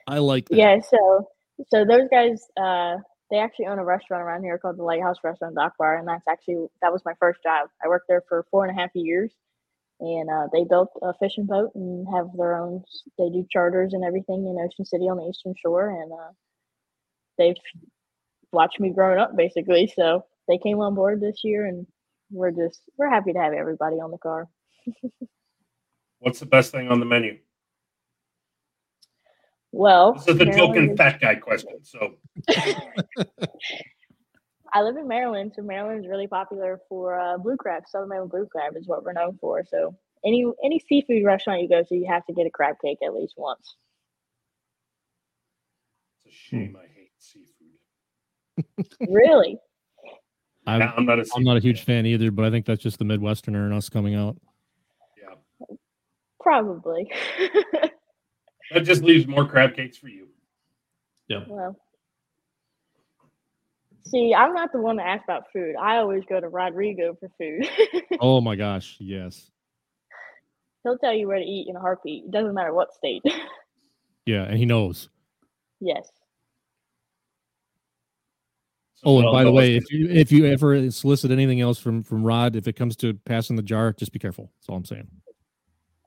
I 0.06 0.18
like 0.18 0.48
that. 0.48 0.56
Yeah, 0.56 0.80
so 0.80 1.28
so 1.68 1.84
those 1.84 2.08
guys, 2.10 2.42
uh, 2.60 2.96
they 3.30 3.38
actually 3.38 3.66
own 3.66 3.78
a 3.78 3.84
restaurant 3.84 4.22
around 4.22 4.44
here 4.44 4.58
called 4.58 4.78
the 4.78 4.82
Lighthouse 4.82 5.16
Restaurant 5.22 5.54
Dock 5.54 5.74
Bar, 5.78 5.98
and 5.98 6.08
that's 6.08 6.26
actually 6.28 6.66
that 6.82 6.92
was 6.92 7.02
my 7.04 7.12
first 7.20 7.42
job. 7.42 7.68
I 7.84 7.88
worked 7.88 8.06
there 8.08 8.22
for 8.28 8.46
four 8.50 8.64
and 8.64 8.76
a 8.76 8.80
half 8.80 8.90
years, 8.94 9.32
and 10.00 10.28
uh, 10.28 10.46
they 10.52 10.64
built 10.64 10.90
a 11.02 11.14
fishing 11.14 11.46
boat 11.46 11.70
and 11.74 12.06
have 12.14 12.26
their 12.36 12.56
own. 12.56 12.82
They 13.18 13.28
do 13.30 13.46
charters 13.50 13.92
and 13.92 14.04
everything 14.04 14.46
in 14.46 14.58
Ocean 14.62 14.84
City 14.84 15.04
on 15.04 15.16
the 15.16 15.24
Eastern 15.24 15.54
Shore, 15.60 15.90
and 15.90 16.12
uh, 16.12 16.32
they've 17.38 17.56
watched 18.52 18.80
me 18.80 18.90
growing 18.90 19.18
up 19.18 19.36
basically. 19.36 19.92
So 19.94 20.24
they 20.48 20.58
came 20.58 20.80
on 20.80 20.94
board 20.94 21.20
this 21.20 21.40
year, 21.44 21.66
and 21.66 21.86
we're 22.30 22.50
just 22.50 22.80
we're 22.98 23.10
happy 23.10 23.32
to 23.32 23.38
have 23.38 23.52
everybody 23.52 23.96
on 23.96 24.10
the 24.10 24.18
car. 24.18 24.48
What's 26.18 26.40
the 26.40 26.46
best 26.46 26.72
thing 26.72 26.88
on 26.88 27.00
the 27.00 27.06
menu? 27.06 27.38
Well, 29.72 30.14
This 30.14 30.28
is 30.28 30.38
the 30.38 30.46
token 30.46 30.96
fat 30.96 31.20
guy 31.20 31.34
question. 31.34 31.84
So 31.84 32.14
I 34.76 34.82
live 34.82 34.98
in 34.98 35.08
Maryland, 35.08 35.52
so 35.56 35.62
Maryland's 35.62 36.06
really 36.06 36.26
popular 36.26 36.82
for 36.86 37.18
uh, 37.18 37.38
blue 37.38 37.56
crab. 37.56 37.84
Southern 37.88 38.10
Maryland 38.10 38.30
blue 38.30 38.44
crab 38.44 38.76
is 38.76 38.86
what 38.86 39.02
we're 39.02 39.14
known 39.14 39.38
for. 39.40 39.64
So 39.66 39.96
any 40.22 40.44
any 40.62 40.78
seafood 40.86 41.24
restaurant 41.24 41.62
you 41.62 41.68
go 41.70 41.82
to, 41.82 41.94
you 41.94 42.06
have 42.06 42.26
to 42.26 42.34
get 42.34 42.46
a 42.46 42.50
crab 42.50 42.76
cake 42.84 42.98
at 43.02 43.14
least 43.14 43.32
once. 43.38 43.76
it's 46.26 46.34
a 46.34 46.38
shame 46.38 46.76
I 46.78 46.88
hate 46.94 47.12
seafood. 47.16 47.46
Really? 49.08 49.56
I'm, 50.66 50.82
Yeah, 50.82 50.92
I'm 50.94 51.06
not 51.06 51.20
a 51.20 51.26
I'm 51.34 51.42
not 51.42 51.56
a 51.56 51.60
huge 51.60 51.80
fan 51.80 52.04
either, 52.04 52.30
but 52.30 52.44
I 52.44 52.50
think 52.50 52.66
that's 52.66 52.82
just 52.82 52.98
the 52.98 53.06
Midwesterner 53.06 53.64
and 53.64 53.72
us 53.72 53.88
coming 53.88 54.14
out. 54.14 54.36
Yeah. 55.18 55.76
Probably. 56.38 57.10
That 58.72 58.80
just 58.80 59.04
leaves 59.04 59.28
more 59.28 59.46
crab 59.46 59.76
cakes 59.76 59.96
for 59.96 60.08
you. 60.08 60.26
Yeah. 61.28 61.44
well, 61.46 61.76
see, 64.06 64.34
I'm 64.34 64.54
not 64.54 64.72
the 64.72 64.78
one 64.80 64.96
to 64.96 65.02
ask 65.02 65.24
about 65.24 65.44
food. 65.52 65.74
I 65.80 65.98
always 65.98 66.22
go 66.28 66.40
to 66.40 66.48
Rodrigo 66.48 67.16
for 67.18 67.28
food. 67.38 67.68
Oh 68.20 68.40
my 68.40 68.56
gosh, 68.56 68.96
yes. 68.98 69.50
He'll 70.82 70.98
tell 70.98 71.12
you 71.12 71.26
where 71.26 71.38
to 71.38 71.44
eat 71.44 71.66
in 71.68 71.76
a 71.76 71.80
heartbeat. 71.80 72.24
It 72.24 72.30
doesn't 72.30 72.54
matter 72.54 72.72
what 72.74 72.94
state. 72.94 73.22
Yeah, 74.28 74.42
and 74.42 74.58
he 74.58 74.64
knows. 74.66 75.08
yes. 75.80 76.08
Oh, 79.04 79.20
and 79.20 79.30
by 79.30 79.44
the 79.44 79.52
way, 79.52 79.76
if 79.76 79.84
you 79.92 80.08
if 80.08 80.32
you 80.32 80.46
ever 80.46 80.90
solicit 80.90 81.30
anything 81.30 81.60
else 81.60 81.78
from 81.78 82.02
from 82.02 82.24
Rod, 82.24 82.56
if 82.56 82.66
it 82.66 82.72
comes 82.74 82.96
to 82.96 83.14
passing 83.24 83.54
the 83.54 83.62
jar, 83.62 83.92
just 83.92 84.10
be 84.12 84.18
careful. 84.18 84.50
That's 84.56 84.68
all 84.68 84.76
I'm 84.76 84.84
saying. 84.84 85.06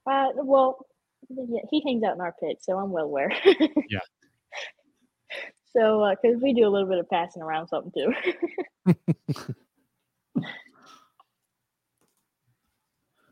Uh, 0.05 0.27
well, 0.35 0.85
yeah, 1.30 1.61
he 1.69 1.81
hangs 1.85 2.03
out 2.03 2.15
in 2.15 2.19
our 2.19 2.35
pit, 2.41 2.57
so 2.59 2.77
I'm 2.77 2.91
well 2.91 3.05
aware. 3.05 3.31
Yeah. 3.89 3.99
So, 5.75 6.13
because 6.21 6.41
we 6.41 6.53
do 6.53 6.67
a 6.67 6.69
little 6.69 6.87
bit 6.89 6.97
of 6.99 7.09
passing 7.09 7.41
around 7.41 7.67
something 7.67 7.91
too. 7.95 8.93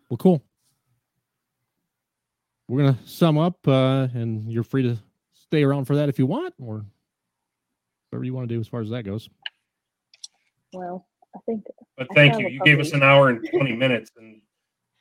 Well, 0.09 0.17
cool. 0.17 0.41
We're 2.67 2.83
gonna 2.83 2.97
sum 3.05 3.37
up, 3.37 3.65
uh, 3.67 4.07
and 4.13 4.51
you're 4.51 4.63
free 4.63 4.83
to 4.83 4.97
stay 5.33 5.63
around 5.63 5.85
for 5.85 5.95
that 5.95 6.09
if 6.09 6.19
you 6.19 6.25
want, 6.25 6.53
or 6.61 6.85
whatever 8.09 8.23
you 8.25 8.33
want 8.33 8.47
to 8.47 8.55
do 8.55 8.59
as 8.59 8.67
far 8.67 8.81
as 8.81 8.89
that 8.89 9.03
goes. 9.03 9.29
well, 10.73 11.07
I 11.35 11.39
think. 11.45 11.65
But 11.97 12.07
I 12.11 12.13
thank 12.13 12.39
you. 12.39 12.47
You 12.47 12.61
gave 12.61 12.79
us 12.79 12.91
an 12.93 13.03
hour 13.03 13.29
and 13.29 13.45
20 13.51 13.75
minutes, 13.75 14.11
and 14.17 14.41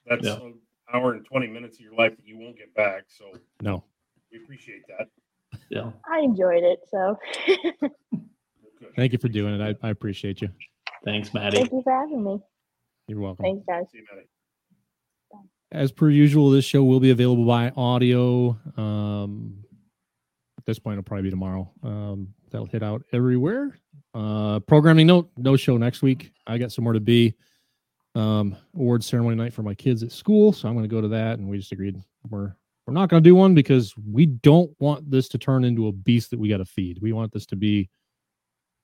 that's 0.07 0.25
Yeah. 0.25 0.37
an 0.37 0.61
hour 0.93 1.15
and 1.15 1.25
20 1.25 1.47
minutes 1.49 1.79
of 1.79 1.85
your 1.85 1.95
life 1.95 2.17
that 2.17 2.27
you 2.27 2.39
won't 2.39 2.57
get 2.57 2.73
back. 2.75 3.05
So 3.09 3.33
No, 3.61 3.85
we 4.33 4.39
appreciate 4.39 4.87
that. 4.89 5.09
Yeah. 5.71 5.91
I 6.11 6.21
enjoyed 6.21 6.63
it, 6.63 6.81
so 6.89 7.19
thank 8.97 9.13
you 9.13 9.19
for 9.19 9.29
doing 9.29 9.61
it. 9.61 9.79
I, 9.83 9.87
I 9.87 9.91
appreciate 9.91 10.41
you. 10.41 10.49
Thanks, 11.05 11.33
Mattie. 11.35 11.59
thank 11.59 11.73
you 11.73 11.83
for 11.83 11.93
having 11.93 12.25
me. 12.25 12.39
You're 13.09 13.21
welcome. 13.21 13.45
Thanks, 13.45 13.65
guys. 13.69 13.85
See 13.91 13.99
you, 13.99 14.05
Mattie. 14.13 14.29
As 15.73 15.93
per 15.93 16.09
usual, 16.09 16.51
this 16.51 16.65
show 16.65 16.85
will 16.85 17.01
be 17.01 17.11
available 17.11 17.45
by 17.45 17.71
audio. 17.77 18.57
Um, 18.77 19.65
at 20.59 20.65
this 20.65 20.79
point, 20.79 20.95
it'll 20.95 21.05
probably 21.05 21.25
be 21.25 21.31
tomorrow. 21.31 21.71
Um, 21.83 22.35
that'll 22.51 22.67
hit 22.67 22.83
out 22.83 23.03
everywhere. 23.13 23.79
Uh, 24.15 24.61
programming 24.61 25.09
note: 25.09 25.31
no 25.37 25.57
show 25.57 25.77
next 25.77 26.03
week. 26.03 26.33
I 26.47 26.59
got 26.59 26.73
somewhere 26.73 26.95
to 26.95 27.01
be. 27.01 27.35
Um, 28.15 28.57
award 28.75 29.05
ceremony 29.05 29.37
night 29.37 29.53
for 29.53 29.63
my 29.63 29.75
kids 29.75 30.03
at 30.03 30.11
school, 30.11 30.53
so 30.53 30.67
I'm 30.67 30.75
going 30.75 30.89
to 30.89 30.95
go 30.95 31.03
to 31.03 31.09
that. 31.09 31.39
And 31.39 31.49
we 31.49 31.59
just 31.59 31.73
agreed 31.73 32.01
we're 32.31 32.55
we're 32.87 32.95
not 32.95 33.09
going 33.09 33.23
to 33.23 33.29
do 33.29 33.35
one 33.35 33.55
because 33.55 33.95
we 34.11 34.27
don't 34.27 34.71
want 34.79 35.11
this 35.11 35.29
to 35.31 35.39
turn 35.39 35.65
into 35.65 35.89
a 35.89 35.93
beast 35.93 36.31
that 36.31 36.39
we 36.39 36.49
got 36.49 36.59
to 36.59 36.65
feed. 36.65 37.01
We 37.03 37.13
want 37.13 37.33
this 37.33 37.47
to 37.47 37.57
be 37.57 37.89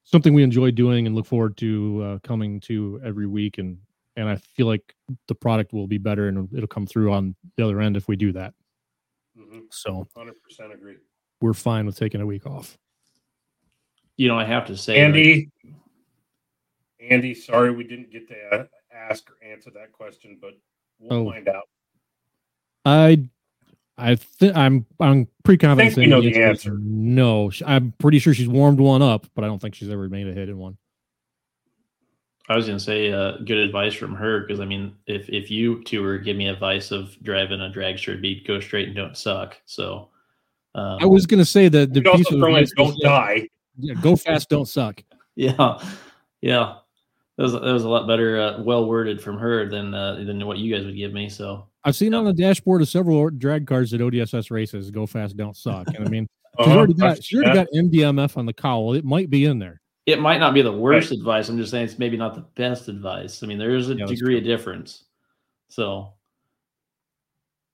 something 0.04 0.34
we 0.34 0.42
enjoy 0.42 0.72
doing 0.72 1.06
and 1.06 1.14
look 1.14 1.26
forward 1.26 1.56
to 1.58 2.02
uh, 2.04 2.18
coming 2.26 2.58
to 2.60 3.00
every 3.04 3.26
week 3.26 3.58
and 3.58 3.78
and 4.16 4.28
I 4.28 4.36
feel 4.36 4.66
like 4.66 4.94
the 5.26 5.34
product 5.34 5.72
will 5.72 5.86
be 5.86 5.96
better 5.96 6.28
and 6.28 6.46
it'll 6.52 6.66
come 6.66 6.86
through 6.86 7.12
on 7.14 7.34
the 7.56 7.64
other 7.64 7.80
end 7.80 7.96
if 7.96 8.08
we 8.08 8.16
do 8.16 8.30
that. 8.32 8.52
Mhm. 9.38 9.62
So 9.72 10.06
100% 10.14 10.74
agree. 10.74 10.96
we're 11.40 11.54
fine 11.54 11.86
with 11.86 11.96
taking 11.96 12.20
a 12.20 12.26
week 12.26 12.44
off. 12.44 12.76
You 14.18 14.28
know, 14.28 14.38
I 14.38 14.44
have 14.44 14.66
to 14.66 14.76
say, 14.76 14.96
like, 14.96 15.02
Andy, 15.06 15.50
Andy, 17.00 17.32
sorry 17.34 17.70
we 17.74 17.84
didn't 17.84 18.10
get 18.12 18.28
to 18.28 18.68
ask 18.92 19.30
or 19.30 19.42
answer 19.42 19.70
that 19.70 19.92
question, 19.92 20.36
but 20.42 20.58
we'll 20.98 21.26
Oh. 21.28 21.30
find 21.30 21.48
out. 21.48 21.68
I 22.84 23.24
I 24.02 24.16
think 24.16 24.56
I'm 24.56 24.84
I'm 25.00 25.28
pretty 25.44 25.58
confident. 25.58 25.94
think 25.94 26.04
we 26.04 26.10
know 26.10 26.20
the 26.20 26.30
is 26.30 26.36
answer. 26.36 26.76
No, 26.80 27.50
I'm 27.64 27.92
pretty 27.98 28.18
sure 28.18 28.34
she's 28.34 28.48
warmed 28.48 28.80
one 28.80 29.02
up, 29.02 29.26
but 29.34 29.44
I 29.44 29.46
don't 29.46 29.60
think 29.60 29.74
she's 29.74 29.90
ever 29.90 30.08
made 30.08 30.26
a 30.26 30.32
hit 30.32 30.48
in 30.48 30.58
one. 30.58 30.76
I 32.48 32.56
was 32.56 32.66
gonna 32.66 32.80
say 32.80 33.12
uh, 33.12 33.38
good 33.38 33.58
advice 33.58 33.94
from 33.94 34.14
her 34.14 34.40
because 34.40 34.60
I 34.60 34.64
mean, 34.64 34.94
if 35.06 35.28
if 35.28 35.50
you 35.50 35.82
two 35.84 36.02
were 36.02 36.18
give 36.18 36.36
me 36.36 36.48
advice 36.48 36.90
of 36.90 37.16
driving 37.22 37.60
a 37.60 37.70
dragster, 37.70 38.08
it'd 38.08 38.22
be 38.22 38.42
go 38.42 38.58
straight 38.60 38.88
and 38.88 38.96
don't 38.96 39.16
suck. 39.16 39.60
So 39.64 40.08
um, 40.74 40.98
I 41.00 41.06
was 41.06 41.26
gonna 41.26 41.44
say 41.44 41.68
that 41.68 41.92
the 41.92 42.00
You'd 42.00 42.08
also 42.08 42.18
piece 42.18 42.28
of 42.28 42.34
in 42.34 42.44
advice 42.44 42.72
don't 42.76 42.96
yeah, 42.98 43.08
die. 43.08 43.48
Yeah, 43.78 43.94
go 43.94 44.16
fast, 44.16 44.48
don't 44.48 44.66
suck. 44.66 45.02
yeah, 45.36 45.78
yeah, 46.40 46.76
that 47.36 47.42
was 47.42 47.52
that 47.52 47.62
was 47.62 47.84
a 47.84 47.88
lot 47.88 48.08
better, 48.08 48.40
uh, 48.40 48.62
well 48.62 48.86
worded 48.86 49.22
from 49.22 49.38
her 49.38 49.68
than 49.68 49.94
uh, 49.94 50.16
than 50.16 50.44
what 50.44 50.58
you 50.58 50.74
guys 50.74 50.84
would 50.84 50.96
give 50.96 51.12
me. 51.12 51.28
So 51.28 51.68
I've 51.84 51.96
seen 51.96 52.14
on 52.14 52.24
the 52.24 52.32
dashboard 52.32 52.80
of 52.82 52.88
several 52.88 53.28
drag 53.30 53.66
cars 53.66 53.92
at 53.92 54.00
ODSS 54.00 54.50
races. 54.50 54.90
Go 54.90 55.06
fast, 55.06 55.36
don't 55.36 55.56
suck. 55.56 55.88
And 55.88 56.04
I 56.04 56.08
mean, 56.08 56.28
she's 56.60 56.66
Uh-huh. 56.68 56.78
already 56.78 56.94
got 56.94 57.22
she's 57.22 57.36
already 57.38 57.58
Yeah. 57.58 57.64
got 57.64 57.72
MDMF 57.74 58.36
on 58.36 58.46
the 58.46 58.52
cowl. 58.52 58.94
It 58.94 59.04
might 59.04 59.30
be 59.30 59.44
in 59.46 59.58
there. 59.58 59.80
it 60.06 60.20
might 60.20 60.38
not 60.38 60.52
be 60.54 60.62
the 60.62 60.72
worst 60.72 61.12
advice. 61.12 61.48
I'm 61.48 61.56
just 61.58 61.70
saying 61.70 61.84
it's 61.84 61.98
maybe 61.98 62.16
not 62.16 62.34
the 62.34 62.40
best 62.56 62.88
advice. 62.88 63.42
I 63.42 63.46
mean, 63.46 63.58
there 63.58 63.74
is 63.76 63.88
a 63.88 63.94
Yeah, 63.94 64.06
that's 64.06 64.18
degree 64.18 64.36
of 64.38 64.44
difference. 64.44 65.04
So, 65.68 66.12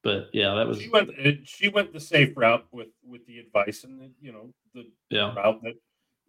but 0.02 0.28
yeah, 0.32 0.54
that 0.54 0.66
was 0.66 0.80
She 0.80 0.88
went. 0.88 1.10
uh, 1.10 1.32
She 1.44 1.68
went 1.68 1.92
the 1.92 2.00
safe 2.00 2.36
route 2.36 2.66
with 2.70 2.88
with 3.04 3.26
the 3.26 3.38
advice, 3.38 3.84
and 3.84 4.00
the, 4.00 4.10
you 4.20 4.32
know 4.32 4.52
the 4.74 4.90
yeah, 5.10 5.34
route 5.34 5.60
that 5.62 5.74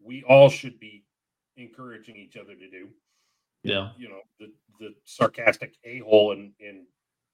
we 0.02 0.24
all 0.24 0.50
should 0.50 0.80
be 0.80 1.04
encouraging 1.58 2.16
each 2.16 2.36
other 2.38 2.56
to 2.56 2.70
do. 2.70 2.90
yeah, 3.64 3.90
You 3.98 4.10
know 4.10 4.22
the 4.40 4.52
the 4.80 4.96
sarcastic 5.06 5.76
a 5.84 6.00
hole 6.00 6.32
in 6.32 6.54
in 6.60 6.86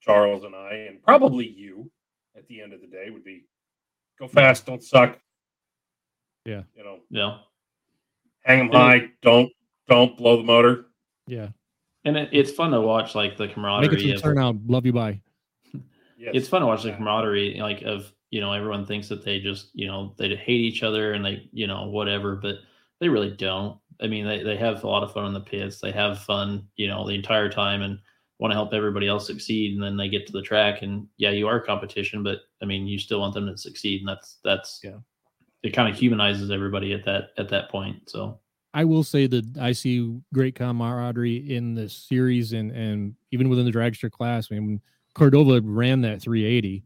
Charles 0.05 0.43
and 0.43 0.55
I, 0.55 0.73
and 0.89 1.01
probably 1.03 1.47
you, 1.49 1.89
at 2.37 2.47
the 2.47 2.61
end 2.61 2.73
of 2.73 2.81
the 2.81 2.87
day, 2.87 3.09
would 3.09 3.23
be 3.23 3.45
go 4.19 4.27
fast, 4.27 4.65
don't 4.65 4.83
suck. 4.83 5.19
Yeah. 6.45 6.61
You 6.75 6.83
know, 6.83 6.99
yeah. 7.09 7.37
hang 8.43 8.59
them 8.59 8.69
Yeah. 8.71 8.79
high, 8.79 9.09
don't 9.21 9.51
don't 9.87 10.15
blow 10.17 10.37
the 10.37 10.43
motor. 10.43 10.85
Yeah, 11.27 11.49
And 12.03 12.17
it, 12.17 12.29
it's 12.31 12.51
fun 12.51 12.69
to 12.71 12.81
watch 12.81 13.15
like 13.15 13.35
the 13.37 13.45
make 13.47 13.55
camaraderie. 13.55 13.95
it 13.95 14.01
to 14.01 14.07
the 14.07 14.13
of- 14.15 14.21
turnout. 14.21 14.55
Love 14.67 14.85
you, 14.85 14.93
bye. 14.93 15.21
Yes. 16.17 16.31
it's 16.33 16.47
fun 16.47 16.61
to 16.61 16.67
watch 16.67 16.83
the 16.83 16.91
camaraderie 16.93 17.57
like 17.59 17.81
of 17.83 18.11
you 18.31 18.41
know 18.41 18.51
everyone 18.53 18.85
thinks 18.85 19.09
that 19.09 19.23
they 19.25 19.39
just 19.39 19.69
you 19.73 19.85
know 19.87 20.15
they 20.17 20.29
hate 20.35 20.61
each 20.61 20.81
other 20.81 21.13
and 21.13 21.23
they 21.25 21.47
you 21.51 21.67
know 21.67 21.87
whatever 21.89 22.35
but 22.37 22.55
they 22.99 23.09
really 23.09 23.29
don't 23.31 23.77
i 24.01 24.07
mean 24.07 24.25
they, 24.25 24.41
they 24.41 24.55
have 24.55 24.83
a 24.83 24.87
lot 24.87 25.03
of 25.03 25.11
fun 25.13 25.25
in 25.25 25.33
the 25.33 25.39
pits 25.41 25.79
they 25.81 25.91
have 25.91 26.19
fun 26.23 26.65
you 26.77 26.87
know 26.87 27.05
the 27.05 27.13
entire 27.13 27.49
time 27.49 27.81
and 27.83 27.99
want 28.39 28.51
to 28.51 28.55
help 28.55 28.73
everybody 28.73 29.07
else 29.07 29.25
succeed 29.27 29.73
and 29.73 29.81
then 29.83 29.95
they 29.95 30.09
get 30.09 30.25
to 30.27 30.33
the 30.33 30.41
track 30.41 30.81
and 30.81 31.07
yeah 31.17 31.29
you 31.31 31.47
are 31.47 31.59
competition 31.59 32.21
but 32.23 32.39
i 32.61 32.65
mean 32.65 32.85
you 32.87 32.99
still 32.99 33.19
want 33.21 33.33
them 33.33 33.47
to 33.47 33.57
succeed 33.57 34.01
and 34.01 34.09
that's 34.09 34.37
that's 34.43 34.81
Yeah. 34.83 34.97
it 35.63 35.71
kind 35.71 35.89
of 35.91 35.97
humanizes 35.97 36.51
everybody 36.51 36.91
at 36.93 37.05
that 37.05 37.29
at 37.37 37.49
that 37.49 37.69
point 37.69 38.09
so 38.09 38.39
I 38.73 38.83
will 38.83 39.05
say 39.05 39.25
that 39.27 39.57
I 39.57 39.71
see 39.71 40.19
great 40.33 40.55
camaraderie 40.55 41.55
in 41.55 41.75
this 41.75 41.93
series 41.95 42.51
and 42.51 42.71
and 42.71 43.15
even 43.31 43.47
within 43.47 43.63
the 43.65 43.71
dragster 43.71 44.11
class. 44.11 44.49
I 44.51 44.55
mean, 44.55 44.65
when 44.67 44.81
Cordova 45.13 45.61
ran 45.63 46.01
that 46.01 46.21
380, 46.21 46.83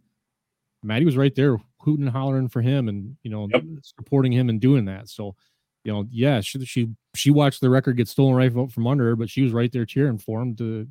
Mattie 0.83 1.05
was 1.05 1.17
right 1.17 1.33
there 1.33 1.57
hooting 1.79 2.05
and 2.05 2.15
hollering 2.15 2.47
for 2.47 2.61
him 2.61 2.89
and 2.89 3.17
you 3.23 3.31
know 3.31 3.47
Yep. 3.49 3.63
supporting 3.81 4.31
him 4.31 4.49
and 4.49 4.61
doing 4.61 4.85
that. 4.85 5.09
So, 5.09 5.35
you 5.83 5.91
know, 5.91 6.05
yeah, 6.11 6.41
she 6.41 6.63
she 6.63 6.89
she 7.15 7.31
watched 7.31 7.59
the 7.59 7.71
record 7.71 7.97
get 7.97 8.07
stolen 8.07 8.35
right 8.35 8.55
out 8.55 8.71
from 8.71 8.85
under 8.85 9.05
her, 9.05 9.15
but 9.15 9.31
she 9.31 9.41
was 9.41 9.51
right 9.51 9.71
there 9.71 9.85
cheering 9.87 10.19
for 10.19 10.41
him 10.43 10.55
to 10.57 10.87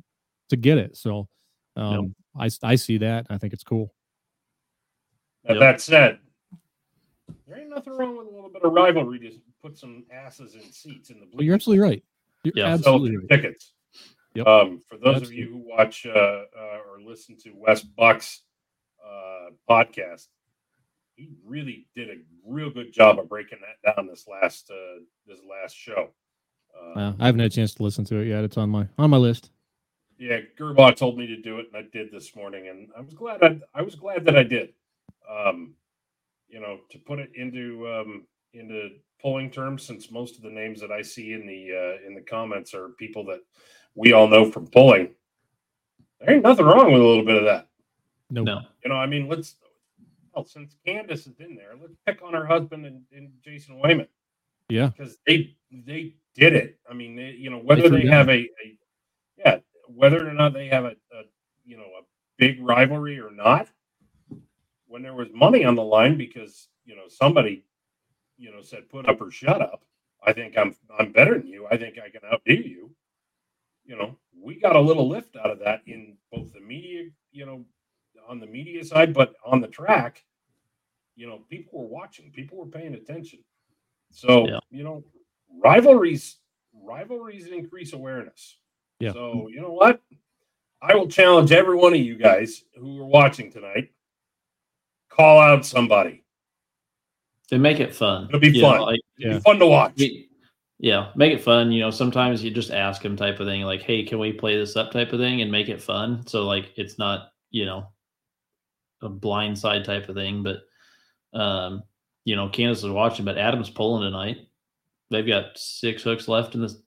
to 0.49 0.57
get 0.57 0.77
it. 0.77 0.97
So, 0.97 1.27
um, 1.75 2.13
I 2.37 2.45
s- 2.47 2.59
I 2.63 2.75
see 2.75 2.97
that. 2.99 3.27
I 3.29 3.37
think 3.37 3.53
it's 3.53 3.63
cool. 3.63 3.93
Now, 5.45 5.53
Yep. 5.55 5.59
That 5.61 5.81
said, 5.81 6.19
there 7.47 7.57
ain't 7.59 7.69
nothing 7.69 7.93
wrong 7.93 8.17
with 8.17 8.27
a 8.27 8.29
little 8.29 8.49
bit 8.49 8.61
of 8.63 8.71
rivalry 8.73 9.19
to 9.19 9.31
put 9.61 9.77
some 9.77 10.05
asses 10.11 10.55
in 10.55 10.61
seats 10.71 11.09
in 11.09 11.19
the. 11.19 11.27
But 11.33 11.45
you're 11.45 11.55
absolutely 11.55 11.83
right. 11.83 12.03
You're 12.43 12.53
Yeah. 12.55 12.67
absolutely 12.73 13.17
right. 13.17 13.29
tickets. 13.29 13.73
Yep. 14.35 14.47
Um, 14.47 14.81
for 14.87 14.97
those 14.97 15.21
of 15.23 15.33
you 15.33 15.49
who 15.49 15.57
watch 15.57 16.05
uh, 16.05 16.09
uh, 16.55 16.79
or 16.87 17.01
listen 17.01 17.35
to 17.37 17.51
Wes 17.55 17.81
Buck's 17.81 18.43
uh, 19.03 19.49
podcast, 19.69 20.27
he 21.15 21.29
really 21.43 21.87
did 21.95 22.09
a 22.09 22.17
real 22.45 22.69
good 22.69 22.93
job 22.93 23.19
of 23.19 23.27
breaking 23.27 23.57
that 23.61 23.95
down 23.95 24.07
this 24.07 24.27
last 24.27 24.69
uh, 24.71 24.99
this 25.25 25.39
last 25.49 25.75
show. 25.75 26.09
Uh, 26.77 26.99
Uh, 26.99 27.13
I 27.19 27.25
haven't 27.25 27.39
had 27.39 27.51
a 27.51 27.55
chance 27.55 27.73
to 27.75 27.83
listen 27.83 28.05
to 28.05 28.17
it 28.17 28.27
yet. 28.27 28.43
It's 28.43 28.57
on 28.57 28.69
my 28.69 28.87
on 28.97 29.09
my 29.09 29.17
list. 29.17 29.49
Yeah, 30.19 30.39
Gerbaugh 30.57 30.95
told 30.95 31.17
me 31.17 31.27
to 31.27 31.37
do 31.37 31.59
it, 31.59 31.67
and 31.73 31.77
I 31.77 31.89
did 31.91 32.11
this 32.11 32.35
morning, 32.35 32.67
and 32.67 32.89
I 32.97 33.01
was 33.01 33.13
glad. 33.13 33.43
I, 33.43 33.59
I 33.73 33.81
was 33.81 33.95
glad 33.95 34.25
that 34.25 34.37
I 34.37 34.43
did. 34.43 34.73
Um, 35.29 35.73
you 36.47 36.59
know, 36.59 36.79
to 36.91 36.99
put 36.99 37.19
it 37.19 37.31
into 37.35 37.87
um, 37.87 38.25
into 38.53 38.89
polling 39.21 39.49
terms, 39.49 39.83
since 39.83 40.11
most 40.11 40.35
of 40.35 40.43
the 40.43 40.49
names 40.49 40.81
that 40.81 40.91
I 40.91 41.01
see 41.01 41.33
in 41.33 41.47
the 41.47 41.71
uh, 41.71 42.07
in 42.07 42.13
the 42.13 42.21
comments 42.21 42.73
are 42.73 42.89
people 42.89 43.25
that 43.25 43.39
we 43.95 44.13
all 44.13 44.27
know 44.27 44.51
from 44.51 44.67
polling. 44.67 45.11
There 46.19 46.35
ain't 46.35 46.43
nothing 46.43 46.65
wrong 46.65 46.91
with 46.91 47.01
a 47.01 47.05
little 47.05 47.25
bit 47.25 47.37
of 47.37 47.45
that. 47.45 47.67
No, 48.29 48.43
no 48.43 48.61
You 48.83 48.89
know, 48.89 48.97
I 48.97 49.05
mean, 49.05 49.27
let's. 49.27 49.55
Well, 50.35 50.45
since 50.45 50.75
Candace 50.85 51.27
is 51.27 51.39
in 51.39 51.55
there, 51.55 51.71
let's 51.81 51.95
pick 52.05 52.21
on 52.21 52.33
her 52.33 52.45
husband 52.45 52.85
and, 52.85 53.01
and 53.11 53.31
Jason 53.43 53.79
Wayman 53.79 54.07
yeah, 54.69 54.87
because 54.95 55.17
they 55.25 55.55
they 55.71 56.13
did 56.35 56.53
it. 56.53 56.79
I 56.89 56.93
mean, 56.93 57.15
they, 57.15 57.31
you 57.31 57.49
know, 57.49 57.57
whether 57.57 57.87
threw 57.87 57.99
they 58.01 58.07
have 58.07 58.29
a, 58.29 58.33
a 58.33 58.77
yeah, 59.37 59.57
whether 59.95 60.27
or 60.27 60.33
not 60.33 60.53
they 60.53 60.67
have 60.69 60.85
a, 60.85 60.95
a 61.13 61.23
you 61.65 61.77
know 61.77 61.83
a 61.85 62.03
big 62.39 62.61
rivalry 62.61 63.19
or 63.19 63.31
not, 63.31 63.69
when 64.87 65.03
there 65.03 65.15
was 65.15 65.29
money 65.33 65.65
on 65.65 65.75
the 65.75 65.83
line 65.83 66.17
because 66.17 66.69
you 66.85 66.95
know 66.95 67.07
somebody 67.09 67.65
you 68.37 68.51
know 68.51 68.61
said 68.61 68.89
put 68.89 69.09
up 69.09 69.21
or 69.21 69.31
shut 69.31 69.61
up. 69.61 69.83
I 70.25 70.33
think 70.33 70.57
I'm 70.57 70.75
I'm 70.99 71.11
better 71.13 71.37
than 71.39 71.47
you. 71.47 71.67
I 71.71 71.77
think 71.77 71.97
I 71.99 72.09
can 72.09 72.21
outdo 72.31 72.53
you. 72.55 72.91
You 73.85 73.97
know, 73.97 74.17
we 74.39 74.59
got 74.59 74.75
a 74.77 74.81
little 74.81 75.09
lift 75.09 75.37
out 75.37 75.51
of 75.51 75.59
that 75.61 75.81
in 75.87 76.17
both 76.31 76.53
the 76.53 76.61
media, 76.61 77.05
you 77.31 77.45
know, 77.45 77.65
on 78.29 78.39
the 78.39 78.47
media 78.47 78.85
side, 78.85 79.13
but 79.13 79.35
on 79.45 79.61
the 79.61 79.67
track, 79.67 80.23
you 81.15 81.27
know, 81.27 81.39
people 81.49 81.79
were 81.81 81.87
watching, 81.87 82.31
people 82.31 82.57
were 82.57 82.67
paying 82.67 82.95
attention. 82.95 83.39
So, 84.11 84.47
Yeah. 84.47 84.59
you 84.71 84.83
know, 84.83 85.03
rivalries 85.63 86.37
rivalries 86.73 87.47
increase 87.47 87.93
awareness. 87.93 88.59
Yeah. 88.99 89.13
So, 89.13 89.47
you 89.49 89.61
know 89.61 89.71
what? 89.71 90.01
I 90.81 90.95
will 90.95 91.07
challenge 91.07 91.51
every 91.51 91.75
one 91.75 91.93
of 91.93 91.99
you 91.99 92.15
guys 92.17 92.63
who 92.75 93.01
are 93.01 93.05
watching 93.05 93.51
tonight. 93.51 93.91
Call 95.09 95.39
out 95.39 95.65
somebody. 95.65 96.23
they 97.49 97.57
make 97.57 97.79
it 97.79 97.95
fun 97.95 98.25
It'll 98.29 98.39
be 98.39 98.49
You 98.49 98.61
know, 98.61 98.69
fun. 98.69 98.81
like 98.81 99.01
It'll 99.19 99.31
Yeah. 99.31 99.37
be 99.37 99.41
fun 99.43 99.59
to 99.59 99.67
watch. 99.67 99.93
Y- 99.97 100.25
yeah 100.81 101.11
make 101.17 101.33
it 101.33 101.41
fun 101.43 101.73
you 101.73 101.81
know 101.81 101.91
sometimes 101.91 102.41
you 102.41 102.49
just 102.51 102.71
ask 102.71 103.01
them 103.01 103.17
type 103.17 103.41
of 103.41 103.47
thing 103.47 103.63
like 103.63 103.81
hey 103.81 104.01
can 104.03 104.17
we 104.17 104.31
play 104.31 104.55
this 104.55 104.77
up 104.77 104.91
type 104.91 105.11
of 105.11 105.19
thing 105.19 105.41
and 105.41 105.51
make 105.51 105.67
it 105.67 105.81
fun 105.81 106.25
so 106.25 106.45
like 106.45 106.71
it's 106.77 106.97
not 106.97 107.31
you 107.51 107.65
know 107.65 107.85
a 109.01 109.09
blind 109.09 109.59
side 109.59 109.83
type 109.83 110.07
of 110.07 110.15
thing 110.15 110.41
but 110.41 110.59
um 111.37 111.83
you 112.23 112.37
know 112.37 112.47
Candace 112.47 112.83
is 112.85 112.89
watching 112.91 113.25
but 113.25 113.37
Adam's 113.37 113.69
pulling 113.69 114.03
tonight 114.09 114.37
they've 115.09 115.27
got 115.27 115.57
six 115.57 116.01
hooks 116.03 116.29
left 116.29 116.55
in 116.55 116.61
this 116.61 116.77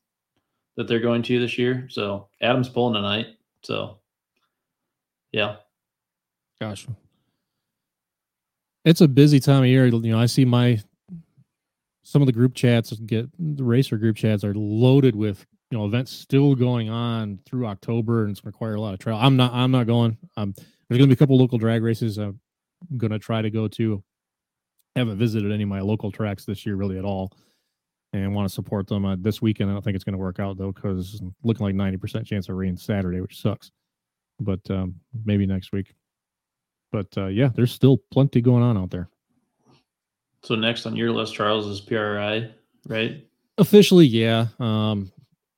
that 0.77 0.89
they're 0.89 1.01
going 1.01 1.23
to 1.23 1.39
this 1.39 1.59
year 1.59 1.87
so 1.91 2.29
Adam's 2.41 2.69
pulling 2.69 2.95
tonight 2.95 3.27
so 3.63 3.99
yeah 5.33 5.57
gosh, 6.63 6.87
it's 8.85 9.01
a 9.01 9.09
busy 9.09 9.41
time 9.41 9.63
of 9.63 9.69
year. 9.69 9.87
You 9.87 10.01
know, 10.01 10.21
I 10.21 10.27
see 10.27 10.45
my 10.45 10.81
some 12.05 12.23
of 12.23 12.27
the 12.27 12.33
group 12.33 12.55
chats 12.55 12.93
get 12.93 13.27
the 13.39 13.65
racer 13.65 13.97
group 13.97 14.17
chats 14.17 14.45
are 14.45 14.55
loaded 14.55 15.17
with 15.17 15.45
you 15.71 15.79
know 15.79 15.87
events 15.87 16.13
still 16.13 16.55
going 16.55 16.89
on 16.89 17.41
through 17.47 17.67
October, 17.67 18.23
and 18.23 18.31
it's 18.31 18.41
going 18.41 18.53
to 18.53 18.57
require 18.57 18.75
a 18.75 18.81
lot 18.81 18.95
of 18.95 19.01
travel. 19.01 19.21
I'm 19.21 19.37
not. 19.37 19.53
I'm 19.53 19.73
not 19.73 19.89
going. 19.89 20.17
Um, 20.37 20.55
there's 20.55 20.99
going 20.99 21.09
to 21.11 21.15
be 21.15 21.15
a 21.15 21.17
couple 21.17 21.37
local 21.37 21.59
drag 21.59 21.83
races. 21.83 22.19
I'm 22.19 22.39
going 22.97 23.13
to 23.13 23.19
try 23.19 23.43
to 23.43 23.51
go 23.51 23.67
to. 23.69 24.03
Haven't 24.95 25.19
visited 25.19 25.51
any 25.51 25.63
of 25.63 25.69
my 25.69 25.81
local 25.81 26.13
tracks 26.13 26.45
this 26.45 26.67
year 26.67 26.77
really 26.77 26.99
at 26.99 27.05
all, 27.05 27.33
and 28.13 28.35
want 28.35 28.49
to 28.49 28.55
support 28.55 28.87
them 28.87 29.05
uh, 29.05 29.17
this 29.19 29.41
weekend. 29.41 29.71
I 29.71 29.73
don't 29.73 29.83
think 29.83 29.95
it's 29.95 30.05
going 30.05 30.15
to 30.15 30.19
work 30.19 30.39
out 30.39 30.59
though 30.59 30.73
because 30.73 31.21
looking 31.43 31.65
like 31.65 31.75
90% 31.75 32.27
chance 32.27 32.49
of 32.49 32.57
rain 32.57 32.77
Saturday, 32.77 33.21
which 33.21 33.41
sucks. 33.41 33.71
But 34.41 34.61
um, 34.71 34.97
maybe 35.25 35.47
next 35.47 35.73
week. 35.73 35.95
But 36.91 37.09
uh, 37.17 37.27
yeah, 37.27 37.49
there's 37.55 37.73
still 37.73 37.99
plenty 38.11 38.41
going 38.41 38.63
on 38.63 38.77
out 38.77 38.91
there. 38.91 39.09
so 40.43 40.55
next 40.55 40.85
on 40.85 40.97
your 40.97 41.11
list 41.11 41.35
Charles 41.35 41.67
is 41.67 41.81
PRI 41.81 42.51
right 42.87 43.25
Officially, 43.59 44.07
yeah. 44.07 44.47
Um, 44.59 45.13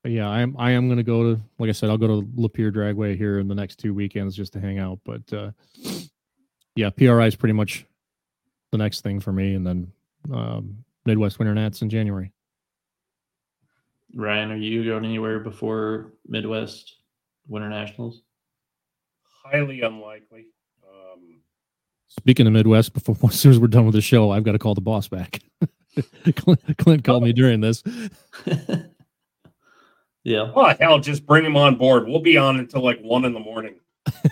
yeah, 0.04 0.28
I 0.28 0.40
am. 0.40 0.56
I 0.58 0.72
am 0.72 0.88
going 0.88 0.98
to 0.98 1.04
go 1.04 1.34
to. 1.34 1.40
Like 1.58 1.68
I 1.68 1.72
said, 1.72 1.88
I'll 1.88 1.96
go 1.96 2.08
to 2.08 2.26
Lapeer 2.36 2.72
Dragway 2.72 3.16
here 3.16 3.38
in 3.38 3.48
the 3.48 3.54
next 3.54 3.76
two 3.76 3.94
weekends 3.94 4.36
just 4.36 4.52
to 4.54 4.60
hang 4.60 4.78
out. 4.78 4.98
But 5.04 5.32
uh, 5.32 5.52
yeah, 6.76 6.90
PRI 6.90 7.26
is 7.26 7.36
pretty 7.36 7.52
much 7.52 7.86
the 8.72 8.78
next 8.78 9.02
thing 9.02 9.20
for 9.20 9.32
me, 9.32 9.54
and 9.54 9.66
then 9.66 9.92
um, 10.32 10.84
Midwest 11.06 11.38
Winter 11.38 11.54
Nats 11.54 11.82
in 11.82 11.88
January. 11.88 12.32
Ryan 14.14 14.52
are 14.52 14.56
you 14.56 14.84
going 14.84 15.04
anywhere 15.04 15.40
before 15.40 16.12
Midwest 16.26 16.96
Winter 17.48 17.68
Nationals 17.68 18.22
Highly 19.44 19.82
unlikely. 19.82 20.46
Um, 20.82 21.40
Speaking 22.08 22.46
of 22.46 22.52
Midwest, 22.54 22.94
before 22.94 23.16
as 23.30 23.38
soon 23.38 23.52
as 23.52 23.58
we're 23.58 23.66
done 23.66 23.84
with 23.84 23.94
the 23.94 24.00
show, 24.00 24.30
I've 24.30 24.44
got 24.44 24.52
to 24.52 24.58
call 24.58 24.74
the 24.74 24.80
boss 24.80 25.08
back. 25.08 25.40
Clint, 26.36 26.60
Clint 26.78 27.04
called 27.04 27.22
me 27.22 27.32
during 27.32 27.60
this. 27.60 27.82
Yeah. 30.24 30.50
Oh 30.54 30.74
hell, 30.80 30.98
just 30.98 31.26
bring 31.26 31.44
him 31.44 31.56
on 31.56 31.76
board. 31.76 32.06
We'll 32.06 32.18
be 32.22 32.38
on 32.38 32.58
until 32.58 32.82
like 32.82 32.98
one 33.00 33.26
in 33.26 33.34
the 33.34 33.40
morning. 33.40 33.74
You 34.06 34.30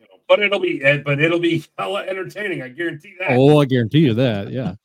know, 0.00 0.20
but 0.28 0.40
it'll 0.40 0.60
be 0.60 0.82
eh, 0.82 0.98
but 0.98 1.20
it'll 1.20 1.40
be 1.40 1.64
hella 1.76 2.04
entertaining. 2.04 2.62
I 2.62 2.68
guarantee 2.68 3.16
that. 3.18 3.32
Oh, 3.32 3.60
I 3.60 3.64
guarantee 3.64 3.98
you 3.98 4.14
that. 4.14 4.52
Yeah. 4.52 4.76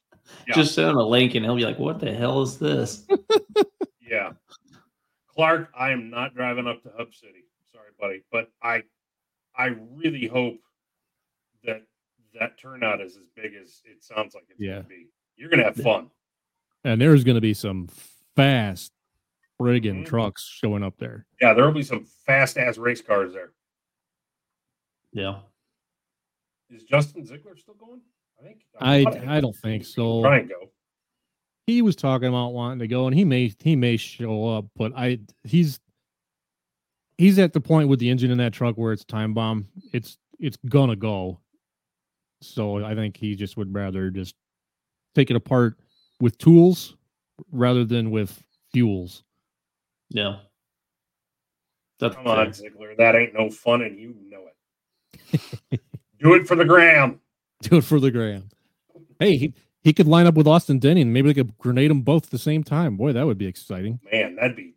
Yeah. 0.48 0.56
Just 0.56 0.74
send 0.74 0.90
him 0.90 0.98
a 0.98 1.04
link 1.04 1.36
and 1.36 1.46
he'll 1.46 1.56
be 1.56 1.66
like, 1.66 1.78
"What 1.78 2.00
the 2.00 2.12
hell 2.12 2.42
is 2.42 2.58
this?" 2.58 3.08
Yeah. 4.14 4.34
Clark, 5.28 5.70
I 5.76 5.90
am 5.92 6.12
not 6.12 6.36
driving 6.36 6.68
up 6.68 6.84
to 6.84 6.92
Hub 6.96 7.14
City. 7.16 7.46
Sorry, 7.72 7.90
buddy, 8.00 8.24
but 8.32 8.50
I 8.62 8.84
I 9.58 9.68
really 9.96 10.28
hope 10.28 10.60
that 11.64 11.82
that 12.40 12.60
turnout 12.60 13.02
is 13.02 13.18
as 13.18 13.24
big 13.36 13.54
as 13.60 13.82
it 13.86 14.04
sounds 14.04 14.36
like 14.36 14.46
it's 14.50 14.60
Yeah. 14.60 14.74
going 14.74 14.84
to 14.84 14.90
be. 14.90 15.08
You're 15.36 15.50
going 15.50 15.60
to 15.60 15.66
have 15.66 15.76
fun. 15.76 16.12
And 16.84 17.00
there's 17.02 17.24
going 17.24 17.36
to 17.36 17.42
be 17.42 17.54
some 17.56 17.88
fast 18.36 18.92
friggin' 19.60 20.02
Mhm. 20.02 20.06
trucks 20.06 20.44
showing 20.48 20.84
up 20.84 20.98
there. 20.98 21.26
Yeah, 21.42 21.54
there'll 21.54 21.72
be 21.72 21.84
some 21.84 22.06
fast 22.06 22.58
ass 22.58 22.78
race 22.78 23.02
cars 23.02 23.34
there. 23.34 23.54
Yeah. 25.12 25.42
Is 26.70 26.84
Justin 26.84 27.26
Ziegler 27.26 27.56
still 27.58 27.76
going? 27.76 28.02
I 28.40 28.44
think 28.44 28.66
I 28.80 29.04
thought 29.04 29.18
I 29.28 29.40
don't 29.42 29.56
think 29.56 29.86
so. 29.86 30.22
Try 30.22 30.40
and 30.40 30.50
go. 30.50 30.72
He 31.66 31.82
was 31.82 31.96
talking 31.96 32.28
about 32.28 32.50
wanting 32.50 32.80
to 32.80 32.88
go, 32.88 33.08
and 33.08 33.16
he 33.16 33.24
may 33.24 33.54
he 33.60 33.76
may 33.76 33.98
show 33.98 34.50
up, 34.50 34.66
but 34.76 34.92
I 34.96 35.20
he's 35.44 35.80
he's 37.18 37.40
at 37.40 37.54
the 37.54 37.62
point 37.62 37.90
with 37.90 38.00
the 38.00 38.10
engine 38.10 38.32
in 38.32 38.38
that 38.40 38.54
truck 38.54 38.76
where 38.76 38.92
it's 38.92 39.06
time 39.06 39.34
bomb. 39.34 39.68
It's 39.94 40.18
it's 40.40 40.58
gonna 40.68 40.96
go. 40.96 41.40
So 42.42 42.84
I 42.84 42.96
think 42.96 43.16
he 43.16 43.36
just 43.36 43.56
would 43.56 43.74
rather 43.74 44.10
just 44.10 44.36
take 45.16 45.30
it 45.30 45.36
apart 45.36 45.78
with 46.20 46.38
tools 46.38 46.98
rather 47.52 47.86
than 47.86 48.12
with 48.12 48.42
fuels. 48.72 49.24
Yeah. 50.10 50.38
That's 52.00 52.16
Come 52.16 52.28
on, 52.28 52.48
Ziggler. 52.48 52.98
That 52.98 53.16
ain't 53.16 53.34
no 53.34 53.50
fun, 53.50 53.82
and 53.82 53.98
you 53.98 54.16
know 54.30 54.44
it. 55.72 55.80
Do 56.20 56.34
it 56.34 56.48
for 56.48 56.56
the 56.56 56.66
gram. 56.66 57.20
Do 57.62 57.78
it 57.78 57.84
for 57.84 58.00
the 58.00 58.12
gram. 58.12 58.50
Hey, 59.20 59.38
he, 59.38 59.54
he 59.84 59.94
could 59.94 60.08
line 60.08 60.26
up 60.26 60.36
with 60.36 60.48
Austin 60.48 60.80
Denny 60.80 61.02
and 61.02 61.14
maybe 61.14 61.30
they 61.30 61.34
could 61.34 61.58
grenade 61.58 61.92
them 61.92 62.02
both 62.02 62.26
at 62.26 62.32
the 62.32 62.38
same 62.38 62.64
time. 62.64 62.96
Boy, 62.96 63.14
that 63.14 63.26
would 63.26 63.38
be 63.38 63.48
exciting. 63.48 64.00
Man, 64.12 64.36
that'd 64.36 64.56
be 64.56 64.74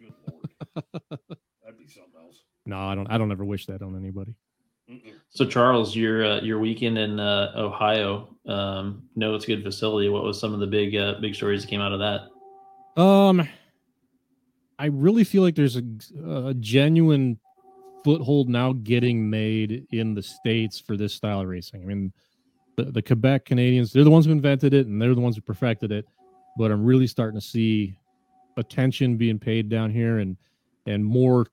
good 0.00 0.12
lord. 0.26 0.50
that'd 1.10 1.78
be 1.78 1.86
something 1.86 2.12
else. 2.18 2.42
No, 2.64 2.78
I 2.78 2.94
don't 2.94 3.06
I 3.10 3.18
don't 3.18 3.30
ever 3.30 3.44
wish 3.44 3.66
that 3.66 3.82
on 3.82 3.96
anybody. 3.96 4.34
Mm-mm. 4.90 5.12
So 5.30 5.44
Charles, 5.44 5.94
your 5.94 6.24
uh, 6.24 6.40
your 6.40 6.58
weekend 6.58 6.96
in 6.96 7.20
uh, 7.20 7.52
Ohio, 7.56 8.28
um, 8.46 9.02
know 9.16 9.34
it's 9.34 9.44
a 9.44 9.48
good 9.48 9.62
facility. 9.62 10.08
What 10.08 10.22
was 10.22 10.40
some 10.40 10.54
of 10.54 10.60
the 10.60 10.66
big 10.66 10.96
uh, 10.96 11.14
big 11.20 11.34
stories 11.34 11.62
that 11.62 11.68
came 11.68 11.80
out 11.80 11.92
of 11.92 11.98
that? 11.98 13.00
Um, 13.00 13.46
I 14.78 14.86
really 14.86 15.24
feel 15.24 15.42
like 15.42 15.54
there's 15.54 15.76
a, 15.76 15.82
a 16.24 16.54
genuine 16.54 17.38
foothold 18.04 18.48
now 18.48 18.72
getting 18.72 19.28
made 19.28 19.86
in 19.90 20.14
the 20.14 20.22
states 20.22 20.78
for 20.78 20.96
this 20.96 21.12
style 21.12 21.40
of 21.40 21.48
racing. 21.48 21.82
I 21.82 21.86
mean, 21.86 22.12
the, 22.76 22.84
the 22.84 23.02
Quebec 23.02 23.44
Canadians, 23.46 23.92
they're 23.92 24.04
the 24.04 24.10
ones 24.10 24.26
who 24.26 24.32
invented 24.32 24.74
it 24.74 24.86
and 24.86 25.00
they're 25.00 25.14
the 25.14 25.20
ones 25.20 25.36
who 25.36 25.42
perfected 25.42 25.92
it. 25.92 26.06
But 26.58 26.70
I'm 26.70 26.84
really 26.84 27.06
starting 27.06 27.38
to 27.38 27.46
see 27.46 27.98
attention 28.56 29.16
being 29.16 29.38
paid 29.38 29.68
down 29.68 29.90
here, 29.90 30.18
and 30.18 30.36
and 30.86 31.04
more 31.04 31.46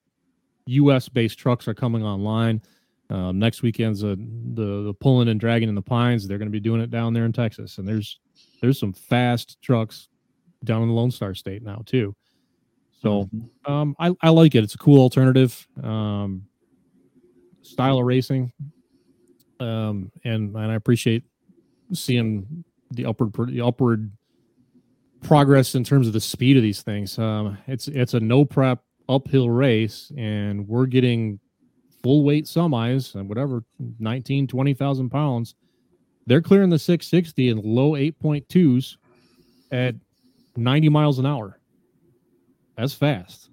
U.S. 0.68 1.10
based 1.10 1.38
trucks 1.38 1.68
are 1.68 1.74
coming 1.74 2.04
online. 2.04 2.62
Um, 3.10 3.38
next 3.38 3.62
weekend's 3.62 4.04
uh, 4.04 4.16
the 4.54 4.84
the 4.84 4.94
pulling 5.00 5.28
and 5.28 5.40
dragging 5.40 5.68
in 5.68 5.76
the 5.76 5.82
pines. 5.82 6.28
They're 6.28 6.38
going 6.38 6.48
to 6.48 6.54
be 6.54 6.62
doing 6.62 6.80
it 6.80 6.90
down 6.90 7.14
there 7.14 7.26
in 7.26 7.34
Texas, 7.34 7.78
and 7.78 7.88
there's 7.88 8.20
there's 8.62 8.80
some 8.80 8.94
fast 8.94 9.62
trucks 9.62 10.08
down 10.64 10.82
in 10.82 10.88
the 10.88 10.94
Lone 10.94 11.12
Star 11.12 11.36
State 11.36 11.64
now 11.64 11.84
too. 11.86 12.16
So 13.02 13.30
um, 13.66 13.96
I, 14.00 14.14
I 14.22 14.30
like 14.30 14.56
it. 14.56 14.64
It's 14.64 14.76
a 14.76 14.78
cool 14.78 15.02
alternative 15.02 15.68
um, 15.84 16.46
style 17.62 18.00
of 18.00 18.06
racing, 18.06 18.54
um, 19.60 20.12
and 20.24 20.56
and 20.56 20.72
I 20.72 20.76
appreciate 20.76 21.24
seeing 21.94 22.64
the 22.92 23.06
upward 23.06 23.34
the 23.50 23.62
upward 23.62 24.12
progress 25.22 25.76
in 25.76 25.84
terms 25.84 26.08
of 26.08 26.14
the 26.14 26.20
speed 26.22 26.58
of 26.58 26.64
these 26.64 26.82
things. 26.82 27.18
Um, 27.18 27.58
it's 27.68 27.88
it's 27.88 28.14
a 28.14 28.20
no 28.20 28.46
prep 28.46 28.84
uphill 29.10 29.50
race, 29.50 30.12
and 30.18 30.68
we're 30.68 30.86
getting 30.86 31.40
full 32.04 32.24
weight 32.24 32.46
semis 32.46 33.16
and 33.16 33.30
whatever 33.30 33.64
19 34.00 34.48
20,000 34.48 35.10
pounds. 35.10 35.56
They're 36.26 36.42
clearing 36.42 36.70
the 36.70 36.80
660 36.80 37.50
in 37.50 37.58
low 37.64 37.92
8.2s 37.96 38.98
at 39.72 39.96
90 40.56 40.90
miles 40.90 41.20
an 41.20 41.26
hour. 41.26 41.60
That's 42.78 42.94
fast. 42.94 43.50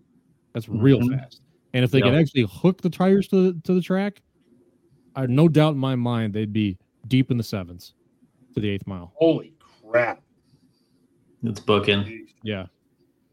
That's 0.55 0.68
real 0.68 1.01
Mhm. 1.01 1.18
fast. 1.20 1.43
And 1.74 1.85
if 1.85 1.90
they 1.90 2.01
could 2.01 2.12
Yeah. 2.14 2.20
actually 2.20 2.47
hook 2.51 2.81
the 2.82 2.90
tires 2.90 3.28
to 3.28 3.55
to 3.60 3.74
the 3.74 3.81
track, 3.81 4.22
I 5.16 5.27
no 5.27 5.49
doubt 5.49 5.74
in 5.74 5.78
my 5.78 5.97
mind 5.97 6.35
they'd 6.35 6.53
be 6.53 6.78
deep 7.09 7.31
in 7.31 7.37
the 7.37 7.45
sevens 7.45 7.95
to 8.55 8.61
the 8.61 8.69
eighth 8.69 8.87
mile. 8.87 9.12
Holy 9.16 9.55
crap. 9.85 10.23
It's 11.43 11.61
booking. 11.61 12.28
Yeah. 12.43 12.66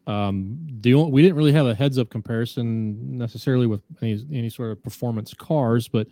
Um, 0.07 0.57
the 0.79 0.93
only, 0.93 1.11
we 1.11 1.21
didn't 1.21 1.35
really 1.35 1.51
have 1.51 1.67
a 1.67 1.75
heads 1.75 1.99
up 1.99 2.09
comparison 2.09 3.17
necessarily 3.17 3.67
with 3.67 3.81
any 4.01 4.25
any 4.31 4.49
sort 4.49 4.71
of 4.71 4.81
performance 4.81 5.33
cars, 5.33 5.89
but 5.89 6.07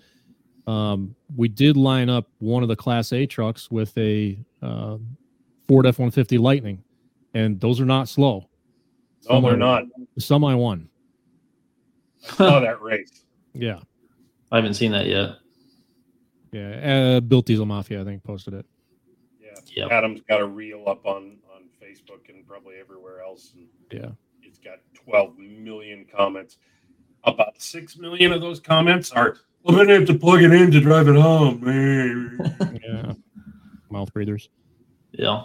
um, 0.67 1.15
we 1.35 1.47
did 1.47 1.77
line 1.77 2.09
up 2.09 2.27
one 2.39 2.61
of 2.61 2.67
the 2.67 2.75
Class 2.75 3.13
A 3.13 3.25
trucks 3.25 3.71
with 3.71 3.97
a 3.97 4.37
uh, 4.61 4.97
Ford 5.65 5.85
F 5.85 5.99
one 5.99 6.11
fifty 6.11 6.37
Lightning, 6.37 6.83
and 7.33 7.57
those 7.61 7.79
are 7.79 7.85
not 7.85 8.09
slow. 8.09 8.49
No, 9.29 9.39
they're 9.39 9.55
not. 9.55 9.85
The 10.15 10.21
semi 10.21 10.53
one. 10.53 10.89
I 12.27 12.35
saw 12.35 12.59
that 12.59 12.81
race. 12.81 13.23
Yeah, 13.53 13.79
I 14.51 14.57
haven't 14.57 14.73
seen 14.73 14.91
that 14.91 15.05
yet. 15.05 15.37
Yeah. 16.59 17.15
Uh, 17.17 17.19
Built 17.19 17.45
Diesel 17.45 17.65
Mafia, 17.65 18.01
I 18.01 18.03
think, 18.03 18.23
posted 18.23 18.53
it. 18.53 18.65
Yeah. 19.41 19.83
Yep. 19.83 19.91
Adam's 19.91 20.21
got 20.21 20.41
a 20.41 20.45
reel 20.47 20.83
up 20.87 21.05
on 21.05 21.37
on 21.53 21.63
Facebook 21.81 22.29
and 22.29 22.47
probably 22.47 22.75
everywhere 22.79 23.21
else, 23.21 23.53
and 23.55 23.67
Yeah. 23.91 24.11
it's 24.43 24.59
got 24.59 24.79
12 24.93 25.37
million 25.37 26.05
comments. 26.05 26.57
About 27.23 27.59
six 27.61 27.97
million 27.97 28.31
of 28.31 28.41
those 28.41 28.59
comments 28.59 29.11
are. 29.11 29.37
I'm 29.67 29.75
gonna 29.75 29.93
have 29.95 30.05
to 30.07 30.13
plug 30.17 30.43
it 30.43 30.51
in 30.53 30.69
to 30.71 30.79
drive 30.79 31.07
it 31.07 31.15
home, 31.15 31.61
man. 31.63 32.81
Yeah. 32.83 33.13
Mouth 33.89 34.13
breathers. 34.13 34.49
Yeah. 35.11 35.43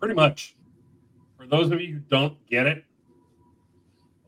Pretty 0.00 0.14
much. 0.14 0.56
For 1.36 1.46
those 1.46 1.70
of 1.70 1.80
you 1.80 1.94
who 1.94 1.98
don't 2.00 2.38
get 2.46 2.66
it, 2.66 2.84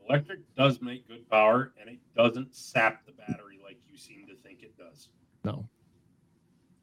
electric 0.07 0.39
does 0.55 0.81
make 0.81 1.07
good 1.07 1.27
power, 1.29 1.73
and 1.81 1.89
it 1.89 1.97
doesn't 2.15 2.55
sap 2.55 3.05
the 3.07 3.11
battery 3.13 3.59
like 3.63 3.77
you 3.89 3.97
seem 3.97 4.27
to 4.27 4.35
think 4.35 4.61
it 4.61 4.77
does. 4.77 5.09
No. 5.43 5.67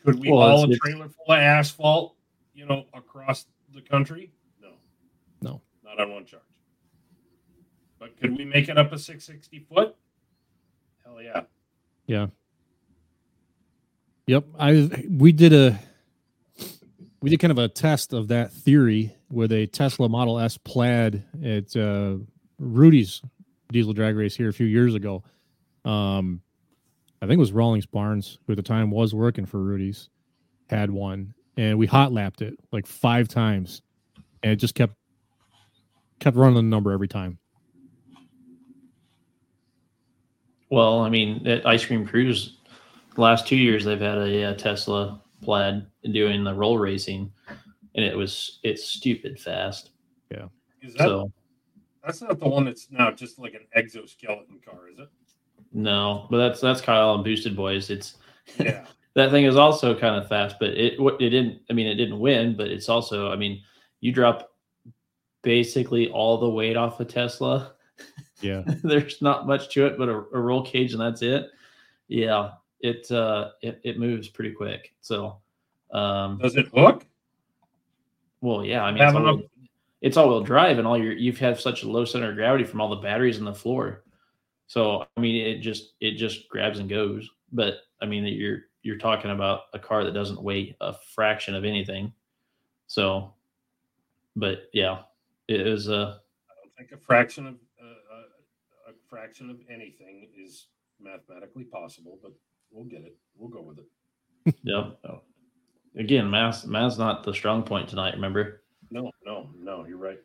Could 0.05 0.21
we 0.21 0.31
Well, 0.31 0.49
haul 0.49 0.71
a 0.71 0.77
trailer 0.77 1.09
full 1.09 1.35
of 1.35 1.39
asphalt, 1.39 2.17
you 2.53 2.67
know, 2.67 2.85
across 2.93 3.47
the 3.73 3.81
country? 3.81 4.33
No. 4.61 4.71
No. 5.41 5.63
Not 5.83 6.01
on 6.01 6.13
one 6.13 6.25
charge. 6.25 6.43
But 7.99 8.21
could 8.21 8.37
we 8.37 8.45
make 8.45 8.69
it 8.69 8.77
up 8.77 8.93
a 8.93 8.99
660 8.99 9.61
foot? 9.61 9.97
Hell 11.05 11.23
yeah. 11.23 11.43
Yeah. 12.07 12.27
Yep. 14.27 14.45
I 14.59 14.91
we 15.09 15.33
did 15.33 15.53
a 15.53 15.79
we 17.21 17.31
did 17.31 17.41
kind 17.41 17.51
of 17.51 17.59
a 17.59 17.69
test 17.69 18.13
of 18.13 18.29
that 18.29 18.53
theory 18.53 19.15
with 19.31 19.53
a 19.53 19.67
Tesla 19.67 20.09
Model 20.09 20.39
S 20.39 20.59
plaid 20.59 21.25
at 21.43 21.75
uh, 21.75 22.17
Rudy's 22.59 23.23
diesel 23.73 23.95
drag 23.95 24.17
race 24.17 24.37
here 24.37 24.51
a 24.51 24.53
few 24.53 24.67
years 24.67 24.95
ago. 24.95 25.25
Um, 25.85 26.43
I 27.25 27.27
think 27.27 27.39
it 27.39 27.41
was 27.41 27.53
Rawlings 27.53 27.87
Barnes, 27.87 28.39
who 28.47 28.53
at 28.53 28.57
the 28.57 28.63
time 28.63 28.91
was 28.91 29.15
working 29.15 29.47
for 29.47 29.59
Rudy's, 29.59 30.11
had 30.69 30.91
one, 30.91 31.33
and 31.57 31.79
we 31.79 31.87
hot 31.87 32.13
lapped 32.13 32.43
it 32.43 32.59
like 32.71 32.87
five 32.87 33.29
times, 33.29 33.81
and 34.43 34.53
it 34.53 34.57
just 34.57 34.75
kept 34.75 34.95
kept 36.19 36.37
running 36.37 36.57
the 36.57 36.63
number 36.63 36.93
every 36.93 37.09
time. 37.09 37.39
Well, 40.69 41.01
I 41.01 41.09
mean, 41.09 41.47
at 41.47 41.67
Ice 41.67 41.87
Cream 41.87 42.07
Cruise, 42.07 42.59
the 43.15 43.23
last 43.23 43.47
two 43.47 43.57
years 43.57 43.87
they've 43.87 43.99
had 43.99 44.19
a, 44.19 44.51
uh 44.51 44.55
Tesla 44.55 45.23
plaid 45.43 45.87
doing 46.13 46.45
the 46.45 46.53
roll 46.53 46.77
racing, 46.77 47.33
and 47.95 48.05
it 48.05 48.15
was 48.15 48.59
it's 48.63 48.85
stupid 48.85 49.41
fast. 49.41 49.93
Yeah. 50.31 50.49
Is 50.83 50.93
that 50.95 51.05
So 51.05 51.33
that's 52.05 52.21
not 52.21 52.39
the 52.39 52.49
one 52.49 52.67
that's 52.67 52.89
now 52.91 53.11
just 53.13 53.39
like 53.39 53.55
an 53.55 53.67
exoskeleton 53.73 54.61
car, 54.63 54.91
is 54.93 54.99
it? 54.99 55.09
No, 55.75 56.27
but 56.31 56.39
that's 56.39 56.61
that's 56.61 56.81
Kyle 56.81 57.15
and 57.15 57.25
Boosted 57.25 57.57
Boiz. 57.57 57.91
It's 57.91 58.15
Yeah. 58.59 58.87
that 59.15 59.31
thing 59.31 59.45
is 59.45 59.57
also 59.57 59.95
kind 59.95 60.17
of 60.17 60.29
fast, 60.29 60.57
but 60.59 60.71
it 60.71 60.95
it 60.99 61.31
didn't. 61.31 61.61
I 61.69 61.73
mean, 61.73 61.87
it 61.87 61.97
didn't 61.97 62.21
win, 62.21 62.57
but 62.57 62.69
it's 62.69 62.89
also. 62.89 63.31
I 63.31 63.37
mean, 63.37 63.61
you 64.01 64.13
drop 64.13 64.53
basically 65.43 66.09
all 66.11 66.39
the 66.39 66.49
weight 66.49 66.77
off 66.77 67.01
a 67.01 67.05
Tesla. 67.05 67.73
Yeah. 68.41 68.63
There's 68.83 69.21
not 69.21 69.47
much 69.47 69.73
to 69.75 69.87
it, 69.87 69.99
but 69.99 70.09
a, 70.09 70.15
a 70.15 70.41
roll 70.41 70.63
cage, 70.63 70.93
and 70.93 71.01
that's 71.01 71.23
it. 71.23 71.51
Yeah, 72.09 72.53
it 72.81 73.11
uh 73.11 73.51
it, 73.63 73.81
it 73.83 73.99
moves 73.99 74.29
pretty 74.29 74.53
quick. 74.53 74.95
So 75.01 75.39
um 75.93 76.39
Does 76.39 76.57
it 76.57 76.69
hook? 76.69 77.05
well 78.41 78.65
yeah, 78.65 78.85
I 78.85 78.93
mean 78.93 79.03
it's 79.03 79.15
all, 79.15 79.23
wheel, 79.23 79.43
it's 80.03 80.17
all 80.17 80.29
wheel 80.29 80.43
drive 80.43 80.79
and 80.79 80.87
all 80.87 80.99
your 80.99 81.13
you've 81.13 81.39
had 81.39 81.59
such 81.59 81.83
a 81.83 81.89
low 81.89 82.05
center 82.05 82.31
of 82.31 82.37
gravity 82.37 82.65
from 82.65 82.81
all 82.81 82.91
the 82.91 82.97
batteries 82.97 83.39
in 83.39 83.45
the 83.45 83.55
floor. 83.55 84.05
So 84.67 85.07
I 85.17 85.21
mean 85.21 85.37
it 85.37 85.59
just 85.61 85.95
it 86.01 86.13
just 86.13 86.49
grabs 86.49 86.79
and 86.79 86.89
goes. 86.89 87.29
But 87.53 87.79
I 88.01 88.07
mean 88.07 88.25
you're 88.25 88.63
you're 88.83 88.99
talking 88.99 89.31
about 89.31 89.63
a 89.73 89.79
car 89.79 90.05
that 90.05 90.13
doesn't 90.13 90.43
weigh 90.43 90.77
a 90.81 90.95
fraction 91.15 91.55
of 91.55 91.65
anything. 91.65 92.13
So 92.87 93.33
but 94.37 94.69
yeah, 94.73 95.03
it 95.49 95.61
is 95.61 95.89
uh 95.89 96.19
I 96.51 96.55
don't 96.63 96.77
think 96.77 96.93
a 96.93 97.05
fraction 97.05 97.47
of 97.47 97.55
uh, 97.83 97.87
uh, 97.87 98.91
a 98.91 98.93
fraction 99.09 99.51
of 99.51 99.59
anything 99.71 100.29
is 100.37 100.67
mathematically 101.01 101.65
possible, 101.65 102.19
but 102.23 102.33
we'll 102.71 102.85
get 102.85 103.03
it. 103.03 103.17
We'll 103.37 103.51
go 103.51 103.63
with 103.63 103.79
it. 103.79 104.55
yeah. 104.63 104.91
Again, 105.97 106.29
math 106.29 106.67
math's 106.67 106.99
not 106.99 107.23
the 107.23 107.33
strong 107.33 107.63
point 107.63 107.89
tonight, 107.89 108.15
remember? 108.15 108.63
No, 108.91 109.11
no, 109.25 109.49
no. 109.57 109.87
You're 109.87 109.99
right. 109.99 110.19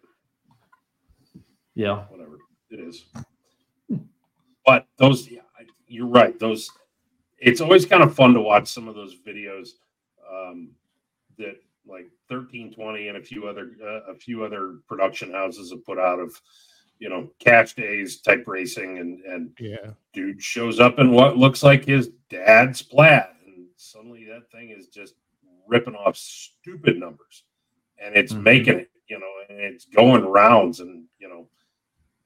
Yeah. 1.75 2.05
Whatever 2.09 2.39
it 2.71 2.79
is. 2.79 3.05
But 4.69 4.85
those, 4.97 5.27
yeah, 5.27 5.39
you're 5.87 6.05
right. 6.05 6.37
Those, 6.37 6.69
it's 7.39 7.59
always 7.59 7.87
kind 7.87 8.03
of 8.03 8.13
fun 8.13 8.35
to 8.35 8.39
watch 8.41 8.67
some 8.67 8.87
of 8.87 8.93
those 8.93 9.15
videos 9.27 9.69
um, 10.31 10.69
that 11.39 11.55
like 11.87 12.05
1320 12.27 13.07
and 13.07 13.17
a 13.17 13.21
few 13.21 13.47
other 13.47 13.71
uh, 13.83 14.11
a 14.11 14.15
few 14.15 14.43
other 14.43 14.75
production 14.87 15.31
houses 15.33 15.71
have 15.71 15.83
put 15.85 15.97
out 15.97 16.19
of 16.19 16.39
you 16.99 17.09
know 17.09 17.31
cash 17.39 17.73
days 17.73 18.21
type 18.21 18.43
racing 18.45 18.99
and 18.99 19.21
and 19.21 19.51
Yeah. 19.59 19.93
dude 20.13 20.39
shows 20.39 20.79
up 20.79 20.99
in 20.99 21.11
what 21.13 21.35
looks 21.35 21.63
like 21.63 21.83
his 21.83 22.11
dad's 22.29 22.83
plaid 22.83 23.25
and 23.47 23.65
suddenly 23.75 24.25
that 24.25 24.51
thing 24.51 24.69
is 24.69 24.87
just 24.89 25.15
ripping 25.67 25.95
off 25.95 26.15
stupid 26.15 26.99
numbers 26.99 27.43
and 27.97 28.15
it's 28.15 28.33
Mhm. 28.33 28.43
making 28.43 28.79
it 28.81 28.91
you 29.07 29.17
know 29.17 29.31
and 29.49 29.59
it's 29.59 29.85
going 29.85 30.23
rounds 30.25 30.79
and 30.81 31.05
you 31.17 31.27
know 31.27 31.47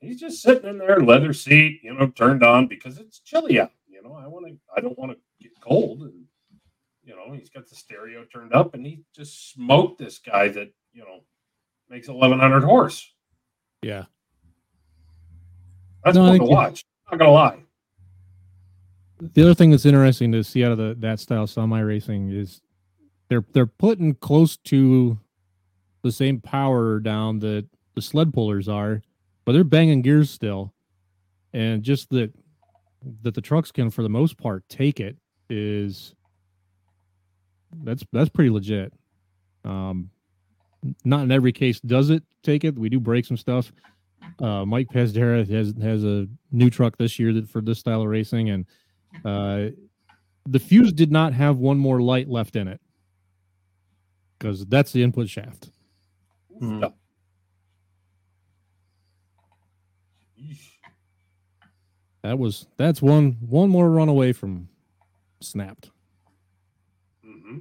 he's 0.03 0.19
just 0.19 0.41
sitting 0.41 0.69
in 0.69 0.77
there 0.77 0.99
leather 0.99 1.34
seat 1.34 1.80
you 1.84 1.93
know 1.93 2.07
turned 2.07 2.43
on 2.43 2.67
because 2.67 2.97
it's 2.97 3.19
chilly 3.19 3.59
out 3.59 3.71
you 3.88 4.01
know. 4.03 4.13
I 4.13 4.27
want 4.27 4.47
to 4.47 4.57
i 4.75 4.81
don't 4.81 4.97
want 4.97 5.11
to 5.11 5.17
get 5.41 5.51
cold 5.61 6.01
and 6.01 6.23
you 7.03 7.15
know 7.15 7.34
he's 7.34 7.49
got 7.49 7.67
the 7.67 7.75
stereo 7.75 8.25
turned 8.25 8.53
up 8.53 8.73
and 8.73 8.85
he 8.85 9.01
just 9.15 9.51
smoked 9.53 9.99
this 9.99 10.19
guy 10.19 10.47
that 10.49 10.71
you 10.93 11.01
know 11.01 11.19
makes 11.89 12.07
1100 12.07 12.63
horse. 12.63 13.11
Yeah. 13.81 14.05
that's 16.03 16.15
No, 16.15 16.27
fun 16.27 16.39
to 16.39 16.45
watch 16.45 16.85
not 17.11 17.19
gonna 17.19 17.31
lie. 17.31 17.59
The 19.19 19.43
other 19.43 19.53
thing 19.53 19.71
that's 19.71 19.85
interesting 19.85 20.31
to 20.31 20.43
see 20.43 20.65
out 20.65 20.71
of 20.71 20.77
the 20.77 20.95
that 20.99 21.19
style 21.19 21.47
semi 21.47 21.80
racing 21.80 22.31
is 22.31 22.61
they're 23.30 23.45
they're 23.53 23.65
putting 23.65 24.15
close 24.15 24.57
to 24.57 25.17
the 26.01 26.11
same 26.11 26.41
power 26.41 26.99
down 26.99 27.39
that 27.39 27.65
the 27.95 28.01
sled 28.01 28.34
pullers 28.34 28.67
are, 28.67 29.01
but 29.45 29.51
they're 29.53 29.63
banging 29.63 30.01
gears 30.01 30.29
still. 30.29 30.73
And 31.53 31.83
just 31.83 32.09
that 32.11 32.31
that 33.21 33.33
the 33.33 33.41
trucks 33.41 33.71
can 33.71 33.89
for 33.89 34.01
the 34.01 34.09
most 34.09 34.37
part 34.37 34.63
take 34.69 34.99
it 34.99 35.17
is 35.49 36.15
that's 37.83 38.03
that's 38.11 38.29
pretty 38.29 38.49
legit. 38.49 38.93
Um 39.65 40.09
not 41.05 41.23
in 41.23 41.31
every 41.31 41.51
case 41.51 41.79
does 41.79 42.09
it 42.09 42.23
take 42.43 42.63
it. 42.63 42.77
We 42.77 42.89
do 42.89 42.99
break 42.99 43.25
some 43.25 43.37
stuff. 43.37 43.71
Uh, 44.39 44.65
Mike 44.65 44.87
Pazdera 44.89 45.47
has 45.49 45.73
has 45.81 46.03
a 46.03 46.27
new 46.51 46.69
truck 46.69 46.97
this 46.97 47.19
year 47.19 47.33
that 47.33 47.49
for 47.49 47.61
this 47.61 47.79
style 47.79 48.01
of 48.01 48.07
racing, 48.07 48.49
and 48.49 48.65
uh, 49.25 49.67
the 50.45 50.59
fuse 50.59 50.91
did 50.93 51.11
not 51.11 51.33
have 51.33 51.57
one 51.57 51.77
more 51.77 52.01
light 52.01 52.29
left 52.29 52.55
in 52.55 52.67
it 52.67 52.81
because 54.39 54.65
that's 54.65 54.91
the 54.91 55.03
input 55.03 55.29
shaft. 55.29 55.69
Mhm. 56.61 56.93
That 62.23 62.39
was 62.39 62.67
that's 62.77 63.01
one 63.01 63.37
one 63.41 63.69
more 63.69 63.89
run 63.89 64.09
away 64.09 64.31
from 64.31 64.69
snapped. 65.41 65.91
Mm-hmm. 67.25 67.59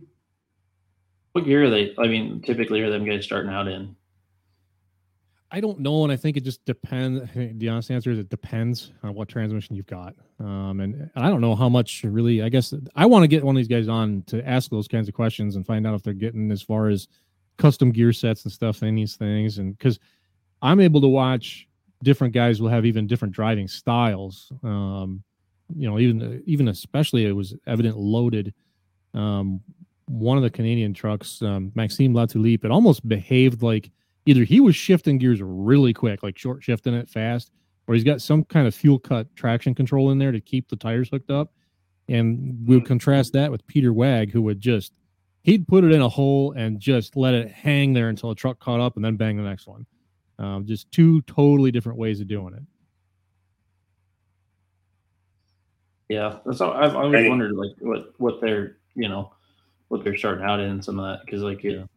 What 1.33 1.45
gear 1.45 1.65
are 1.65 1.71
they? 1.71 1.95
I 1.99 2.07
mean, 2.07 2.41
typically 2.43 2.81
are 2.81 2.91
them 2.91 3.05
guys 3.05 3.25
starting 3.25 3.53
out 3.53 3.67
in? 3.67 3.97
I 5.55 5.61
don't 5.61 5.81
know, 5.81 6.03
and 6.03 6.11
I 6.11 6.17
think 6.17 6.39
it 6.39 6.45
just 6.45 6.65
depends. 6.65 7.29
The 7.35 7.69
honest 7.69 7.91
answer 7.91 8.11
is 8.11 8.19
it 8.19 8.31
depends 8.31 8.93
on 9.03 9.15
what 9.15 9.29
transmission 9.29 9.77
you've 9.77 9.87
got, 9.87 10.15
um, 10.41 10.81
and 10.81 11.11
I 11.15 11.29
don't 11.29 11.43
know 11.43 11.55
how 11.55 11.69
much 11.69 12.05
really. 12.05 12.41
I 12.41 12.49
guess 12.49 12.73
I 12.95 13.05
want 13.05 13.25
to 13.25 13.29
get 13.29 13.45
one 13.45 13.55
of 13.55 13.59
these 13.59 13.69
guys 13.69 13.89
on 13.89 14.23
to 14.29 14.49
ask 14.49 14.71
those 14.71 14.89
kinds 14.89 15.09
of 15.09 15.15
questions 15.15 15.57
and 15.57 15.67
find 15.67 15.87
out 15.87 15.95
if 15.95 16.03
they're 16.03 16.15
getting 16.15 16.51
as 16.53 16.63
far 16.63 16.89
as 16.89 17.07
custom 17.59 17.91
gear 17.91 18.15
sets 18.15 18.45
and 18.45 18.53
stuff 18.53 18.83
in 18.83 18.95
these 18.95 19.17
things, 19.17 19.59
and 19.59 19.77
because 19.77 19.99
I'm 20.63 20.81
able 20.81 21.03
to 21.03 21.09
watch 21.09 21.69
different 22.03 22.35
guys 22.35 22.61
will 22.61 22.69
have 22.69 22.87
even 22.87 23.07
different 23.07 23.35
driving 23.35 23.69
styles. 23.69 24.53
Um, 24.63 25.23
you 25.75 25.89
know, 25.89 25.99
even 25.99 26.43
even 26.47 26.69
especially 26.69 27.27
it 27.27 27.33
was 27.33 27.55
evident 27.67 27.97
loaded. 27.97 28.55
Um, 29.15 29.61
one 30.07 30.37
of 30.37 30.43
the 30.43 30.51
Canadian 30.51 30.93
trucks, 30.93 31.41
um, 31.43 31.73
Maxime 31.75 32.13
Latulippe, 32.13 32.65
it 32.65 32.71
almost 32.71 33.07
behaved 33.09 33.63
like 33.63 33.91
either 34.27 34.45
he 34.45 34.61
was 34.61 34.77
shifting 34.77 35.19
gears 35.19 35.41
really 35.43 35.93
quick, 35.93 36.23
like 36.23 36.37
short 36.37 36.63
shifting 36.63 36.95
it 36.95 37.09
fast, 37.09 37.51
or 37.87 37.95
he's 37.95 38.05
got 38.05 38.21
some 38.21 38.45
kind 38.45 38.67
of 38.67 38.75
fuel 38.75 38.99
cut 38.99 39.35
traction 39.37 39.75
control 39.75 40.11
in 40.11 40.19
there 40.19 40.33
to 40.33 40.41
keep 40.41 40.69
the 40.69 40.77
tires 40.77 41.09
hooked 41.09 41.31
up. 41.31 41.53
And 42.09 42.59
we 42.67 42.77
would 42.77 42.87
contrast 42.87 43.33
that 43.35 43.51
with 43.51 43.67
Peter 43.67 43.93
Wag, 43.93 44.33
who 44.33 44.43
would 44.43 44.61
just 44.61 44.93
he'd 45.43 45.67
put 45.67 45.85
it 45.85 45.93
in 45.93 46.03
a 46.03 46.09
hole 46.09 46.53
and 46.53 46.81
just 46.81 47.17
let 47.17 47.35
it 47.35 47.51
hang 47.51 47.93
there 47.93 48.09
until 48.09 48.31
a 48.31 48.35
truck 48.35 48.59
caught 48.61 48.81
up 48.81 48.97
and 48.97 49.05
then 49.05 49.17
bang 49.17 49.37
the 49.37 49.43
next 49.43 49.67
one. 49.67 49.87
Um, 50.39 50.67
just 50.67 50.91
two 50.91 51.21
totally 51.23 51.71
different 51.71 51.99
ways 51.99 52.21
of 52.21 52.27
doing 52.29 52.55
it. 52.55 52.63
Yeah, 56.09 56.39
that's 56.45 56.61
all, 56.61 56.73
I've 56.73 56.95
always 56.95 57.23
Right. 57.23 57.29
wondered 57.29 57.53
like 57.53 57.71
what 57.81 58.13
what 58.19 58.41
they're 58.41 58.77
you 58.95 59.09
know 59.09 59.33
what 59.89 60.05
they're 60.05 60.17
starting 60.17 60.45
out 60.45 60.61
in 60.61 60.83
some 60.83 60.99
of 60.99 61.05
that 61.07 61.25
because 61.25 61.43
like 61.43 61.63
you 61.65 61.89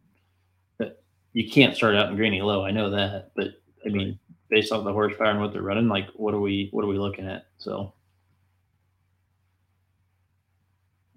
that 0.78 1.02
you 1.34 1.50
can't 1.50 1.74
start 1.76 1.94
out 1.96 2.08
in 2.10 2.16
Granny 2.16 2.40
Low. 2.40 2.64
I 2.64 2.70
know 2.70 2.88
that, 2.90 3.32
but 3.36 3.48
I 3.84 3.90
mean 3.90 4.18
based 4.48 4.72
off 4.72 4.84
the 4.84 4.92
horsepower 4.92 5.30
and 5.32 5.40
what 5.40 5.52
they're 5.52 5.62
running, 5.62 5.88
like 5.88 6.08
what 6.14 6.32
are 6.32 6.40
we 6.40 6.68
what 6.72 6.84
are 6.84 6.88
we 6.88 6.98
looking 6.98 7.26
at? 7.26 7.46
So 7.58 7.92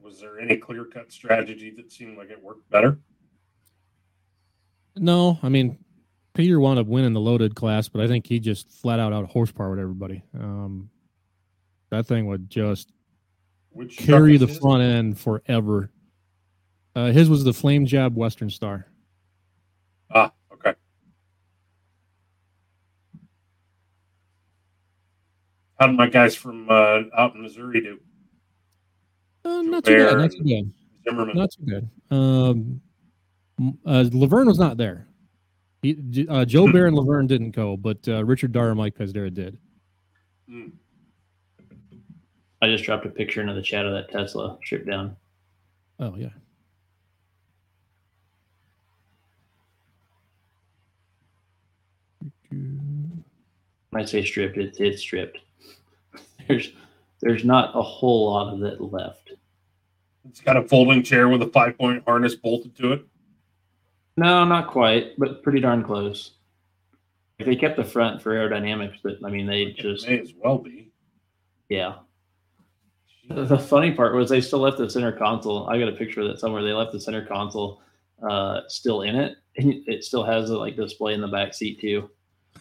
Was 0.02 0.20
there 0.20 0.40
any 0.40 0.58
clear 0.58 0.86
cut 0.86 1.12
strategy 1.12 1.72
that 1.78 1.92
seemed 1.92 2.18
like 2.18 2.32
it 2.32 2.42
worked 2.42 2.68
better? 2.72 3.00
No, 4.98 5.38
I 5.44 5.50
mean 5.50 5.78
Peter 6.40 6.58
wound 6.58 6.80
up 6.80 6.88
winning 6.88 7.12
the 7.12 7.20
loaded 7.20 7.54
class, 7.54 7.90
but 7.90 8.00
I 8.00 8.08
think 8.08 8.26
he 8.26 8.40
just 8.40 8.72
flat 8.72 8.98
out 8.98 9.12
out 9.12 9.26
horsepower 9.26 9.72
with 9.72 9.80
everybody. 9.80 10.24
Um, 10.34 10.90
that 11.90 12.06
thing 12.06 12.28
would 12.28 12.50
just 12.50 12.94
Which 13.72 13.98
carry 13.98 14.38
the 14.38 14.48
front 14.48 14.82
end 14.82 15.20
forever. 15.20 15.92
Uh, 16.96 17.08
his 17.08 17.30
was 17.30 17.44
the 17.44 17.52
Flame 17.52 17.86
Jab 17.86 18.16
Western 18.16 18.50
Star. 18.50 18.88
Ah, 20.16 20.32
okay. 20.54 20.76
How 25.78 25.88
did 25.88 25.98
my 25.98 26.08
guys 26.08 26.36
from 26.36 26.70
uh, 26.70 27.02
out 27.18 27.36
in 27.36 27.42
Missouri 27.42 27.82
do? 27.82 28.00
Uh, 29.44 29.62
not 29.64 29.84
too 29.84 29.98
bad. 29.98 30.18
Not 30.18 30.32
too 30.32 30.44
bad. 30.46 30.72
Zimmerman. 31.04 31.36
Not 31.36 31.50
too 31.52 31.66
bad. 31.66 31.90
Um, 32.10 32.80
uh, 33.86 34.06
Laverne 34.14 34.48
was 34.48 34.58
not 34.58 34.78
there. 34.78 35.09
He, 35.82 36.28
uh, 36.28 36.44
Joe 36.46 36.72
Bear 36.72 36.88
and 36.88 36.96
Laverne 36.96 37.28
didn't 37.28 37.52
go, 37.52 37.78
but 37.78 37.98
uh, 38.08 38.26
Richard 38.26 38.52
Darr 38.52 38.70
and 38.70 38.78
Mike 38.78 38.98
Pazdera 38.98 39.34
did. 39.34 39.58
Hmm. 40.50 40.68
I 42.62 42.68
just 42.68 42.84
dropped 42.84 43.06
a 43.06 43.10
picture 43.10 43.40
into 43.40 43.54
the 43.54 43.62
chat 43.62 43.86
of 43.86 43.94
that 43.94 44.12
Tesla 44.12 44.58
stripped 44.64 44.88
down. 44.88 45.16
Oh 46.00 46.16
yeah. 46.18 46.30
When 52.50 53.24
I 53.94 54.04
say 54.04 54.24
stripped, 54.26 54.58
it's 54.58 54.80
it's 54.80 55.02
stripped. 55.02 55.40
There's 56.48 56.72
there's 57.22 57.46
not 57.46 57.76
a 57.76 57.82
whole 57.82 58.32
lot 58.32 58.54
of 58.54 58.64
it 58.64 58.82
left. 58.82 59.32
It's 60.28 60.42
got 60.42 60.58
a 60.58 60.64
folding 60.68 61.04
chair 61.04 61.30
with 61.30 61.42
a 61.42 61.48
five 61.48 61.78
point 61.78 62.04
harness 62.06 62.36
bolted 62.36 62.76
to 62.78 62.94
it. 62.94 63.06
No, 64.20 64.44
not 64.44 64.68
quite, 64.68 65.18
but 65.18 65.42
pretty 65.44 65.62
darn 65.62 65.82
close. 65.82 66.32
They 67.40 67.56
kept 67.56 67.78
the 67.78 67.86
front 67.86 68.22
for 68.22 68.34
aerodynamics, 68.34 68.98
but 69.02 69.18
I 69.24 69.30
mean 69.30 69.48
they 69.48 69.72
just 69.72 70.06
May 70.06 70.20
as 70.20 70.34
well 70.38 70.58
be. 70.58 70.92
yeah. 71.70 71.96
The 73.30 73.46
the 73.46 73.58
funny 73.58 73.94
part 73.94 74.14
was 74.14 74.30
they 74.30 74.42
still 74.42 74.60
left 74.60 74.78
the 74.78 74.90
center 74.90 75.14
console. 75.14 75.70
I 75.70 75.80
got 75.80 75.88
a 75.88 75.94
picture 75.94 76.20
of 76.20 76.28
that 76.28 76.40
somewhere. 76.40 76.64
They 76.64 76.74
left 76.74 76.92
the 76.92 77.00
center 77.00 77.26
console 77.26 77.82
uh, 78.30 78.62
still 78.68 79.04
in 79.04 79.16
it, 79.16 79.38
and 79.56 79.82
it 79.88 80.04
still 80.04 80.26
has 80.26 80.50
a 80.50 80.58
like 80.58 80.76
display 80.76 81.14
in 81.14 81.22
the 81.22 81.28
back 81.30 81.54
seat 81.54 81.80
too. 81.80 82.10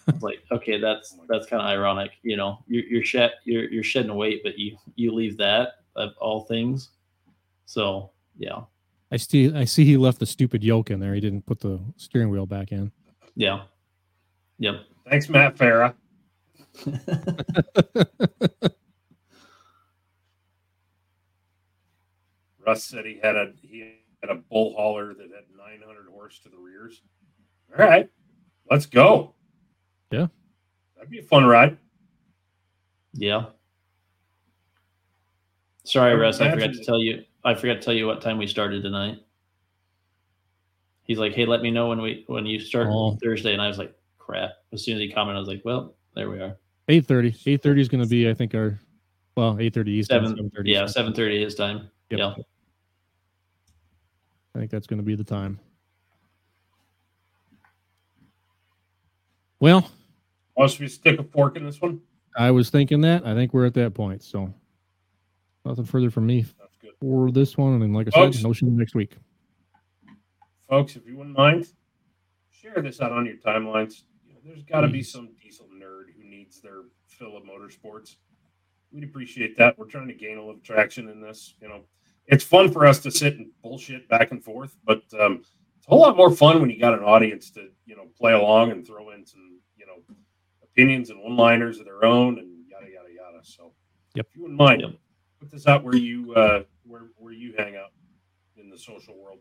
It's 0.06 0.22
like 0.22 0.44
okay, 0.52 0.78
that's 0.78 1.16
that's 1.28 1.46
kind 1.46 1.60
of 1.60 1.68
ironic. 1.68 2.12
You 2.22 2.36
know, 2.36 2.62
you're 2.68 2.84
you're 2.84 3.04
shed 3.04 3.32
you're 3.44 3.68
you're 3.68 3.82
shedding 3.82 4.14
weight, 4.14 4.42
but 4.44 4.56
you 4.56 4.76
you 4.94 5.12
leave 5.12 5.36
that 5.38 5.70
of 5.96 6.12
all 6.18 6.42
things. 6.44 6.90
So 7.66 8.12
yeah, 8.38 8.60
I 9.10 9.16
see. 9.16 9.54
I 9.54 9.64
see 9.64 9.84
he 9.84 9.96
left 9.96 10.18
the 10.18 10.26
stupid 10.26 10.62
yoke 10.62 10.90
in 10.90 11.00
there. 11.00 11.14
He 11.14 11.20
didn't 11.20 11.46
put 11.46 11.60
the 11.60 11.80
steering 11.96 12.28
wheel 12.30 12.46
back 12.46 12.72
in. 12.72 12.92
yeah, 13.34 13.62
yep. 14.58 14.82
Thanks, 15.08 15.28
Matt 15.28 15.56
Farah. 15.56 15.94
Russ 22.66 22.84
said 22.84 23.06
he 23.06 23.18
had 23.22 23.34
a 23.34 23.52
he 23.62 23.94
had 24.22 24.30
a 24.30 24.34
bull 24.34 24.74
hauler 24.76 25.14
that 25.14 25.22
had 25.22 25.44
900 25.56 26.06
horse 26.10 26.38
to 26.40 26.50
the 26.50 26.58
rears. 26.58 27.00
All 27.78 27.86
right, 27.86 28.10
let's 28.70 28.84
go. 28.84 29.34
Yeah. 30.10 30.26
that'd 30.96 31.10
be 31.10 31.20
a 31.20 31.22
fun 31.22 31.46
ride. 31.46 31.78
Yeah. 33.14 33.46
Sorry, 35.84 36.14
Russ. 36.14 36.42
I 36.42 36.50
forgot 36.50 36.74
to 36.74 36.84
tell 36.84 37.00
you. 37.00 37.24
I 37.48 37.54
forgot 37.54 37.74
to 37.74 37.80
tell 37.80 37.94
you 37.94 38.06
what 38.06 38.20
time 38.20 38.36
we 38.36 38.46
started 38.46 38.82
tonight. 38.82 39.22
He's 41.04 41.18
like, 41.18 41.32
"Hey, 41.32 41.46
let 41.46 41.62
me 41.62 41.70
know 41.70 41.88
when 41.88 42.02
we 42.02 42.24
when 42.26 42.44
you 42.44 42.60
start 42.60 42.88
Oh. 42.90 43.16
Thursday," 43.22 43.54
and 43.54 43.62
I 43.62 43.68
was 43.68 43.78
like, 43.78 43.96
"Crap!" 44.18 44.50
As 44.72 44.84
soon 44.84 44.96
as 44.96 45.00
he 45.00 45.10
commented, 45.10 45.36
I 45.36 45.40
was 45.40 45.48
like, 45.48 45.62
"Well, 45.64 45.94
there 46.14 46.28
we 46.28 46.40
are." 46.40 46.58
Eight 46.88 47.06
thirty. 47.06 47.34
Eight 47.46 47.62
thirty 47.62 47.80
is 47.80 47.88
going 47.88 48.02
to 48.02 48.08
be, 48.08 48.28
I 48.28 48.34
think, 48.34 48.54
our 48.54 48.78
well, 49.34 49.56
eight 49.58 49.72
thirty 49.72 49.92
Eastern. 49.92 50.26
Seven, 50.26 50.50
7:30 50.50 50.62
yeah, 50.66 50.84
seven 50.84 51.14
thirty 51.14 51.42
is 51.42 51.54
time. 51.54 51.88
Yep. 52.10 52.18
Yeah, 52.18 52.34
I 54.54 54.58
think 54.58 54.70
that's 54.70 54.86
going 54.86 54.98
to 54.98 55.04
be 55.04 55.14
the 55.14 55.24
time. 55.24 55.58
Well, 59.60 59.90
oh, 60.56 60.62
Must 60.62 60.78
we 60.80 60.88
stick 60.88 61.18
a 61.18 61.24
fork 61.24 61.56
in 61.56 61.64
this 61.64 61.80
one? 61.80 62.00
I 62.36 62.50
was 62.50 62.68
thinking 62.68 63.00
that. 63.00 63.26
I 63.26 63.34
think 63.34 63.54
we're 63.54 63.66
at 63.66 63.74
that 63.74 63.94
point. 63.94 64.22
So 64.22 64.52
nothing 65.64 65.84
further 65.86 66.10
from 66.10 66.26
me 66.26 66.42
That's 66.42 66.67
good, 66.80 66.92
for 67.00 67.30
this 67.30 67.56
one. 67.56 67.82
And 67.82 67.94
like 67.94 68.08
I 68.08 68.10
Folks. 68.10 68.36
said, 68.38 68.44
no 68.46 68.52
show 68.52 68.66
next 68.66 68.94
week. 68.94 69.16
folks. 70.68 70.96
If 70.96 71.06
you 71.06 71.16
wouldn't 71.16 71.36
mind, 71.36 71.68
share 72.50 72.80
this 72.82 73.00
out 73.00 73.12
on 73.12 73.26
your 73.26 73.36
timelines. 73.36 74.02
You 74.26 74.34
know, 74.34 74.40
there's 74.44 74.62
got 74.64 74.82
to 74.82 74.88
be 74.88 75.02
some 75.02 75.30
diesel 75.42 75.66
nerd 75.74 76.12
who 76.16 76.28
needs 76.28 76.60
their 76.60 76.82
fill 77.06 77.36
of 77.36 77.44
motorsports. 77.44 78.16
We'd 78.92 79.04
appreciate 79.04 79.56
that. 79.58 79.78
We're 79.78 79.86
trying 79.86 80.08
to 80.08 80.14
gain 80.14 80.38
a 80.38 80.44
little 80.44 80.60
traction 80.60 81.08
in 81.08 81.20
this. 81.20 81.54
You 81.60 81.68
know, 81.68 81.80
it's 82.26 82.44
fun 82.44 82.70
for 82.70 82.86
us 82.86 82.98
to 83.00 83.10
sit 83.10 83.36
and 83.36 83.50
bullshit 83.62 84.08
back 84.08 84.30
and 84.30 84.42
forth, 84.42 84.76
but 84.84 85.02
um, 85.18 85.42
it's 85.76 85.86
a 85.86 85.90
whole 85.90 86.00
lot 86.00 86.16
more 86.16 86.30
fun 86.30 86.60
when 86.60 86.70
you 86.70 86.78
got 86.78 86.94
an 86.94 87.04
audience 87.04 87.50
to 87.52 87.68
you 87.86 87.96
know 87.96 88.04
play 88.18 88.32
along 88.32 88.70
and 88.70 88.86
throw 88.86 89.10
in 89.10 89.26
some 89.26 89.58
you 89.76 89.86
know 89.86 89.94
opinions 90.62 91.10
and 91.10 91.22
one-liners 91.22 91.78
of 91.78 91.84
their 91.84 92.04
own 92.04 92.38
and 92.38 92.48
yada 92.70 92.86
yada 92.86 93.08
yada. 93.14 93.38
So, 93.44 93.72
Yep. 94.14 94.26
if 94.30 94.36
you 94.36 94.42
wouldn't 94.42 94.58
mind, 94.58 94.80
Yep. 94.82 94.90
Put 95.40 95.50
this 95.50 95.66
out 95.66 95.84
where 95.84 95.96
you 95.96 96.32
uh, 96.34 96.62
where 96.84 97.08
where 97.16 97.32
you 97.32 97.54
hang 97.56 97.76
out 97.76 97.92
in 98.56 98.70
the 98.70 98.78
social 98.78 99.16
world. 99.16 99.38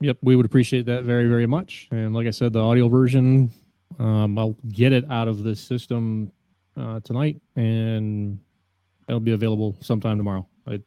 Yep, 0.00 0.18
we 0.22 0.34
would 0.34 0.46
appreciate 0.46 0.86
that 0.86 1.04
very, 1.04 1.28
very 1.28 1.46
much. 1.46 1.88
And 1.92 2.12
like 2.12 2.26
I 2.26 2.30
said, 2.30 2.52
the 2.52 2.58
audio 2.58 2.88
version, 2.88 3.52
um, 4.00 4.36
I'll 4.36 4.56
get 4.68 4.92
it 4.92 5.04
out 5.08 5.28
of 5.28 5.44
this 5.44 5.60
system 5.60 6.32
uh, 6.76 6.98
tonight, 7.00 7.40
and 7.54 8.40
it'll 9.08 9.20
be 9.20 9.32
available 9.32 9.76
sometime 9.80 10.16
tomorrow. 10.18 10.44
I, 10.66 10.80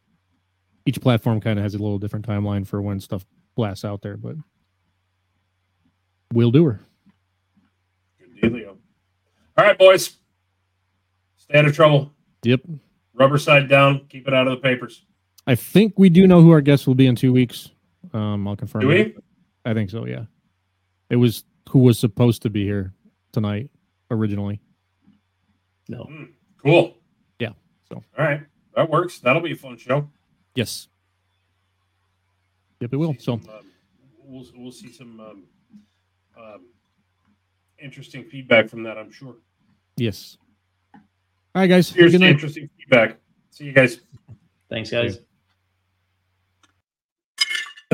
each 0.85 0.99
platform 0.99 1.39
kind 1.39 1.57
of 1.57 1.63
has 1.63 1.75
a 1.75 1.77
little 1.77 1.97
different 1.97 2.27
timeline 2.27 2.67
for 2.67 2.81
when 2.81 2.99
stuff 2.99 3.25
blasts 3.55 3.85
out 3.85 4.01
there, 4.01 4.17
but 4.17 4.35
we'll 6.33 6.51
do 6.51 6.65
her. 6.65 6.81
Good 8.19 8.51
dealio. 8.51 8.75
All 9.57 9.65
right, 9.65 9.77
boys. 9.77 10.17
Stay 11.37 11.57
out 11.57 11.65
of 11.65 11.73
trouble. 11.73 12.11
Yep. 12.43 12.61
Rubber 13.15 13.37
side 13.37 13.67
down. 13.69 14.05
Keep 14.09 14.27
it 14.27 14.33
out 14.33 14.47
of 14.47 14.51
the 14.51 14.61
papers. 14.61 15.05
I 15.47 15.55
think 15.55 15.93
we 15.97 16.09
do 16.09 16.27
know 16.27 16.41
who 16.41 16.51
our 16.51 16.61
guest 16.61 16.85
will 16.87 16.95
be 16.95 17.07
in 17.07 17.15
two 17.15 17.31
weeks. 17.31 17.71
Um, 18.13 18.47
I'll 18.47 18.55
confirm. 18.55 18.81
Do 18.81 18.91
it. 18.91 19.15
we? 19.15 19.21
I 19.63 19.73
think 19.73 19.89
so. 19.89 20.05
Yeah. 20.05 20.25
It 21.09 21.15
was 21.17 21.43
who 21.69 21.79
was 21.79 21.97
supposed 21.99 22.41
to 22.43 22.49
be 22.49 22.63
here 22.63 22.93
tonight 23.31 23.69
originally. 24.11 24.59
no, 25.87 26.03
Hmm, 26.03 26.23
cool. 26.63 26.95
Yeah, 27.39 27.49
so. 27.89 28.03
All 28.17 28.25
right. 28.25 28.41
That 28.75 28.89
works. 28.89 29.19
That'll 29.19 29.41
be 29.41 29.51
a 29.53 29.55
fun 29.55 29.77
show. 29.77 30.09
Yes. 30.55 30.87
Yep, 32.81 32.93
it 32.93 32.97
will. 32.97 33.13
See 33.13 33.19
So 33.19 33.39
some, 33.39 33.49
um, 33.49 33.65
we'll 34.23 34.45
we'll 34.55 34.71
see 34.71 34.91
some 34.91 35.19
um, 35.19 35.43
um, 36.37 36.65
interesting 37.79 38.23
feedback 38.25 38.67
from 38.69 38.83
that. 38.83 38.97
I'm 38.97 39.11
sure. 39.11 39.35
yes. 39.97 40.37
All 41.55 41.61
right, 41.61 41.67
guys. 41.67 41.89
Here's 41.89 42.11
good 42.11 42.21
interesting 42.21 42.69
feedback. 42.77 43.17
See 43.51 43.63
you 43.63 43.71
guys. 43.71 44.01
thanks, 44.69 44.91
guys. 44.91 45.19